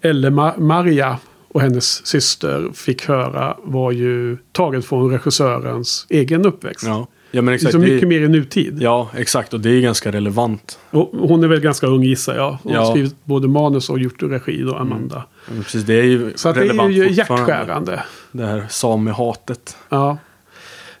Elle 0.00 0.30
Ma- 0.30 0.60
Maria 0.60 1.18
och 1.48 1.60
hennes 1.60 2.06
syster 2.06 2.70
fick 2.74 3.08
höra 3.08 3.56
var 3.62 3.92
ju 3.92 4.36
taget 4.52 4.84
från 4.84 5.10
regissörens 5.10 6.06
egen 6.08 6.46
uppväxt. 6.46 6.86
Ja. 6.86 7.06
ja, 7.30 7.42
men 7.42 7.46
Det 7.46 7.52
är 7.52 7.54
exakt. 7.54 7.72
så 7.72 7.78
Det 7.78 7.86
är- 7.86 7.94
mycket 7.94 8.08
mer 8.08 8.20
i 8.20 8.28
nutid. 8.28 8.78
Ja, 8.82 9.08
exakt. 9.16 9.54
Och 9.54 9.60
det 9.60 9.70
är 9.70 9.80
ganska 9.80 10.12
relevant. 10.12 10.78
Och 10.90 11.10
hon 11.28 11.44
är 11.44 11.48
väl 11.48 11.60
ganska 11.60 11.86
ung 11.86 12.02
gissar 12.02 12.34
jag. 12.36 12.58
Hon 12.62 12.74
har 12.74 12.82
Ja. 12.84 12.90
skrivit 12.90 13.16
både 13.24 13.48
manus 13.48 13.90
och 13.90 13.98
gjort 13.98 14.22
regi 14.22 14.62
då, 14.62 14.74
Amanda. 14.74 15.24
Men 15.52 15.62
Precis, 15.62 15.82
det 15.84 15.94
är 15.94 16.02
ju 16.04 16.32
Så 16.34 16.48
att 16.48 16.54
det 16.54 16.60
är 16.60 16.64
relevant 16.64 16.94
ju 16.94 17.10
hjärtskärande. 17.12 18.02
Det 18.32 18.46
här 18.46 18.66
samehatet. 18.68 19.76
Ja. 19.88 20.18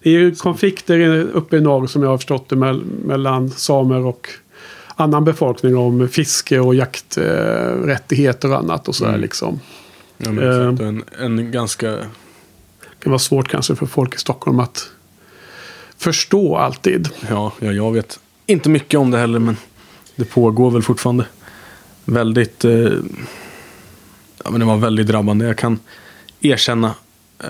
Det 0.02 0.10
är 0.10 0.12
ju 0.18 0.34
konflikter 0.34 1.20
uppe 1.32 1.56
i 1.56 1.60
norr 1.60 1.86
som 1.86 2.02
jag 2.02 2.10
har 2.10 2.18
förstått 2.18 2.48
det 2.48 2.56
mell- 2.56 2.84
mellan 3.04 3.50
samer 3.50 4.04
och 4.06 4.28
annan 5.00 5.24
befolkning 5.24 5.76
om 5.76 6.08
fiske 6.08 6.60
och 6.60 6.74
jakträttigheter 6.74 8.50
och 8.50 8.58
annat 8.58 8.88
och 8.88 8.94
sådär 8.94 9.10
Mm. 9.10 9.20
liksom. 9.20 9.60
Ja, 10.18 10.32
men 10.32 10.48
exakt. 10.48 10.80
Och 10.80 10.86
En, 10.86 11.04
en 11.38 11.52
ganska... 11.52 11.90
Det 11.90 13.02
kan 13.02 13.10
vara 13.10 13.18
svårt 13.18 13.48
kanske 13.48 13.74
för 13.76 13.86
folk 13.86 14.14
i 14.14 14.18
Stockholm 14.18 14.60
att 14.60 14.90
förstå 15.96 16.56
alltid. 16.56 17.08
Ja, 17.28 17.52
ja, 17.60 17.72
jag 17.72 17.92
vet 17.92 18.20
inte 18.46 18.68
mycket 18.68 19.00
om 19.00 19.10
det 19.10 19.18
heller, 19.18 19.38
men 19.38 19.56
det 20.16 20.24
pågår 20.24 20.70
väl 20.70 20.82
fortfarande. 20.82 21.26
Väldigt... 22.04 22.64
Eh, 22.64 22.72
ja, 24.44 24.50
men 24.50 24.60
det 24.60 24.66
var 24.66 24.76
väldigt 24.76 25.06
drabbande. 25.06 25.46
Jag 25.46 25.58
kan 25.58 25.78
erkänna 26.40 26.94
eh, 27.38 27.48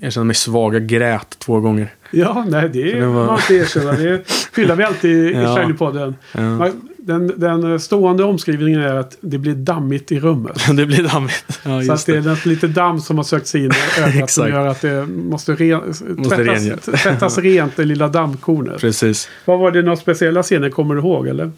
erkänna 0.00 0.24
mig 0.24 0.34
svaga, 0.36 0.78
grät 0.78 1.38
två 1.38 1.60
gånger. 1.60 1.88
Ja, 2.10 2.44
nej 2.48 2.68
det 2.72 2.92
är 2.92 3.00
det 3.00 3.06
var- 3.06 3.26
man 3.26 3.38
inte 3.38 3.54
erkänna. 3.54 3.92
Det 3.92 4.22
hyllar 4.56 4.76
vi 4.76 4.84
alltid 4.84 5.10
i 5.10 5.32
Ja. 5.42 5.56
Shiny-podden. 5.58 6.14
Ja. 6.32 6.70
Den, 6.98 7.32
den 7.40 7.80
stående 7.80 8.24
omskrivningen 8.24 8.80
är 8.82 8.94
att 8.94 9.16
det 9.20 9.38
blir 9.38 9.54
dammigt 9.54 10.12
i 10.12 10.20
rummet. 10.20 10.60
det 10.76 10.86
blir 10.86 11.08
dammigt. 11.08 11.60
Ja, 11.64 11.82
Så 11.82 11.92
att 11.92 12.06
det 12.06 12.12
är 12.16 12.20
det. 12.20 12.28
något 12.30 12.46
lite 12.46 12.66
damm 12.66 13.00
som 13.00 13.16
har 13.16 13.24
sökt 13.24 13.46
sig 13.46 13.64
in 13.64 13.70
i 13.72 14.00
ögat 14.00 14.30
som 14.30 14.48
gör 14.48 14.66
att 14.66 14.80
det 14.80 15.06
måste, 15.06 15.52
ren, 15.52 15.80
Måste 16.16 16.36
tvättas, 16.36 17.02
tvättas 17.02 17.38
rent, 17.38 17.76
det 17.76 17.84
lilla 17.84 18.08
dammkornet. 18.08 18.80
Precis. 18.80 19.28
Vad 19.44 19.58
var 19.58 19.70
det 19.70 19.82
några 19.82 19.96
speciella 19.96 20.42
scener, 20.42 20.70
kommer 20.70 20.94
du 20.94 21.00
ihåg 21.00 21.28
eller? 21.28 21.50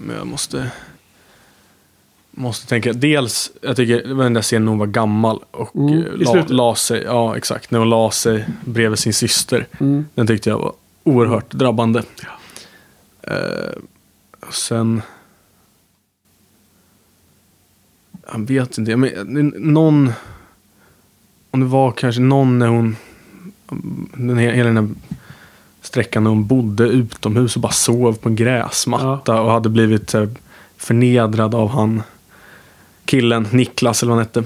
Men 0.00 0.16
jag 0.16 0.26
måste... 0.26 0.66
Måste 2.36 2.66
tänka. 2.66 2.92
Dels, 2.92 3.50
jag 3.62 3.76
tycker 3.76 4.14
den 4.14 4.34
där 4.34 4.42
scenen 4.42 4.68
hon 4.68 4.78
var 4.78 4.86
gammal 4.86 5.40
och 5.50 5.76
Mm, 5.76 6.06
eh, 6.06 6.12
la, 6.14 6.44
la 6.48 6.74
sig. 6.74 7.02
Ja, 7.02 7.36
exakt. 7.36 7.70
När 7.70 7.78
hon 7.78 7.90
la 7.90 8.10
sig 8.10 8.46
bredvid 8.64 8.98
sin 8.98 9.14
syster. 9.14 9.66
Mm. 9.80 10.06
Den 10.14 10.26
tyckte 10.26 10.50
jag 10.50 10.58
var 10.58 10.72
oerhört 11.04 11.50
drabbande. 11.50 12.02
Eh, 13.22 13.74
och 14.46 14.54
sen... 14.54 15.02
Jag 18.32 18.46
vet 18.48 18.78
inte. 18.78 18.96
Men, 18.96 19.54
någon... 19.56 20.12
Om 21.50 21.60
det 21.60 21.66
var 21.66 21.92
kanske 21.92 22.20
någon 22.20 22.58
när 22.58 22.66
hon... 22.68 22.96
Den, 24.14 24.38
he- 24.38 24.52
hela 24.52 24.68
den 24.68 24.76
här 24.76 24.88
sträckan 25.82 26.22
när 26.24 26.30
hon 26.30 26.46
bodde 26.46 26.84
utomhus 26.84 27.56
och 27.56 27.62
bara 27.62 27.72
sov 27.72 28.16
på 28.16 28.28
en 28.28 28.36
gräsmatta 28.36 29.40
och 29.40 29.50
hade 29.50 29.68
blivit 29.68 30.14
eh, 30.14 30.28
förnedrad 30.76 31.54
av 31.54 31.68
han 31.68 32.02
killen, 33.04 33.46
Niklas 33.50 34.02
eller 34.02 34.10
vad 34.10 34.18
han 34.18 34.26
hette. 34.26 34.44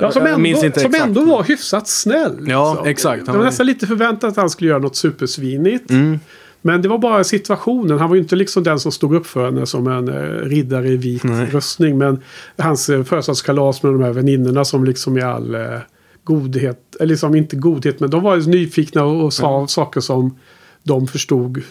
Ja, 0.00 0.12
som 0.12 0.26
ändå, 0.26 0.58
som 0.58 0.66
exakt. 0.68 0.94
ändå 0.94 1.24
var 1.24 1.42
hyfsat 1.44 1.88
snäll. 1.88 2.36
Ja, 2.46 2.72
liksom. 2.72 2.88
exakt. 2.88 3.26
Det 3.26 3.32
var 3.32 3.44
nästan 3.44 3.66
lite 3.66 3.86
förväntat 3.86 4.30
att 4.30 4.36
han 4.36 4.50
skulle 4.50 4.70
göra 4.70 4.78
något 4.78 4.96
supersvinigt. 4.96 5.90
Mm. 5.90 6.18
Men 6.62 6.82
det 6.82 6.88
var 6.88 6.98
bara 6.98 7.24
situationen. 7.24 7.98
Han 7.98 8.08
var 8.08 8.16
ju 8.16 8.22
inte 8.22 8.36
liksom 8.36 8.62
den 8.62 8.80
som 8.80 8.92
stod 8.92 9.14
upp 9.14 9.26
för 9.26 9.44
henne 9.44 9.66
som 9.66 9.86
en 9.86 10.08
eh, 10.08 10.48
riddare 10.48 10.88
i 10.88 10.96
vit 10.96 11.24
Nej. 11.24 11.46
rustning. 11.50 11.98
Men 11.98 12.22
hans 12.58 12.88
eh, 12.88 13.04
födelsedagskalas 13.04 13.82
med 13.82 13.92
de 13.92 14.02
här 14.02 14.12
väninnorna 14.12 14.64
som 14.64 14.84
liksom 14.84 15.18
i 15.18 15.22
all 15.22 15.54
eh, 15.54 15.78
godhet, 16.24 16.96
eller 16.96 17.06
liksom 17.06 17.34
inte 17.34 17.56
godhet, 17.56 18.00
men 18.00 18.10
de 18.10 18.22
var 18.22 18.36
nyfikna 18.36 19.04
och, 19.04 19.32
sa 19.32 19.66
saker 19.66 20.00
som 20.00 20.38
de 20.82 21.06
förstod 21.06 21.62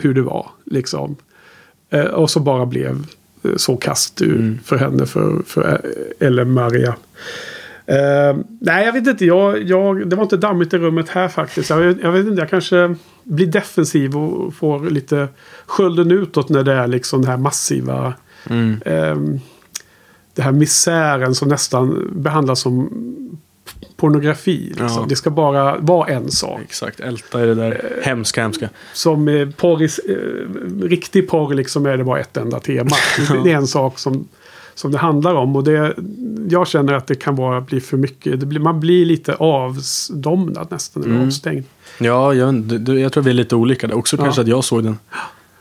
hur 0.00 0.14
det 0.14 0.22
var. 0.22 0.50
Liksom. 0.64 1.16
Och 2.12 2.30
så 2.30 2.40
bara 2.40 2.66
blev 2.66 3.06
så 3.56 3.76
kast 3.76 4.20
Mm. 4.20 4.58
för 4.64 4.76
henne, 4.76 5.06
för, 5.06 5.42
för 5.46 5.80
Ellen 6.20 6.52
Maria. 6.52 6.96
Eh, 7.86 8.36
nej, 8.60 8.86
jag 8.86 8.92
vet 8.92 9.06
inte. 9.06 9.24
Jag, 9.24 9.62
jag, 9.62 10.08
det 10.08 10.16
var 10.16 10.22
inte 10.22 10.36
dammigt 10.36 10.74
i 10.74 10.78
rummet 10.78 11.08
här 11.08 11.28
faktiskt. 11.28 11.70
Jag, 11.70 12.00
jag 12.02 12.12
vet 12.12 12.26
inte, 12.26 12.40
jag 12.40 12.50
kanske 12.50 12.94
blir 13.22 13.46
defensiv 13.46 14.16
och 14.16 14.54
får 14.54 14.90
lite 14.90 15.28
skölden 15.66 16.10
utåt 16.10 16.48
när 16.48 16.62
det 16.62 16.72
är 16.72 16.86
liksom 16.86 17.22
det 17.22 17.28
här 17.28 17.36
massiva. 17.36 18.14
Mm. 18.50 18.80
ehm, 18.84 19.40
det 20.34 20.42
här 20.42 20.52
misären 20.52 21.34
som 21.34 21.48
nästan 21.48 22.10
behandlas 22.12 22.60
som 22.60 22.90
pornografi. 23.96 24.58
Liksom. 24.68 24.86
Ja. 24.88 25.06
Det 25.08 25.16
ska 25.16 25.30
bara 25.30 25.78
vara 25.78 26.08
en 26.08 26.30
sak. 26.30 26.60
Exakt, 26.64 27.00
älta 27.00 27.42
i 27.44 27.46
det 27.46 27.54
där 27.54 27.70
Eh. 27.98 28.06
hemska, 28.06 28.42
hemska. 28.42 28.68
Som 28.92 29.28
eh, 29.28 29.48
porr, 29.50 29.82
eh, 29.82 29.88
riktig 30.82 31.28
porr 31.28 31.54
liksom 31.54 31.86
är 31.86 31.96
det 31.96 32.04
bara 32.04 32.20
ett 32.20 32.36
enda 32.36 32.60
tema. 32.60 32.90
Det 33.44 33.52
är 33.52 33.56
en 33.56 33.66
sak 33.66 33.98
som, 33.98 34.28
som 34.74 34.92
det 34.92 34.98
handlar 34.98 35.34
om. 35.34 35.56
Och 35.56 35.64
det, 35.64 35.94
jag 36.48 36.68
känner 36.68 36.92
att 36.92 37.06
det 37.06 37.14
kan 37.14 37.36
vara, 37.36 37.60
bli 37.60 37.80
för 37.80 37.96
mycket. 37.96 38.38
Blir, 38.38 38.60
man 38.60 38.80
blir 38.80 39.06
lite 39.06 39.34
avdomnad 39.34 40.66
nästan. 40.70 41.02
Eller 41.02 41.14
Mm. 41.14 41.26
avstängd. 41.26 41.64
Ja, 41.98 42.34
jag, 42.34 42.54
du- 42.54 43.00
jag 43.00 43.12
tror 43.12 43.22
vi 43.22 43.30
är 43.30 43.34
lite 43.34 43.56
olika 43.56 43.86
där. 43.86 43.96
Också 43.96 44.16
Ja. 44.16 44.22
kanske 44.24 44.40
att 44.42 44.48
jag 44.48 44.64
såg 44.64 44.84
den. 44.84 44.98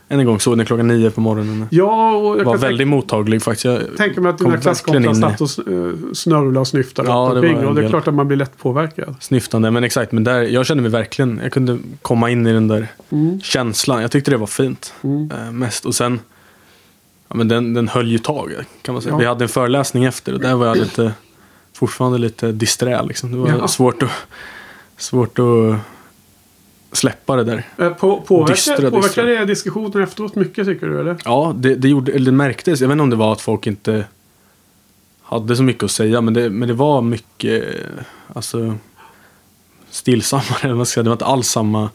Än 0.09 0.19
en 0.19 0.25
gång 0.25 0.39
såg 0.39 0.57
den 0.57 0.65
klockan 0.65 0.87
nio 0.87 1.11
på 1.11 1.21
morgonen. 1.21 1.67
Ja, 1.71 2.11
och 2.15 2.23
jag 2.25 2.31
var 2.31 2.37
kan 2.37 2.45
tänka, 2.53 2.67
väldigt 2.67 2.87
mottaglig 2.87 3.41
faktiskt. 3.43 3.65
Jag 3.65 3.81
tänka 3.97 4.21
mig 4.21 4.29
att 4.29 4.37
dina 4.37 4.57
klasskompisar 4.57 5.13
satt 5.13 5.41
och 5.41 5.73
eh, 5.73 5.91
snörvlade 6.13 6.59
och 6.59 6.67
snyftade 6.67 7.09
Ja, 7.09 7.33
det 7.33 7.47
en 7.47 7.65
Och 7.65 7.75
det 7.75 7.85
är 7.85 7.89
klart 7.89 8.07
att 8.07 8.13
man 8.13 8.27
blir 8.27 8.37
lätt 8.37 8.57
påverkad. 8.57 9.15
Snyftande, 9.19 9.71
men 9.71 9.83
exakt. 9.83 10.11
Men 10.11 10.23
där, 10.23 10.41
jag 10.41 10.65
kände 10.65 10.81
mig 10.81 10.91
verkligen, 10.91 11.39
jag 11.43 11.51
kunde 11.51 11.77
komma 12.01 12.29
in 12.29 12.47
i 12.47 12.53
den 12.53 12.67
där 12.67 12.87
Mm. 13.09 13.41
känslan. 13.41 14.01
Jag 14.01 14.11
tyckte 14.11 14.31
det 14.31 14.37
var 14.37 14.47
fint. 14.47 14.93
Mm. 15.03 15.31
Eh, 15.31 15.51
mest. 15.51 15.85
Och 15.85 15.95
sen, 15.95 16.19
ja, 17.27 17.35
men 17.35 17.47
den, 17.47 17.73
den 17.73 17.87
höll 17.87 18.07
ju 18.07 18.17
tag 18.17 18.51
kan 18.81 18.93
man 18.93 19.01
säga. 19.01 19.13
Ja. 19.13 19.17
Vi 19.17 19.25
hade 19.25 19.45
en 19.45 19.49
föreläsning 19.49 20.05
efter 20.05 20.33
och 20.33 20.39
där 20.39 20.55
var 20.55 20.67
jag 20.67 20.77
lite, 20.77 21.13
fortfarande 21.73 22.17
lite 22.17 22.51
disträ 22.51 23.03
liksom. 23.03 23.31
Det 23.31 23.37
var 23.37 23.49
Ja. 23.59 23.67
svårt, 23.67 24.03
att, 24.03 24.09
svårt 24.97 25.39
att 25.39 25.75
släppa 26.95 27.35
det 27.35 27.43
där. 27.43 27.63
Eh, 27.77 27.89
På, 27.89 28.21
påverkar, 28.21 28.89
påverkar 28.91 29.25
det 29.25 29.45
diskussionen 29.45 30.03
efteråt 30.03 30.35
mycket 30.35 30.65
tycker 30.65 30.87
du? 30.87 30.99
Eller? 30.99 31.17
Ja, 31.25 31.53
det, 31.57 31.75
det, 31.75 31.87
gjorde, 31.87 32.11
eller 32.11 32.25
det 32.25 32.37
märktes. 32.37 32.81
Jag 32.81 32.87
vet 32.87 32.93
inte 32.93 33.03
om 33.03 33.09
det 33.09 33.15
var 33.15 33.31
att 33.31 33.41
folk 33.41 33.67
inte 33.67 34.05
hade 35.21 35.55
så 35.55 35.63
mycket 35.63 35.83
att 35.83 35.91
säga. 35.91 36.21
Men 36.21 36.33
det, 36.33 36.49
men 36.49 36.67
det 36.67 36.73
var 36.73 37.01
mycket 37.01 37.75
eh, 37.75 38.03
alltså, 38.33 38.75
stillsammare. 39.89 40.57
eller 40.61 40.75
man 40.75 40.85
ska 40.85 40.93
säga. 40.93 41.03
Det 41.03 41.09
var 41.09 41.15
inte 41.15 41.25
alls 41.25 41.47
samma 41.47 41.89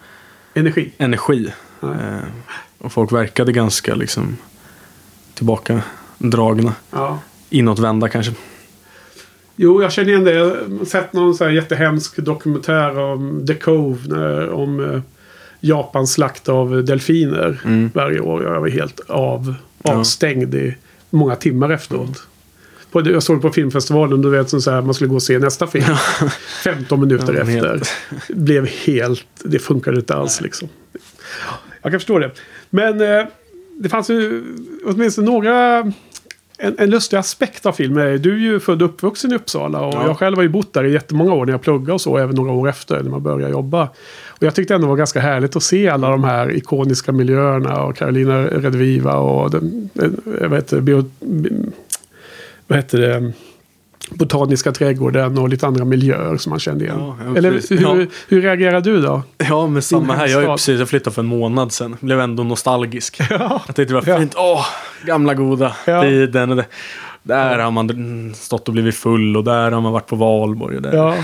Energi? 0.55 0.93
energi. 0.99 1.53
Eh, 1.83 2.29
och 2.79 2.93
folk 2.93 3.13
verkade 3.13 3.53
ganska 3.53 3.95
liksom 3.95 4.37
tillbakadragna. 5.35 6.75
Ja. 6.91 7.19
Inåtvända 7.51 8.09
kanske. 8.09 8.33
Jo, 9.63 9.83
jag 9.83 9.93
känner 9.93 10.09
igen 10.09 10.25
det. 10.25 10.33
Jag 10.35 10.45
har 10.45 10.85
sett 10.85 11.13
någon 11.13 11.35
så 11.35 11.45
här 11.45 11.51
jättehemsk 11.51 12.17
dokumentär 12.17 12.99
om 12.99 13.47
The 13.47 13.55
Cove. 13.55 14.47
Om 14.49 14.81
eh, 14.95 15.01
Japans 15.61 16.13
slakt 16.13 16.49
av 16.49 16.85
delfiner 16.85 17.61
Mm. 17.65 17.91
varje 17.95 18.21
år. 18.21 18.45
Jag 18.45 18.61
var 18.61 18.69
helt 18.69 19.01
av, 19.09 19.55
avstängd 19.83 20.55
i 20.55 20.77
många 21.11 21.37
timmar 21.37 21.71
efteråt. 21.71 22.23
På, 22.91 23.01
jag 23.09 23.23
såg 23.23 23.43
på 23.43 23.51
filmfestivalen. 23.51 24.23
Du 24.23 24.31
vet, 24.31 24.51
som 24.51 24.61
så 24.61 24.71
här, 24.71 24.83
man 24.83 24.95
skulle 24.95 25.09
gå 25.09 25.15
och 25.15 25.23
se 25.23 25.39
nästa 25.39 25.67
film. 25.67 25.85
15 26.65 27.01
minuter 27.07 27.35
Ja, 27.35 27.41
efter. 27.41 27.53
helt- 27.69 27.91
Blev 28.29 28.67
helt... 28.67 29.27
Det 29.45 29.59
funkade 29.59 29.97
inte 29.97 30.15
alls 30.15 30.41
liksom. 30.41 30.69
Jag 31.83 31.93
kan 31.93 32.01
förstå 32.01 32.19
det. 32.19 32.31
Men 32.71 33.01
eh, 33.01 33.25
det 33.79 33.89
fanns 33.89 34.11
ju 34.11 34.45
åtminstone 34.87 35.31
några... 35.31 35.93
En, 36.63 36.75
en 36.79 36.91
lustig 36.91 37.17
aspekt 37.17 37.67
av 37.67 37.73
filmen 37.73 38.07
är 38.07 38.19
du 38.19 38.33
är 38.35 38.39
ju 38.39 38.61
född 38.61 38.83
och 38.83 38.89
uppvuxen 38.89 39.33
i 39.33 39.35
Uppsala. 39.35 39.81
Och 39.81 39.95
Ja. 39.95 40.07
jag 40.07 40.19
själv 40.19 40.37
har 40.37 40.43
ju 40.43 40.49
bott 40.49 40.73
där 40.73 40.85
i 40.85 40.93
jättemånga 40.93 41.35
år 41.35 41.47
när 41.47 41.53
jag 41.53 41.61
pluggade 41.63 41.93
och 41.93 42.01
så. 42.01 42.17
Även 42.19 42.35
några 42.37 42.53
år 42.53 42.69
efter 42.69 43.03
när 43.03 43.11
man 43.11 43.23
började 43.23 43.53
jobba. 43.53 43.83
Och 44.29 44.43
jag 44.43 44.55
tyckte 44.55 44.75
ändå 44.75 44.87
det 44.87 44.89
var 44.89 44.97
ganska 44.97 45.21
härligt 45.21 45.57
att 45.57 45.63
se 45.63 45.89
alla 45.89 46.11
de 46.11 46.25
här 46.25 46.57
ikoniska 46.57 47.13
miljöerna. 47.13 47.83
Och 47.83 47.97
Carolina 47.97 48.45
Redviva 48.47 49.15
och 49.15 49.51
den, 49.51 49.91
den, 49.95 50.21
vad 50.25 50.53
heter 50.55 50.77
det, 50.77 50.83
bio, 50.83 51.11
bi- 51.21 51.53
vad 52.67 52.79
heter 52.79 52.99
det? 52.99 53.33
Botaniska 54.11 54.73
trädgården 54.73 55.39
och 55.39 55.49
lite 55.49 55.67
andra 55.67 55.85
miljöer 55.85 56.37
som 56.37 56.51
man 56.51 56.59
kände 56.59 56.85
igen. 56.85 56.97
Ja, 56.99 57.17
ja, 57.27 57.37
Eller 57.37 57.51
hur, 57.51 57.83
Ja. 58.01 58.07
hur 58.29 58.43
reagerar 58.43 58.81
du 58.81 59.01
då? 59.01 59.23
Ja, 59.49 59.67
men 59.67 59.83
samma 59.83 60.15
här. 60.15 60.27
Jag 60.27 60.41
har 60.47 60.57
precis 60.57 60.79
jag 60.79 60.89
flyttade 60.89 61.15
för 61.15 61.23
en 61.23 61.29
månad 61.29 61.73
sedan. 61.73 61.97
Blev 62.01 62.21
ändå 62.21 62.43
nostalgisk. 62.43 63.21
Ja. 63.31 63.63
Jag 63.77 63.89
det 63.89 63.95
var 63.95 64.19
fint. 64.19 64.35
Åh, 64.37 64.67
gamla 65.07 65.35
goda 65.35 65.73
Ja. 65.87 66.03
tiden. 66.03 66.49
Det. 66.57 66.65
Där 67.23 67.59
har 67.59 67.71
man 67.71 67.91
mm, 67.91 68.35
stått 68.35 68.69
och 68.69 68.73
blivit 68.75 68.95
full 68.95 69.37
och 69.37 69.45
där 69.45 69.71
har 69.73 69.81
man 69.81 69.93
varit 69.93 70.07
på 70.07 70.17
valborg. 70.17 70.77
Och 70.77 70.83
där. 70.83 70.97
Ja, 70.97 71.15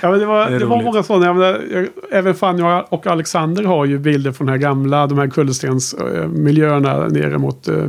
ja 0.00 0.10
men 0.10 0.20
det 0.20 0.26
var, 0.26 0.50
Det 0.50 0.58
det 0.58 0.64
var 0.66 0.82
många 0.82 1.02
sådana. 1.02 1.26
Jag 1.26 1.36
menar, 1.36 1.60
jag, 1.72 1.86
även 2.12 2.34
Fanny 2.34 2.62
och- 2.88 3.06
Alexander 3.06 3.64
har 3.64 3.84
ju 3.84 3.98
bilder 3.98 4.32
från 4.32 4.46
de 4.46 4.52
här 4.52 4.58
gamla, 4.58 5.06
de 5.06 5.18
här 5.18 5.26
kullerstensmiljöerna 5.28 7.08
nere 7.08 7.38
mot 7.38 7.68
uh, 7.68 7.88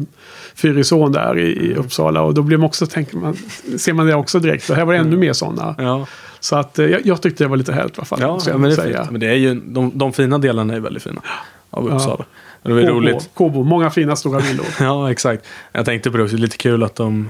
Fyrisån 0.55 1.11
där 1.11 1.37
i, 1.39 1.53
Mm. 1.57 1.71
i 1.71 1.75
Uppsala. 1.75 2.21
Och 2.21 2.33
då 2.33 2.41
blir 2.41 2.57
man 2.57 2.65
också, 2.65 2.87
tänker 2.87 3.17
man, 3.17 3.37
ser 3.77 3.93
man 3.93 4.07
det 4.07 4.15
också 4.15 4.39
direkt. 4.39 4.69
Och 4.69 4.75
här 4.75 4.85
var 4.85 4.93
det 4.93 4.99
ännu 4.99 5.17
mer 5.17 5.33
sådana. 5.33 5.75
Ja, 5.77 6.07
Så 6.39 6.55
att 6.55 6.79
eh, 6.79 6.85
jag, 6.85 7.05
jag 7.05 7.21
tyckte 7.21 7.43
det 7.43 7.47
var 7.47 7.57
lite 7.57 7.73
härligt 7.73 7.93
i 7.97 7.97
alla 7.97 8.05
fall. 8.05 8.19
ja, 8.21 8.39
ja 8.47 8.57
men, 8.57 8.69
det 8.69 8.75
är 8.75 8.81
säga. 8.81 8.97
fint. 8.99 9.11
men 9.11 9.19
det 9.19 9.27
är 9.27 9.33
ju, 9.35 9.61
de, 9.65 9.91
de 9.95 10.13
fina 10.13 10.37
delarna 10.37 10.73
är 10.75 10.79
väldigt 10.79 11.03
fina. 11.03 11.21
Av 11.69 11.87
Ja. 11.89 11.95
Uppsala. 11.95 12.25
Och 12.61 12.69
det 12.69 12.73
var 12.73 12.81
ju 12.81 12.87
Kåbo, 12.87 12.99
roligt. 12.99 13.29
Kåbo, 13.33 13.63
många 13.63 13.89
fina 13.89 14.15
stora 14.15 14.39
villor. 14.39 14.65
Ja, 14.79 15.11
exakt. 15.11 15.45
Jag 15.71 15.85
tänkte 15.85 16.11
på 16.11 16.17
det 16.17 16.23
också. 16.23 16.35
Lite 16.37 16.57
kul 16.57 16.83
att 16.83 16.95
de... 16.95 17.29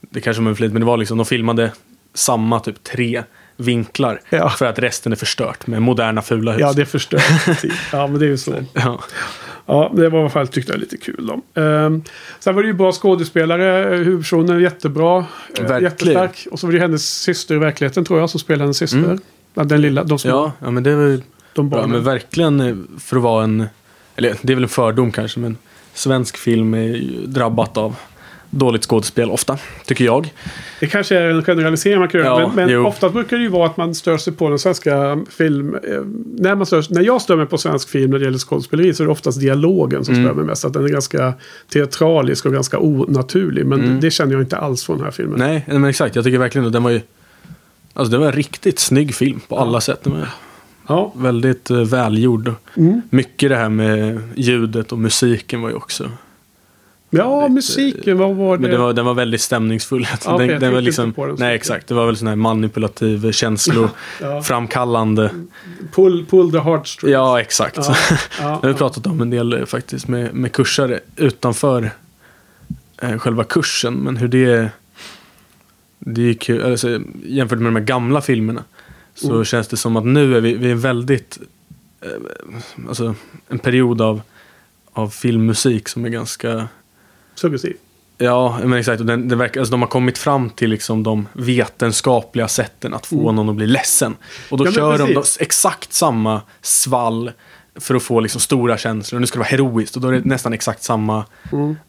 Det 0.00 0.20
kanske 0.20 0.42
var 0.42 0.50
en 0.50 0.56
flit, 0.56 0.72
men 0.72 0.80
det 0.80 0.86
var 0.86 0.96
liksom 0.96 1.16
de 1.18 1.26
filmade 1.26 1.72
samma 2.14 2.60
typ 2.60 2.84
tre 2.84 3.22
vinklar. 3.60 4.20
Ja. 4.30 4.50
För 4.50 4.66
att 4.66 4.78
resten 4.78 5.12
är 5.12 5.16
förstört 5.16 5.66
med 5.66 5.82
moderna 5.82 6.22
fula 6.22 6.52
hus. 6.52 6.60
Ja, 6.60 6.72
det 6.72 6.86
förstör. 6.86 7.22
ja, 7.92 8.06
men 8.06 8.18
det 8.20 8.26
är 8.26 8.30
ju 8.30 8.38
så. 8.38 8.54
Ja. 8.72 9.00
Ja, 9.66 9.92
det 9.96 10.08
var 10.08 10.18
i 10.18 10.20
alla 10.22 10.30
fall 10.30 10.48
tyckte 10.48 10.72
jag 10.72 10.80
lite 10.80 10.96
kul. 10.96 11.26
Då. 11.54 11.60
Ehm, 11.62 12.02
sen 12.40 12.54
var 12.54 12.62
det 12.62 12.66
ju 12.68 12.74
bra 12.74 12.92
skådespelare. 12.92 13.96
Huvudpersonen 13.96 14.56
är 14.56 14.60
jättebra. 14.60 15.18
eh, 15.18 15.24
Verkligen. 15.64 15.82
Jättestark. 15.82 16.46
Och 16.50 16.60
så 16.60 16.66
var 16.66 16.72
det 16.74 16.78
hennes 16.80 17.20
syster 17.22 17.54
i 17.54 17.58
verkligheten 17.58 18.04
tror 18.04 18.18
jag 18.20 18.30
som 18.30 18.40
spelar 18.40 18.60
hennes 18.64 18.76
syster. 18.76 18.98
Mm. 18.98 19.20
Ja, 19.54 19.64
den 19.64 19.80
lilla, 19.80 20.04
de 20.04 20.18
små, 20.18 20.30
Ja, 20.30 20.52
ja, 20.58 20.70
men 20.70 20.82
det 20.82 20.94
var 20.96 21.02
ju 21.02 21.22
de 21.52 21.70
bra. 21.70 21.86
Men 21.86 22.04
verkligen 22.04 22.60
eh, 22.60 22.74
för 23.00 23.16
att 23.16 23.22
vara 23.22 23.44
en... 23.44 23.66
Eller 24.16 24.34
det 24.42 24.52
är 24.52 24.54
väl 24.54 24.62
en 24.64 24.68
fördom 24.68 25.12
kanske, 25.12 25.40
men 25.40 25.56
svensk 25.94 26.36
film 26.36 26.74
är 26.74 26.78
ju 26.82 27.26
drabbat 27.26 27.76
av 27.76 27.96
dåligt 28.50 28.82
skådespel 28.84 29.30
ofta, 29.30 29.58
tycker 29.86 30.04
jag. 30.04 30.32
Det 30.80 30.86
kanske 30.86 31.16
är 31.18 31.30
en 31.30 31.42
generalisering 31.44 31.98
man 31.98 32.08
kan 32.08 32.20
göra. 32.20 32.40
Ja, 32.40 32.52
men 32.54 32.66
men 32.66 32.86
ofta 32.86 33.08
brukar 33.10 33.36
det 33.36 33.42
ju 33.42 33.48
vara 33.48 33.66
att 33.66 33.76
man 33.76 33.94
stör 33.94 34.16
sig 34.18 34.32
på 34.32 34.48
den 34.48 34.58
svenska 34.58 35.18
film. 35.30 35.74
eh, 35.74 35.80
När, 36.38 36.54
man 36.54 36.66
stör, 36.66 36.84
när 36.90 37.02
jag 37.02 37.22
stör 37.22 37.36
mig 37.36 37.46
på 37.46 37.58
svensk 37.58 37.88
film 37.88 38.10
när 38.10 38.18
det 38.18 38.24
gäller 38.24 38.38
skådespeleri 38.38 38.94
så 38.94 39.02
är 39.02 39.06
det 39.06 39.12
oftast 39.12 39.40
dialogen 39.40 40.04
som 40.04 40.14
Mm. 40.14 40.26
stör 40.26 40.34
mig 40.34 40.44
mest. 40.44 40.64
Att 40.64 40.72
den 40.72 40.84
är 40.84 40.88
ganska 40.88 41.32
teatralisk 41.72 42.46
och 42.46 42.52
ganska 42.52 42.78
onaturlig. 42.78 43.66
Men 43.66 43.80
Mm. 43.80 44.00
det 44.00 44.10
känner 44.10 44.32
jag 44.32 44.42
inte 44.42 44.56
alls 44.56 44.84
från 44.84 44.96
den 44.96 45.04
här 45.04 45.12
filmen. 45.12 45.38
Nej, 45.38 45.64
men 45.66 45.84
exakt. 45.84 46.14
Jag 46.16 46.24
tycker 46.24 46.38
verkligen 46.38 46.66
att 46.66 46.72
den 46.72 46.82
var 46.82 46.90
ju... 46.90 47.00
Alltså 47.94 48.12
det 48.12 48.18
var 48.18 48.26
en 48.26 48.32
riktigt 48.32 48.78
snygg 48.78 49.14
film 49.14 49.40
på 49.48 49.58
alla 49.58 49.80
sätt. 49.80 50.06
Ja, 50.88 51.12
väldigt 51.16 51.70
eh, 51.70 51.78
välgjord. 51.80 52.52
Mm. 52.76 53.02
Mycket 53.10 53.50
det 53.50 53.56
här 53.56 53.68
med 53.68 54.20
ljudet 54.34 54.92
och 54.92 54.98
musiken 54.98 55.62
var 55.62 55.68
ju 55.68 55.74
också... 55.74 56.10
ja 57.10 57.40
Lite- 57.40 57.52
musiken, 57.54 58.18
vad 58.18 58.36
var 58.36 58.56
det? 58.56 58.60
Men 58.62 58.70
den 58.70 58.80
var, 58.80 58.92
den 58.92 59.04
var 59.04 59.14
väldigt 59.14 59.40
stämningsfull. 59.40 60.06
Ja, 60.24 60.36
den, 60.38 60.60
den 60.60 60.72
var 60.72 60.80
liksom, 60.80 61.12
den 61.16 61.34
nej, 61.38 61.54
exakt. 61.54 61.86
Det 61.86 61.94
var 61.94 62.06
väl 62.06 62.16
sån 62.16 62.28
här 62.28 62.36
manipulativ, 62.36 63.24
Ja. 63.24 63.32
känsloframkallande. 63.32 65.30
Pull, 65.92 66.26
pull 66.26 66.52
the 66.52 66.58
heartstrings. 66.58 67.12
Ja, 67.12 67.40
exakt. 67.40 67.76
Ja, 67.76 67.84
ja, 68.40 68.44
Det 68.62 68.66
har 68.66 68.68
vi 68.68 68.74
pratat 68.74 69.06
om 69.06 69.20
en 69.20 69.30
del 69.30 69.52
eh, 69.52 69.64
faktiskt 69.64 70.08
med, 70.08 70.34
med 70.34 70.52
kursare 70.52 71.00
utanför 71.16 71.90
eh, 73.02 73.18
själva 73.18 73.44
kursen. 73.44 73.94
Men 73.94 74.16
hur 74.16 74.28
det... 74.28 74.70
Det 75.98 76.22
är 76.30 76.34
kul. 76.34 76.62
Alltså, 76.62 77.00
jämfört 77.24 77.58
med 77.58 77.72
de 77.72 77.76
här 77.76 77.84
gamla 77.84 78.20
filmerna. 78.20 78.64
Så 79.14 79.30
Mm. 79.32 79.44
känns 79.44 79.68
det 79.68 79.76
som 79.76 79.96
att 79.96 80.04
nu 80.06 80.36
är 80.36 80.40
vi, 80.40 80.54
vi 80.54 80.70
är 80.70 80.74
väldigt... 80.74 81.38
Eh, 82.00 82.08
alltså 82.88 83.14
en 83.48 83.58
period 83.58 84.00
av, 84.00 84.20
av 84.92 85.08
filmmusik 85.08 85.88
som 85.88 86.04
är 86.04 86.08
ganska... 86.08 86.68
Suggestiv. 87.40 87.76
Ja, 88.18 88.58
men 88.64 88.78
exakt. 88.78 89.00
Och 89.00 89.06
den, 89.06 89.28
den 89.28 89.38
verkar, 89.38 89.60
alltså, 89.60 89.70
de 89.70 89.80
har 89.82 89.88
kommit 89.88 90.18
fram 90.18 90.50
till 90.50 90.70
liksom 90.70 91.02
de 91.02 91.28
vetenskapliga 91.32 92.48
sätten 92.48 92.94
att 92.94 93.06
få 93.06 93.32
någon 93.32 93.48
att 93.48 93.54
bli 93.56 93.66
ledsen. 93.66 94.16
Och 94.50 94.58
då 94.58 94.64
Mm. 94.64 94.74
Ja, 94.76 94.80
kör 94.96 95.06
de 95.06 95.14
precis. 95.14 95.40
exakt 95.40 95.92
samma 95.92 96.40
svall 96.62 97.30
för 97.74 97.94
att 97.94 98.02
få 98.02 98.20
liksom 98.20 98.40
stora 98.40 98.78
känslor. 98.78 99.20
Nu 99.20 99.26
ska 99.26 99.34
det 99.34 99.38
vara 99.40 99.48
heroiskt 99.48 99.96
och 99.96 100.02
då 100.02 100.08
är 100.08 100.12
det 100.12 100.24
nästan 100.24 100.52
exakt 100.52 100.82
samma 100.82 101.24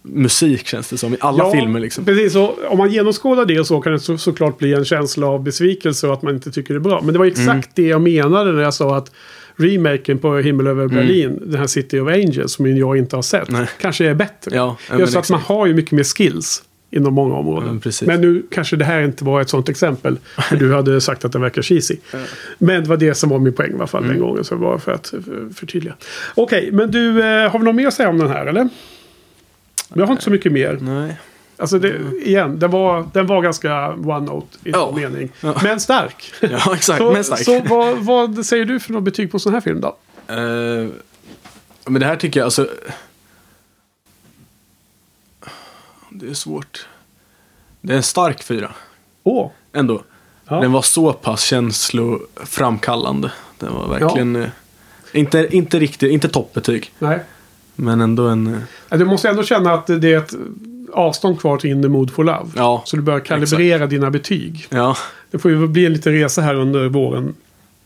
musik 0.02 0.68
känns 0.68 0.90
det 0.90 0.98
som 0.98 1.14
i 1.14 1.18
alla 1.20 1.38
Ja, 1.44 1.52
filmer. 1.52 1.80
Liksom. 1.80 2.06
Precis, 2.06 2.36
och 2.36 2.58
om 2.70 2.78
man 2.78 2.92
genomskådar 2.92 3.46
det 3.46 3.66
så 3.66 3.82
kan 3.82 3.94
det 3.94 4.00
så, 4.00 4.18
såklart 4.18 4.58
bli 4.58 4.74
en 4.74 4.86
känsla 4.86 5.28
av 5.28 5.44
besvikelse 5.44 6.08
och 6.08 6.14
att 6.14 6.22
man 6.22 6.36
inte 6.36 6.52
tycker 6.52 6.74
det 6.74 6.78
är 6.78 6.80
bra. 6.82 7.02
Men 7.02 7.14
det 7.14 7.20
var 7.20 7.26
exakt 7.26 7.48
Mm. 7.48 7.62
det 7.76 7.84
jag 7.88 8.02
menade 8.02 8.52
när 8.52 8.62
jag 8.64 8.74
sa 8.74 8.96
att 8.98 9.12
remaken 9.62 10.18
på 10.18 10.38
Himmel 10.38 10.68
över 10.68 10.88
Berlin, 10.88 11.40
den 11.46 11.60
här 11.60 11.68
City 11.68 12.00
of 12.00 12.08
Angels, 12.08 12.52
som 12.54 12.78
jag 12.78 12.98
inte 12.98 13.16
har 13.16 13.24
sett, 13.24 13.50
Mm. 13.50 13.62
Nej. 13.62 13.70
kanske 13.82 14.06
är 14.06 14.14
bättre. 14.14 14.56
Ja, 14.56 14.78
ja, 14.90 15.00
Just 15.00 15.16
att 15.16 15.30
man 15.30 15.38
exakt. 15.40 15.50
har 15.50 15.66
ju 15.68 15.74
mycket 15.74 15.92
mer 15.92 16.04
skills 16.04 16.64
inom 16.94 17.14
många 17.14 17.34
Ja, 17.34 17.40
områden. 17.40 17.70
men 17.70 17.80
precis. 17.80 18.08
men 18.08 18.22
nu 18.22 18.44
kanske 18.52 18.76
det 18.76 18.86
här 18.86 19.02
inte 19.02 19.24
var 19.26 19.42
ett 19.42 19.50
sånt 19.50 19.70
exempel. 19.70 20.18
För 20.50 20.56
du 20.56 20.74
hade 20.74 21.02
sagt 21.02 21.26
att 21.26 21.32
den 21.32 21.42
verkar 21.42 21.62
cheesy. 21.62 21.96
Men 22.58 22.84
det 22.84 22.90
var 22.90 22.98
det 22.98 23.16
som 23.16 23.30
var 23.30 23.40
min 23.40 23.54
poäng 23.54 23.72
i 23.72 23.76
alla 23.76 23.88
fall 23.88 24.04
Mm. 24.04 24.16
den 24.16 24.22
gången. 24.28 24.44
Så 24.44 24.56
bara 24.58 24.80
för 24.80 24.92
att 24.92 25.08
för- 25.08 25.54
förtydliga. 25.56 25.94
Okej, 26.36 26.70
men 26.72 26.92
du, 26.92 27.20
eh, 27.24 27.52
har 27.52 27.60
vi 27.60 27.66
något 27.66 27.76
mer 27.76 27.88
att 27.88 27.94
säga 27.94 28.10
om 28.10 28.18
den 28.18 28.28
här 28.30 28.46
eller? 28.46 28.70
Jag 29.94 30.06
har 30.06 30.12
inte 30.12 30.24
så 30.24 30.32
mycket 30.32 30.52
mer. 30.52 30.78
Nej. 30.82 31.18
Alltså 31.62 31.80
det, 31.80 32.02
igen, 32.26 32.60
den 32.60 32.72
var, 32.72 33.08
den 33.14 33.28
var 33.28 33.42
ganska 33.42 33.70
one-note 33.92 34.56
i 34.64 34.70
Ja. 34.72 34.92
mening. 34.96 35.32
Ja. 35.42 35.60
Men 35.64 35.80
stark. 35.80 36.34
Ja, 36.42 36.76
exakt. 36.76 36.98
så 36.98 37.12
men 37.12 37.24
stark. 37.24 37.44
så 37.44 37.62
vad, 37.70 37.98
vad 37.98 38.46
säger 38.46 38.66
du 38.66 38.80
för 38.80 38.94
något 38.94 39.04
betyg 39.04 39.32
på 39.32 39.40
sån 39.40 39.54
här 39.54 39.62
film 39.62 39.82
då? 39.82 39.88
Eh, 40.28 40.88
men 41.86 42.00
det 42.00 42.06
här 42.06 42.16
tycker 42.16 42.40
jag, 42.40 42.46
alltså... 42.46 42.68
Det 46.10 46.30
är 46.30 46.34
svårt. 46.34 46.88
Det 47.82 47.94
är 47.94 47.98
en 47.98 48.04
stark 48.04 48.44
fyra. 48.44 48.72
Åh, 49.24 49.52
Ändå. 49.74 50.02
Ja. 50.48 50.56
Den 50.62 50.72
var 50.72 50.82
så 50.82 51.14
pass 51.14 51.42
känsloframkallande. 51.44 53.32
Den 53.60 53.74
var 53.74 53.88
verkligen... 53.88 54.36
eh, 54.36 54.50
Inte, 55.14 55.48
inte 55.52 55.80
riktigt, 55.80 56.12
inte 56.12 56.30
toppbetyg. 56.30 56.94
nej. 57.00 57.20
Men 57.76 58.02
ändå 58.02 58.28
en... 58.28 58.48
eh, 58.48 58.60
Ja, 58.90 58.98
Du 58.98 59.06
måste 59.06 59.30
ändå 59.30 59.44
känna 59.44 59.74
att 59.74 59.88
det 59.88 60.14
är 60.14 60.18
ett 60.18 60.34
avstånd 60.94 61.40
kvar 61.40 61.58
till 61.58 61.70
In 61.70 61.82
the 61.82 61.88
Mood 61.90 62.12
for 62.12 62.24
Love. 62.24 62.50
Ja, 62.56 62.82
Så 62.86 62.96
du 62.96 63.02
bör 63.02 63.20
kalibrera 63.20 63.88
dina 63.88 64.12
betyg. 64.12 64.68
Ja, 64.70 64.98
Det 65.32 65.40
får 65.40 65.52
ju 65.52 65.68
bli 65.68 65.86
en 65.86 65.94
liten 65.94 66.14
resa 66.14 66.42
här 66.42 66.56
under 66.56 66.88
våren. 66.90 67.34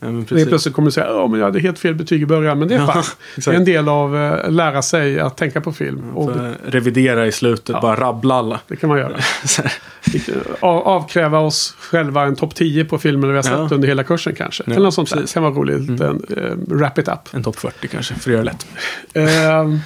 ja 0.00 0.06
men 0.10 0.24
precis. 0.24 0.48
plötsligt 0.48 0.74
kommer 0.74 0.86
du 0.86 0.92
säga 0.92 1.06
att 1.06 1.38
jag 1.38 1.44
hade 1.44 1.60
helt 1.60 1.78
fel 1.78 1.94
betyg 1.94 2.22
i 2.22 2.26
början. 2.26 2.58
Men 2.58 2.68
det 2.68 2.74
är 2.74 2.78
Ja. 2.78 2.86
Det 2.94 3.00
exakt. 3.36 3.46
är 3.54 3.58
en 3.58 3.64
del 3.64 3.88
av 3.88 4.16
eh, 4.16 4.50
lära 4.50 4.82
sig 4.82 5.20
att 5.20 5.36
tänka 5.36 5.60
på 5.60 5.72
film. 5.72 6.16
Och 6.16 6.32
det, 6.32 6.38
Får 6.64 6.70
revidera 6.70 7.26
i 7.26 7.32
slutet, 7.32 7.68
Ja. 7.68 7.80
bara 7.80 7.96
rabbla 8.00 8.34
alla. 8.34 8.60
det 8.68 8.76
kan 8.76 8.88
man 8.88 8.98
göra. 8.98 9.16
Av, 10.60 10.76
avkräva 10.88 11.38
oss 11.38 11.74
själva 11.80 12.22
en 12.24 12.36
topp 12.36 12.54
10 12.54 12.84
på 12.84 12.98
filmer 12.98 13.28
vi 13.28 13.34
har 13.34 13.42
sett 13.42 13.52
Ja. 13.52 13.68
under 13.70 13.88
hela 13.88 14.04
kursen 14.04 14.34
kanske. 14.34 14.62
Ja, 14.66 14.72
Eller 14.72 14.84
något 14.84 14.94
sånt 14.94 15.10
där. 15.10 15.16
precis. 15.16 15.34
kan 15.34 15.42
vara 15.42 15.52
roligt. 15.54 15.88
Mm. 15.88 16.00
Uh, 16.02 16.52
wrap 16.66 16.98
it 16.98 17.08
up. 17.08 17.18
En 17.32 17.42
topp 17.42 17.56
40 17.58 17.88
kanske, 17.88 18.14
för 18.14 18.30
att 18.30 18.34
göra 18.34 18.44
det 18.44 18.50
lätt. 18.50 18.66
Ehm, 19.14 19.80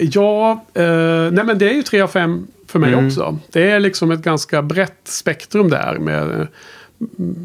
ja, 0.00 0.64
eh, 0.74 1.30
nej 1.32 1.44
men 1.44 1.58
det 1.58 1.70
är 1.70 1.74
ju 1.74 1.82
3 1.82 2.00
av 2.00 2.08
5 2.08 2.46
för 2.66 2.78
mig 2.78 2.92
Mm. 2.92 3.06
också. 3.06 3.38
Det 3.52 3.70
är 3.70 3.80
liksom 3.80 4.10
ett 4.10 4.22
ganska 4.22 4.62
brett 4.62 5.00
spektrum 5.04 5.70
där 5.70 5.98
med 5.98 6.40
eh, 6.40 6.46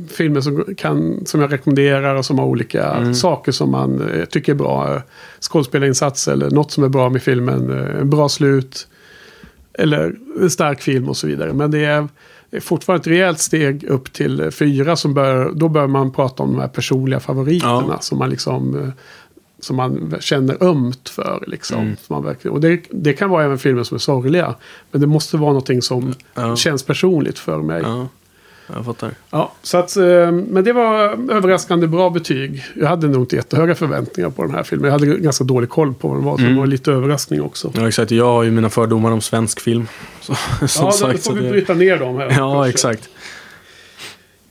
filmer 0.10 0.42
som, 0.42 0.66
kan, 0.78 1.26
som 1.26 1.42
jag 1.42 1.54
rekommenderar 1.54 2.16
och 2.16 2.26
som 2.26 2.40
har 2.40 2.46
olika 2.46 2.84
Mm. 2.92 3.14
saker 3.16 3.52
som 3.52 3.72
man 3.72 4.10
eh, 4.10 4.26
tycker 4.26 4.52
är 4.52 4.56
bra. 4.58 5.02
Skådespelarinsats 5.40 6.28
eller 6.28 6.50
något 6.50 6.72
som 6.72 6.84
är 6.84 6.90
bra 6.90 7.10
med 7.10 7.22
filmen. 7.24 7.80
Eh, 7.98 8.04
bra 8.04 8.30
slut. 8.30 8.88
Eller 9.74 10.16
en 10.42 10.50
stark 10.50 10.82
film 10.82 11.10
och 11.10 11.18
så 11.18 11.28
vidare. 11.28 11.54
Men 11.54 11.72
det 11.72 11.86
är 11.86 12.08
det 12.50 12.58
är 12.58 12.62
fortfarande 12.62 13.02
ett 13.02 13.08
rejält 13.08 13.40
steg 13.40 13.84
upp 13.84 14.14
till 14.14 14.52
fyra. 14.52 14.96
Som 14.96 15.14
bör, 15.14 15.52
då 15.56 15.70
bör 15.70 15.88
man 15.88 16.12
prata 16.12 16.44
om 16.44 16.52
de 16.54 16.60
här 16.62 16.68
personliga 16.68 17.20
favoriterna. 17.20 17.86
Ja. 17.90 17.98
Som 18.02 18.18
man 18.18 18.30
liksom 18.30 18.92
som 19.60 19.76
man 19.76 20.16
känner 20.20 20.64
ömt 20.64 21.10
för. 21.10 21.44
Liksom. 21.48 21.80
Mm. 21.82 21.96
Man 22.08 22.24
verkligen, 22.24 22.56
och 22.56 22.62
det, 22.62 22.82
det 22.92 23.14
kan 23.14 23.30
vara 23.30 23.44
även 23.44 23.58
filmer 23.58 23.84
som 23.84 23.96
är 23.96 24.00
sorgliga. 24.00 24.56
Men 24.92 25.02
det 25.02 25.08
måste 25.08 25.38
vara 25.38 25.50
någonting 25.50 25.82
som 25.82 26.14
Ja. 26.34 26.56
känns 26.56 26.84
personligt 26.84 27.40
för 27.40 27.62
mig. 27.62 27.82
Ja. 27.86 28.08
Ja, 28.68 28.74
jag 28.76 28.86
fattar. 28.86 29.12
så 29.62 29.78
att, 29.78 29.98
eh, 29.98 30.32
men 30.32 30.64
det 30.64 30.74
var 30.74 30.98
överraskande 31.32 31.88
bra 31.88 32.10
betyg. 32.10 32.64
Jag 32.76 32.88
hade 32.88 33.08
nog 33.08 33.22
inte 33.24 33.36
jättehöga 33.36 33.76
förväntningar 33.76 34.30
på 34.30 34.42
den 34.44 34.52
här 34.56 34.64
filmen. 34.64 34.86
Jag 34.86 34.92
hade 35.00 35.06
ganska 35.18 35.44
dålig 35.44 35.70
koll 35.70 35.94
på 35.94 36.08
vad 36.08 36.18
den 36.18 36.26
var. 36.26 36.38
Så 36.38 36.42
Mm. 36.44 36.54
det 36.54 36.60
var 36.60 36.68
lite 36.68 36.92
överraskning 36.92 37.42
också. 37.42 37.72
Ja, 37.76 37.88
exakt. 37.88 38.12
Jag 38.12 38.26
har 38.26 38.44
ju 38.44 38.52
mina 38.52 38.70
fördomar 38.70 39.12
om 39.12 39.22
svensk 39.22 39.60
film. 39.60 39.88
Så, 40.22 40.36
som 40.68 40.86
Ja, 40.86 40.86
då 40.86 40.92
sagt, 40.92 41.12
får 41.24 41.32
så 41.32 41.34
vi 41.38 41.42
det- 41.44 41.50
bryta 41.50 41.74
ner 41.74 41.98
dem 41.98 42.18
här. 42.18 42.32
Ja, 42.38 42.70
exakt. 42.70 43.10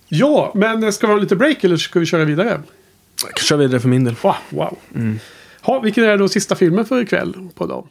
Ja, 0.08 0.52
men 0.54 0.92
ska 0.92 1.06
vi 1.06 1.12
ha 1.12 1.20
lite 1.20 1.36
break 1.36 1.64
eller 1.64 1.76
ska 1.76 1.98
vi 2.00 2.06
köra 2.06 2.24
vidare? 2.24 2.60
Jag 3.22 3.34
kan 3.34 3.44
köra 3.44 3.58
vidare 3.58 3.80
för 3.80 3.88
min 3.88 4.04
del. 4.04 4.14
Wow. 4.22 4.34
wow. 4.48 4.78
Mm. 4.94 5.18
Ha, 5.60 5.80
vilken 5.80 6.04
är 6.04 6.18
då 6.18 6.28
sista 6.28 6.54
filmen 6.54 6.84
för 6.84 7.02
ikväll 7.02 7.48
på 7.54 7.66
dagen? 7.66 7.88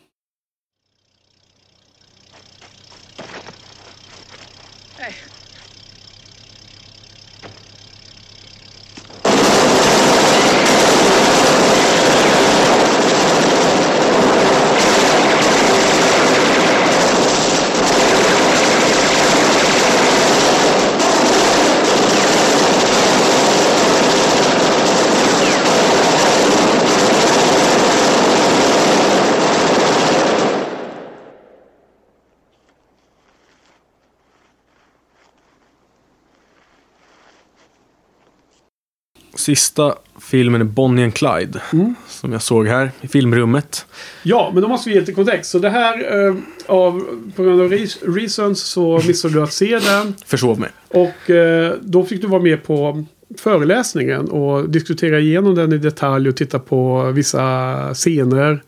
Sista 39.44 39.96
filmen 40.22 40.62
är 40.62 40.66
Bonnie 40.66 41.04
and 41.04 41.14
Clyde. 41.14 41.62
Mm. 41.74 41.96
Som 42.08 42.32
jag 42.32 42.42
såg 42.42 42.68
här 42.68 42.92
i 43.02 43.08
filmrummet. 43.08 43.86
Ja, 44.24 44.52
men 44.54 44.62
då 44.64 44.68
måste 44.70 44.90
vi 44.90 44.96
ge 44.96 45.00
lite 45.00 45.14
kontext. 45.14 45.52
Så 45.52 45.60
det 45.60 45.70
här, 45.70 46.26
eh, 46.28 46.36
av, 46.68 47.04
på 47.36 47.44
grund 47.44 47.62
av 47.62 47.72
re- 47.72 48.16
reasons 48.20 48.62
så 48.64 49.02
missade 49.08 49.34
du 49.34 49.44
att 49.44 49.54
se 49.54 49.80
den. 49.80 50.16
Försov 50.26 50.60
mig. 50.60 50.70
Och 50.88 51.30
eh, 51.30 51.74
då 51.82 52.04
fick 52.04 52.22
du 52.22 52.28
vara 52.28 52.42
med 52.42 52.64
på 52.64 53.06
föreläsningen 53.40 54.30
och 54.30 54.70
diskutera 54.70 55.20
igenom 55.20 55.56
den 55.56 55.74
i 55.74 55.78
detalj 55.78 56.30
och 56.30 56.36
titta 56.36 56.60
på 56.60 57.12
vissa 57.12 57.94
scener 57.94 58.64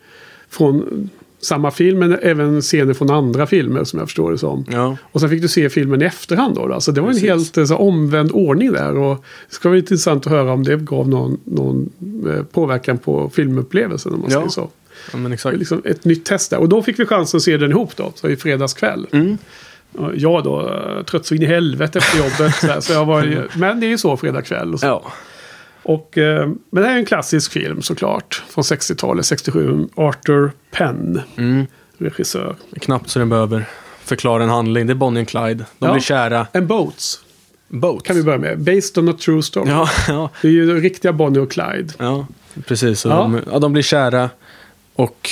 från 0.49 1.09
samma 1.45 1.71
film, 1.71 1.99
men 1.99 2.17
även 2.21 2.61
scener 2.61 2.93
från 2.93 3.09
andra 3.09 3.47
filmer 3.47 3.83
som 3.83 3.99
jag 3.99 4.07
förstår 4.07 4.31
det 4.31 4.37
som. 4.37 4.65
Ja, 4.71 4.97
Och 5.03 5.21
sen 5.21 5.29
fick 5.29 5.41
du 5.41 5.47
se 5.47 5.69
filmen 5.69 6.01
i 6.01 6.05
efterhand 6.05 6.55
då. 6.55 6.67
då. 6.67 6.81
Så 6.81 6.91
det 6.91 7.01
var 7.01 7.07
en 7.07 7.13
Precis. 7.13 7.29
helt 7.29 7.57
eh, 7.57 7.65
så, 7.65 7.75
omvänd 7.75 8.31
ordning 8.31 8.71
där. 8.71 8.97
Och 8.97 9.25
det 9.49 9.55
ska 9.55 9.69
vara 9.69 9.79
intressant 9.79 10.25
att 10.27 10.31
höra 10.31 10.53
om 10.53 10.63
det 10.63 10.75
gav 10.77 11.09
någon, 11.09 11.37
någon 11.43 11.89
eh, 12.29 12.43
påverkan 12.43 12.97
på 12.97 13.29
filmupplevelsen. 13.29 14.13
Om 14.13 14.19
man 14.19 14.29
Ja. 14.31 14.37
säger 14.37 14.49
så. 14.49 14.69
Ja, 15.11 15.17
men 15.17 15.31
exakt. 15.33 15.57
liksom 15.57 15.81
ett 15.85 16.05
nytt 16.05 16.25
test 16.25 16.49
där. 16.49 16.57
Och 16.59 16.69
då 16.69 16.81
fick 16.83 16.99
vi 16.99 17.05
chansen 17.05 17.37
att 17.37 17.41
se 17.43 17.57
den 17.57 17.71
ihop 17.71 17.95
då. 17.95 18.11
Så 18.15 18.29
i 18.29 18.35
fredagskväll. 18.35 19.07
Mm. 19.11 19.37
Och 19.97 20.11
Jag 20.15 20.43
då, 20.43 20.61
eh, 20.69 21.03
trött 21.03 21.25
så 21.25 21.35
in 21.35 21.41
i 21.41 21.45
helvete 21.45 21.97
efter 21.99 22.17
jobbet. 22.17 22.55
så 22.55 22.67
här, 22.67 22.79
så 22.79 22.93
jag 22.93 23.05
var, 23.05 23.47
men 23.57 23.79
det 23.79 23.85
är 23.85 23.89
ju 23.89 23.97
så 23.97 24.17
fredagkväll. 24.17 24.73
Och 24.73 24.79
så. 24.79 24.85
Ja. 24.85 25.03
Och, 25.87 26.17
eh, 26.17 26.47
men 26.69 26.83
det 26.83 26.87
här 26.89 26.95
är 26.95 26.99
en 26.99 27.05
klassisk 27.05 27.51
film 27.51 27.81
såklart. 27.81 28.43
Från 28.49 28.63
60-talet, 28.63 29.25
67. 29.25 29.87
Arthur 29.95 30.51
Penn, 30.71 31.21
Mm. 31.37 31.65
regissör. 31.97 32.55
Knappt 32.81 33.09
så 33.09 33.19
den 33.19 33.29
behöver 33.29 33.65
förklara 34.03 34.43
en 34.43 34.49
handling. 34.49 34.87
Det 34.87 34.93
är 34.93 34.95
Bonnie 34.95 35.21
och 35.21 35.27
Clyde. 35.27 35.65
De 35.79 35.85
Ja. 35.85 35.91
blir 35.93 36.01
kära. 36.01 36.47
And 36.53 36.67
Boats 36.67 37.19
Boat. 37.67 38.03
kan 38.03 38.15
vi 38.15 38.23
börja 38.23 38.37
med. 38.37 38.59
Based 38.59 38.97
on 38.97 39.09
a 39.09 39.13
true 39.25 39.43
story. 39.43 39.69
Ja, 39.69 39.89
ja, 40.07 40.29
Det 40.41 40.47
är 40.47 40.51
ju 40.51 40.81
riktiga 40.81 41.13
Bonnie 41.13 41.39
och 41.39 41.51
Clyde. 41.51 41.93
ja, 41.99 42.27
precis. 42.67 43.05
Ja. 43.05 43.09
De, 43.11 43.41
ja, 43.51 43.59
de 43.59 43.73
blir 43.73 43.83
kära 43.83 44.29
och 44.95 45.29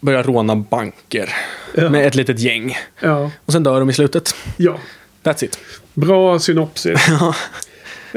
börjar 0.00 0.22
råna 0.22 0.56
banker 0.56 1.34
Ja. 1.74 1.90
med 1.90 2.06
ett 2.06 2.14
litet 2.14 2.38
gäng. 2.38 2.76
Ja, 3.00 3.30
Och 3.44 3.52
sen 3.52 3.62
dör 3.62 3.80
de 3.80 3.90
i 3.90 3.92
slutet. 3.92 4.34
ja. 4.56 4.76
That's 5.22 5.44
it. 5.44 5.58
bra 5.94 6.38
synopsis. 6.38 7.00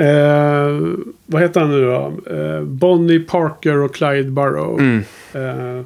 eh, 0.04 0.80
vad 1.26 1.42
heter 1.42 1.60
han 1.60 1.70
nu 1.70 1.86
då? 1.86 2.14
Eh, 2.36 2.62
Bonnie 2.64 3.20
Parker 3.20 3.78
och 3.78 3.96
Clyde 3.96 4.32
Burrow. 4.32 4.80
Mm. 4.80 5.04
Eh, 5.34 5.86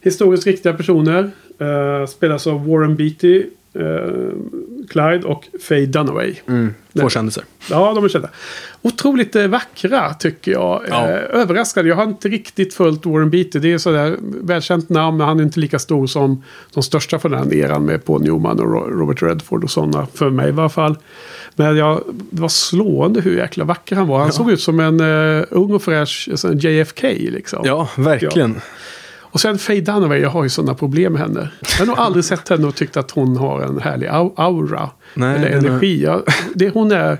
historiskt 0.00 0.46
riktiga 0.46 0.72
personer. 0.72 1.30
Eh, 1.58 2.06
spelas 2.06 2.46
av 2.46 2.66
Warren 2.68 2.96
Beatty, 2.96 3.42
eh, 3.74 4.32
Clyde 4.90 5.22
och 5.24 5.44
Faye 5.68 5.86
Dunaway. 5.86 6.34
Mm. 6.48 6.74
Två 7.00 7.08
kändisar. 7.08 7.44
Ja, 7.70 7.92
de 7.94 8.04
är 8.04 8.08
kända. 8.08 8.28
Otroligt 8.82 9.36
eh, 9.36 9.46
vackra 9.46 10.14
tycker 10.14 10.52
jag. 10.52 10.82
Ja. 10.88 11.06
Överraskade. 11.08 11.88
Jag 11.88 11.96
har 11.96 12.04
inte 12.04 12.28
riktigt 12.28 12.74
följt 12.74 13.06
Warren 13.06 13.30
Beatty. 13.30 13.58
Det 13.58 13.72
är 13.72 13.78
sådär 13.78 14.16
välkänt 14.20 14.88
namn. 14.88 15.16
Men 15.16 15.26
han 15.26 15.38
är 15.40 15.42
inte 15.42 15.60
lika 15.60 15.78
stor 15.78 16.06
som 16.06 16.42
de 16.74 16.82
största 16.82 17.18
från 17.18 17.32
den 17.32 17.52
eran 17.52 17.84
med 17.84 18.04
Paul 18.04 18.22
Newman 18.22 18.60
och 18.60 18.66
Ro- 18.72 18.90
Robert 18.90 19.22
Redford 19.22 19.64
och 19.64 19.70
sådana. 19.70 20.06
För 20.14 20.30
mig 20.30 20.48
i 20.48 20.52
alla 20.52 20.68
fall. 20.68 20.96
Men 21.56 21.76
jag, 21.76 22.02
det 22.30 22.40
var 22.40 22.48
slående 22.48 23.20
hur 23.20 23.36
jäkla 23.38 23.64
vacker 23.64 23.96
han 23.96 24.06
var. 24.08 24.18
Han 24.18 24.32
såg 24.32 24.50
ut 24.50 24.60
som 24.60 24.80
en 24.80 25.00
uh, 25.00 25.44
ung 25.50 25.72
och 25.74 25.82
fräsch 25.82 26.28
sån 26.34 26.58
JFK 26.58 27.02
liksom. 27.08 27.62
Ja, 27.64 27.88
verkligen. 27.96 28.60
Och 29.18 29.40
sen 29.40 29.58
Faye 29.58 29.80
Dunaway, 29.80 30.18
jag 30.20 30.30
har 30.30 30.42
ju 30.42 30.48
sådana 30.48 30.74
problem 30.74 31.12
med 31.12 31.22
henne. 31.22 31.48
Jag 31.60 31.78
har 31.78 31.86
nog 31.86 31.98
aldrig 31.98 32.24
sett 32.34 32.48
henne 32.48 32.66
och 32.66 32.74
tyckt 32.74 32.96
att 32.96 33.10
hon 33.10 33.36
har 33.36 33.60
en 33.62 33.78
härlig 33.80 34.08
au- 34.08 34.32
aura. 34.36 34.90
Nej, 35.14 35.36
eller 35.36 35.50
energi. 35.50 36.02
Jag, 36.02 36.22
det, 36.54 36.68
hon 36.68 36.92
är 36.92 37.18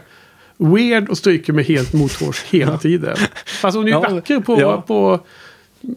weird 0.59 1.09
och 1.09 1.19
stryker 1.19 1.53
med 1.53 1.65
helt 1.65 1.93
mothårs 1.93 2.43
hela 2.45 2.79
tiden. 2.79 3.17
Fast 3.47 3.77
hon 3.77 3.85
är 3.85 3.89
ju 3.89 3.93
Ja, 3.95 4.01
vacker 4.01 4.41
på, 4.41 4.61
ja. 4.61 4.81
på 4.87 5.21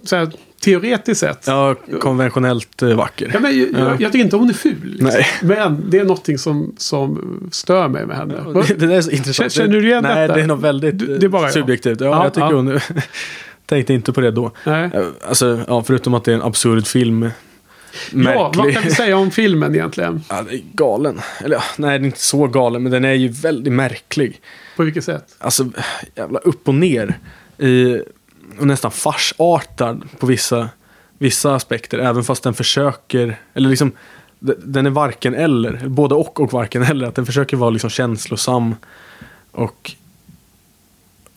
så 0.04 0.16
här, 0.16 0.32
teoretiskt 0.60 1.20
sätt. 1.20 1.44
Ja. 1.48 1.76
Ja, 1.86 2.00
konventionellt 2.00 2.82
eh, 2.82 2.90
vacker. 2.96 3.38
men, 3.40 3.60
jag, 3.60 3.68
Ja. 3.74 3.96
jag 4.00 4.12
tycker 4.12 4.26
inte 4.26 4.36
hon 4.36 4.50
är 4.50 4.54
ful. 4.54 4.76
Liksom. 4.84 5.08
Nej. 5.08 5.26
Men 5.42 5.90
det 5.90 5.98
är 6.00 6.04
någonting 6.04 6.38
som, 6.38 6.74
som 6.78 7.50
stör 7.52 7.88
mig 7.88 8.06
med 8.06 8.18
henne. 8.18 8.34
Det, 8.68 8.74
det 8.80 8.88
där 8.88 8.96
är 8.96 9.02
så 9.02 9.12
intressant. 9.12 9.52
Känner 9.52 9.74
du 9.80 9.88
igen 9.88 10.04
Nej, 10.04 10.16
detta? 10.22 10.36
det 10.36 10.42
är 10.42 10.48
nog 10.48 10.62
väldigt 10.62 11.00
Du- 11.00 11.14
eh, 11.14 11.20
det 11.20 11.26
är 11.26 11.30
bara 11.30 11.44
jag. 11.44 11.54
subjektivt. 11.54 12.02
Ja, 12.02 12.08
Ja, 12.08 12.24
jag 12.24 12.34
tycker 12.34 12.48
ja. 12.48 12.54
hon... 12.56 12.80
Tänkte 13.66 13.94
inte 13.94 14.14
på 14.14 14.22
det 14.22 14.32
då. 14.32 14.52
Nej. 14.64 14.90
Eh, 14.94 15.06
Alltså, 15.28 15.60
ja, 15.68 15.84
förutom 15.88 16.14
att 16.14 16.24
det 16.24 16.32
är 16.32 16.36
en 16.36 16.42
absurd 16.42 16.88
film. 16.88 17.24
Ja, 17.24 17.30
Märklig. 18.18 18.64
vad 18.64 18.74
kan 18.74 18.84
vi 18.84 18.92
säga 18.92 19.18
om 19.18 19.32
filmen 19.32 19.76
egentligen? 19.76 20.24
Ja, 20.30 20.42
det 20.50 20.56
är 20.56 20.62
galen. 20.74 21.20
Eller 21.44 21.56
ja, 21.56 21.62
nej, 21.78 21.92
den 21.92 22.02
är 22.04 22.06
inte 22.06 22.20
så 22.22 22.48
galen, 22.48 22.84
men 22.84 22.92
den 22.92 23.06
är 23.06 23.14
ju 23.14 23.28
väldigt 23.28 23.74
märklig. 23.74 24.42
På 24.78 24.84
vilket 24.84 25.04
sätt? 25.04 25.26
Alltså, 25.38 25.66
jävla 26.16 26.40
upp 26.40 26.68
och 26.68 26.76
ner. 26.76 27.18
I, 27.58 28.00
och 28.60 28.68
nästan 28.68 28.92
farsartad 28.92 30.08
på 30.20 30.28
vissa, 30.28 30.70
vissa 31.18 31.56
aspekter. 31.56 32.00
Även 32.00 32.24
fast 32.24 32.44
den 32.44 32.54
försöker, 32.54 33.40
eller 33.54 33.70
liksom, 33.70 33.92
den 34.40 34.86
är 34.86 34.90
varken 34.90 35.36
eller. 35.36 35.88
Både 35.88 36.16
och 36.16 36.40
och 36.40 36.54
varken 36.54 36.84
eller. 36.84 37.08
Att 37.08 37.16
den 37.16 37.26
försöker 37.26 37.58
vara 37.58 37.70
liksom 37.70 37.90
känslosam 37.90 38.76
och 39.52 39.96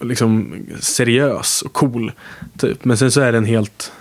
och 0.02 0.08
liksom 0.08 0.62
seriös 0.80 1.62
och 1.62 1.72
cool. 1.72 2.12
Typ. 2.58 2.84
Men 2.84 2.98
sen 2.98 3.12
så 3.12 3.20
är 3.20 3.32
den 3.32 3.44
helt, 3.44 3.92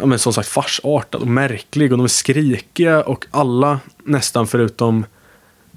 ja 0.00 0.06
men 0.06 0.18
som 0.18 0.32
sagt 0.32 0.48
farsartad 0.48 1.20
och 1.20 1.26
märklig. 1.26 1.92
Och 1.92 1.98
de 1.98 2.04
är 2.04 2.08
skrikiga 2.08 3.02
och 3.02 3.26
alla 3.30 3.80
nästan 4.04 4.46
förutom 4.46 5.04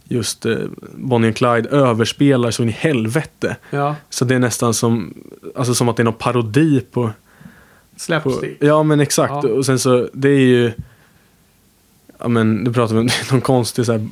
just 0.09 0.45
eh, 0.45 0.57
Bonnie 0.95 1.29
och 1.29 1.35
Clyde 1.35 1.69
överspelar 1.69 2.51
så 2.51 2.63
in 2.63 2.69
i 2.69 2.71
helvete. 2.71 3.55
Ja, 3.69 3.95
Så 4.09 4.25
det 4.25 4.35
är 4.35 4.39
nästan 4.39 4.73
som, 4.73 5.13
alltså 5.55 5.75
som 5.75 5.89
att 5.89 5.97
det 5.97 6.01
är 6.01 6.05
någon 6.05 6.13
parodi 6.13 6.81
på... 6.91 7.03
på 7.03 7.11
slapstick. 7.95 8.57
ja 8.59 8.83
men 8.83 8.99
exakt. 8.99 9.43
Ja. 9.43 9.49
Och 9.49 9.65
sen 9.65 9.79
så, 9.79 10.09
det 10.13 10.29
är 10.29 10.39
ju... 10.39 10.71
Ja 12.19 12.27
men, 12.27 12.55
nu 12.55 12.73
pratar 12.73 12.97
om 12.97 13.09
någon 13.31 13.41
konstig 13.41 13.85
så 13.85 13.91
här, 13.91 14.07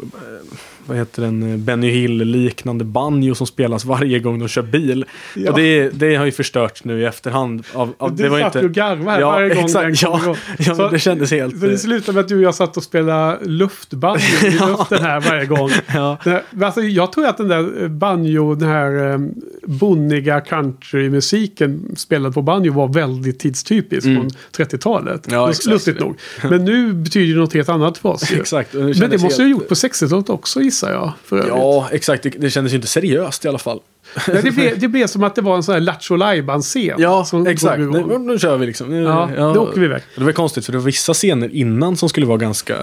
vad 0.85 0.97
heter 0.97 1.21
den, 1.21 1.51
eh, 1.51 1.57
Benny 1.57 1.89
Hill-liknande 1.89 2.85
banjo 2.85 3.35
som 3.35 3.47
spelas 3.47 3.85
varje 3.85 4.19
gång 4.19 4.39
de 4.39 4.47
kör 4.47 4.61
bil. 4.61 5.05
Ja. 5.35 5.51
Och 5.51 5.57
det, 5.57 5.89
det 5.89 6.15
har 6.15 6.25
ju 6.25 6.31
förstörts 6.31 6.83
nu 6.83 7.01
i 7.01 7.05
efterhand. 7.05 7.63
Av, 7.73 7.93
av, 7.97 8.15
Du 8.15 8.23
det 8.23 8.29
var 8.29 8.39
satt 8.39 8.55
inte... 8.55 8.65
och 8.67 8.73
garvade 8.73 9.19
Ja, 9.21 9.29
varje 9.31 9.55
gång 9.55 9.63
exakt. 9.65 10.01
den 10.01 10.11
kom 10.11 10.19
Ja, 10.29 10.35
ja, 10.59 10.75
Så- 10.75 10.89
det 10.89 10.99
kändes 10.99 11.31
helt... 11.31 11.59
Så 11.59 11.65
det 11.65 11.71
eh, 11.71 11.77
slutade 11.77 12.15
med 12.15 12.21
att 12.21 12.27
du 12.27 12.35
och 12.35 12.41
jag 12.41 12.55
satt 12.55 12.77
och 12.77 12.83
spelade 12.83 13.37
luftbanjo 13.45 14.21
i 14.43 14.49
luften 14.69 15.03
här 15.03 15.19
varje 15.21 15.45
gång. 15.45 15.69
Ja. 15.93 16.17
Alltså, 16.61 16.81
jag 16.81 17.11
tror 17.11 17.25
att 17.27 17.37
den 17.37 17.47
där 17.47 17.83
eh, 17.83 17.87
banjo, 17.89 18.55
den 18.55 18.69
här 18.69 19.11
eh, 19.13 19.19
bonniga 19.63 20.41
countrymusiken 20.41 21.93
spelad 21.95 22.33
på 22.33 22.41
banjo 22.41 22.73
var 22.73 22.87
väldigt 22.93 23.39
tidstypisk 23.39 24.05
Mm. 24.07 24.17
från 24.21 24.29
30-talet. 24.67 25.27
Ja. 25.31 25.53
Lustigt 25.67 25.99
nog. 25.99 26.17
Men 26.49 26.65
nu 26.65 26.93
betyder 26.93 27.33
det 27.33 27.39
något 27.39 27.53
helt 27.53 27.69
annat 27.69 27.97
för 27.97 28.09
oss. 28.09 28.31
Exakt. 28.39 28.71
det 28.71 28.77
Men 28.77 29.09
det 29.09 29.17
måste 29.17 29.17
jag 29.17 29.19
ha 29.21 29.37
helt- 29.37 29.51
gjort 29.51 29.67
på 29.67 29.73
60-talet 29.75 30.29
också 30.29 30.61
gissar 30.75 30.91
jag. 30.91 31.13
För 31.23 31.35
övrigt. 31.37 31.53
Ja, 31.55 31.89
exakt. 31.91 32.23
Det, 32.23 32.29
det 32.29 32.49
kändes 32.49 32.73
ju 32.73 32.75
inte 32.75 32.87
seriöst 32.87 33.45
i 33.45 33.47
alla 33.47 33.57
fall. 33.57 33.79
Nej, 34.27 34.41
det, 34.43 34.51
blev, 34.51 34.79
det 34.79 34.87
blev 34.87 35.07
som 35.07 35.23
att 35.23 35.35
det 35.35 35.41
var 35.41 35.55
en 35.55 35.63
sån 35.63 35.73
här 35.73 35.79
Lattjo 35.81 36.15
Lajban-scen. 36.15 36.95
Ja, 36.97 37.25
som 37.25 37.47
exakt. 37.47 37.79
Nu, 37.79 38.17
nu 38.19 38.39
kör 38.39 38.57
vi 38.57 38.65
liksom. 38.65 38.89
Nu, 38.89 39.01
Ja, 39.03 39.29
då 39.53 39.61
åker 39.61 39.79
vi 39.79 39.85
iväg. 39.85 40.01
Det 40.17 40.23
var 40.23 40.31
konstigt 40.31 40.65
för 40.65 40.71
det 40.71 40.77
var 40.77 40.85
vissa 40.85 41.13
scener 41.13 41.49
innan 41.55 41.97
som 41.97 42.09
skulle 42.09 42.25
vara 42.25 42.37
ganska 42.37 42.77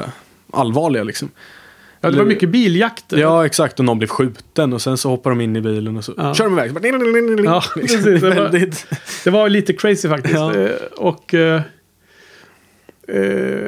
allvarliga 0.53 1.03
liksom. 1.05 1.31
Ja, 2.01 2.11
det 2.11 2.19
var 2.19 2.25
mycket 2.25 2.49
biljakter. 2.49 3.17
Ja, 3.19 3.47
exakt. 3.47 3.79
Och 3.79 3.85
någon 3.85 3.99
blev 3.99 4.09
skjuten 4.09 4.73
och 4.73 4.83
sen 4.83 4.97
så 4.97 5.09
hoppar 5.09 5.31
de 5.31 5.41
in 5.41 5.57
i 5.57 5.61
bilen 5.61 5.97
och 5.97 6.05
så 6.05 6.13
Ja. 6.17 6.35
kör 6.35 6.45
de 6.45 6.53
iväg. 6.53 6.71
Så 6.71 6.75
bara- 6.75 7.45
Ja, 7.45 7.63
precis. 7.75 8.03
Det 8.05 8.21
var-. 8.21 8.71
Det 9.25 9.31
var 9.31 9.49
lite 9.49 9.73
crazy 9.73 10.09
faktiskt. 10.09 10.35
Ja. 10.35 10.55
Eh, 10.55 10.71
Och, 10.97 11.35
eh, 11.35 11.61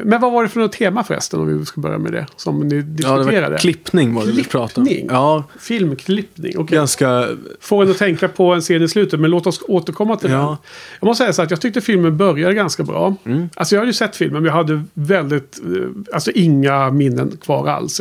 men 0.04 0.20
vad 0.20 0.32
var 0.32 0.42
det 0.42 0.48
för 0.48 0.60
något 0.60 0.72
tema 0.72 1.04
förresten 1.04 1.40
om 1.40 1.58
vi 1.58 1.64
ska 1.66 1.80
börja 1.80 1.98
med 1.98 2.12
det? 2.12 2.26
Som 2.36 2.60
ni 2.60 2.74
Ja, 2.76 2.82
det 2.82 2.90
diskuterade? 2.92 3.50
var 3.50 3.58
klippning 3.58 4.14
var 4.14 4.26
det 4.26 4.32
vi 4.32 4.44
pratade 4.44 4.90
om. 4.90 5.06
Ja, 5.10 5.44
Filmklippning. 5.60 6.58
Okej. 6.58 6.76
ganska... 6.76 7.28
Får 7.60 7.82
en 7.82 7.90
att 7.90 7.98
tänka 7.98 8.28
på 8.28 8.52
en 8.54 8.60
scen 8.60 8.82
i 8.82 8.88
slutet, 8.88 9.20
men 9.20 9.30
låt 9.30 9.46
oss 9.46 9.60
återkomma 9.68 10.16
till 10.16 10.30
Ja. 10.30 10.36
den. 10.38 10.56
Jag 11.00 11.06
måste 11.06 11.24
säga 11.24 11.32
så 11.32 11.42
att 11.42 11.50
jag 11.50 11.60
tyckte 11.60 11.80
filmen 11.80 12.16
började 12.16 12.54
ganska 12.54 12.82
bra. 12.82 13.14
Mm. 13.24 13.48
Alltså 13.54 13.74
jag 13.74 13.80
hade 13.80 13.88
ju 13.88 13.94
sett 13.94 14.16
filmen, 14.16 14.42
men 14.42 14.48
jag 14.50 14.56
hade 14.56 14.82
väldigt, 14.94 15.60
eh, 15.64 16.14
alltså 16.14 16.30
inga 16.30 16.90
minnen 16.90 17.36
kvar 17.42 17.68
alls. 17.68 18.00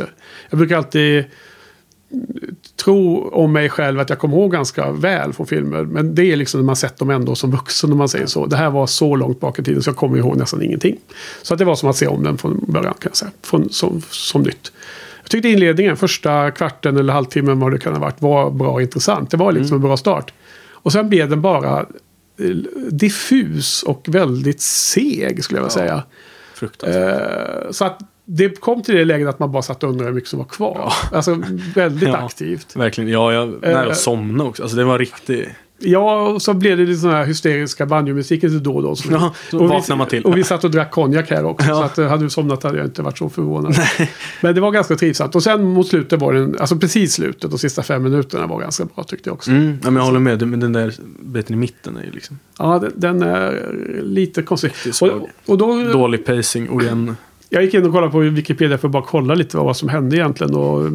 Jag 0.49 0.59
brukar 0.59 0.77
alltid 0.77 1.23
tro 2.83 3.29
om 3.29 3.51
mig 3.51 3.69
själv 3.69 3.99
att 3.99 4.09
jag 4.09 4.19
kommer 4.19 4.37
ihåg 4.37 4.51
ganska 4.51 4.91
väl 4.91 5.33
från 5.33 5.47
filmer. 5.47 5.83
Men 5.83 6.15
det 6.15 6.31
är 6.31 6.35
liksom 6.35 6.59
när 6.59 6.65
man 6.65 6.75
sett 6.75 6.97
dem 6.97 7.09
ändå 7.09 7.35
som 7.35 7.51
vuxen 7.51 7.91
om 7.91 7.97
man 7.97 8.09
säger 8.09 8.25
så. 8.25 8.45
Det 8.45 8.55
här 8.55 8.69
var 8.69 8.87
så 8.87 9.15
långt 9.15 9.39
bak 9.39 9.59
i 9.59 9.63
tiden 9.63 9.83
så 9.83 9.89
jag 9.89 9.97
kommer 9.97 10.17
ihåg 10.17 10.37
nästan 10.37 10.61
ingenting. 10.61 10.97
Så 11.41 11.53
att 11.53 11.57
det 11.57 11.65
var 11.65 11.75
som 11.75 11.89
att 11.89 11.95
se 11.95 12.07
om 12.07 12.23
den 12.23 12.37
från 12.37 12.65
början 12.67 12.93
kan 12.93 13.09
jag 13.09 13.15
säga. 13.15 13.31
Från, 13.41 13.69
som, 13.69 14.01
som 14.09 14.41
nytt. 14.41 14.71
Jag 15.21 15.29
tyckte 15.29 15.49
inledningen, 15.49 15.97
första 15.97 16.51
kvarten 16.51 16.97
eller 16.97 17.13
halvtimmen 17.13 17.59
vad 17.59 17.71
det 17.71 17.79
kan 17.79 17.93
ha 17.93 17.99
varit, 17.99 18.21
var 18.21 18.51
bra 18.51 18.71
och 18.71 18.81
intressant. 18.81 19.31
Det 19.31 19.37
var 19.37 19.51
liksom 19.51 19.75
en 19.75 19.81
bra 19.81 19.97
start. 19.97 20.33
Och 20.71 20.91
sen 20.91 21.09
blev 21.09 21.29
den 21.29 21.41
bara 21.41 21.79
eh, 22.39 22.47
diffus 22.91 23.83
och 23.83 24.05
väldigt 24.07 24.61
seg 24.61 25.43
skulle 25.43 25.57
jag 25.59 25.63
vilja 25.63 25.73
säga. 25.73 26.03
Fruktansvärt. 26.53 27.65
Eh, 27.65 27.71
så 27.71 27.85
att 27.85 27.99
det 28.25 28.59
kom 28.59 28.83
till 28.83 28.95
det 28.95 29.05
läget 29.05 29.27
att 29.27 29.39
man 29.39 29.51
bara 29.51 29.63
satt 29.63 29.83
och 29.83 29.89
undrade 29.89 30.09
hur 30.09 30.15
mycket 30.15 30.29
som 30.29 30.39
var 30.39 30.45
kvar. 30.45 30.93
Alltså 31.11 31.41
väldigt 31.75 32.09
Ja. 32.09 32.17
aktivt. 32.17 32.75
Verkligen. 32.75 33.09
Ja, 33.09 33.33
jag 33.33 33.47
nära 33.61 33.83
Eh, 33.85 33.89
att 33.91 33.97
somna 33.97 34.43
också. 34.43 34.63
Alltså 34.63 34.77
det 34.77 34.83
var 34.83 34.99
riktigt... 34.99 35.49
Ja, 35.85 36.27
och 36.27 36.41
så 36.41 36.53
blev 36.53 36.77
det 36.77 36.85
lite 36.85 36.99
sån 37.01 37.09
här 37.11 37.25
hysteriska 37.25 37.85
banjomusik 37.85 38.43
lite 38.43 38.55
då 38.55 38.75
och 38.75 38.83
då. 38.83 38.95
Så- 38.95 39.07
Ja, 39.11 39.33
så 39.51 39.59
och 39.59 39.69
vaknar 39.69 39.95
vi, 39.95 39.97
man 39.97 40.07
till. 40.07 40.25
Och 40.25 40.37
vi 40.37 40.43
satt 40.43 40.63
och 40.63 40.71
drack 40.71 40.91
konjak 40.91 41.29
här 41.29 41.45
också. 41.45 41.67
Ja. 41.67 41.75
Så 41.75 41.83
att, 41.83 41.97
eh, 41.97 42.07
hade 42.07 42.23
du 42.23 42.29
somnat 42.29 42.63
hade 42.63 42.77
jag 42.77 42.87
inte 42.87 43.01
varit 43.01 43.17
så 43.17 43.29
förvånad. 43.29 43.75
Men 44.41 44.55
det 44.55 44.61
var 44.61 44.71
ganska 44.71 44.95
trivsamt. 44.95 45.35
Och 45.35 45.43
sen 45.43 45.63
mot 45.63 45.87
slutet 45.87 46.19
var 46.21 46.33
det, 46.33 46.59
alltså 46.59 46.75
precis 46.77 47.13
slutet, 47.13 47.51
de 47.51 47.59
sista 47.59 47.83
fem 47.83 48.03
minuterna 48.03 48.47
var 48.47 48.59
ganska 48.61 48.85
bra 48.85 49.03
tyckte 49.03 49.29
jag 49.29 49.33
också. 49.33 49.51
Mm, 49.51 49.67
ja, 49.83 49.89
men 49.91 49.95
jag 49.95 50.03
håller 50.03 50.19
med. 50.19 50.47
Men 50.47 50.59
den 50.59 50.73
där 50.73 50.93
biten 51.19 51.53
i 51.55 51.57
mitten 51.57 51.97
är 51.97 52.03
ju 52.03 52.11
liksom 52.11 52.39
Ja, 52.59 52.79
den, 52.79 53.19
den 53.19 53.29
är 53.29 53.71
lite 54.03 54.41
konstig. 54.41 54.71
Och, 55.01 55.27
och 55.45 55.57
då, 55.57 55.83
dålig 55.93 56.25
pacing 56.25 56.69
och 56.69 56.81
den... 56.83 57.15
Jag 57.53 57.63
gick 57.63 57.73
in 57.73 57.85
och 57.85 57.91
kollade 57.91 58.11
på 58.11 58.19
Wikipedia 58.19 58.77
för 58.77 58.87
att 58.87 58.91
bara 58.91 59.03
kolla 59.03 59.35
lite 59.35 59.57
vad 59.57 59.77
som 59.77 59.89
hände 59.89 60.15
egentligen. 60.15 60.55
Och 60.55 60.85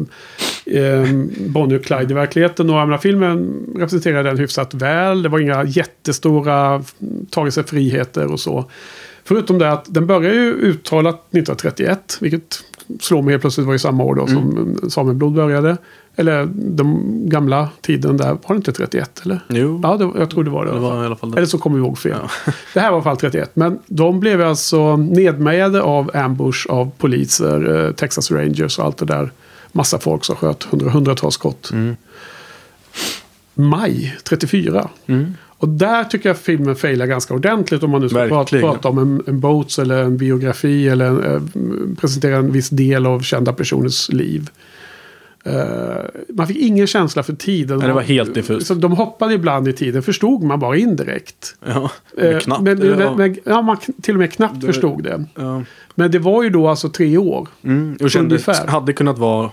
eh, 0.65 1.07
Bonnie 1.47 1.75
och 1.75 1.83
Clyde 1.83 2.11
i 2.11 2.13
verkligheten. 2.13 2.69
Och 2.69 2.75
jag 2.75 2.87
menar, 2.87 2.97
filmen 2.97 3.65
representerar 3.75 4.23
den 4.23 4.37
hyfsat 4.37 4.73
väl. 4.73 5.21
Det 5.21 5.29
var 5.29 5.39
inga 5.39 5.63
jättestora 5.63 6.83
tagit 7.29 7.53
sig 7.53 7.63
friheter 7.63 8.31
och 8.31 8.39
så. 8.39 8.69
Förutom 9.23 9.59
det 9.59 9.71
att 9.71 9.93
den 9.93 10.07
börjar 10.07 10.33
ju 10.33 10.53
uttalat 10.53 11.15
1931. 11.15 12.17
Vilket 12.21 12.63
slår 12.99 13.21
mig 13.21 13.31
helt 13.31 13.41
plötsligt 13.41 13.67
var 13.67 13.75
i 13.75 13.79
samma 13.79 14.03
år 14.03 14.15
då 14.15 14.27
som 14.27 14.75
Sameblod 14.89 15.33
började. 15.33 15.77
Eller 16.19 16.49
de 16.55 17.03
gamla 17.29 17.69
tiden 17.81 18.17
där. 18.17 18.27
Var 18.27 18.39
det 18.47 18.55
inte 18.55 18.71
31 18.71 19.21
eller? 19.25 19.39
Jo, 19.49 19.79
Ja, 19.83 19.97
det, 19.97 20.19
jag 20.19 20.29
tror 20.29 20.43
det 20.43 20.49
var 20.49 20.65
det. 20.65 20.71
det 20.71 20.79
var 20.79 21.03
i 21.03 21.05
alla 21.05 21.15
fall 21.15 21.31
det. 21.31 21.37
Eller 21.37 21.47
så 21.47 21.57
kommer 21.57 21.77
vi 21.77 21.83
ihåg 21.85 21.97
fel. 21.97 22.17
Det 22.73 22.79
här 22.79 22.91
var 22.91 22.97
i 22.97 23.01
alla 23.01 23.03
fall 23.03 23.17
31. 23.17 23.51
Men 23.53 23.79
de 23.87 24.19
blev 24.19 24.41
alltså 24.41 24.95
nedmejade 24.97 25.81
av 25.81 26.11
ambush 26.13 26.67
av 26.69 26.91
poliser, 26.97 27.85
eh, 27.85 27.91
Texas 27.91 28.31
Rangers 28.31 28.79
och 28.79 28.85
allt 28.85 28.97
det 28.97 29.05
där. 29.05 29.31
Massa 29.71 29.99
folk 29.99 30.25
som 30.25 30.35
sköt 30.35 30.63
hundra, 30.63 30.89
hundratals 30.89 31.33
skott. 31.35 31.69
Mm. 31.71 31.95
Maj 33.53 34.17
34. 34.23 34.89
Mm. 35.07 35.33
Och 35.57 35.69
där 35.69 36.03
tycker 36.03 36.29
jag 36.29 36.37
filmen 36.37 36.75
failar 36.75 37.05
ganska 37.05 37.33
ordentligt 37.33 37.83
om 37.83 37.91
man 37.91 38.01
nu 38.01 38.09
ska 38.09 38.17
prata, 38.19 38.35
Verkligen. 38.35 38.65
prata 38.71 38.89
om 38.89 38.97
en, 38.97 39.23
en 39.27 39.39
Boats 39.39 39.79
eller 39.79 40.03
en 40.03 40.17
biografi 40.17 40.87
eller 40.89 41.05
en, 41.05 41.23
eh, 41.35 41.41
presentera 42.01 42.35
en 42.37 42.51
viss 42.51 42.69
del 42.69 43.05
av 43.05 43.19
kända 43.21 43.53
personers 43.53 44.09
liv. 44.09 44.49
Eh, 45.45 45.53
man 46.29 46.47
fick 46.47 46.57
ingen 46.57 46.87
känsla 46.87 47.23
för 47.23 47.33
tiden. 47.33 47.77
Nej, 47.79 47.87
det 47.87 47.93
var 47.93 48.01
helt 48.01 48.33
diffust. 48.33 48.67
Så 48.67 48.73
de 48.73 48.91
hoppade 48.91 49.33
ibland 49.33 49.67
i 49.67 49.73
tiden, 49.73 50.03
förstod 50.03 50.43
man 50.43 50.59
bara 50.59 50.77
indirekt. 50.77 51.55
Ja, 51.65 51.91
Eh, 52.17 52.31
men 52.31 52.39
knappt. 52.39 52.61
Men, 52.61 52.79
men, 52.79 53.15
men, 53.15 53.37
ja, 53.45 53.61
man 53.61 53.77
till 54.01 54.13
och 54.15 54.19
med 54.19 54.33
knappt 54.33 54.61
Det- 54.61 54.67
förstod 54.67 55.03
det. 55.03 55.25
ja. 55.35 55.63
Men 55.95 56.11
det 56.11 56.19
var 56.19 56.43
ju 56.43 56.49
då 56.49 56.67
alltså 56.67 56.89
tre 56.89 57.17
år. 57.17 57.47
Mm. 57.63 57.97
Och 58.01 58.11
kände, 58.11 58.35
Ungefär. 58.35 58.67
hade 58.67 58.93
kunnat 58.93 59.17
vara 59.17 59.51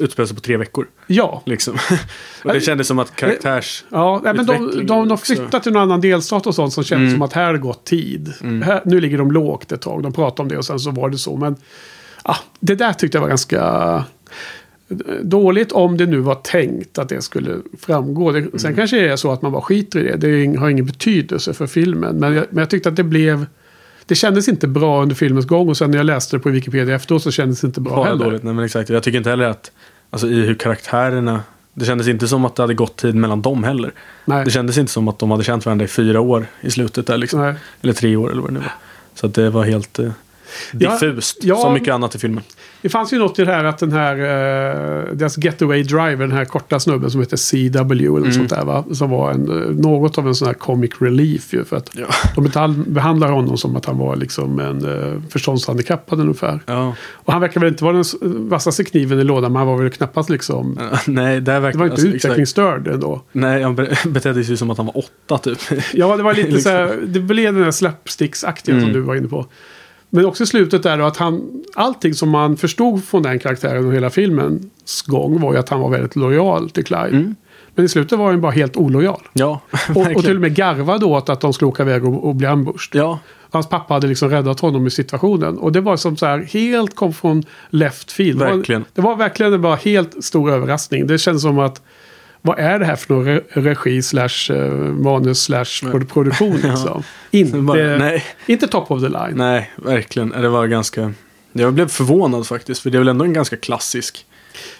utspela 0.00 0.26
sig 0.26 0.36
på 0.36 0.40
tre 0.42 0.56
veckor. 0.56 0.86
Ja. 1.06 1.42
Liksom. 1.46 1.74
och 2.44 2.52
det 2.52 2.60
kändes 2.60 2.86
som 2.88 2.98
att 2.98 3.16
karaktärs... 3.16 3.84
Ja, 3.90 4.20
nej, 4.24 4.34
men 4.34 4.46
de, 4.46 4.86
de, 4.86 5.08
de 5.08 5.18
flyttade 5.18 5.60
till 5.62 5.72
någon 5.72 5.82
annan 5.82 6.00
delstat 6.00 6.46
och 6.46 6.54
sånt 6.54 6.72
som 6.72 6.84
kändes 6.84 7.08
Mm. 7.08 7.14
som 7.18 7.22
att 7.22 7.32
här 7.32 7.44
har 7.46 7.56
gått 7.58 7.84
tid. 7.84 8.32
Här, 8.64 8.82
nu 8.84 9.00
ligger 9.00 9.18
de 9.18 9.32
lågt 9.32 9.72
ett 9.72 9.80
tag. 9.80 10.02
De 10.02 10.12
pratade 10.12 10.42
om 10.42 10.48
det 10.48 10.58
och 10.58 10.64
sen 10.64 10.78
så 10.78 10.90
var 10.90 11.10
det 11.10 11.18
så. 11.18 11.36
Men 11.36 11.56
ja, 12.24 12.36
det 12.60 12.74
där 12.74 12.92
tyckte 12.92 13.16
jag 13.18 13.22
var 13.22 13.28
ganska 13.28 14.04
dåligt 15.22 15.72
om 15.72 15.96
det 15.96 16.06
nu 16.06 16.18
var 16.18 16.34
tänkt 16.34 16.98
att 16.98 17.08
det 17.08 17.22
skulle 17.22 17.56
framgå. 17.78 18.32
Det, 18.32 18.42
Sen 18.42 18.60
Mm. 18.70 18.76
kanske 18.76 18.96
det 19.00 19.08
är 19.08 19.16
så 19.16 19.32
att 19.32 19.42
man 19.42 19.52
bara 19.52 19.62
skiter 19.62 20.00
i 20.00 20.02
det. 20.02 20.16
Det 20.16 20.56
har 20.58 20.68
ingen 20.70 20.86
betydelse 20.86 21.52
för 21.54 21.66
filmen. 21.66 22.16
Men 22.16 22.34
jag, 22.34 22.44
men 22.50 22.58
jag 22.62 22.70
tyckte 22.70 22.88
att 22.88 22.96
det 22.96 23.04
blev... 23.04 23.46
Det 24.06 24.14
kändes 24.14 24.48
inte 24.48 24.66
bra 24.68 25.02
under 25.02 25.14
filmens 25.14 25.46
gång 25.46 25.68
och 25.68 25.76
sen 25.76 25.90
när 25.90 25.98
jag 25.98 26.06
läste 26.06 26.36
det 26.36 26.40
på 26.40 26.50
Wikipedia 26.50 26.94
efteråt 26.94 27.22
så 27.22 27.30
kändes 27.30 27.60
det 27.60 27.66
inte 27.66 27.80
bra 27.80 27.96
Bara 27.96 28.04
heller. 28.08 28.24
dåligt. 28.24 28.42
Nej, 28.42 28.54
men 28.54 28.64
exakt. 28.64 28.88
Jag 28.90 29.02
tycker 29.02 29.18
inte 29.18 29.30
heller 29.30 29.44
att... 29.44 29.72
Alltså 30.10 30.26
i 30.28 30.34
hur 30.46 30.54
karaktärerna... 30.54 31.40
Det 31.74 31.84
kändes 31.84 32.08
inte 32.08 32.28
som 32.28 32.44
att 32.44 32.56
det 32.56 32.62
hade 32.62 32.74
gått 32.74 32.96
tid 32.96 33.14
mellan 33.14 33.42
dem 33.42 33.64
heller. 33.64 33.92
Nej. 34.24 34.44
Det 34.44 34.50
kändes 34.50 34.78
inte 34.78 34.92
som 34.92 35.08
att 35.08 35.18
de 35.18 35.30
hade 35.30 35.44
känt 35.44 35.66
varandra 35.66 35.84
i 35.84 35.88
fyra 35.88 36.20
år 36.20 36.46
i 36.60 36.70
slutet 36.70 37.06
där 37.06 37.16
liksom. 37.18 37.40
Nej. 37.40 37.54
Eller 37.82 37.92
tre 37.92 38.16
år 38.16 38.30
eller 38.32 38.40
vad 38.42 38.50
det 38.50 38.54
nu 38.54 38.60
var. 38.60 38.72
Så 39.14 39.26
att 39.26 39.34
det 39.34 39.50
var 39.50 39.64
helt 39.64 39.98
eh, 40.72 40.78
Ja, 40.80 40.98
diffust. 41.00 41.38
ja. 41.44 41.56
som 41.56 41.72
mycket 41.72 41.94
annat 41.94 42.14
i 42.14 42.18
filmen. 42.18 42.42
Det 42.82 42.88
fanns 42.88 43.12
ju 43.12 43.18
något 43.18 43.38
i 43.38 43.44
det 43.44 43.52
här 43.52 43.64
att 43.64 43.78
den 43.78 43.92
här, 43.92 44.16
eh, 44.16 45.14
deras 45.14 45.38
getaway 45.38 45.82
driver, 45.82 46.16
den 46.16 46.32
här 46.32 46.44
korta 46.44 46.80
snubben 46.80 47.10
som 47.10 47.20
heter 47.20 47.36
CW 47.36 48.06
eller 48.06 48.16
Mm. 48.18 48.32
sånt 48.32 48.50
där 48.50 48.64
va. 48.64 48.84
Som 48.92 49.10
var 49.10 49.30
en, 49.32 49.48
eh, 49.62 49.68
något 49.70 50.18
av 50.18 50.26
en 50.28 50.34
sån 50.34 50.46
här 50.46 50.54
comic 50.54 50.90
relief 50.98 51.52
ju. 51.54 51.64
För 51.64 51.76
att 51.76 51.90
Ja. 51.94 52.06
de 52.54 52.84
behandlar 52.86 53.30
honom 53.30 53.56
som 53.58 53.76
att 53.76 53.84
han 53.84 53.98
var 53.98 54.16
liksom 54.16 54.60
en 54.60 54.84
uh, 54.86 55.20
förståndshandikappad 55.30 56.20
ungefär. 56.20 56.60
Ja. 56.66 56.94
Och 57.12 57.32
han 57.32 57.42
verkar 57.42 57.60
väl 57.60 57.68
inte 57.68 57.84
vara 57.84 57.92
den 57.96 58.04
vassaste 58.48 58.84
kniven 58.84 59.20
i 59.20 59.24
lådan, 59.24 59.52
men 59.52 59.58
han 59.58 59.66
var 59.66 59.76
väl 59.82 59.90
knappast 59.90 60.30
liksom... 60.30 60.78
Nej, 61.06 61.40
där 61.40 61.60
verkar... 61.60 61.72
Det 61.72 61.78
var 61.78 61.84
inte 61.86 61.92
alltså, 61.94 62.06
exakt. 62.08 62.24
utvecklingsstörd 62.24 62.88
ändå. 62.88 63.22
Nej, 63.32 63.62
han 63.62 63.74
be- 63.74 63.96
betedde 64.06 64.44
sig 64.44 64.56
som 64.56 64.70
att 64.70 64.76
han 64.76 64.86
var 64.86 64.98
åtta 64.98 65.38
typ. 65.38 65.58
Ja, 65.94 66.16
det 66.16 66.22
var 66.22 66.34
lite 66.34 66.48
Liksom. 66.48 66.62
så 66.62 66.68
här, 66.76 66.98
det 67.06 67.20
blev 67.20 67.54
den 67.54 67.62
där 67.62 67.70
slapsticksaktiga 67.70 68.74
som 68.74 68.82
Mm. 68.82 68.92
du 68.94 69.00
var 69.00 69.14
inne 69.16 69.28
på. 69.28 69.46
Men 70.10 70.24
också 70.26 70.42
i 70.42 70.46
slutet 70.46 70.82
där 70.82 70.98
då 70.98 71.04
att 71.04 71.16
han, 71.16 71.64
allting 71.74 72.14
som 72.14 72.28
man 72.30 72.56
förstod 72.56 73.04
från 73.04 73.22
den 73.22 73.38
karaktären 73.38 73.86
och 73.86 73.94
hela 73.94 74.10
filmens 74.10 75.02
gång 75.06 75.40
var 75.40 75.52
ju 75.52 75.58
att 75.58 75.68
han 75.68 75.80
var 75.80 75.88
väldigt 75.90 76.16
lojal 76.16 76.70
till 76.70 76.84
Clyde. 76.84 77.08
Mm. 77.08 77.34
Men 77.74 77.84
i 77.84 77.88
slutet 77.88 78.18
var 78.18 78.30
han 78.30 78.40
bara 78.40 78.52
helt 78.52 78.76
olojal. 78.76 79.22
Ja, 79.32 79.60
Och, 79.72 79.78
och 79.88 79.94
till 79.94 80.02
verkligen. 80.14 80.36
och 80.36 80.40
med 80.40 80.54
garvade 80.54 81.04
åt 81.04 81.28
att 81.28 81.40
de 81.40 81.52
skulle 81.52 81.68
åka 81.68 81.82
iväg 81.82 82.04
och, 82.04 82.28
och 82.28 82.34
bli 82.34 82.46
ambushed. 82.46 83.00
Ja, 83.02 83.18
Hans 83.50 83.68
pappa 83.68 83.94
hade 83.94 84.06
liksom 84.06 84.30
räddat 84.30 84.60
honom 84.60 84.86
i 84.86 84.90
situationen. 84.90 85.58
Och 85.58 85.72
det 85.72 85.80
var 85.80 85.96
som 85.96 86.16
så 86.16 86.26
här 86.26 86.38
helt 86.38 86.94
kom 86.96 87.12
från 87.12 87.42
left 87.70 88.12
field. 88.12 88.38
Det 88.38 88.44
var- 88.44 88.56
Verkligen. 88.56 88.84
Det 88.94 89.00
var 89.02 89.16
verkligen 89.16 89.52
en 89.52 89.62
bara 89.62 89.74
helt 89.76 90.24
stor 90.24 90.50
överraskning. 90.50 91.06
Det 91.06 91.18
känns 91.18 91.42
som 91.42 91.58
att 91.58 91.82
vad 92.42 92.58
är 92.58 92.78
det 92.78 92.84
här 92.84 92.96
för 92.96 93.14
någon 93.14 93.26
re- 93.26 93.42
regi 93.48 94.02
slash 94.02 94.50
eh, 94.56 94.72
manus 94.74 95.42
slash 95.42 95.64
produ- 95.64 96.06
produktion 96.06 96.56
liksom? 96.62 97.02
Inte, 97.30 97.58
bara, 97.58 98.12
inte 98.46 98.66
top 98.68 98.90
of 98.90 99.02
the 99.02 99.08
line. 99.08 99.32
nej, 99.34 99.70
verkligen. 99.76 100.28
Det 100.28 100.48
var 100.48 100.66
ganska... 100.66 101.12
Jag 101.52 101.74
blev 101.74 101.88
förvånad 101.88 102.46
faktiskt, 102.46 102.82
för 102.82 102.90
det 102.90 102.96
är 102.96 102.98
väl 102.98 103.08
ändå 103.08 103.24
en 103.24 103.32
ganska 103.32 103.56
klassisk 103.56 104.26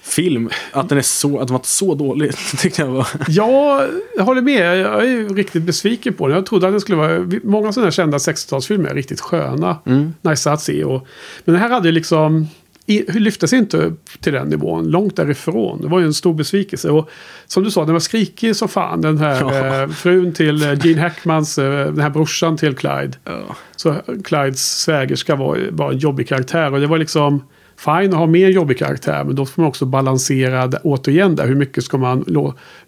film. 0.03 0.51
Att 0.73 0.89
den 0.89 0.99
är 0.99 1.03
så, 1.03 1.39
att 1.41 1.47
den 1.49 1.55
var 1.57 1.61
så 1.65 1.95
dålig, 1.95 2.33
tyckte 2.59 2.83
jag 2.83 2.89
var... 2.89 3.07
Ja, 3.29 3.87
jag 4.17 4.25
håller 4.25 4.43
med. 4.43 4.79
Jag 4.79 5.03
är 5.03 5.07
ju 5.07 5.29
riktigt 5.29 5.63
besviken 5.63 6.15
på 6.15 6.29
den. 6.29 6.37
Jag 6.37 6.47
trodde 6.47 6.67
att 6.67 6.73
den 6.73 6.81
skulle 6.81 6.97
vara... 6.99 7.31
Många 7.45 7.73
sådana 7.73 7.87
här 7.87 7.91
kända 7.91 8.19
60-talsfilmer 8.19 8.91
är 8.91 8.95
riktigt 8.95 9.21
sköna. 9.21 9.77
Mm. 9.87 10.15
Nice 10.23 10.51
att 10.51 10.63
se. 10.63 10.85
Och, 10.85 11.07
men 11.45 11.53
den 11.55 11.63
här 11.63 11.71
hade 11.71 11.89
ju 11.89 11.93
liksom... 11.93 12.49
i- 12.87 13.13
lyfte 13.19 13.49
sig 13.49 13.59
inte 13.59 13.93
till 14.21 14.33
den 14.33 14.49
nivån. 14.49 14.89
Långt 14.91 15.17
därifrån. 15.17 15.81
Det 15.83 15.89
var 15.89 15.99
ju 16.01 16.07
en 16.07 16.15
stor 16.15 16.35
besvikelse. 16.35 16.91
Och 16.91 17.11
som 17.47 17.63
du 17.65 17.71
sa, 17.71 17.85
den 17.85 17.93
var 17.93 18.01
skrikig 18.01 18.57
som 18.57 18.69
fan. 18.69 19.01
Den 19.01 19.19
här 19.19 19.41
Ja. 19.41 19.83
eh, 19.83 19.89
frun 19.89 20.33
till 20.33 20.63
eh, 20.63 20.87
Gene 20.87 21.01
Hackmans, 21.01 21.59
eh, 21.59 21.87
den 21.87 22.01
här 22.01 22.11
brorsan 22.11 22.57
till 22.57 22.77
Clyde. 22.77 23.13
Ja. 23.25 23.41
Så 23.77 23.95
Clydes 24.25 24.81
svägerska 24.81 25.37
var, 25.37 25.59
var 25.71 25.93
en 25.93 25.99
jobbig 25.99 26.29
karaktär. 26.29 26.73
Och 26.73 26.81
det 26.81 26.87
var 26.87 26.99
liksom 26.99 27.43
fine 27.79 28.11
att 28.13 28.15
ha 28.19 28.25
en 28.25 28.35
jobbig 28.51 28.79
karaktär. 28.79 29.25
Men 29.25 29.35
då 29.37 29.47
får 29.47 29.63
man 29.63 29.69
också 29.69 29.85
balansera 29.87 30.67
det, 30.67 30.81
återigen 30.85 31.37
där. 31.37 31.47
Hur 31.47 31.55
mycket 31.55 31.85
ska 31.85 31.99
man 31.99 32.25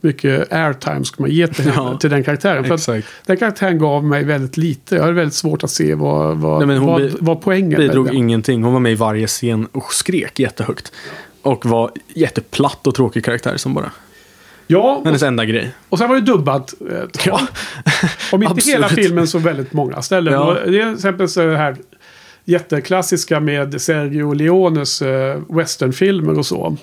mycket 0.01 0.53
airtime 0.53 1.05
ska 1.05 1.23
man 1.23 1.31
ge 1.31 1.47
till, 1.47 1.73
Ja, 1.77 1.97
till 1.99 2.11
den 2.11 2.25
karaktären. 2.25 2.65
För 2.65 2.75
att 2.75 2.81
Exakt. 2.81 3.09
den 3.27 3.37
karaktären 3.37 3.79
gav 3.79 4.05
mig 4.05 4.25
väldigt 4.25 4.57
lite. 4.57 4.95
Jag 4.95 5.03
hade 5.03 5.15
väldigt 5.15 5.35
svårt 5.35 5.65
att 5.65 5.71
se 5.71 5.95
vad, 5.95 6.37
vad, 6.37 6.67
Nej, 6.69 6.79
vad, 6.79 7.01
bi- 7.03 7.17
vad 7.21 7.41
poängen 7.41 7.79
Bidrog 7.81 8.05
med 8.07 8.15
ingenting. 8.15 8.63
Hon 8.63 8.73
var 8.73 8.81
med 8.81 8.93
i 8.93 8.95
varje 8.95 9.27
scen 9.27 9.69
och 9.73 9.93
skrek 9.95 10.39
jättehögt. 10.39 10.93
Och 11.43 11.67
var 11.67 11.91
jätteplatt 12.15 12.87
och 12.87 12.95
tråkig 12.95 13.25
karaktär 13.25 13.57
som 13.57 13.75
bara. 13.75 13.91
Ja, 14.71 15.03
Hennes 15.05 15.23
enda 15.23 15.45
grej. 15.45 15.71
och 15.89 15.99
sen 15.99 16.09
var 16.09 16.15
det 16.15 16.21
dubbat. 16.23 16.75
eh, 16.91 16.97
Ja, 17.27 17.41
Om 18.33 18.43
inte 18.43 18.71
hela 18.71 18.89
filmen 18.89 19.27
så 19.27 19.39
väldigt 19.39 19.73
många 19.73 20.03
ställen. 20.03 20.33
Ja. 20.35 20.55
Det 20.67 20.79
är 20.81 20.83
till 20.85 20.95
exempel 20.95 21.29
så 21.29 21.51
här 21.51 21.77
jätteklassiska 22.49 23.41
med 23.41 23.81
Sergio 23.81 24.33
Leones 24.33 25.03
eh, 25.03 25.41
westernfilmer 25.49 26.39
och 26.39 26.47
så. 26.47 26.77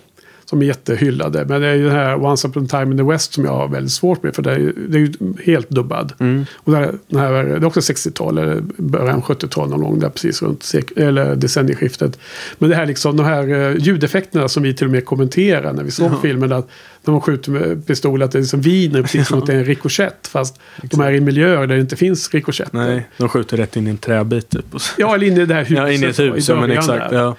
Som 0.50 0.62
är 0.62 0.66
jättehyllade. 0.66 1.46
Men 1.46 1.62
det 1.62 1.68
är 1.68 1.76
ju 1.76 1.84
den 1.84 1.96
här 1.96 2.24
Once 2.26 2.48
upon 2.48 2.64
a 2.64 2.68
time 2.70 2.92
in 2.92 2.98
the 2.98 3.04
West 3.04 3.34
som 3.34 3.46
jag 3.46 3.52
har 3.52 3.68
väldigt 3.68 3.92
svårt 3.92 4.24
med. 4.24 4.36
För 4.36 4.42
det 4.42 4.52
är 4.52 4.58
ju, 4.60 4.74
det 4.90 4.98
är 4.98 5.00
ju 5.00 5.14
helt 5.46 5.70
dubbad. 5.70 6.14
Mm. 6.20 6.46
Och 6.56 6.76
här, 6.76 6.94
den 7.08 7.20
här, 7.20 7.32
det 7.44 7.56
är 7.56 7.66
också 7.66 7.80
60-tal, 7.80 8.38
eller 8.38 8.62
början 8.78 9.22
70-tal 9.22 9.70
någon 9.70 9.82
gång 9.82 10.00
där 10.00 10.10
precis 10.10 10.42
runt 10.42 10.72
eller 10.96 11.36
decennieskiftet. 11.36 12.20
Men 12.58 12.70
det 12.70 12.76
här 12.76 12.86
liksom, 12.86 13.18
de 13.18 13.26
här 13.26 13.48
eh, 13.54 13.78
ljudeffekterna 13.78 14.48
som 14.48 14.64
vi 14.64 14.74
till 14.74 14.86
och 14.88 14.92
med 14.92 15.06
kommenterar 15.06 15.74
när 15.74 15.84
vi 15.84 15.92
såg 15.92 16.12
Ja. 16.12 16.20
filmen. 16.22 16.52
Att 16.52 16.70
när 17.08 17.12
man 17.12 17.22
skjuter 17.22 17.52
med 17.52 17.88
pistol 17.88 18.22
att 18.24 18.32
det 18.32 18.40
liksom 18.40 18.62
viner 18.62 19.02
precis 19.02 19.28
som 19.28 19.40
att 19.40 19.46
det 19.46 19.54
är 19.54 19.58
en 19.58 19.66
rikoschett. 19.66 20.28
Fast 20.28 20.60
de 20.84 21.02
är 21.02 21.12
i 21.12 21.22
miljöer 21.22 21.68
där 21.68 21.76
det 21.76 21.82
inte 21.82 21.96
finns 21.96 22.34
rikoschetter. 22.34 22.78
Nej, 22.78 23.08
de 23.18 23.30
skjuter 23.30 23.58
rätt 23.58 23.76
in 23.76 23.88
i 23.88 23.90
en 23.90 23.98
träbit 23.98 24.50
typ. 24.50 24.66
Ja, 24.98 25.16
eller 25.16 25.28
inne 25.28 25.42
i 25.42 25.46
det 25.46 25.54
här 25.54 25.62
huset. 25.66 25.78
Ja, 25.78 25.92
in 25.92 26.04
i 26.04 26.06
ett 26.08 26.20
hus. 26.20 26.50
Ja, 26.50 26.62
men 26.62 26.72
exakt. 26.72 27.12
Ja. 27.12 27.36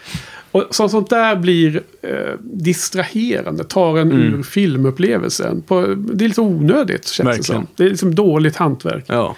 Och 0.51 0.65
så, 0.71 0.89
sånt 0.89 1.11
där 1.11 1.37
blir 1.37 1.83
eh, 2.03 2.11
distraherande, 2.41 3.65
tar 3.65 3.99
en 3.99 4.13
Mm. 4.13 4.35
ur 4.39 4.43
filmupplevelsen. 4.43 5.63
På, 5.63 5.95
det 5.97 6.25
är 6.25 6.29
lite 6.29 6.41
onödigt 6.41 7.07
känns 7.09 7.17
det 7.17 7.25
Verkligen. 7.25 7.45
som. 7.63 7.67
Det 7.77 7.85
är 7.85 7.89
liksom 7.91 8.15
dåligt 8.15 8.57
hantverk. 8.57 9.05
ja. 9.09 9.37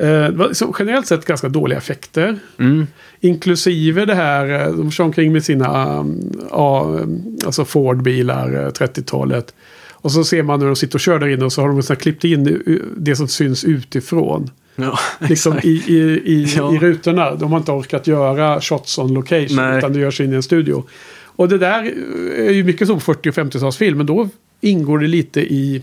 Eh, 0.00 0.48
liksom 0.48 0.74
generellt 0.78 1.06
sett 1.06 1.24
ganska 1.24 1.48
dåliga 1.48 1.78
effekter. 1.78 2.38
Mm. 2.58 2.86
Inklusive 3.20 4.04
det 4.04 4.14
här, 4.14 4.66
eh, 4.66 4.72
de 4.72 4.90
kör 4.90 5.04
omkring 5.04 5.32
med 5.32 5.44
sina 5.44 6.04
ja, 6.50 7.00
alltså 7.46 7.64
Ford-bilar, 7.64 8.64
eh, 8.64 8.70
30-talet. 8.70 9.54
Och 9.92 10.12
så 10.12 10.24
ser 10.24 10.42
man 10.42 10.60
när 10.60 10.66
de 10.66 10.76
sitter 10.76 10.96
och 10.96 11.00
kör 11.00 11.18
där 11.18 11.28
inne 11.28 11.44
och 11.44 11.52
så 11.52 11.60
har 11.60 11.68
de 11.68 11.82
så 11.82 11.96
klippt 11.96 12.24
in 12.24 12.46
eh, 12.46 12.74
det 12.96 13.16
som 13.16 13.28
syns 13.28 13.64
utifrån. 13.64 14.50
Ja, 14.76 14.98
Liksom 15.28 15.58
i, 15.62 15.82
i, 15.86 15.96
i, 16.24 16.46
Ja. 16.56 16.74
i 16.74 16.78
rutorna. 16.78 17.34
De 17.34 17.50
har 17.52 17.58
inte 17.58 17.72
orkat 17.72 18.06
göra 18.06 18.60
shots 18.60 18.98
on 18.98 19.14
location. 19.14 19.56
Nej. 19.56 19.78
Utan 19.78 19.92
det 19.92 19.98
görs 20.00 20.20
in 20.20 20.32
i 20.32 20.36
en 20.36 20.42
studio. 20.42 20.84
Och 21.24 21.48
det 21.48 21.58
där 21.58 21.92
är 22.36 22.52
ju 22.52 22.64
mycket 22.64 22.88
så 22.88 22.94
på 22.94 23.00
40 23.00 23.30
och 23.30 23.34
50-talsfilm. 23.34 23.94
Men 23.94 24.06
då 24.06 24.28
ingår 24.60 24.98
det 24.98 25.06
lite 25.06 25.40
i 25.40 25.82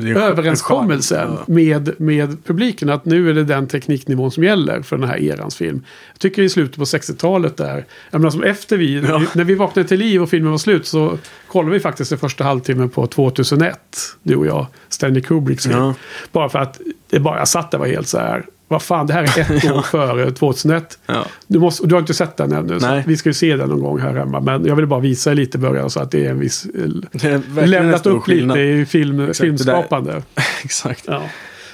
överenskommelsen 0.00 1.38
med, 1.46 2.00
med 2.00 2.44
publiken 2.44 2.90
att 2.90 3.04
nu 3.04 3.30
är 3.30 3.34
det 3.34 3.44
den 3.44 3.66
tekniknivån 3.68 4.30
som 4.30 4.44
gäller 4.44 4.82
för 4.82 4.96
den 4.96 5.08
här 5.08 5.22
erans 5.22 5.56
film. 5.56 5.84
Jag 6.12 6.18
tycker 6.20 6.42
i 6.42 6.48
slutet 6.48 6.76
på 6.76 6.84
60-talet 6.84 7.56
där, 7.56 7.84
jag 8.10 8.20
menar 8.20 8.30
som 8.30 8.42
efter 8.42 8.76
vi, 8.76 8.94
Ja. 9.08 9.22
när 9.34 9.44
vi 9.44 9.54
vaknade 9.54 9.88
till 9.88 9.98
liv 9.98 10.22
och 10.22 10.30
filmen 10.30 10.50
var 10.50 10.58
slut 10.58 10.86
så 10.86 11.18
kollade 11.46 11.72
vi 11.72 11.80
faktiskt 11.80 12.10
den 12.10 12.18
första 12.18 12.44
halvtimmen 12.44 12.88
på 12.88 13.06
2001, 13.06 13.78
du 14.22 14.36
och 14.36 14.46
jag, 14.46 14.66
Stanley 14.88 15.22
Kubricks 15.22 15.66
film. 15.66 15.78
Ja. 15.78 15.94
Bara 16.32 16.48
för 16.48 16.58
att 16.58 16.80
det 17.10 17.20
bara, 17.20 17.38
jag 17.38 17.48
satt 17.48 17.70
där 17.70 17.78
och 17.78 17.84
var 17.84 17.92
helt 17.92 18.08
så 18.08 18.18
här, 18.18 18.44
vad 18.72 18.82
fan, 18.82 19.06
det 19.06 19.12
här 19.12 19.22
är 19.22 19.56
ett 19.56 19.64
år 19.72 19.82
före 19.82 20.30
2001. 20.30 20.98
Ja. 21.06 21.26
Du, 21.46 21.58
måste, 21.58 21.86
du 21.86 21.94
har 21.94 22.00
inte 22.00 22.14
sett 22.14 22.36
den 22.36 22.52
ännu, 22.52 22.80
så 22.80 23.02
vi 23.06 23.16
ska 23.16 23.28
ju 23.28 23.32
se 23.34 23.56
den 23.56 23.68
någon 23.68 23.80
gång 23.80 23.98
här 24.00 24.14
hemma. 24.14 24.40
Men 24.40 24.66
jag 24.66 24.76
ville 24.76 24.86
bara 24.86 25.00
visa 25.00 25.32
lite 25.32 25.58
i 25.58 25.60
början 25.60 25.90
så 25.90 26.00
att 26.00 26.10
det 26.10 26.26
är 26.26 26.30
en 26.30 26.38
viss... 26.40 26.62
Det 27.12 27.24
är 27.28 27.66
Lämnat 27.66 28.06
upp 28.06 28.28
lite 28.28 28.38
skillnad. 28.38 28.58
i 28.58 28.86
film, 28.86 29.20
Exakt, 29.20 29.38
filmskapande. 29.38 30.22
Exakt. 30.64 31.04
Ja. 31.06 31.22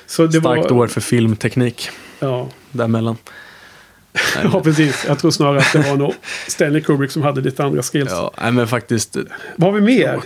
Så 0.07 0.27
det 0.27 0.41
Starkt 0.41 0.71
var, 0.71 0.79
år 0.79 0.87
för 0.87 1.01
filmteknik 1.01 1.91
Ja. 2.21 2.49
däremellan. 2.73 3.17
ja, 4.53 4.61
precis. 4.61 5.05
Jag 5.09 5.19
tror 5.19 5.31
snarare 5.31 5.59
att 5.59 5.73
det 5.73 5.79
var 5.91 5.97
nog 5.97 6.15
Stanley 6.49 6.81
Kubrick 6.83 7.11
som 7.11 7.23
hade 7.23 7.41
lite 7.41 7.65
andra 7.65 7.83
skills. 7.83 8.11
Ja, 8.11 8.51
men 8.51 8.69
faktiskt. 8.69 9.17
Vad 9.57 9.73
har 9.73 9.81
vi 9.81 9.87
mer? 9.87 10.21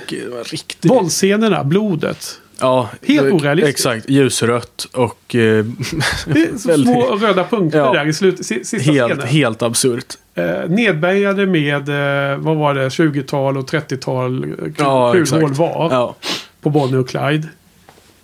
Våldsscenerna, 0.89 1.65
blodet. 1.65 2.39
Ja, 2.63 2.89
Helt 3.07 3.23
det- 3.23 3.31
orealistiskt. 3.33 3.79
Exakt, 3.79 4.09
ljusrött 4.11 4.87
och 4.93 5.35
eh, 5.35 5.41
Det 6.27 6.67
Väldigt- 6.67 6.67
små 6.67 7.17
röda 7.17 7.45
punkter 7.45 7.79
Ja. 7.79 7.93
där 7.93 8.07
i 8.09 8.13
slut, 8.13 8.47
si- 8.47 8.65
sista 8.65 8.93
helt, 8.93 9.13
scenen. 9.13 9.27
helt 9.29 9.63
absurt. 9.63 10.07
Eh, 10.35 10.69
nedbärgade 10.69 11.47
med, 11.47 11.89
eh, 12.33 12.39
vad 12.39 12.57
var 12.57 12.75
det, 12.75 12.89
20-tal 12.89 13.57
och 13.59 13.67
30-tal 13.71 14.45
eh, 14.45 14.51
kul- 14.51 14.73
Ja, 14.79 15.13
kulhål 15.13 15.53
var 15.53 15.89
Ja, 15.91 16.17
på 16.63 16.71
Bonnie 16.71 16.97
och 16.97 17.09
Clyde. 17.09 17.49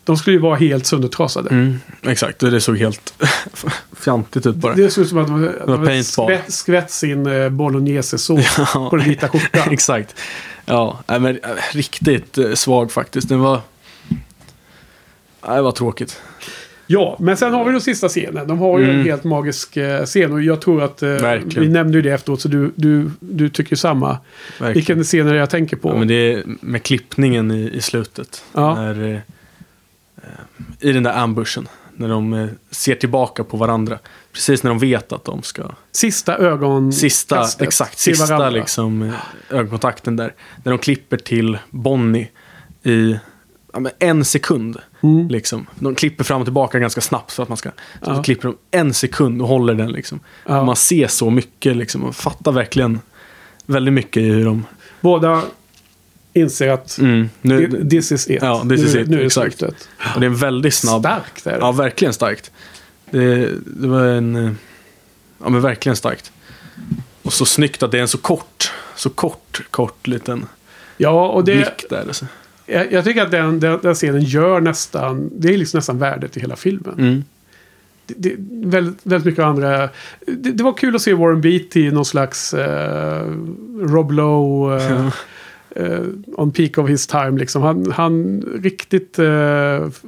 De 0.04 0.16
skulle 0.16 0.36
ju 0.36 0.40
vara 0.42 0.56
helt 0.56 0.86
söndertrasade. 0.86 1.50
mm, 1.50 1.80
exakt. 2.02 2.42
Och 2.42 2.50
det 2.50 2.60
såg 2.60 2.78
helt 2.78 3.14
fjantigt 4.00 4.46
ut 4.46 4.56
bara. 4.56 4.74
Det 4.74 4.90
såg 4.90 5.02
ut 5.04 5.08
som 5.10 5.18
att 5.18 5.26
de, 5.26 5.42
var 5.66 5.76
hade 5.78 6.04
skvätt, 6.04 6.52
skvätt 6.52 6.90
sin 6.90 7.26
eh, 7.26 7.48
bolognese-sås 7.48 8.56
på 8.90 8.96
den 8.96 9.08
vita 9.08 9.28
skjortan. 9.28 9.72
Exakt. 9.72 10.14
Ja, 10.64 10.98
men 11.06 11.26
äh, 11.26 11.36
riktigt 11.72 12.38
eh, 12.38 12.52
svag 12.52 12.92
faktiskt. 12.92 13.28
Den 13.28 13.40
var... 13.40 13.60
Nej, 15.48 15.56
det 15.56 15.62
var 15.62 15.72
tråkigt. 15.72 16.20
Ja, 16.90 17.16
men 17.20 17.36
sen 17.36 17.52
har 17.52 17.64
vi 17.64 17.72
den 17.72 17.80
sista 17.80 18.08
scenen. 18.08 18.48
De 18.48 18.58
har 18.58 18.78
ju 18.78 18.84
en 18.84 18.90
Mm. 18.90 19.04
helt 19.06 19.24
magisk 19.24 19.76
eh, 19.76 20.04
scen 20.04 20.32
och 20.32 20.42
jag 20.42 20.60
tror 20.60 20.82
att... 20.82 21.02
Eh, 21.02 21.34
vi 21.56 21.68
nämnde 21.68 21.98
ju 21.98 22.02
det 22.02 22.10
efteråt 22.10 22.40
så 22.40 22.48
du, 22.48 22.72
du, 22.76 23.10
du 23.20 23.48
tycker 23.48 23.76
samma. 23.76 24.18
Verkligen. 24.58 24.74
Vilken 24.74 25.04
scen 25.04 25.26
är 25.28 25.32
det 25.32 25.38
jag 25.38 25.50
tänker 25.50 25.76
på? 25.76 25.88
Ja, 25.88 25.96
men 25.98 26.08
det 26.08 26.14
är 26.32 26.42
med 26.60 26.82
klippningen 26.82 27.50
i, 27.50 27.70
i 27.70 27.80
slutet. 27.80 28.44
Ja. 28.52 28.74
När, 28.74 29.14
eh, 29.14 29.18
I 30.80 30.92
den 30.92 31.02
där 31.02 31.12
ambushen. 31.18 31.68
När 31.96 32.08
de 32.08 32.32
eh, 32.32 32.48
ser 32.70 32.94
tillbaka 32.94 33.44
på 33.44 33.56
varandra. 33.56 33.98
Precis 34.32 34.62
när 34.62 34.70
de 34.70 34.78
vet 34.78 35.12
att 35.12 35.24
de 35.24 35.42
ska... 35.42 35.62
Sista 35.92 36.36
ögon... 36.38 36.92
Sista, 36.92 37.36
kastet. 37.36 37.66
exakt, 37.68 37.98
sista 37.98 38.50
liksom, 38.50 39.02
eh, 39.02 39.12
ögonkontakten 39.50 40.16
där. 40.16 40.34
När 40.64 40.72
de 40.72 40.78
klipper 40.78 41.16
till 41.16 41.58
Bonnie 41.70 42.28
i 42.82 43.18
ja, 43.72 43.80
men 43.80 43.92
en 43.98 44.24
sekund. 44.24 44.76
Mm. 45.02 45.28
Liksom. 45.28 45.66
De 45.78 45.94
klipper 45.94 46.24
fram 46.24 46.40
och 46.40 46.46
tillbaka 46.46 46.78
ganska 46.78 47.00
snabbt 47.00 47.32
för 47.32 47.42
att 47.42 47.48
man 47.48 47.58
ska... 47.58 47.70
Så 47.70 48.10
Ja. 48.10 48.22
klipper 48.22 48.48
de 48.48 48.56
en 48.70 48.94
sekund 48.94 49.42
och 49.42 49.48
håller 49.48 49.74
den 49.74 49.92
liksom. 49.92 50.20
Ja. 50.46 50.60
Och 50.60 50.66
Man 50.66 50.76
ser 50.76 51.06
så 51.08 51.30
mycket 51.30 51.76
liksom. 51.76 52.00
Man 52.00 52.12
fattar 52.12 52.52
verkligen 52.52 53.00
väldigt 53.66 53.94
mycket 53.94 54.16
i 54.22 54.26
hur 54.26 54.44
de... 54.44 54.66
Båda 55.00 55.42
inser 56.32 56.68
att 56.68 56.98
Mm, 56.98 57.30
nu, 57.40 57.88
this 57.90 58.12
is 58.12 58.30
it. 58.30 58.42
Ja, 58.42 58.64
this 58.70 58.80
is 58.80 58.94
nu, 58.94 59.00
it, 59.00 59.08
Nu 59.08 59.20
är 59.20 59.26
exakt. 59.26 59.58
slutet. 59.58 59.88
och 60.14 60.20
det 60.20 60.26
är 60.26 60.30
en 60.30 60.36
väldigt 60.36 60.74
snabb... 60.74 61.02
Starkt 61.02 61.46
är 61.46 61.52
det. 61.52 61.58
Ja, 61.58 61.72
verkligen 61.72 62.14
starkt. 62.14 62.50
Det, 63.10 63.48
det 63.66 63.88
var 63.88 64.04
en... 64.04 64.36
eh, 64.36 64.52
Ja, 65.42 65.48
men 65.48 65.60
verkligen 65.60 65.96
starkt. 65.96 66.32
Och 67.22 67.32
så 67.32 67.44
snyggt 67.46 67.82
att 67.82 67.90
det 67.90 67.98
är 67.98 68.02
en 68.02 68.08
så 68.08 68.18
kort, 68.18 68.72
så 68.96 69.10
kort, 69.10 69.60
kort 69.70 70.06
liten 70.06 70.46
Ja, 70.96 71.28
och 71.28 71.44
det, 71.44 71.54
blick 71.54 71.90
där. 71.90 72.04
Alltså. 72.06 72.26
Jag, 72.68 72.92
jag 72.92 73.04
tycker 73.04 73.22
att 73.22 73.30
den, 73.30 73.60
den, 73.60 73.78
den 73.82 73.94
scenen 73.94 74.22
gör 74.22 74.60
nästan... 74.60 75.30
Det 75.36 75.54
är 75.54 75.58
liksom 75.58 75.78
nästan 75.78 75.98
värdet 75.98 76.36
i 76.36 76.40
hela 76.40 76.56
filmen. 76.56 76.94
Mm. 76.98 77.24
det, 78.06 78.14
det, 78.36 78.36
väldigt, 78.68 78.98
väldigt 79.02 79.26
mycket 79.26 79.44
andra... 79.44 79.88
Det, 80.26 80.52
det 80.52 80.64
var 80.64 80.72
kul 80.72 80.96
att 80.96 81.02
se 81.02 81.14
Warren 81.14 81.40
Beatty 81.40 81.86
i 81.86 81.90
någon 81.90 82.04
slags 82.04 82.54
eh, 82.54 83.26
Rob 83.80 84.12
Lowe... 84.12 84.76
Eh, 84.76 85.08
eh, 85.70 86.00
on 86.26 86.50
peak 86.50 86.78
of 86.78 86.88
his 86.90 87.06
time 87.06 87.38
liksom. 87.38 87.62
Han, 87.62 87.92
han 87.92 88.42
riktigt 88.62 89.18
eh, 89.18 89.26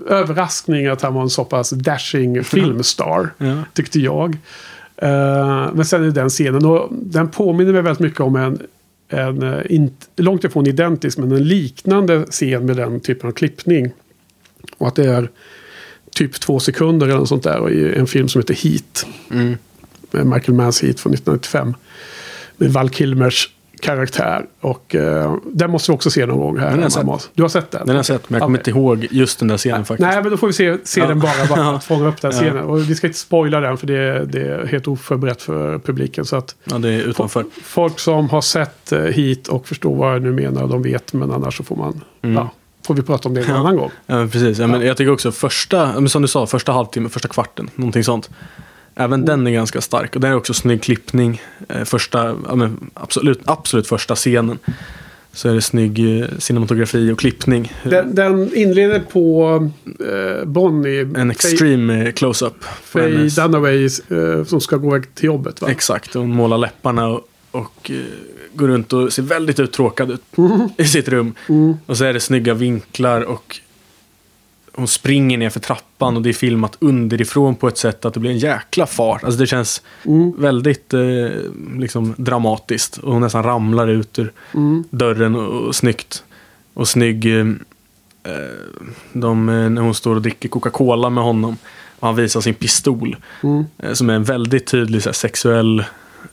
överraskning 0.09 0.87
att 0.87 1.03
han 1.03 1.15
var 1.15 1.23
en 1.23 1.31
så 1.31 1.45
pass 1.45 1.71
dashing 1.71 2.45
filmstar. 2.45 3.31
Ja. 3.39 3.57
Tyckte 3.73 4.01
jag. 4.01 4.39
Eh, 4.97 5.73
men 5.73 5.85
sen 5.85 6.05
är 6.05 6.11
den 6.11 6.29
scenen 6.29 6.65
och 6.65 6.89
den 6.91 7.29
påminner 7.29 7.73
mig 7.73 7.83
väldigt 7.83 8.01
mycket 8.01 8.21
om 8.21 8.37
en, 8.37 8.63
en 9.11 9.43
eh, 9.43 9.61
inte, 9.69 10.07
långt 10.17 10.45
ifrån 10.45 10.67
identisk 10.67 11.19
men 11.19 11.33
en 11.33 11.45
liknande 11.45 12.27
scen 12.31 12.67
med 12.67 12.77
den 12.77 13.01
typen 13.01 13.29
av 13.29 13.33
klippning. 13.33 13.91
Och 14.79 14.89
att 14.89 14.97
det 14.97 15.05
är 15.05 15.31
typ 16.15 16.41
två 16.41 16.61
sekunder 16.61 17.07
eller 17.07 17.19
något 17.19 17.29
sånt 17.29 17.43
där 17.43 17.59
och 17.59 17.71
i 17.71 17.95
en 17.95 18.07
film 18.07 18.29
som 18.29 18.41
heter 18.41 18.55
Heat. 18.55 19.07
Mm. 19.31 19.57
Michael 20.11 20.55
Manns 20.55 20.83
Heat 20.83 21.01
från 21.01 21.15
1995. 21.15 21.75
Med 22.57 22.73
Val 22.73 22.91
Kilmers 22.91 23.49
karaktär. 23.81 24.47
Och 24.61 24.95
eh, 24.95 25.37
den 25.45 25.71
måste 25.71 25.93
vi 25.93 25.97
också 25.97 26.11
se 26.11 26.27
någon 26.27 26.39
gång 26.39 26.59
här. 26.59 26.71
Den 26.77 27.07
har 27.07 27.15
oss. 27.15 27.31
Du 27.35 27.43
har 27.43 27.49
sett 27.49 27.71
den? 27.71 27.81
Den 27.81 27.89
har 27.89 27.95
jag 27.97 28.07
sett, 28.07 28.31
men 28.31 28.39
jag 28.39 28.47
kommer 28.47 28.59
inte 28.59 28.71
ihåg 28.71 29.07
just 29.11 29.39
den 29.39 29.49
där 29.49 29.57
scenen 29.59 29.85
faktiskt. 29.85 30.09
Nej, 30.11 30.23
men 30.23 30.31
då 30.31 30.37
får 30.37 30.47
vi 30.47 30.53
se, 30.53 30.77
se 30.85 31.01
Ja. 31.01 31.07
den 31.07 31.21
bara, 31.21 31.47
bara 31.49 31.81
fånga 31.81 32.09
upp 32.09 32.21
den 32.21 32.33
scenen. 32.33 32.65
Och 32.65 32.91
vi 32.91 32.95
ska 32.95 33.07
inte 33.07 33.19
spoila 33.19 33.61
den 33.61 33.77
för 33.77 33.87
det, 33.87 34.25
det 34.25 34.41
är 34.41 34.67
helt 34.67 34.89
oförberett 34.89 35.43
för 35.43 35.79
publiken. 35.79 36.25
Så 36.25 36.37
att 36.37 36.55
Ja, 36.65 36.79
det 36.79 36.89
är 36.89 37.01
utanför. 37.01 37.45
folk 37.65 37.99
som 37.99 38.29
har 38.31 38.41
sett 38.41 38.93
eh, 38.93 39.01
Heat 39.01 39.49
och 39.49 39.69
förstår 39.69 39.97
vad 39.97 40.15
jag 40.15 40.23
nu 40.23 40.33
menar, 40.33 40.67
de 40.67 40.83
vet. 40.83 41.13
Men 41.13 41.31
annars 41.33 41.57
så 41.57 41.63
får 41.65 41.77
man... 41.77 42.01
Mm. 42.23 42.37
Ja, 42.37 42.51
får 42.87 42.95
vi 42.95 43.03
prata 43.03 43.29
om 43.29 43.35
det 43.35 43.41
en 43.49 43.57
annan 43.57 43.77
gång. 43.77 43.91
Ja, 44.07 44.27
precis. 44.33 44.59
Ja, 44.59 44.67
men 44.67 44.83
jag 44.87 44.97
tycker 44.97 45.13
också 45.13 45.33
första, 45.33 46.09
som 46.09 46.23
du 46.23 46.29
sa, 46.29 46.47
första 46.47 46.73
halvtimmen, 46.73 47.11
första 47.11 47.29
kvarten, 47.29 47.71
någonting 47.75 48.05
sånt. 48.05 48.31
Även 48.95 49.25
den 49.25 49.47
är 49.47 49.51
ganska 49.51 49.81
stark. 49.81 50.15
Och 50.15 50.21
den 50.21 50.31
är 50.33 50.37
också 50.37 50.55
snygg 50.55 50.83
klippning. 50.83 51.43
Eh, 51.69 51.85
Första, 51.85 52.37
absolut, 52.95 53.41
absolut 53.45 53.87
första 53.87 54.15
scenen. 54.15 54.59
Så 55.33 55.49
är 55.49 55.55
det 55.55 55.63
snygg 55.63 56.21
eh, 56.21 56.29
cinematografi 56.39 57.11
och 57.13 57.19
klippning. 57.19 57.73
Den, 57.85 58.15
den 58.15 58.55
inleder 58.55 59.01
på 59.01 59.53
eh, 59.85 60.45
Bonnie. 60.45 61.01
En 61.01 61.31
extreme 61.31 62.13
close-up. 62.13 62.65
Faye 62.83 63.29
Dunaway 63.29 63.89
som 64.47 64.61
ska 64.61 64.77
gå 64.77 64.89
iväg 64.97 65.15
till 65.15 65.25
jobbet. 65.25 65.61
Va? 65.63 65.71
Exakt, 65.71 66.15
hon 66.15 66.31
målar 66.31 66.59
läpparna 66.59 67.09
och, 67.09 67.29
och 67.51 67.91
går 68.55 68.69
runt 68.69 68.93
och 68.93 69.13
ser 69.13 69.23
väldigt 69.23 69.61
uttråkad 69.61 70.11
ut 70.11 70.23
Mm. 70.39 70.69
i 70.79 70.85
sitt 70.85 71.09
rum. 71.09 71.35
Och 71.87 71.97
så 71.97 72.05
är 72.05 72.13
det 72.13 72.21
snygga 72.21 72.55
vinklar 72.55 73.21
och 73.21 73.61
hon 74.75 74.89
springer 74.89 75.39
ner 75.39 75.51
för 75.51 75.61
trappan 75.61 76.17
och 76.17 76.23
det 76.23 76.29
är 76.29 76.33
filmat 76.33 76.77
underifrån 76.81 77.55
på 77.55 77.69
ett 77.69 77.79
sätt 77.79 78.05
att 78.05 78.15
det 78.15 78.21
blir 78.21 78.31
en 78.31 78.39
jäkla 78.39 78.87
fart. 78.87 79.25
Alltså 79.25 79.41
det 79.41 79.47
känns 79.47 79.83
Mm. 80.05 80.33
väldigt 80.39 80.95
eh, 80.95 81.01
liksom 81.79 82.15
dramatiskt. 82.19 82.97
Och 82.99 83.13
hon 83.13 83.23
nästan 83.23 83.43
ramlar 83.43 83.89
ut 83.89 84.19
ur 84.19 84.33
Mm. 84.55 84.85
dörren 84.91 85.35
och, 85.37 85.67
och 85.67 85.75
snyggt. 85.75 86.25
Och 86.75 86.89
snygg 86.89 87.27
eh, 87.27 87.47
eh, 88.25 88.35
de, 89.13 89.49
eh, 89.49 89.71
när 89.71 89.83
hon 89.83 89.95
står 89.95 90.15
och 90.17 90.23
dricker 90.23 90.49
Coca-Cola 90.49 91.11
med 91.11 91.25
honom. 91.25 91.57
Och 92.01 92.07
han 92.09 92.17
visar 92.17 92.41
sin 92.41 92.55
pistol. 92.55 93.17
Mm. 93.43 93.65
Eh, 93.79 93.93
Som 93.93 94.11
är 94.11 94.15
en 94.15 94.25
väldigt 94.25 94.67
tydlig 94.67 95.01
här, 95.01 95.13
sexuell 95.13 95.79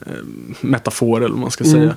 eh, 0.05 0.11
metafor 0.61 1.17
eller 1.17 1.29
vad 1.29 1.39
man 1.39 1.51
ska 1.51 1.63
Mm. 1.63 1.75
säga. 1.79 1.95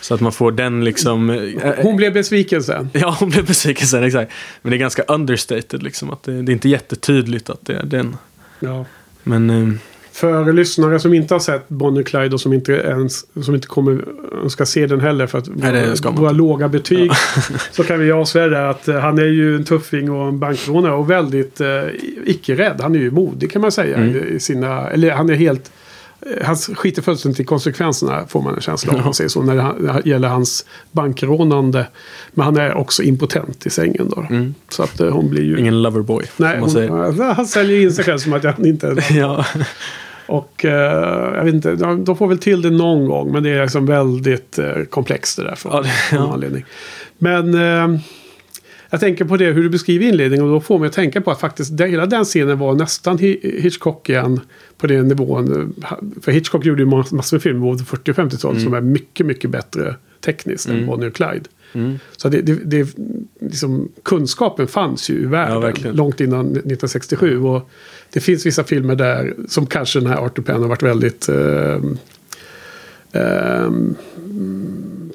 Så 0.00 0.14
att 0.14 0.20
man 0.20 0.32
får 0.32 0.52
den 0.52 0.84
liksom... 0.84 1.30
eh, 1.30 1.74
Hon 1.82 1.96
blev 1.96 2.12
besviken 2.12 2.62
sen. 2.62 2.90
Ja, 2.94 3.16
hon 3.20 3.28
blev 3.30 3.46
besviken 3.46 3.86
sen, 3.86 4.04
exakt. 4.04 4.32
Men 4.62 4.70
det 4.70 4.76
är 4.76 4.78
ganska 4.78 5.02
understated 5.02 5.82
liksom. 5.82 6.10
Att 6.10 6.22
det, 6.22 6.42
det 6.42 6.52
är 6.52 6.54
inte 6.54 6.68
jättetydligt 6.68 7.50
att 7.50 7.66
det 7.66 7.74
är 7.74 7.84
den. 7.84 8.16
Ja. 8.60 8.84
Men 9.22 9.50
eh, 9.50 9.68
För 10.12 10.52
lyssnare 10.52 11.00
som 11.00 11.14
inte 11.14 11.34
har 11.34 11.38
sett 11.40 11.68
Bonnie 11.68 12.00
och 12.00 12.06
Clyde 12.06 12.34
och 12.34 12.40
som 12.40 12.52
inte, 12.52 12.72
ens, 12.72 13.24
som 13.44 13.54
inte 13.54 13.66
kommer 13.66 14.04
ska 14.48 14.66
se 14.66 14.86
den 14.86 15.00
heller 15.00 15.26
för 15.26 15.38
att 15.38 15.48
Nej, 15.56 15.94
våra 16.02 16.30
låga 16.30 16.68
betyg. 16.68 17.10
så 17.70 17.84
kan 17.84 18.00
vi 18.00 18.12
avslöja 18.12 18.70
att 18.70 18.88
eh, 18.88 18.96
han 18.98 19.18
är 19.18 19.24
ju 19.24 19.56
en 19.56 19.64
tuffing 19.64 20.10
och 20.10 20.28
en 20.28 20.38
bankrånare 20.38 20.92
och 20.92 21.10
väldigt 21.10 21.60
eh, 21.60 21.82
icke-rädd. 22.24 22.80
Han 22.80 22.94
är 22.94 22.98
ju 22.98 23.10
modig 23.10 23.52
kan 23.52 23.62
man 23.62 23.72
säga. 23.72 23.96
Mm. 23.96 24.36
I 24.36 24.40
sina, 24.40 24.90
eller 24.90 25.10
han 25.10 25.30
är 25.30 25.34
helt... 25.34 25.70
eh, 26.20 26.46
Han 26.46 26.56
skiter 26.56 27.02
fullständigt 27.02 27.40
i 27.40 27.44
konsekvenserna 27.44 28.26
får 28.26 28.42
man 28.42 28.54
en 28.54 28.60
känsla 28.60 28.92
av. 28.92 28.98
om 28.98 29.04
man 29.04 29.14
säger 29.14 29.28
så, 29.28 29.42
när 29.42 29.56
det, 29.56 29.62
när 29.78 30.02
det 30.02 30.10
gäller 30.10 30.28
hans 30.28 30.64
bankrånande. 30.92 31.86
Men 32.32 32.44
han 32.44 32.56
är 32.56 32.74
också 32.74 33.02
impotent 33.02 33.66
i 33.66 33.70
sängen 33.70 34.12
då. 34.16 34.26
Mm. 34.30 34.54
Så 34.68 34.82
att 34.82 35.00
eh, 35.00 35.10
hon 35.10 35.30
blir 35.30 35.42
ju... 35.42 35.58
ingen 35.58 35.82
loverboy. 35.82 36.24
Nej, 36.36 36.58
hon, 36.60 37.20
han 37.20 37.46
säljer 37.46 37.80
in 37.80 37.92
sig 37.92 38.04
själv 38.04 38.18
som 38.18 38.32
att 38.32 38.44
han 38.44 38.66
inte 38.66 38.86
är 38.86 39.16
ja. 39.18 39.44
och 40.26 40.64
eh, 40.64 41.34
jag 41.36 41.44
vet 41.44 41.54
inte, 41.54 41.74
de, 41.74 42.04
de 42.04 42.16
får 42.16 42.26
väl 42.28 42.38
till 42.38 42.62
det 42.62 42.70
någon 42.70 43.06
gång. 43.06 43.32
Men 43.32 43.42
det 43.42 43.50
är 43.50 43.62
liksom 43.62 43.86
väldigt 43.86 44.58
eh, 44.58 44.82
komplext 44.90 45.36
det 45.36 45.44
där. 45.44 45.54
För 45.54 45.70
Ja, 45.70 45.80
det- 45.80 46.52
ja. 46.56 46.60
Men 47.18 47.54
eh, 47.54 48.00
Jag 48.90 49.00
tänker 49.00 49.24
på 49.24 49.36
det 49.36 49.44
hur 49.52 49.62
du 49.62 49.68
beskriver 49.68 50.06
inledningen 50.06 50.46
och 50.46 50.52
då 50.52 50.60
får 50.60 50.78
mig 50.78 50.86
att 50.86 50.92
tänka 50.92 51.20
på 51.20 51.30
att 51.30 51.40
faktiskt 51.40 51.76
det, 51.76 51.86
hela 51.86 52.06
den 52.06 52.24
scenen 52.24 52.58
var 52.58 52.74
nästan 52.74 53.18
Hi- 53.18 53.60
Hitchcockian 53.60 54.40
på 54.78 54.86
den 54.86 55.08
nivån. 55.08 55.74
För 56.22 56.32
Hitchcock 56.32 56.64
gjorde 56.64 56.82
ju 56.82 56.86
mass- 56.88 57.12
massor 57.12 57.36
med 57.36 57.42
filmer 57.42 57.60
både 57.60 57.84
40 57.84 58.10
och 58.10 58.16
50-tal 58.16 58.50
Mm. 58.50 58.64
som 58.64 58.74
är 58.74 58.80
mycket, 58.80 59.26
mycket 59.26 59.50
bättre 59.50 59.94
tekniskt 60.20 60.68
än 60.68 60.86
Bonnie 60.86 61.06
och 61.08 61.14
Clyde. 61.14 61.44
Mm. 61.72 61.98
Så 62.16 62.28
det, 62.28 62.40
det, 62.40 62.54
det, 62.64 62.88
liksom, 63.40 63.88
kunskapen 64.02 64.66
fanns 64.66 65.10
ju 65.10 65.14
i 65.14 65.24
världen 65.24 65.74
Ja, 65.84 65.90
långt 65.92 66.20
innan 66.20 66.46
1967. 66.46 67.38
Och 67.42 67.70
det 68.12 68.20
finns 68.20 68.46
vissa 68.46 68.64
filmer 68.64 68.94
där 68.94 69.34
som 69.48 69.66
kanske 69.66 70.00
den 70.00 70.08
här 70.08 70.16
Arthur 70.16 70.42
Penn 70.42 70.60
har 70.62 70.68
varit 70.68 70.82
väldigt 70.82 71.28
eh, 71.28 71.80
ehm, 73.12 73.94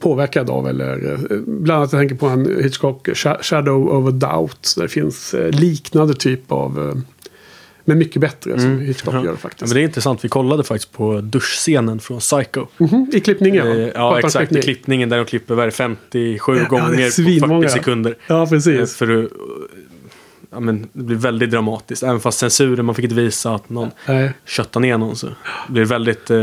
påverkad 0.04 0.50
av. 0.50 0.68
Eller, 0.68 1.12
eh, 1.14 1.38
bland 1.48 1.78
annat 1.80 1.94
jag 1.94 2.02
tänker 2.02 2.16
på 2.16 2.28
en 2.28 2.64
Hitchcock, 2.64 3.08
Sha- 3.10 3.42
Shadow 3.44 3.88
of 3.90 4.08
a 4.08 4.12
Doubt. 4.12 4.74
Där 4.78 4.84
det 4.84 4.90
finns 4.90 5.34
eh, 5.34 5.50
liknande 5.52 6.14
typ 6.14 6.52
av, 6.52 6.90
eh, 6.90 7.02
men 7.86 7.98
mycket 7.98 8.22
bättre 8.22 8.60
som 8.60 8.80
Hitchcock 8.80 9.14
Mm. 9.14 9.24
Ja. 9.26 9.30
gör 9.30 9.34
Ja, 9.34 9.38
faktiskt. 9.38 9.62
men 9.62 9.76
det 9.76 9.82
är 9.82 9.84
intressant, 9.84 10.26
vi 10.26 10.30
kollade 10.30 10.64
faktiskt 10.64 10.92
på 10.94 11.22
duschscenen 11.22 12.00
från 12.00 12.20
Psycho. 12.20 12.66
Mhm, 12.78 13.10
I 13.14 13.20
klippningen 13.20 13.68
Eh, 13.68 13.88
ja. 13.96 14.20
Exakt. 14.20 14.36
I 14.36 14.38
klippning. 14.48 14.62
klippningen 14.64 15.10
där 15.10 15.18
de 15.18 15.26
klipper 15.26 15.56
vad 15.56 15.64
är 15.64 15.68
det, 15.68 15.72
57 15.72 16.58
Ja, 16.58 16.68
gånger 16.70 17.06
på 17.06 17.12
svinmånga. 17.12 17.62
40 17.68 17.74
sekunder. 17.74 18.16
Ja, 18.28 18.46
precis. 18.48 18.96
För 18.96 19.30
ja, 20.52 20.60
men, 20.60 20.88
det 20.94 21.04
blir 21.04 21.18
väldigt 21.18 21.52
dramatiskt. 21.52 22.04
Även 22.04 22.20
fast 22.20 22.40
censuren, 22.40 22.86
man 22.86 22.96
fick 22.96 23.04
inte 23.04 23.16
visa 23.16 23.56
att 23.56 23.70
någon 23.70 23.92
Nej. 24.08 24.32
köttade 24.46 24.86
ner 24.88 24.98
någon. 24.98 25.16
Så 25.16 25.28
det 25.68 25.74
blir 25.74 25.86
väldigt 25.86 26.30
eh, 26.32 26.38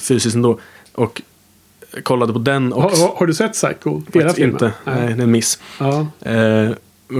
fysiskt 0.00 0.36
ändå. 0.36 0.58
Och 0.94 1.22
kollade 2.02 2.32
på 2.32 2.38
den 2.38 2.72
och 2.72 2.82
Har, 2.82 3.16
har, 3.18 3.26
du 3.26 3.34
sett 3.34 3.52
Psycho? 3.52 4.02
Hela 4.14 4.32
filmen? 4.32 4.52
inte. 4.54 4.72
Nej, 4.84 4.96
det 5.14 5.20
är 5.20 5.22
en 5.22 5.30
miss. 5.30 5.58
Ja. 5.80 6.06
Eh, 6.30 6.70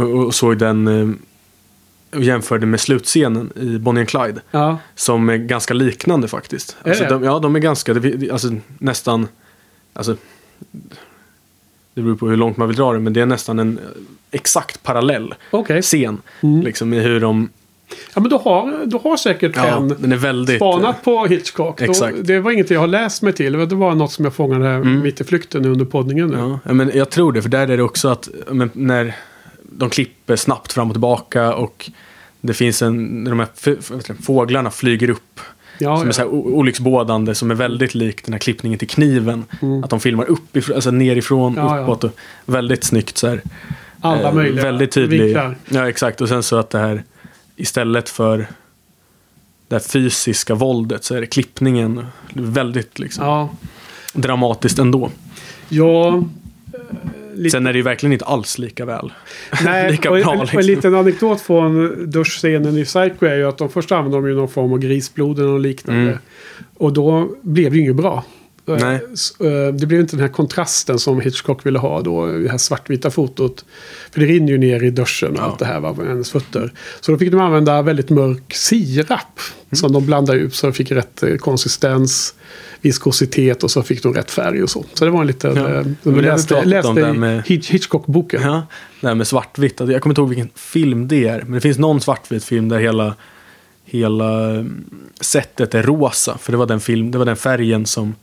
och, 0.03 0.35
såg 0.35 0.59
den 0.59 0.89
eh, 0.89 2.21
jämförde 2.23 2.67
med 2.67 2.81
slutscenen 2.81 3.53
i 3.57 3.79
Bonnie 3.79 4.01
and 4.01 4.09
Clyde. 4.09 4.41
ja. 4.51 4.79
Som 4.95 5.29
är 5.29 5.37
ganska 5.37 5.75
liknande 5.75 6.29
faktiskt. 6.29 6.77
Är 6.83 6.89
Alltså, 6.89 7.05
det? 7.05 7.11
de, 7.11 7.23
ja, 7.25 7.39
de 7.39 7.57
är 7.57 7.61
ganska, 7.61 7.95
det- 7.95 8.31
alltså, 8.31 8.49
nästan, 8.79 9.29
alltså, 9.93 10.17
det 11.95 12.03
beror 12.03 12.17
på 12.17 12.29
hur 12.29 12.37
långt 12.37 12.57
man 12.57 12.69
vill 12.69 12.77
dra 12.77 12.93
det, 12.93 12.99
men 13.01 13.13
det 13.13 13.21
är 13.21 13.27
nästan 13.27 13.59
en 13.59 13.79
eh, 13.79 13.85
exakt 14.31 14.83
parallell 14.83 15.35
Okej. 15.51 15.83
scen. 15.83 16.19
Mm. 16.41 16.61
Liksom 16.61 16.95
i 16.95 17.01
hur 17.01 17.21
de, 17.21 17.49
Ja, 18.15 18.21
men 18.21 18.31
du 18.31 18.37
har, 18.37 18.87
du 18.87 18.97
har 18.97 19.17
säkert 19.17 19.57
ja, 19.57 19.77
en 19.77 19.89
den 19.99 20.13
är 20.13 20.17
väldigt... 20.17 20.57
spanat 20.57 21.05
på 21.05 21.27
Hitchcock. 21.27 21.81
Exakt. 21.81 22.17
det 22.21 22.41
var 22.41 22.51
inget 22.51 22.71
jag 22.71 22.81
har 22.81 22.87
läst 22.87 23.23
mig 23.23 23.33
till. 23.33 23.53
Det 23.53 23.75
var 23.75 23.95
något 23.95 24.13
som 24.13 24.25
jag 24.25 24.35
fångade 24.35 24.65
här 24.65 24.79
mitt 24.79 25.21
i 25.21 25.25
flykten 25.25 25.65
under 25.65 25.85
poddningen. 25.85 26.29
Nu. 26.29 26.59
Ja, 26.65 26.73
men 26.73 26.91
jag 26.95 27.11
tror 27.11 27.33
det, 27.33 27.43
för 27.43 27.49
där 27.49 27.69
är 27.69 27.77
det 27.77 27.83
också 27.83 28.09
att 28.09 28.29
men, 28.51 28.71
när 28.73 29.15
de 29.63 29.91
klipper 29.91 30.37
snabbt 30.37 30.73
fram 30.73 30.89
och 30.89 30.95
tillbaka 30.95 31.55
och 31.55 31.91
det 32.41 32.55
finns 32.55 32.83
en, 32.83 33.25
de 33.25 33.39
här 33.39 34.23
fåglarna 34.23 34.71
flyger 34.71 35.11
upp. 35.11 35.41
Ja, 35.79 35.97
som 35.97 36.09
är 36.09 36.13
så 36.13 36.23
här 36.23 36.29
olycksbådande, 36.29 37.35
som 37.35 37.51
är 37.51 37.55
väldigt 37.55 37.95
lik 37.95 38.25
den 38.25 38.33
här 38.33 38.39
klippningen 38.39 38.79
till 38.79 38.89
kniven. 38.89 39.45
Mm. 39.63 39.85
Att 39.85 39.91
de 39.91 40.01
filmar 40.01 40.25
uppifrån, 40.25 40.75
alltså 40.75 40.91
nerifrån, 40.91 41.55
ja. 41.57 41.79
uppåt. 41.79 42.05
Och 42.05 42.11
väldigt 42.45 42.85
snyggt 42.85 43.19
så 43.19 43.29
här. 43.29 43.43
Alla 44.01 44.29
Eh, 44.29 44.35
möjliga 44.35 44.65
Väldigt 44.65 44.91
tydlig. 44.91 45.21
vinklar. 45.21 45.57
Ja, 45.69 45.89
exakt. 45.89 46.21
Och 46.21 46.29
sen 46.29 46.43
så 46.43 46.57
att 46.57 46.71
det 46.71 46.79
här 46.79 47.05
istället 47.57 48.09
för 48.09 48.47
det 49.69 49.81
fysiska 49.81 50.55
våldet 50.55 51.05
så 51.05 51.15
är 51.15 51.21
det 51.21 51.27
klippningen 51.27 52.07
väldigt 52.33 52.99
liksom, 52.99 53.25
Ja, 53.25 53.51
dramatiskt 54.13 54.79
ändå. 54.79 55.11
ja 55.69 56.17
eh, 56.17 56.23
lite, 57.35 57.51
Sen 57.51 57.67
är 57.67 57.73
det 57.73 57.77
ju 57.77 57.83
verkligen 57.83 58.13
inte 58.13 58.25
alls 58.25 58.59
lika 58.59 58.85
väl. 58.85 59.13
nej, 59.65 59.91
lika 59.91 60.11
och, 60.11 60.17
bra, 60.17 60.31
och, 60.31 60.41
liksom. 60.41 60.59
en 60.59 60.67
liten 60.67 60.95
anekdot 60.95 61.41
från 61.41 61.95
duschscenen 62.11 62.79
i 62.79 62.85
Psycho 62.85 63.27
är 63.27 63.37
ju 63.37 63.49
att 63.49 63.59
de 63.59 63.69
först 63.69 63.93
använde 63.93 64.17
de 64.17 64.29
ju 64.29 64.35
någon 64.35 64.49
form 64.49 64.73
av 64.73 64.79
grisblod 64.79 65.39
eller 65.39 65.49
något 65.49 65.63
liknande. 65.63 66.03
Mm. 66.03 66.19
Och 66.75 66.93
då 66.93 67.31
blev 67.43 67.71
det 67.71 67.77
ju 67.77 67.83
inget 67.83 67.97
bra. 67.97 68.25
Eh, 68.69 68.77
Nej. 68.81 68.95
eh, 69.41 69.75
Det 69.75 69.87
blev 69.87 70.01
inte 70.01 70.17
den 70.17 70.21
här 70.21 70.33
kontrasten 70.33 70.99
som 70.99 71.21
Hitchcock 71.21 71.67
ville 71.67 71.79
ha 71.79 72.01
då, 72.03 72.27
det 72.27 72.49
här 72.51 72.59
svartvita 72.59 73.11
fotot. 73.11 73.65
För 74.13 74.21
det 74.21 74.27
rinner 74.27 74.49
ju 74.53 74.59
ner 74.59 74.83
i 74.85 74.91
duschen 74.91 75.31
och 75.33 75.39
Ja. 75.39 75.43
allt 75.43 75.59
det 75.59 75.65
här 75.67 75.81
var 75.81 75.95
med 75.95 76.07
hennes 76.07 76.31
fötter. 76.31 76.73
Så 77.01 77.13
då 77.13 77.19
fick 77.19 77.31
de 77.31 77.41
använda 77.41 77.83
väldigt 77.83 78.11
mörk 78.11 78.55
sirap. 78.55 79.39
Mm. 79.71 79.77
Som 79.77 79.93
de 79.93 80.07
blandade 80.07 80.39
ut 80.39 80.55
så 80.55 80.67
de 80.67 80.73
fick 80.73 80.91
rätt 80.93 81.23
eh, 81.23 81.37
konsistens, 81.37 82.35
viskositet 82.81 83.63
och 83.65 83.71
så 83.71 83.83
fick 83.83 84.03
de 84.03 84.15
rätt 84.15 84.31
färg 84.31 84.63
och 84.63 84.71
så. 84.71 84.85
Så 84.95 85.05
det 85.05 85.11
var 85.11 85.21
en 85.21 85.27
liten... 85.27 85.57
Ja. 85.57 85.69
eh, 85.69 85.87
vi 86.03 86.23
läste, 86.23 86.65
läste 86.65 87.13
med- 87.13 87.43
Hitch- 87.45 87.71
Hitchcock-boken. 87.73 88.43
Ja, 88.43 88.67
det 89.01 89.07
här 89.07 89.15
med 89.15 89.27
svartvitt. 89.27 89.81
Jag 89.81 90.03
kommer 90.03 90.13
inte 90.13 90.21
ihåg 90.21 90.29
vilken 90.29 90.51
film 90.55 91.09
det 91.09 91.29
är. 91.29 91.43
Men 91.43 91.53
det 91.53 91.61
finns 91.61 91.79
någon 91.79 92.01
svartvit 92.01 92.45
film 92.45 92.69
där 92.69 92.79
hela, 92.79 93.15
hela 93.85 94.51
mm, 94.51 94.85
sättet 95.21 95.75
är 95.75 95.83
rosa. 95.83 96.39
För 96.39 96.53
det 96.53 96.59
var 96.59 96.67
den, 96.67 96.81
film, 96.81 97.11
det 97.11 97.19
var 97.19 97.25
den 97.25 97.37
färgen 97.37 97.87
som, 97.87 98.15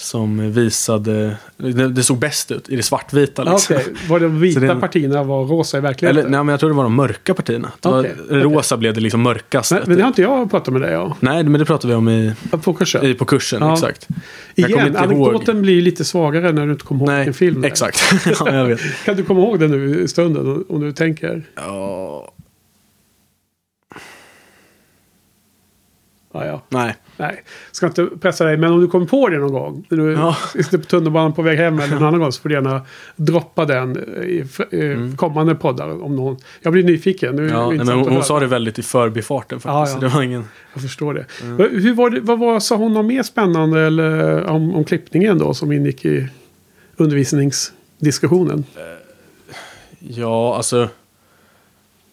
som 0.00 0.52
visade... 0.52 1.36
Det, 1.56 1.88
det 1.88 2.02
såg 2.02 2.18
bäst 2.18 2.50
ut 2.50 2.68
i 2.68 2.76
det 2.76 2.82
svartvita. 2.82 3.44
Liksom. 3.44 3.76
Okej, 3.76 3.94
var 4.08 4.20
de 4.20 4.40
vita 4.40 4.60
det 4.60 4.74
partierna 4.80 5.22
var 5.22 5.44
rosa 5.44 5.78
i 5.78 5.80
verkligheten? 5.80 6.20
Eller, 6.20 6.30
nej, 6.30 6.44
men 6.44 6.48
jag 6.48 6.60
tror 6.60 6.70
det 6.70 6.76
var 6.76 6.82
de 6.82 6.94
mörka 6.94 7.34
partierna. 7.34 7.72
Det 7.80 7.88
Okej, 7.88 8.14
var, 8.18 8.24
okej. 8.26 8.40
Rosa 8.42 8.76
blev 8.76 8.94
det 8.94 9.00
liksom 9.00 9.22
mörkast. 9.22 9.72
men, 9.72 9.82
men 9.86 9.96
det 9.96 10.02
har 10.02 10.08
inte 10.08 10.22
jag 10.22 10.50
pratat 10.50 10.72
med 10.72 10.82
dig 10.82 10.96
om. 10.96 11.14
Nej, 11.20 11.44
men 11.44 11.58
det 11.58 11.64
pratade 11.64 11.92
vi 11.92 11.98
om 11.98 12.08
i, 12.08 12.34
På 12.62 12.72
kursen. 12.74 13.04
i, 13.06 13.14
på 13.14 13.24
kursen. 13.24 13.62
Ja. 13.62 13.72
Exakt. 13.72 14.08
Jag 14.54 14.70
Igen, 14.70 14.86
inte 14.86 14.98
ihåg. 14.98 15.04
anekdoten 15.28 15.62
blir 15.62 15.82
lite 15.82 16.04
svagare 16.04 16.52
när 16.52 16.66
du 16.66 16.72
inte 16.72 16.84
kommer 16.84 17.00
ihåg 17.00 17.08
Nej, 17.08 17.16
vilken 17.18 17.34
film 17.34 17.64
exakt. 17.64 18.00
ja. 18.40 18.76
Kan 19.04 19.16
du 19.16 19.22
komma 19.24 19.40
ihåg 19.40 19.60
det 19.60 19.68
nu 19.68 20.00
i 20.02 20.08
stunden 20.08 20.64
om 20.68 20.80
du 20.80 20.92
tänker? 20.92 21.42
Ja, 21.54 22.32
Ja, 26.32 26.46
ja. 26.46 26.62
nej. 26.68 26.94
Nej, 27.20 27.42
ska 27.72 27.86
inte 27.86 28.06
pressa 28.20 28.44
dig. 28.44 28.56
Men 28.56 28.72
om 28.72 28.80
du 28.80 28.86
kommer 28.88 29.06
på 29.06 29.28
det 29.28 29.38
någon 29.38 29.52
gång. 29.52 29.86
När 29.88 29.98
du 29.98 30.12
Ja. 30.12 30.36
sitter 30.52 30.78
på 30.78 30.84
tunnelbanan 30.84 31.32
på 31.32 31.42
väg 31.42 31.58
hem 31.58 31.78
eller 31.80 31.94
någon 31.94 32.04
annan 32.04 32.20
gång. 32.20 32.32
Så 32.32 32.42
får 32.42 32.48
du 32.48 32.54
gärna 32.54 32.82
droppa 33.16 33.64
den 33.64 33.96
i 34.22 34.44
i 34.76 35.12
kommande 35.16 35.54
poddar. 35.54 36.02
Om 36.04 36.16
någon. 36.16 36.36
Jag 36.62 36.72
blir 36.72 36.84
nyfiken. 36.84 37.36
Nu 37.36 37.42
Mm. 37.42 37.54
Ja, 37.54 37.68
nej, 37.68 37.78
men 37.78 37.88
hon, 37.88 38.08
hon 38.08 38.22
sa 38.24 38.40
det 38.40 38.46
väldigt 38.46 38.78
i 38.78 38.82
förbifarten 38.82 39.60
faktiskt. 39.60 39.96
Ja, 39.96 40.02
ja. 40.02 40.08
Det 40.08 40.14
var 40.14 40.22
ingen... 40.22 40.44
Jag 40.72 40.82
förstår 40.82 41.14
det. 41.14 41.24
Mm. 41.42 41.56
Hur 41.82 41.94
var 41.94 42.10
det 42.10 42.20
vad 42.20 42.38
var, 42.38 42.60
sa 42.60 42.76
hon 42.76 42.92
något 42.92 43.06
mer 43.06 43.22
spännande 43.22 43.80
eller, 43.80 44.44
om, 44.46 44.74
om 44.74 44.84
klippningen 44.84 45.38
då? 45.38 45.54
Som 45.54 45.72
ingick 45.72 46.04
i 46.04 46.28
undervisningsdiskussionen. 46.96 48.64
Ja, 49.98 50.56
alltså. 50.56 50.88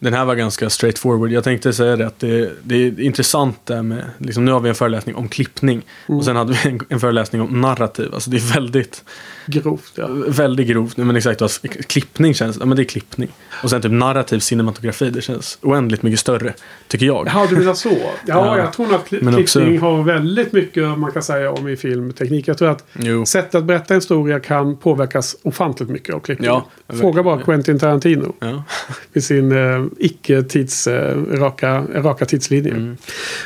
Den 0.00 0.14
här 0.14 0.24
var 0.24 0.34
ganska 0.34 0.70
straightforward. 0.70 1.32
Jag 1.32 1.44
tänkte 1.44 1.72
säga 1.72 1.96
det 1.96 2.06
att 2.06 2.18
det, 2.20 2.50
det 2.62 2.74
är 2.86 3.00
intressant 3.00 3.66
där 3.66 3.82
med, 3.82 4.04
liksom 4.18 4.44
nu 4.44 4.52
har 4.52 4.60
vi 4.60 4.68
en 4.68 4.74
föreläsning 4.74 5.14
om 5.16 5.28
klippning. 5.28 5.82
Mm. 6.08 6.18
Och 6.18 6.24
sen 6.24 6.36
hade 6.36 6.52
vi 6.52 6.68
en, 6.70 6.80
en 6.88 7.00
föreläsning 7.00 7.42
om 7.42 7.60
narrativ. 7.60 8.14
Alltså 8.14 8.30
det 8.30 8.36
är 8.36 8.54
väldigt, 8.54 9.04
Grovt 9.46 9.92
ja. 9.94 10.06
väldigt 10.28 10.66
grovt. 10.68 10.96
Men 10.96 11.16
exakt, 11.16 11.40
vad 11.40 11.50
klippning 11.86 12.34
känns, 12.34 12.56
ja 12.60 12.66
men 12.66 12.76
det 12.76 12.82
är 12.82 12.84
klippning. 12.84 13.28
Och 13.62 13.70
sen 13.70 13.82
typ 13.82 13.92
narrativ 13.92 14.38
cinematografi, 14.38 15.10
det 15.10 15.20
känns 15.22 15.58
oändligt 15.62 16.02
mycket 16.02 16.20
större, 16.20 16.54
tycker 16.88 17.06
jag. 17.06 17.26
Jaha, 17.26 17.46
du 17.50 17.56
menar 17.56 17.74
så. 17.74 17.88
Ja, 17.98 18.12
Ja. 18.26 18.58
jag 18.58 18.72
tror 18.72 18.86
nog 18.86 18.94
att 18.94 19.06
kli- 19.08 19.22
Men 19.22 19.34
också- 19.42 19.58
klippning 19.60 19.80
har 19.80 20.02
väldigt 20.02 20.52
mycket 20.52 20.98
man 20.98 21.12
kan 21.12 21.22
säga 21.22 21.52
om 21.52 21.68
i 21.68 21.76
filmteknik. 21.76 22.48
Jag 22.48 22.58
tror 22.58 22.68
att 22.70 22.84
Jo. 22.98 23.26
sättet 23.26 23.54
att 23.54 23.64
berätta 23.64 23.94
en 23.94 24.00
historia 24.00 24.40
kan 24.40 24.76
påverkas 24.76 25.36
ofantligt 25.42 25.90
mycket 25.90 26.14
av 26.14 26.20
klippning. 26.20 26.46
Ja, 26.46 26.66
Fråga 26.88 27.22
bara. 27.22 27.42
Quentin 27.42 27.78
Tarantino. 27.78 28.32
Ja. 28.40 28.62
Med 29.12 29.24
sin 29.24 29.52
eh, 29.98 30.06
icke-tids, 30.06 30.86
eh, 30.86 31.16
raka, 31.16 31.84
raka 31.94 32.26
tidslinje. 32.26 32.70
Mm. 32.70 32.96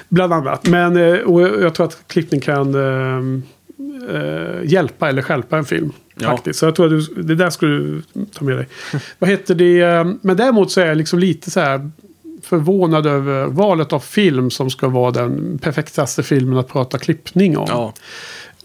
Bland 0.08 0.32
annat. 0.32 0.68
Men 0.68 0.96
eh, 0.96 1.18
och 1.18 1.42
jag 1.42 1.74
tror 1.74 1.86
att 1.86 1.98
klippning 2.06 2.40
kan 2.40 2.74
eh, 2.74 4.62
hjälpa 4.64 5.08
eller 5.08 5.22
stjälpa 5.22 5.58
en 5.58 5.64
film. 5.64 5.92
Ja. 6.14 6.30
Faktiskt. 6.30 6.58
Så 6.58 6.66
jag 6.66 6.74
tror 6.74 6.86
att 6.86 7.06
du, 7.14 7.22
det 7.22 7.34
där 7.34 7.50
skulle 7.50 7.78
du 7.78 8.02
ta 8.32 8.44
med 8.44 8.56
dig. 8.56 8.68
Vad 9.18 9.30
heter 9.30 9.54
det? 9.54 10.04
Men 10.20 10.36
däremot 10.36 10.70
så 10.70 10.80
är 10.80 10.86
jag 10.86 10.96
liksom 10.96 11.18
lite 11.18 11.50
så 11.50 11.60
här 11.60 11.90
förvånad 12.42 13.06
över 13.06 13.46
valet 13.46 13.92
av 13.92 14.00
film 14.00 14.50
som 14.50 14.70
ska 14.70 14.88
vara 14.88 15.10
den 15.10 15.58
perfektaste 15.58 16.22
filmen 16.22 16.58
att 16.58 16.68
prata 16.68 16.98
klippning 16.98 17.58
om. 17.58 17.66
Ja. 17.68 17.94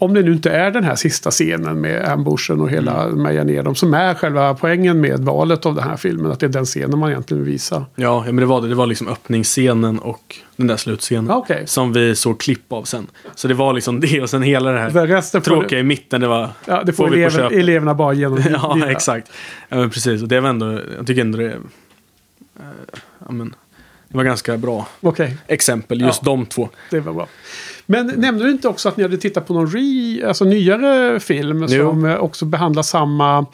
Om 0.00 0.14
det 0.14 0.22
nu 0.22 0.32
inte 0.32 0.50
är 0.50 0.70
den 0.70 0.84
här 0.84 0.94
sista 0.96 1.30
scenen 1.30 1.80
med 1.80 2.04
ambushen 2.08 2.60
och 2.60 2.70
hela 2.70 3.02
Mm. 3.04 3.22
meja 3.22 3.44
ner 3.44 3.62
dem. 3.62 3.74
Som 3.74 3.94
är 3.94 4.14
själva 4.14 4.54
poängen 4.54 5.00
med 5.00 5.20
valet 5.20 5.66
av 5.66 5.74
den 5.74 5.84
här 5.84 5.96
filmen. 5.96 6.32
Att 6.32 6.40
det 6.40 6.46
är 6.46 6.50
den 6.50 6.64
scenen 6.64 6.98
man 6.98 7.10
egentligen 7.10 7.44
vill 7.44 7.52
visa. 7.52 7.84
Ja, 7.96 8.24
men 8.26 8.36
det 8.36 8.46
var 8.46 8.60
det. 8.60 8.68
Det 8.68 8.74
var 8.74 8.86
liksom 8.86 9.08
öppningsscenen 9.08 9.98
och 9.98 10.36
den 10.56 10.66
där 10.66 10.76
slutscenen. 10.76 11.30
Okej. 11.30 11.62
Som 11.66 11.92
vi 11.92 12.14
såg 12.16 12.40
klipp 12.40 12.72
av 12.72 12.82
sen. 12.82 13.06
Så 13.34 13.48
det 13.48 13.54
var 13.54 13.72
liksom 13.72 14.00
det 14.00 14.20
och 14.22 14.30
sen 14.30 14.42
hela 14.42 14.72
det 14.72 14.78
här 14.78 15.06
resten 15.06 15.42
får, 15.42 15.50
tråkiga 15.50 15.78
i 15.78 15.82
mitten. 15.82 16.20
Det 16.20 16.28
var... 16.28 16.48
ja, 16.66 16.82
det 16.86 16.92
får, 16.92 17.06
får 17.08 17.14
elever, 17.16 17.52
eleverna 17.58 17.94
bara 17.94 18.12
genom. 18.12 18.42
ja, 18.50 18.90
exakt. 18.90 19.30
Ja, 19.68 19.76
men 19.76 19.90
precis. 19.90 20.22
Och 20.22 20.28
det 20.28 20.40
var 20.40 20.48
ändå, 20.48 20.80
jag 20.96 21.06
tycker 21.06 21.20
ändå 21.20 21.38
det, 21.38 21.56
ja, 23.26 23.32
men, 23.32 23.54
det 24.08 24.16
var 24.16 24.24
ganska 24.24 24.56
bra 24.56 24.88
Okej, 25.00 25.36
exempel, 25.46 26.00
just 26.00 26.20
Ja. 26.24 26.30
de 26.30 26.46
två. 26.46 26.68
det 26.90 27.00
var 27.00 27.12
bra. 27.12 27.26
Men 27.90 28.06
nämnde 28.06 28.44
du 28.44 28.50
inte 28.50 28.68
också 28.68 28.88
att 28.88 28.96
ni 28.96 29.02
hade 29.02 29.16
tittat 29.16 29.46
på 29.46 29.54
någon 29.54 29.66
re, 29.70 30.28
alltså 30.28 30.44
nyare 30.44 31.20
film 31.20 31.66
Jo. 31.68 31.90
som 31.90 32.04
eh, 32.04 32.16
också 32.16 32.44
behandlar 32.44 32.82
samma 32.82 33.46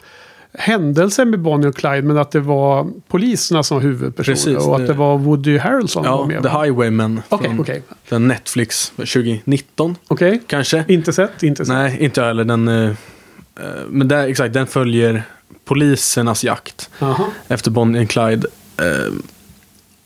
händelsen 0.53 1.29
med 1.29 1.39
Bonnie 1.39 1.67
och 1.67 1.75
Clyde. 1.75 2.01
Men 2.01 2.17
att 2.17 2.31
det 2.31 2.39
var 2.39 2.87
poliserna 3.07 3.63
som 3.63 3.81
huvudpersoner. 3.81 4.35
Precis, 4.35 4.57
och 4.67 4.75
att 4.75 4.87
det- 4.87 4.93
var 4.93 5.17
Woody 5.17 5.57
Harrelson 5.57 6.03
som 6.03 6.11
var 6.11 6.19
Ja, 6.19 6.25
med. 6.27 6.43
The? 6.43 6.49
Highwaymen. 6.49 7.21
Okej, 7.29 7.47
från 7.49 7.59
okej. 7.59 7.81
Den 8.09 8.27
Netflix 8.27 8.89
2019 8.95 9.95
Okej. 10.07 10.41
kanske. 10.47 10.85
Inte 10.87 11.13
sett, 11.13 11.43
inte 11.43 11.65
sett. 11.65 11.73
Nej, 11.75 11.97
inte 11.99 12.21
jag 12.21 12.27
heller. 12.27 12.43
Den, 12.43 12.67
eh, 12.67 12.91
men 13.89 14.07
där, 14.07 14.27
exakt, 14.27 14.53
den 14.53 14.67
följer 14.67 15.23
polisernas 15.65 16.43
jakt 16.43 16.89
Aha. 16.99 17.27
efter 17.47 17.71
Bonnie 17.71 18.03
och 18.03 18.09
Clyde. 18.09 18.47
Eh, 18.77 19.13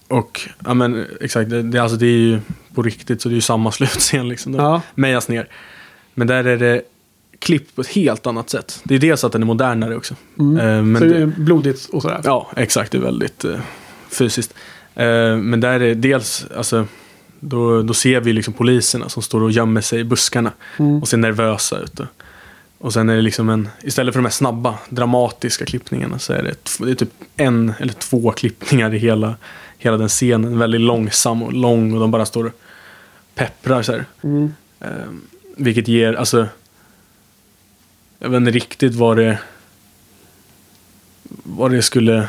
och 0.09 0.49
ja, 0.65 0.73
men 0.73 1.05
exakt, 1.21 1.49
det, 1.49 1.61
det, 1.61 1.79
alltså, 1.79 1.97
det 1.97 2.05
är 2.05 2.17
ju 2.17 2.39
på 2.73 2.81
riktigt 2.81 3.21
så 3.21 3.29
det 3.29 3.33
är 3.33 3.35
ju 3.35 3.41
samma 3.41 3.71
slutscen 3.71 4.29
liksom. 4.29 4.53
Ja. 4.53 4.81
mejas 4.95 5.27
ner. 5.27 5.47
Men 6.13 6.27
där 6.27 6.43
är 6.43 6.57
det 6.57 6.81
klippt 7.39 7.75
på 7.75 7.81
ett 7.81 7.87
helt 7.87 8.27
annat 8.27 8.49
sätt. 8.49 8.81
Det 8.83 8.95
är 8.95 8.99
dels 8.99 9.23
att 9.23 9.31
den 9.31 9.41
är 9.41 9.45
modernare 9.45 9.95
också. 9.95 10.15
Eh, 10.39 10.45
men 10.83 10.97
Så 10.97 11.05
det 11.05 11.17
är 11.17 11.25
blodigt 11.25 11.89
och 11.89 12.01
sådär. 12.01 12.21
Ja, 12.23 12.51
exakt. 12.55 12.91
Det 12.91 12.97
är 12.97 13.01
väldigt 13.01 13.45
eh, 13.45 13.59
fysiskt. 14.09 14.53
Eh, 14.95 15.37
men 15.37 15.59
där 15.59 15.79
är 15.79 15.95
dels, 15.95 16.45
alltså, 16.57 16.85
då, 17.39 17.81
då 17.81 17.93
ser 17.93 18.19
vi 18.19 18.33
liksom 18.33 18.53
poliserna 18.53 19.09
som 19.09 19.23
står 19.23 19.43
och 19.43 19.51
gömmer 19.51 19.81
sig 19.81 19.99
i 19.99 20.03
buskarna 20.03 20.51
och 21.01 21.07
ser 21.07 21.17
nervösa 21.17 21.79
ut. 21.79 21.99
Och, 22.77 22.93
sen 22.93 23.09
är 23.09 23.15
det 23.15 23.21
liksom 23.21 23.49
en, 23.49 23.69
istället 23.81 24.13
för 24.13 24.19
de 24.19 24.25
här 24.25 24.31
snabba, 24.31 24.77
dramatiska 24.89 25.65
klippningarna 25.65 26.19
så 26.19 26.33
är 26.33 26.43
det, 26.43 26.85
det 26.85 26.91
är 26.91 26.95
typ 26.95 27.09
en 27.35 27.73
eller 27.79 27.93
två 27.93 28.31
klippningar 28.31 28.93
i 28.93 28.97
hela, 28.97 29.35
hela 29.79 29.97
den 29.97 30.09
scenen. 30.09 30.59
Väldigt 30.59 30.81
långsam 30.81 31.43
och 31.43 31.53
lång 31.53 31.93
och 31.93 31.99
de 31.99 32.11
bara 32.11 32.25
står 32.25 32.45
och 32.45 32.59
pepprar 33.35 33.81
så 33.81 33.91
här. 33.91 34.05
Mm. 34.21 34.53
Eh, 34.79 34.89
vilket 35.57 35.87
ger, 35.87 36.13
alltså, 36.13 36.47
jag 38.19 38.29
vet 38.29 38.37
inte 38.37 38.51
riktigt 38.51 38.95
vad 38.95 39.17
det, 39.17 39.39
vad 41.43 41.71
det 41.71 41.81
skulle 41.81 42.27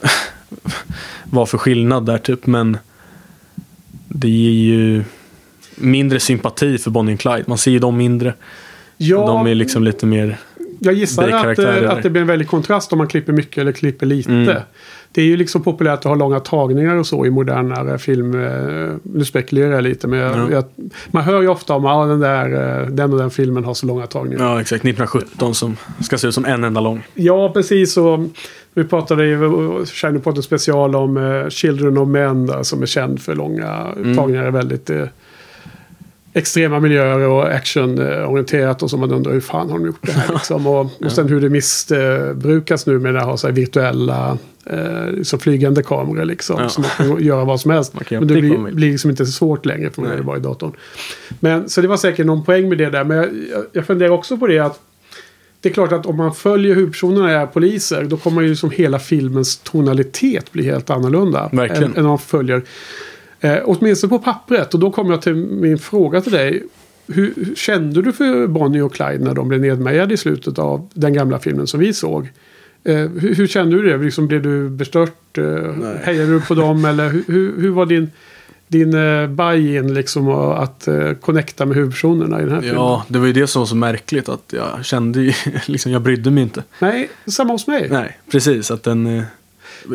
vara 1.24 1.46
för 1.46 1.58
skillnad 1.58 2.06
där 2.06 2.18
typ. 2.18 2.46
Men 2.46 2.78
det 4.08 4.28
ger 4.28 4.74
ju 4.74 5.04
mindre 5.74 6.20
sympati 6.20 6.78
för 6.78 6.90
Bonnie 6.90 7.14
och 7.14 7.20
Clyde. 7.20 7.44
Man 7.46 7.58
ser 7.58 7.70
ju 7.70 7.78
dem 7.78 7.96
mindre. 7.96 8.34
Ja, 8.96 9.26
De 9.26 9.46
är 9.46 9.54
liksom 9.54 9.84
lite 9.84 10.06
mer, 10.06 10.38
jag 10.78 10.94
gissar 10.94 11.28
att, 11.28 11.58
eh, 11.58 11.90
att 11.90 12.02
det 12.02 12.10
blir 12.10 12.20
en 12.22 12.26
väldig 12.28 12.48
kontrast 12.48 12.92
om 12.92 12.98
man 12.98 13.06
klipper 13.06 13.32
mycket 13.32 13.58
eller 13.58 13.72
klipper 13.72 14.06
lite. 14.06 14.30
Mm. 14.32 14.56
Det 15.12 15.22
är 15.22 15.26
ju 15.26 15.36
liksom 15.36 15.62
populärt 15.62 15.98
att 15.98 16.04
ha 16.04 16.14
långa 16.14 16.40
tagningar 16.40 16.96
och 16.96 17.06
så 17.06 17.26
i 17.26 17.30
modernare 17.30 17.98
film. 17.98 18.34
eh, 18.44 18.94
Nu 19.02 19.24
spekulerar 19.24 19.72
jag 19.72 19.84
lite 19.84 20.08
men 20.08 20.18
jag, 20.18 20.36
Ja. 20.38 20.50
jag, 20.50 20.64
man 21.10 21.22
hör 21.22 21.42
ju 21.42 21.48
ofta 21.48 21.74
om 21.74 21.86
att 21.86 22.08
den, 22.08 22.20
där, 22.20 22.80
eh, 22.82 22.86
den 22.88 23.12
och 23.12 23.18
den 23.18 23.30
filmen 23.30 23.64
har 23.64 23.74
så 23.74 23.86
långa 23.86 24.06
tagningar. 24.06 24.44
ja 24.44 24.60
exakt, 24.60 24.84
1917 24.84 25.54
som 25.54 25.76
ska 26.04 26.18
se 26.18 26.28
ut 26.28 26.34
som 26.34 26.44
en 26.44 26.64
enda 26.64 26.80
lång. 26.80 27.02
Ja, 27.14 27.50
precis. 27.52 27.96
Och 27.96 28.18
vi 28.74 28.84
pratade 28.84 29.26
i 29.26 29.36
Shining 29.86 30.20
Potter 30.20 30.42
special 30.42 30.96
om 30.96 31.44
Children 31.50 31.98
of 31.98 32.08
Men 32.08 32.46
där, 32.46 32.62
som 32.62 32.82
är 32.82 32.86
känd 32.86 33.20
för 33.22 33.34
långa 33.34 33.86
Mm. 33.96 34.16
tagningar. 34.16 34.50
Väldigt 34.50 34.90
eh, 34.90 35.02
extrema 36.36 36.80
miljöer 36.80 37.28
och 37.28 37.54
actionorienterat. 37.54 38.82
Och 38.82 38.90
så 38.90 38.96
man 38.96 39.12
undrar 39.12 39.32
hur 39.32 39.40
fan 39.40 39.70
har 39.70 39.78
de 39.78 39.86
gjort 39.86 40.06
det 40.06 40.12
här? 40.12 40.32
Liksom. 40.34 40.66
Och, 40.66 41.02
och 41.04 41.12
sen 41.12 41.28
hur 41.28 41.40
det 41.40 41.48
missbrukas 41.48 42.86
nu 42.86 42.98
med 42.98 43.14
det 43.14 43.20
här 43.20 43.36
så 43.36 43.46
här 43.46 43.54
virtuella 43.54 44.38
eh, 44.66 45.22
så 45.22 45.38
flygande 45.38 45.82
kameror. 45.82 46.24
Liksom, 46.24 46.56
Ja. 46.60 46.68
Så 46.68 46.80
man 46.80 46.90
kan 46.90 47.24
göra 47.24 47.44
vad 47.44 47.60
som 47.60 47.70
helst. 47.70 47.94
Men 48.10 48.26
det 48.26 48.34
blir, 48.34 48.72
blir 48.72 48.90
liksom 48.90 49.10
inte 49.10 49.26
så 49.26 49.32
svårt 49.32 49.66
längre 49.66 49.90
för 49.90 50.02
man 50.02 50.16
det 50.16 50.22
bara 50.22 50.36
i 50.36 50.40
datorn. 50.40 50.72
Men, 51.40 51.68
så 51.68 51.80
det 51.80 51.88
var 51.88 51.96
säkert 51.96 52.26
någon 52.26 52.44
poäng 52.44 52.68
med 52.68 52.78
det 52.78 52.90
där. 52.90 53.04
Men 53.04 53.16
jag, 53.16 53.26
jag, 53.26 53.64
jag 53.72 53.86
funderar 53.86 54.10
också 54.10 54.36
på 54.36 54.46
det 54.46 54.58
att 54.58 54.80
det 55.60 55.68
är 55.68 55.72
klart 55.72 55.92
att 55.92 56.06
om 56.06 56.16
man 56.16 56.34
följer 56.34 56.74
huvudpersonerna 56.74 57.30
är 57.30 57.46
poliser 57.46 58.04
då 58.04 58.16
kommer 58.16 58.42
ju 58.42 58.56
som 58.56 58.70
hela 58.70 58.98
filmens 58.98 59.56
tonalitet 59.56 60.52
bli 60.52 60.64
helt 60.64 60.90
annorlunda. 60.90 61.50
Verkligen. 61.52 61.84
Än, 61.84 61.96
än 61.96 62.04
om 62.04 62.08
man 62.08 62.18
följer. 62.18 62.62
Eh, 63.46 63.62
åtminstone 63.64 64.08
på 64.10 64.18
pappret. 64.18 64.74
Och 64.74 64.80
då 64.80 64.90
kommer 64.90 65.10
jag 65.10 65.22
till 65.22 65.34
min 65.34 65.78
fråga 65.78 66.20
till 66.20 66.32
dig. 66.32 66.62
Hur, 67.08 67.32
hur 67.36 67.54
kände 67.54 68.02
du 68.02 68.12
för 68.12 68.46
Bonnie 68.46 68.80
och 68.80 68.94
Clyde 68.94 69.18
när 69.18 69.34
de 69.34 69.48
blev 69.48 69.60
nedmejade 69.60 70.14
i 70.14 70.16
slutet 70.16 70.58
av 70.58 70.88
den 70.94 71.12
gamla 71.12 71.38
filmen 71.38 71.66
som 71.66 71.80
vi 71.80 71.92
såg? 71.92 72.28
Eh, 72.84 72.94
hur, 72.96 73.34
hur 73.34 73.46
kände 73.46 73.76
du 73.76 73.90
det? 73.90 74.04
Liksom, 74.04 74.26
blev 74.26 74.42
du 74.42 74.68
bestört? 74.68 75.38
Eh, 75.38 75.44
hejade 76.02 76.32
du 76.32 76.40
på 76.40 76.54
dem? 76.54 76.84
Eller 76.90 77.08
hur, 77.08 77.60
hur, 77.60 77.70
var 77.70 77.86
din, 77.86 78.10
din 78.68 78.94
eh, 78.94 79.26
buy-in 79.28 79.94
liksom 79.94 80.28
att 80.28 80.88
eh, 80.88 81.12
connecta 81.12 81.66
med 81.66 81.76
huvudpersonerna 81.76 82.38
i 82.40 82.44
den 82.44 82.54
här 82.54 82.60
filmen? 82.60 82.76
Ja, 82.80 83.04
det 83.08 83.18
var 83.18 83.26
ju 83.26 83.32
det 83.32 83.46
som 83.46 83.60
var 83.60 83.66
så 83.66 83.76
märkligt 83.76 84.28
att 84.28 84.52
jag 84.52 84.84
kände 84.84 85.20
ju, 85.22 85.32
liksom 85.66 85.92
jag 85.92 86.02
brydde 86.02 86.30
mig 86.30 86.42
inte. 86.42 86.62
Nej, 86.78 87.08
samma 87.26 87.52
hos 87.52 87.66
mig. 87.66 87.88
Nej, 87.90 88.18
precis. 88.30 88.70
Att 88.70 88.82
den, 88.82 89.06
eh, 89.06 89.22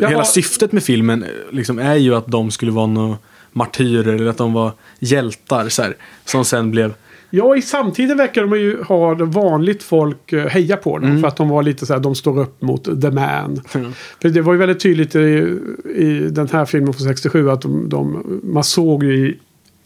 hela 0.00 0.16
har- 0.16 0.24
syftet 0.24 0.72
med 0.72 0.82
filmen 0.82 1.22
eh, 1.22 1.28
liksom, 1.50 1.78
är 1.78 1.94
ju 1.96 2.14
att 2.14 2.26
de 2.26 2.50
skulle 2.50 2.72
vara 2.72 2.86
några 2.86 3.16
martyrer 3.52 4.14
eller 4.14 4.26
att 4.26 4.38
de 4.38 4.52
var 4.52 4.72
hjältar 4.98 5.68
så 5.68 5.82
här, 5.82 5.96
som 6.24 6.44
sen 6.44 6.70
blev 6.70 6.94
Ja, 7.34 7.56
i 7.56 7.62
samtiden 7.62 8.16
verkar 8.16 8.42
de 8.46 8.58
ju 8.58 8.82
ha 8.82 9.14
vanligt 9.14 9.82
folk 9.82 10.32
eh, 10.32 10.46
heja 10.46 10.76
på 10.76 10.98
dem. 10.98 11.20
För 11.20 11.28
att 11.28 11.36
de 11.36 11.48
var 11.48 11.62
lite 11.62 11.86
så 11.86 11.92
här, 11.92 12.00
de 12.00 12.14
står 12.14 12.38
upp 12.38 12.62
mot 12.62 12.84
the 12.84 13.10
man. 13.10 13.60
Mm. 13.74 13.92
För 14.22 14.28
det 14.28 14.40
var 14.40 14.52
ju 14.52 14.58
väldigt 14.58 14.80
tydligt 14.80 15.14
i, 15.14 15.58
i 15.94 16.28
den 16.30 16.48
här 16.48 16.64
filmen 16.64 16.92
från 16.92 17.06
67 17.06 17.50
att 17.50 17.62
de, 17.62 17.88
de, 17.88 18.40
man 18.42 18.64
såg 18.64 19.04
ju 19.04 19.28
i, 19.28 19.38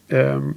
ehm, 0.08 0.54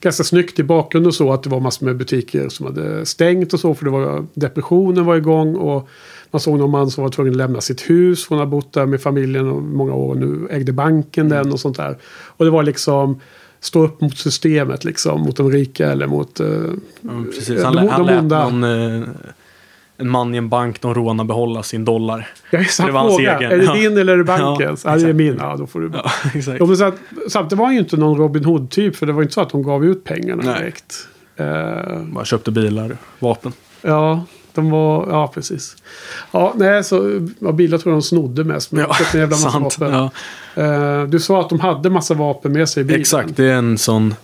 ganska 0.00 0.24
snyggt 0.24 0.58
i 0.58 0.62
bakgrunden 0.62 1.12
så 1.12 1.32
att 1.32 1.42
det 1.42 1.50
var 1.50 1.60
massor 1.60 1.86
med 1.86 1.96
butiker 1.96 2.48
som 2.48 2.66
hade 2.66 3.06
stängt 3.06 3.52
och 3.52 3.60
så. 3.60 3.74
För 3.74 3.84
det 3.84 3.90
var, 3.90 4.26
depressionen 4.34 5.04
var 5.04 5.16
igång 5.16 5.56
och 5.56 5.88
man 6.30 6.40
såg 6.40 6.58
någon 6.58 6.70
man 6.70 6.90
som 6.90 7.02
var 7.04 7.10
tvungen 7.10 7.32
att 7.32 7.36
lämna 7.36 7.60
sitt 7.60 7.90
hus. 7.90 8.26
Hon 8.28 8.38
har 8.38 8.46
bott 8.46 8.72
där 8.72 8.86
med 8.86 9.00
familjen 9.02 9.48
och 9.48 9.62
många 9.62 9.94
år 9.94 10.10
och 10.10 10.16
nu 10.16 10.48
ägde 10.50 10.72
banken 10.72 11.28
den 11.28 11.52
och 11.52 11.60
sånt 11.60 11.76
där. 11.76 11.96
Och 12.26 12.44
det 12.44 12.50
var 12.50 12.62
liksom 12.62 13.20
stå 13.60 13.84
upp 13.84 14.00
mot 14.00 14.16
systemet 14.18 14.84
liksom. 14.84 15.20
Mot 15.20 15.36
de 15.36 15.50
rika 15.52 15.92
eller 15.92 16.06
mot... 16.06 16.40
eh, 16.40 16.46
Ja, 17.00 17.10
precis. 17.34 17.48
de- 17.48 17.62
Han, 17.64 17.74
lä- 17.74 17.88
han 17.90 18.06
lät 18.06 18.18
onda. 18.18 18.48
någon, 18.48 18.64
eh, 19.02 19.08
en 20.00 20.08
man 20.10 20.34
i 20.34 20.38
en 20.38 20.48
bank, 20.48 20.80
de 20.80 20.94
rånar 20.94 21.24
behålla 21.24 21.62
sin 21.62 21.84
dollar. 21.84 22.28
Är 22.50 22.64
så 22.64 22.82
Det 22.86 22.92
var 22.92 23.00
hans 23.00 23.18
egen. 23.18 23.42
Är 23.42 23.56
det 23.58 23.64
Ja. 23.64 23.74
din 23.74 23.98
eller 23.98 24.12
är 24.12 24.16
det 24.16 24.24
bankens? 24.24 24.84
Ja, 24.84 24.90
Ja, 24.90 24.96
det 24.96 25.02
är 25.02 25.04
exakt. 25.06 25.16
min. 25.16 25.36
Ja, 25.40 25.56
då 25.58 25.66
får 25.66 25.80
du... 25.80 25.90
Ja, 25.94 26.10
exakt. 26.34 26.78
Så 26.78 26.84
att, 26.84 26.94
samtidigt 27.28 27.58
var 27.58 27.64
han 27.66 27.74
ju 27.74 27.80
inte 27.80 27.96
någon 27.96 28.18
Robin 28.18 28.44
Hood-typ. 28.44 28.96
För 28.96 29.06
det 29.06 29.12
var 29.12 29.22
inte 29.22 29.34
så 29.34 29.40
att 29.40 29.50
de 29.50 29.62
gav 29.62 29.84
ut 29.84 30.04
pengarna 30.04 30.42
Nej. 30.44 30.54
direkt. 30.60 30.94
Eh, 31.36 32.02
Bara 32.02 32.24
köpte 32.24 32.50
bilar, 32.50 32.96
vapen. 33.18 33.52
ja, 33.82 34.24
de 34.58 34.70
var... 34.70 35.06
Ja, 35.10 35.30
precis. 35.34 35.76
Ja, 36.30 36.52
nej, 36.56 36.84
så... 36.84 37.26
Ja, 37.38 37.52
bilar 37.52 37.78
tror 37.78 37.92
jag 37.94 38.02
de 38.02 38.02
snodde 38.02 38.44
mest. 38.44 38.72
Men 38.72 38.80
Ja, 38.88 38.96
en 39.14 39.20
jävla 39.20 39.36
massa 39.36 39.50
sant. 39.50 39.78
vapen. 39.78 39.94
Ja, 39.94 40.10
Eh, 40.62 41.02
du 41.04 41.20
sa 41.20 41.40
att 41.40 41.48
de 41.48 41.60
hade 41.60 41.90
massa 41.90 42.14
vapen 42.14 42.52
med 42.52 42.68
sig 42.68 42.80
i 42.80 42.84
bilen. 42.84 43.00
exakt, 43.00 43.36
det 43.36 43.44
är 43.44 43.52
en 43.54 43.78
sån... 43.78 44.14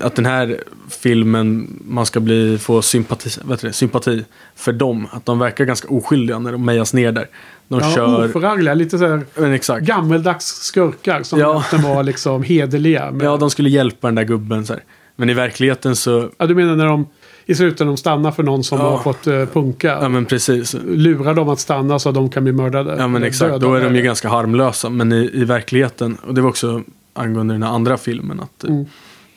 Att 0.00 0.14
den 0.16 0.26
här 0.26 0.58
filmen, 0.90 1.78
man 1.84 2.06
ska 2.06 2.20
bli, 2.20 2.58
få 2.58 2.82
sympati, 2.82 3.28
heter 3.50 3.66
det, 3.66 3.72
sympati 3.72 4.24
för 4.56 4.72
dem. 4.72 5.08
Att 5.12 5.26
de 5.26 5.38
verkar 5.38 5.64
ganska 5.64 5.88
oskyldiga 5.88 6.38
när 6.38 6.52
de 6.52 6.64
mejas 6.64 6.94
ner 6.94 7.12
där. 7.12 7.26
De 7.68 7.80
Ja, 7.80 7.90
kör... 7.94 8.24
oförargliga. 8.30 8.74
Lite 8.74 8.98
så 8.98 9.06
här 9.06 9.22
Men 9.34 9.52
exakt. 9.52 9.86
gammeldags 9.86 10.44
skurkar. 10.46 11.22
Som 11.22 11.38
Ja. 11.38 11.64
var 11.72 12.02
liksom 12.02 12.42
hederliga. 12.42 13.10
Men, 13.10 13.26
Ja, 13.26 13.36
de 13.36 13.50
skulle 13.50 13.70
hjälpa 13.70 14.06
den 14.08 14.14
där 14.14 14.24
gubben 14.24 14.66
så 14.66 14.72
här. 14.72 14.82
Men 15.16 15.30
i 15.30 15.34
verkligheten 15.34 15.96
så... 15.96 16.30
ja, 16.38 16.46
du 16.46 16.54
menar 16.54 16.76
när 16.76 16.86
de 16.86 17.06
i 17.48 17.54
slutändan 17.54 17.86
de 17.86 17.96
stannar 17.96 18.30
för 18.30 18.42
någon 18.42 18.64
som 18.64 18.78
Ja. 18.78 18.90
har 18.90 18.98
fått 18.98 19.26
uh, 19.26 19.46
punka? 19.46 19.98
Ja, 20.02 20.08
men 20.08 20.24
precis. 20.24 20.76
lurar 20.84 21.34
dem 21.34 21.48
att 21.48 21.60
stanna 21.60 21.98
så 21.98 22.08
att 22.08 22.14
de 22.14 22.30
kan 22.30 22.44
bli 22.44 22.52
mördade. 22.52 22.90
Ja 22.98 23.08
men 23.08 23.16
Eller 23.16 23.26
exakt, 23.26 23.50
döda. 23.52 23.66
då 23.66 23.74
är 23.74 23.84
de 23.84 23.96
ju 23.96 24.02
ganska 24.02 24.28
harmlösa. 24.28 24.90
Men 24.90 25.12
i, 25.12 25.30
i 25.34 25.44
verkligheten, 25.44 26.16
och 26.26 26.34
det 26.34 26.40
var 26.40 26.48
också 26.48 26.82
angående 27.14 27.54
den 27.54 27.62
här 27.62 27.70
andra 27.70 27.96
filmen, 27.96 28.40
att 28.40 28.64
eh, 28.64 28.70
Mm. 28.70 28.86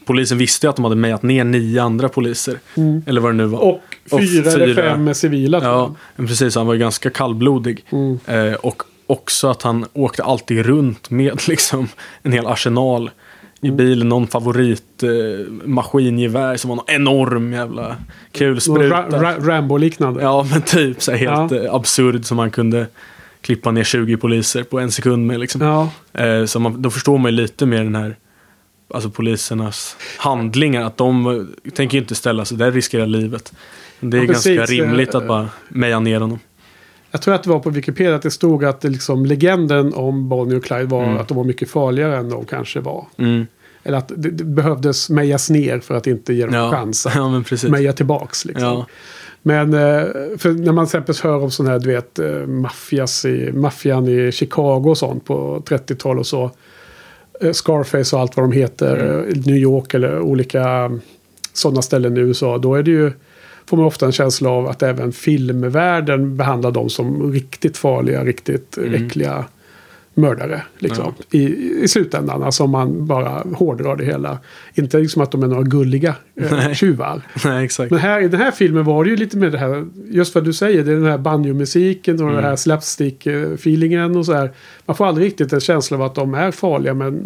polisen 0.06 0.38
visste 0.38 0.70
att 0.70 0.76
de 0.76 0.84
hade 0.86 0.96
mejat 0.96 1.24
ner 1.24 1.44
nio 1.44 1.84
andra 1.84 2.10
poliser. 2.10 2.60
Eller 3.06 3.22
vad 3.22 3.32
det 3.32 3.36
nu 3.38 3.46
var. 3.46 3.60
Och 3.60 3.82
fyra, 4.12 4.48
Och 4.50 4.54
eller 4.54 4.66
fyra. 4.76 4.76
fem 4.94 5.14
civila 5.14 5.60
Ja, 5.64 5.96
men 6.16 6.28
precis. 6.28 6.56
Han 6.56 6.68
var 6.68 6.74
ju 6.74 6.80
ganska 6.80 7.10
kallblodig. 7.10 7.86
Mm. 7.90 8.20
Eh, 8.26 8.54
och 8.54 8.84
också 9.08 9.48
att 9.48 9.62
han 9.62 9.86
åkte 9.94 10.24
alltid 10.24 10.66
runt 10.66 11.10
med 11.10 11.42
liksom 11.48 11.88
en 12.24 12.32
hel 12.32 12.48
arsenal 12.48 13.10
i 13.62 13.68
Mm. 13.68 13.78
bilen. 13.78 14.10
Någon 14.10 14.28
favorit 14.28 15.04
eh, 15.04 15.10
som 16.58 16.70
var 16.70 16.76
någon 16.76 16.86
enorm 16.88 17.54
jävla 17.54 17.96
kulspruta. 18.32 18.96
Ra- 18.96 19.10
Ra- 19.10 19.46
Rambo-liknande. 19.46 20.22
Ja, 20.22 20.48
men 20.52 20.62
typ 20.62 21.02
så 21.02 21.12
här 21.12 21.18
helt 21.18 21.52
Ja. 21.52 21.58
eh, 21.66 21.74
absurd 21.76 22.26
som 22.26 22.38
man 22.38 22.52
kunde 22.52 22.88
klippa 23.42 23.72
ner 23.72 23.84
20 23.84 24.18
poliser 24.18 24.64
på 24.64 24.80
en 24.80 24.92
sekund 24.92 25.28
med. 25.28 25.40
Liksom. 25.40 25.62
Ja. 25.62 25.90
Eh, 26.24 26.46
så 26.46 26.60
man, 26.60 26.82
då 26.82 26.90
förstår 26.90 27.18
man 27.18 27.32
ju 27.32 27.38
lite 27.38 27.66
mer 27.66 27.84
den 27.84 27.96
här, 27.96 28.16
alltså 28.94 29.10
polisernas 29.10 29.96
handlingar. 30.18 30.84
Att 30.84 30.98
de 30.98 31.26
eh, 31.66 31.72
tänker 31.72 31.98
ju 31.98 32.02
inte 32.02 32.16
ställa 32.16 32.46
sig 32.46 32.58
där 32.58 32.72
riskerar 32.72 33.06
livet. 33.06 33.54
Det 34.00 34.18
är 34.18 34.22
Ja, 34.22 34.28
ganska 34.28 34.66
rimligt 34.66 35.16
att 35.16 35.28
bara 35.28 35.50
meja 35.70 36.00
ner 36.00 36.20
honom. 36.22 36.40
Jag 37.12 37.22
tror 37.22 37.34
att 37.36 37.44
det 37.44 37.50
var 37.50 37.60
på 37.60 37.70
Wikipedia 37.70 38.16
att 38.16 38.22
det 38.22 38.32
stod 38.32 38.66
att 38.66 38.82
det 38.82 38.90
liksom, 38.90 39.26
legenden 39.26 39.94
om 39.94 40.30
Bonnie 40.30 40.56
och 40.56 40.64
Clyde 40.64 40.86
var 40.86 41.04
Mm. 41.04 41.18
att 41.18 41.28
de 41.28 41.38
var 41.38 41.44
mycket 41.44 41.70
farligare 41.70 42.18
än 42.18 42.30
de 42.30 42.46
kanske 42.46 42.80
var. 42.80 43.06
Mm. 43.18 43.48
Eller 43.84 43.98
att 43.98 44.12
det, 44.16 44.30
det 44.30 44.44
behövdes 44.44 45.10
mejas 45.10 45.50
ner 45.50 45.80
för 45.80 45.96
att 45.96 46.08
inte 46.08 46.34
ge 46.34 46.46
dem 46.46 46.54
Ja. 46.56 46.72
chans 46.72 47.06
att 47.06 47.16
ja, 47.64 47.70
meja 47.70 47.94
tillbaks. 47.94 48.46
Liksom. 48.46 48.64
Ja. 48.68 48.86
Men 49.42 49.74
eh, 49.74 50.04
för 50.38 50.50
när 50.64 50.72
man 50.72 50.86
till 50.86 51.00
exempel 51.00 51.16
hör 51.24 51.44
om 51.44 51.52
sådana 51.52 51.72
här, 51.72 51.80
du 51.80 51.88
vet, 51.94 52.20
eh, 52.20 52.32
maffias 52.48 53.26
i, 53.26 53.52
maffian 53.54 54.08
i 54.08 54.32
Chicago 54.32 54.84
och 54.90 54.98
sånt 54.98 55.26
på 55.26 55.64
30-tal 55.68 56.20
och 56.20 56.28
så. 56.28 56.52
Eh, 57.42 57.52
Scarface 57.52 58.16
och 58.16 58.22
allt 58.22 58.38
vad 58.38 58.44
de 58.44 58.52
heter. 58.52 59.26
eh, 59.28 59.36
New 59.46 59.58
York 59.58 59.94
eller 59.94 60.20
olika 60.20 60.92
sådana 61.54 61.82
ställen 61.82 62.18
i 62.18 62.20
USA. 62.20 62.58
Då 62.58 62.76
är 62.76 62.84
det 62.84 62.92
ju, 62.92 63.12
får 63.72 63.78
man 63.78 63.86
ofta 63.86 64.06
en 64.06 64.12
känsla 64.12 64.50
av 64.50 64.68
att 64.68 64.84
även 64.84 65.12
filmvärlden 65.12 66.38
behandlar 66.38 66.72
dem 66.72 66.90
som 66.90 67.34
riktigt 67.34 67.78
farliga, 67.78 68.24
riktigt 68.24 68.78
äckliga 68.78 69.46
mördare. 70.14 70.62
Liksom, 70.78 71.14
i, 71.32 71.44
I 71.84 71.88
slutändan, 71.88 72.44
alltså 72.44 72.64
om 72.64 72.70
man 72.70 73.06
bara 73.06 73.44
hårdrar 73.56 73.96
det 73.96 74.06
hela. 74.06 74.38
Inte 74.74 74.98
liksom 74.98 75.22
att 75.22 75.32
de 75.32 75.44
är 75.44 75.48
några 75.48 75.64
gulliga 75.64 76.16
eh, 76.36 76.52
Nej. 76.52 76.76
tjuvar. 76.76 77.22
Nej, 77.46 77.66
exakt. 77.66 77.92
Men 77.92 78.00
här, 78.00 78.22
i 78.22 78.28
den 78.28 78.42
här 78.42 78.52
filmen 78.52 78.84
var 78.84 79.04
det 79.04 79.10
ju 79.10 79.16
lite 79.16 79.38
med 79.38 79.52
det 79.52 79.58
här, 79.58 79.86
just 80.10 80.36
vad 80.36 80.44
du 80.44 80.54
säger, 80.54 80.84
det 80.84 80.92
är 80.92 80.96
den 80.96 81.06
här 81.06 81.18
banjomusiken 81.18 82.24
och 82.24 82.32
den 82.32 82.44
här 82.44 82.56
slapstick-feelingen 82.56 84.18
och 84.18 84.26
så 84.26 84.34
här. 84.34 84.52
Man 84.86 84.96
får 84.96 85.06
aldrig 85.06 85.28
riktigt 85.28 85.54
en 85.54 85.60
känsla 85.60 85.98
av 85.98 86.04
att 86.04 86.16
de 86.16 86.34
är 86.34 86.52
farliga, 86.52 86.94
men 86.94 87.24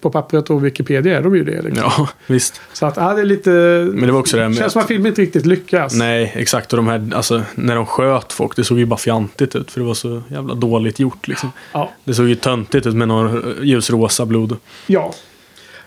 på 0.00 0.10
pappret 0.10 0.50
och 0.50 0.64
Wikipedia 0.64 1.18
är 1.18 1.22
de 1.22 1.36
ju 1.36 1.44
det. 1.44 1.62
Liksom. 1.62 1.84
Ja, 1.96 2.08
visst. 2.26 2.60
Så 2.72 2.86
att, 2.86 2.96
ja, 2.96 3.14
det 3.14 3.20
är 3.20 3.24
lite... 3.24 3.50
Men 3.94 4.06
det 4.06 4.12
var 4.12 4.20
också 4.20 4.36
det 4.36 4.54
känns 4.54 4.72
som 4.72 4.82
att 4.82 4.88
filmen 4.88 5.06
inte 5.06 5.22
riktigt 5.22 5.46
lyckas. 5.46 5.94
Nej, 5.94 6.32
exakt. 6.36 6.72
Och 6.72 6.76
de 6.76 6.86
här, 6.86 7.10
alltså, 7.14 7.42
när 7.54 7.74
de 7.74 7.86
sköt 7.86 8.32
folk, 8.32 8.56
det 8.56 8.64
såg 8.64 8.78
ju 8.78 8.86
bara 8.86 8.98
fjantigt 8.98 9.56
ut. 9.56 9.70
För 9.70 9.80
det 9.80 9.86
var 9.86 9.94
så 9.94 10.22
jävla 10.28 10.54
dåligt 10.54 11.00
gjort 11.00 11.28
liksom. 11.28 11.52
Ja, 11.72 11.90
Det 12.04 12.14
såg 12.20 12.28
ju 12.28 12.34
töntigt 12.34 12.86
ut 12.86 12.94
med 12.94 13.08
någon 13.08 13.54
ljusrosa 13.62 14.26
blod. 14.26 14.56
ja, 14.86 15.14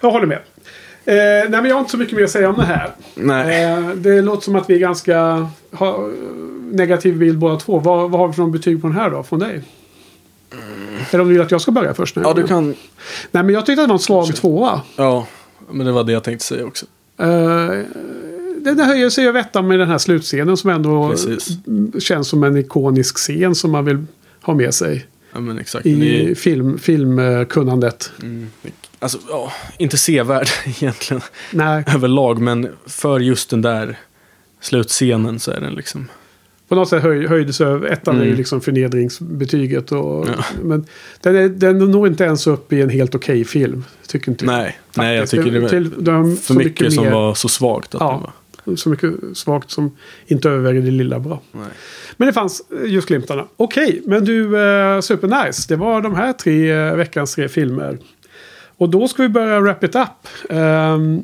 jag 0.01 0.11
håller 0.11 0.27
med. 0.27 0.39
Eh, 1.05 1.15
nej, 1.15 1.49
men 1.49 1.65
jag 1.65 1.75
har 1.75 1.79
inte 1.79 1.91
så 1.91 1.97
mycket 1.97 2.17
mer 2.17 2.23
att 2.23 2.31
säga 2.31 2.49
om 2.49 2.55
det 2.55 2.65
här. 2.65 2.91
Nej. 3.15 3.63
Eh, 3.63 3.89
det 3.89 4.21
låter 4.21 4.43
som 4.43 4.55
att 4.55 4.69
vi 4.69 4.73
är 4.73 4.79
ganska 4.79 5.49
har, 5.71 5.87
eh, 5.87 6.13
negativ 6.71 7.17
bild 7.17 7.37
båda 7.37 7.55
två. 7.59 7.79
Vad, 7.79 8.11
vad 8.11 8.21
har 8.21 8.27
vi 8.27 8.33
för 8.33 8.41
någon 8.41 8.51
betyg 8.51 8.81
på 8.81 8.87
den 8.87 8.97
här 8.97 9.09
då, 9.09 9.23
från 9.23 9.39
dig? 9.39 9.61
Eller 11.11 11.21
om 11.21 11.27
du 11.27 11.33
vill 11.33 11.41
att 11.41 11.51
jag 11.51 11.61
ska 11.61 11.71
börja 11.71 11.93
först? 11.93 12.15
Nu? 12.15 12.21
Ja, 12.21 12.33
du 12.33 12.47
kan... 12.47 12.67
Nej, 13.31 13.43
men 13.43 13.49
jag 13.49 13.65
tyckte 13.65 13.81
att 13.81 13.87
det 13.87 13.91
var 13.91 13.95
en 13.95 13.99
svag 13.99 14.35
tvåa. 14.35 14.81
Ja, 14.95 15.27
men 15.71 15.85
det 15.85 15.91
var 15.91 16.03
det 16.03 16.11
jag 16.11 16.23
tänkte 16.23 16.45
säga 16.45 16.65
också. 16.65 16.85
Uh, 17.21 17.83
den 18.57 18.79
höjer 18.79 19.09
sig 19.09 19.27
över 19.27 19.39
ettan 19.39 19.67
med 19.67 19.79
den 19.79 19.87
här 19.87 19.97
slutscenen 19.97 20.57
som 20.57 20.69
ändå 20.69 21.09
Precis. 21.09 21.47
känns 21.99 22.27
som 22.27 22.43
en 22.43 22.57
ikonisk 22.57 23.17
scen 23.17 23.55
som 23.55 23.71
man 23.71 23.85
vill 23.85 24.05
ha 24.41 24.53
med 24.53 24.73
sig 24.73 25.05
Ja, 25.33 25.39
men 25.39 25.59
exakt. 25.59 25.85
I 25.85 26.25
är, 26.31 26.35
film, 26.35 26.77
filmkunnandet. 26.79 28.11
mm, 28.21 28.47
alltså, 28.99 29.17
ja, 29.29 29.51
inte 29.77 29.97
sevärd 29.97 30.47
egentligen 30.65 31.21
Nej, 31.51 31.83
överlag, 31.95 32.41
men 32.41 32.67
för 32.85 33.19
just 33.19 33.49
den 33.49 33.61
där 33.61 33.97
slutscenen 34.61 35.39
så 35.39 35.51
är 35.51 35.59
den 35.61 35.73
liksom... 35.73 36.07
på 36.67 36.75
något 36.75 36.89
sätt 36.89 37.03
höj, 37.03 37.27
höjdes 37.27 37.61
över. 37.61 37.87
Ettan 37.89 38.15
är 38.15 38.19
ju 38.21 38.25
Mm. 38.27 38.37
liksom 38.37 38.61
förnedringsbetyget. 38.61 39.91
Och, 39.91 40.27
Ja. 40.27 40.43
Men 40.63 40.85
den, 41.21 41.35
är, 41.35 41.49
den 41.49 41.77
når 41.91 42.07
inte 42.07 42.23
ens 42.23 42.47
upp 42.47 42.73
i 42.73 42.81
en 42.81 42.89
helt 42.89 43.15
okej 43.15 43.45
film. 43.45 43.83
Tycker 44.07 44.31
inte 44.31 44.45
jag. 44.45 44.51
Nej, 44.53 44.79
nej, 44.93 45.17
jag 45.17 45.29
tycker 45.29 45.51
det 45.51 45.59
var 45.59 45.69
Till- 45.69 45.91
de- 46.03 46.37
för 46.37 46.43
så 46.53 46.53
mycket 46.53 46.93
som 46.93 47.03
mer- 47.03 47.11
var 47.11 47.33
så 47.33 47.47
svagt. 47.49 47.95
Att 47.95 48.01
Ja. 48.01 48.11
det 48.11 48.19
var. 48.71 48.75
Så 48.75 48.89
mycket 48.89 49.13
svagt 49.33 49.71
som 49.71 49.91
inte 50.27 50.49
överväger 50.49 50.81
det 50.81 50.91
lilla 50.91 51.19
bra. 51.19 51.41
Nej. 51.51 51.63
Men 52.23 52.27
det 52.27 52.33
fanns 52.33 52.61
eh, 52.71 52.91
just 52.91 53.07
glimtarna. 53.07 53.45
Okej, 53.57 54.01
men 54.05 54.25
du, 54.25 54.57
uh, 54.57 55.01
supernice. 55.01 55.65
Det 55.67 55.75
var 55.75 56.01
de 56.01 56.15
här 56.15 56.33
tre 56.33 56.71
eh, 56.71 56.95
veckans 56.95 57.35
tre 57.35 57.49
filmer. 57.49 57.97
Och 58.77 58.89
då 58.89 59.07
ska 59.07 59.23
vi 59.23 59.29
börja 59.29 59.59
wrap 59.59 59.83
it 59.83 59.95
up. 59.95 60.49
Ehm, 60.49 61.23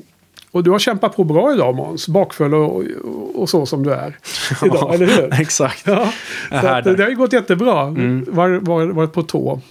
och 0.52 0.64
du 0.64 0.72
har 0.72 0.80
kämpat 0.80 1.16
på 1.16 1.24
bra 1.24 1.54
idag 1.54 1.76
Måns. 1.76 2.08
Bakfull 2.08 2.54
och, 2.54 2.84
och, 3.36 3.50
så 3.50 3.66
som 3.66 3.84
du 3.84 3.94
är. 3.94 4.18
Idag, 4.66 4.96
eller 4.96 5.06
hur? 5.06 5.34
Exakt. 5.42 5.88
Ja, 5.88 6.14
så 6.50 6.68
att, 6.68 6.84
det 6.84 7.04
har 7.04 7.10
ju 7.10 7.16
gått 7.16 7.34
jättebra. 7.34 7.82
Mm. 7.82 8.26
Var, 8.28 8.50
var, 8.50 8.86
varit 8.86 9.14
på 9.14 9.24
tå. 9.24 9.62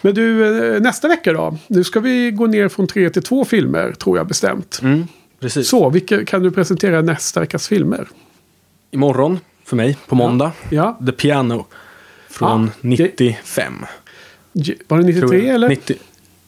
Men 0.00 0.14
du, 0.14 0.58
eh, 0.74 0.80
nästa 0.80 1.08
vecka 1.08 1.32
då? 1.32 1.56
Nu 1.66 1.84
ska 1.84 2.00
vi 2.00 2.30
gå 2.30 2.46
ner 2.46 2.68
från 2.68 2.86
tre 2.86 3.10
till 3.10 3.22
två 3.22 3.44
filmer, 3.44 3.92
tror 3.92 4.16
jag 4.16 4.26
bestämt. 4.26 4.80
Mm, 4.82 5.06
precis. 5.40 5.68
Så, 5.68 5.90
vilka 5.90 6.24
kan 6.24 6.42
du 6.42 6.50
presentera 6.50 7.02
nästa 7.02 7.40
veckas 7.40 7.68
filmer? 7.68 8.08
Imorgon, 8.90 9.38
för 9.66 9.76
mig, 9.76 9.96
på 10.08 10.14
måndag, 10.14 10.52
Ja, 10.70 10.98
The 11.06 11.12
Piano. 11.12 11.66
Från 12.30 12.64
Ah, 12.64 12.70
det- 12.80 12.88
95. 12.88 13.84
J- 14.52 14.74
var 14.88 14.98
det 14.98 15.02
tror 15.12 15.12
93 15.22 15.46
jag. 15.46 15.54
eller? 15.54 15.68
90, 15.68 15.96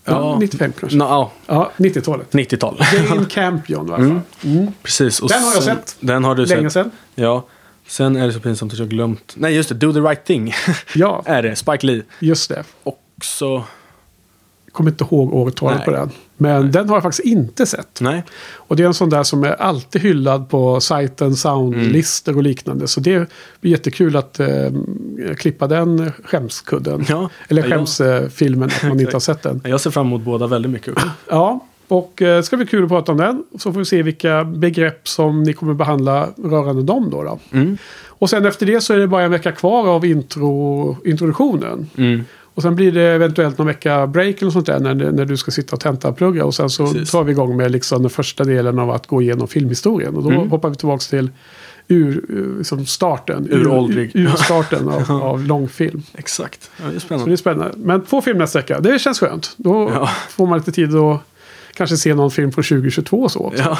Ja, 0.05 0.12
ja, 0.12 0.39
95 0.40 0.73
kanske. 0.81 0.99
no, 0.99 1.05
ja, 1.05 1.32
Ja, 1.47 1.70
90-talet. 1.77 2.32
90-tal. 2.32 2.81
Jane 3.09 3.24
Campion 3.31 3.89
i 3.89 3.93
alla 3.93 3.97
fall. 4.09 4.20
Mm. 4.45 4.66
Precis. 4.82 5.20
Och 5.20 5.28
Den 5.28 5.43
har 5.43 5.55
jag 5.55 5.62
sen- 5.62 5.77
sett. 5.77 5.97
Den 6.01 6.24
har 6.24 6.35
du 6.35 6.47
Länge 6.47 6.62
sett. 6.70 6.73
sedan. 6.73 6.90
Ja. 7.15 7.47
Sen 7.86 8.16
är 8.16 8.27
det 8.27 8.32
så 8.32 8.40
pinsamt 8.40 8.73
att 8.73 8.78
jag 8.78 8.89
glömt. 8.89 9.35
Nej, 9.36 9.55
just 9.55 9.69
det. 9.69 9.74
Do 9.74 9.93
the 9.93 10.01
right 10.01 10.24
thing. 10.24 10.55
Ja, 10.95 11.23
är 11.27 11.43
det. 11.43 11.57
Spike 11.57 11.86
Lee. 11.86 12.03
just 12.20 12.49
det. 12.49 12.65
Också... 12.82 13.65
Kommer 14.73 14.90
inte 14.90 15.05
ihåg 15.05 15.35
årtalet 15.35 15.77
Nej. 15.77 15.85
på 15.85 15.90
den. 15.90 16.11
Men 16.36 16.73
den 16.73 16.89
har 16.89 16.97
jag 16.97 17.03
faktiskt 17.03 17.27
inte 17.27 17.66
sett. 17.66 18.01
Nej. 18.01 18.24
Och 18.55 18.77
det 18.77 18.82
är 18.82 18.86
en 18.86 18.95
sån 18.95 19.11
där 19.11 19.23
som 19.23 19.45
är 19.45 19.53
alltid 19.53 20.03
hyllad 20.03 20.49
på 20.49 20.81
sajten, 20.81 21.36
soundlistor 21.36 22.36
och 22.36 22.43
liknande. 22.43 22.89
Så 22.89 23.01
det 23.01 23.31
blir 23.61 23.73
jättekul 23.73 24.16
att 24.16 24.40
eh, 24.40 24.49
klippa 25.36 25.66
den 25.66 26.12
skämskudden. 26.24 27.05
Ja. 27.09 27.31
Eller 27.49 27.62
Ja, 27.62 27.69
skämsfilmen, 27.69 28.70
att 28.77 28.89
man 28.89 29.01
inte 29.01 29.12
har 29.12 29.20
sett 29.20 29.43
den. 29.43 29.61
Jag 29.65 29.81
ser 29.81 29.90
fram 29.90 30.07
emot 30.07 30.23
båda 30.23 30.47
väldigt 30.47 30.73
mycket. 30.73 30.95
Ja, 31.28 31.61
och 31.89 32.23
eh, 32.23 32.43
ska 32.43 32.57
bli 32.57 32.66
kul 32.66 32.82
att 32.82 32.89
prata 32.89 33.12
om 33.12 33.19
den. 33.19 33.45
Så 33.59 33.73
får 33.73 33.78
vi 33.78 33.85
se 33.85 34.03
vilka 34.03 34.45
begrepp 34.45 35.09
som 35.09 35.43
ni 35.43 35.53
kommer 35.53 35.74
behandla 35.74 36.28
rörande 36.45 36.82
dem 36.82 37.11
då. 37.11 37.23
då. 37.23 37.39
Mm. 37.53 37.78
Och 38.07 38.31
sen 38.31 38.47
efter 38.47 38.66
det 38.66 38.81
så 38.81 38.95
är 38.95 38.99
det 38.99 39.07
bara 39.07 39.23
en 39.23 39.31
vecka 39.31 39.53
kvar 39.53 39.89
av 39.89 40.05
intro, 40.05 40.97
introduktionen. 41.05 41.90
Mm. 41.97 42.24
Och 42.59 42.62
sen 42.62 42.74
blir 42.74 42.93
det 42.93 43.02
eventuellt 43.02 43.59
någon 43.59 43.66
vecka 43.66 44.06
break 44.06 44.43
eller 44.43 44.51
sånt 44.51 44.66
där 44.66 44.80
när, 44.80 44.94
när 44.94 45.24
du 45.24 45.36
ska 45.36 45.51
sitta 45.51 45.76
och 45.76 45.80
tentaplugga. 45.80 46.44
Och 46.44 46.55
sen 46.55 46.70
så 46.70 46.86
Precis. 46.93 47.10
tar 47.10 47.24
vi 47.24 47.32
igång 47.32 47.56
med 47.56 47.70
liksom 47.70 48.02
den 48.02 48.10
första 48.10 48.44
delen 48.44 48.78
av 48.78 48.90
att 48.90 49.06
gå 49.06 49.22
igenom 49.22 49.48
filmhistorien. 49.48 50.16
Och 50.16 50.22
då 50.22 50.30
Mm. 50.30 50.51
hoppar 50.51 50.70
vi 50.70 50.76
tillbaka 50.76 51.01
till 51.01 51.30
ur, 51.89 52.24
ur, 52.28 52.59
liksom 52.59 52.86
starten. 52.86 53.48
Uråldrig. 53.51 54.10
Ur, 54.14 54.20
ur 54.22 54.28
starten 54.36 54.89
av, 54.89 55.10
av 55.22 55.44
långfilm. 55.44 56.02
Exakt. 56.14 56.70
Ja, 56.76 56.85
det 56.85 56.89
är 56.89 56.90
Så 56.90 56.94
det 56.94 57.01
spännande. 57.01 57.32
är 57.32 57.36
spännande. 57.36 57.72
Men 57.76 58.05
två 58.05 58.22
filmer 58.22 58.40
nästa 58.40 58.59
vecka, 58.59 58.80
det 58.80 58.98
känns 58.98 59.20
skönt. 59.20 59.55
Då 59.56 59.90
Ja. 59.94 60.10
får 60.30 60.47
man 60.47 60.59
lite 60.59 60.72
tid 60.72 60.94
att 60.97 61.20
kanske 61.74 61.97
se 61.97 62.14
någon 62.14 62.30
film 62.30 62.52
från 62.52 62.64
2022 62.64 63.22
och 63.22 63.32
så 63.32 63.40
också. 63.40 63.62
Ja, 63.62 63.78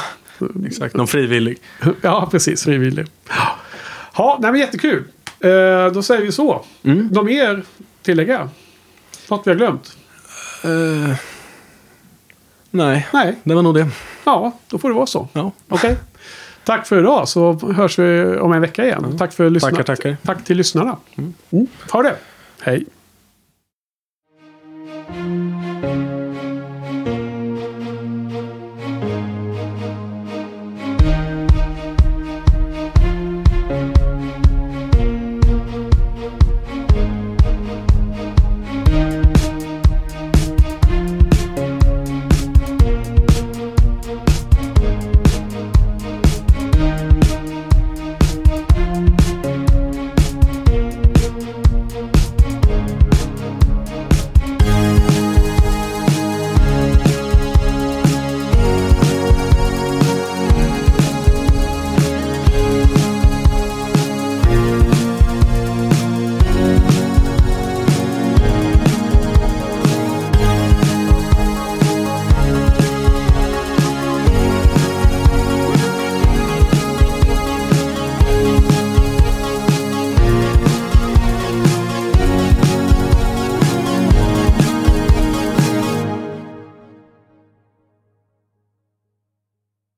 exakt. 0.67 0.97
Någon 0.97 1.07
frivillig. 1.07 1.59
Ja, 2.01 2.29
precis. 2.31 2.65
Frivillig. 2.65 3.07
Ja, 4.17 4.39
nej, 4.41 4.51
men 4.53 4.61
jättekul. 4.61 5.05
Eh, 5.41 5.93
då 5.93 6.03
säger 6.03 6.23
vi 6.23 6.33
så. 6.33 6.65
Mm. 6.83 7.07
Något 7.13 7.25
mer 7.25 7.63
tillägga? 8.03 8.49
Något 9.31 9.47
vi 9.47 9.51
har 9.51 9.57
glömt? 9.57 9.97
Uh, 10.65 11.15
nej. 12.71 13.09
nej, 13.13 13.37
det 13.43 13.55
var 13.55 13.63
nog 13.63 13.75
det. 13.75 13.89
Ja, 14.25 14.53
då 14.69 14.79
får 14.79 14.89
det 14.89 14.95
vara 14.95 15.07
så. 15.07 15.29
Ja. 15.33 15.53
Okay. 15.69 15.97
Tack 16.65 16.87
för 16.87 16.99
idag 16.99 17.29
så 17.29 17.53
hörs 17.73 17.99
vi 17.99 18.37
om 18.39 18.53
en 18.53 18.61
vecka 18.61 18.85
igen. 18.85 19.05
Mm. 19.05 19.19
Tack 19.19 19.33
för 19.33 19.51
lyssnarna. 19.51 19.77
Tackar, 19.77 19.97
tackar. 19.97 20.17
Tack 20.25 20.45
till 20.45 20.57
lyssnarna. 20.57 20.97
Mm. 21.17 21.67
Ha 21.91 22.03
det. 22.03 22.17
Hej. 22.61 22.85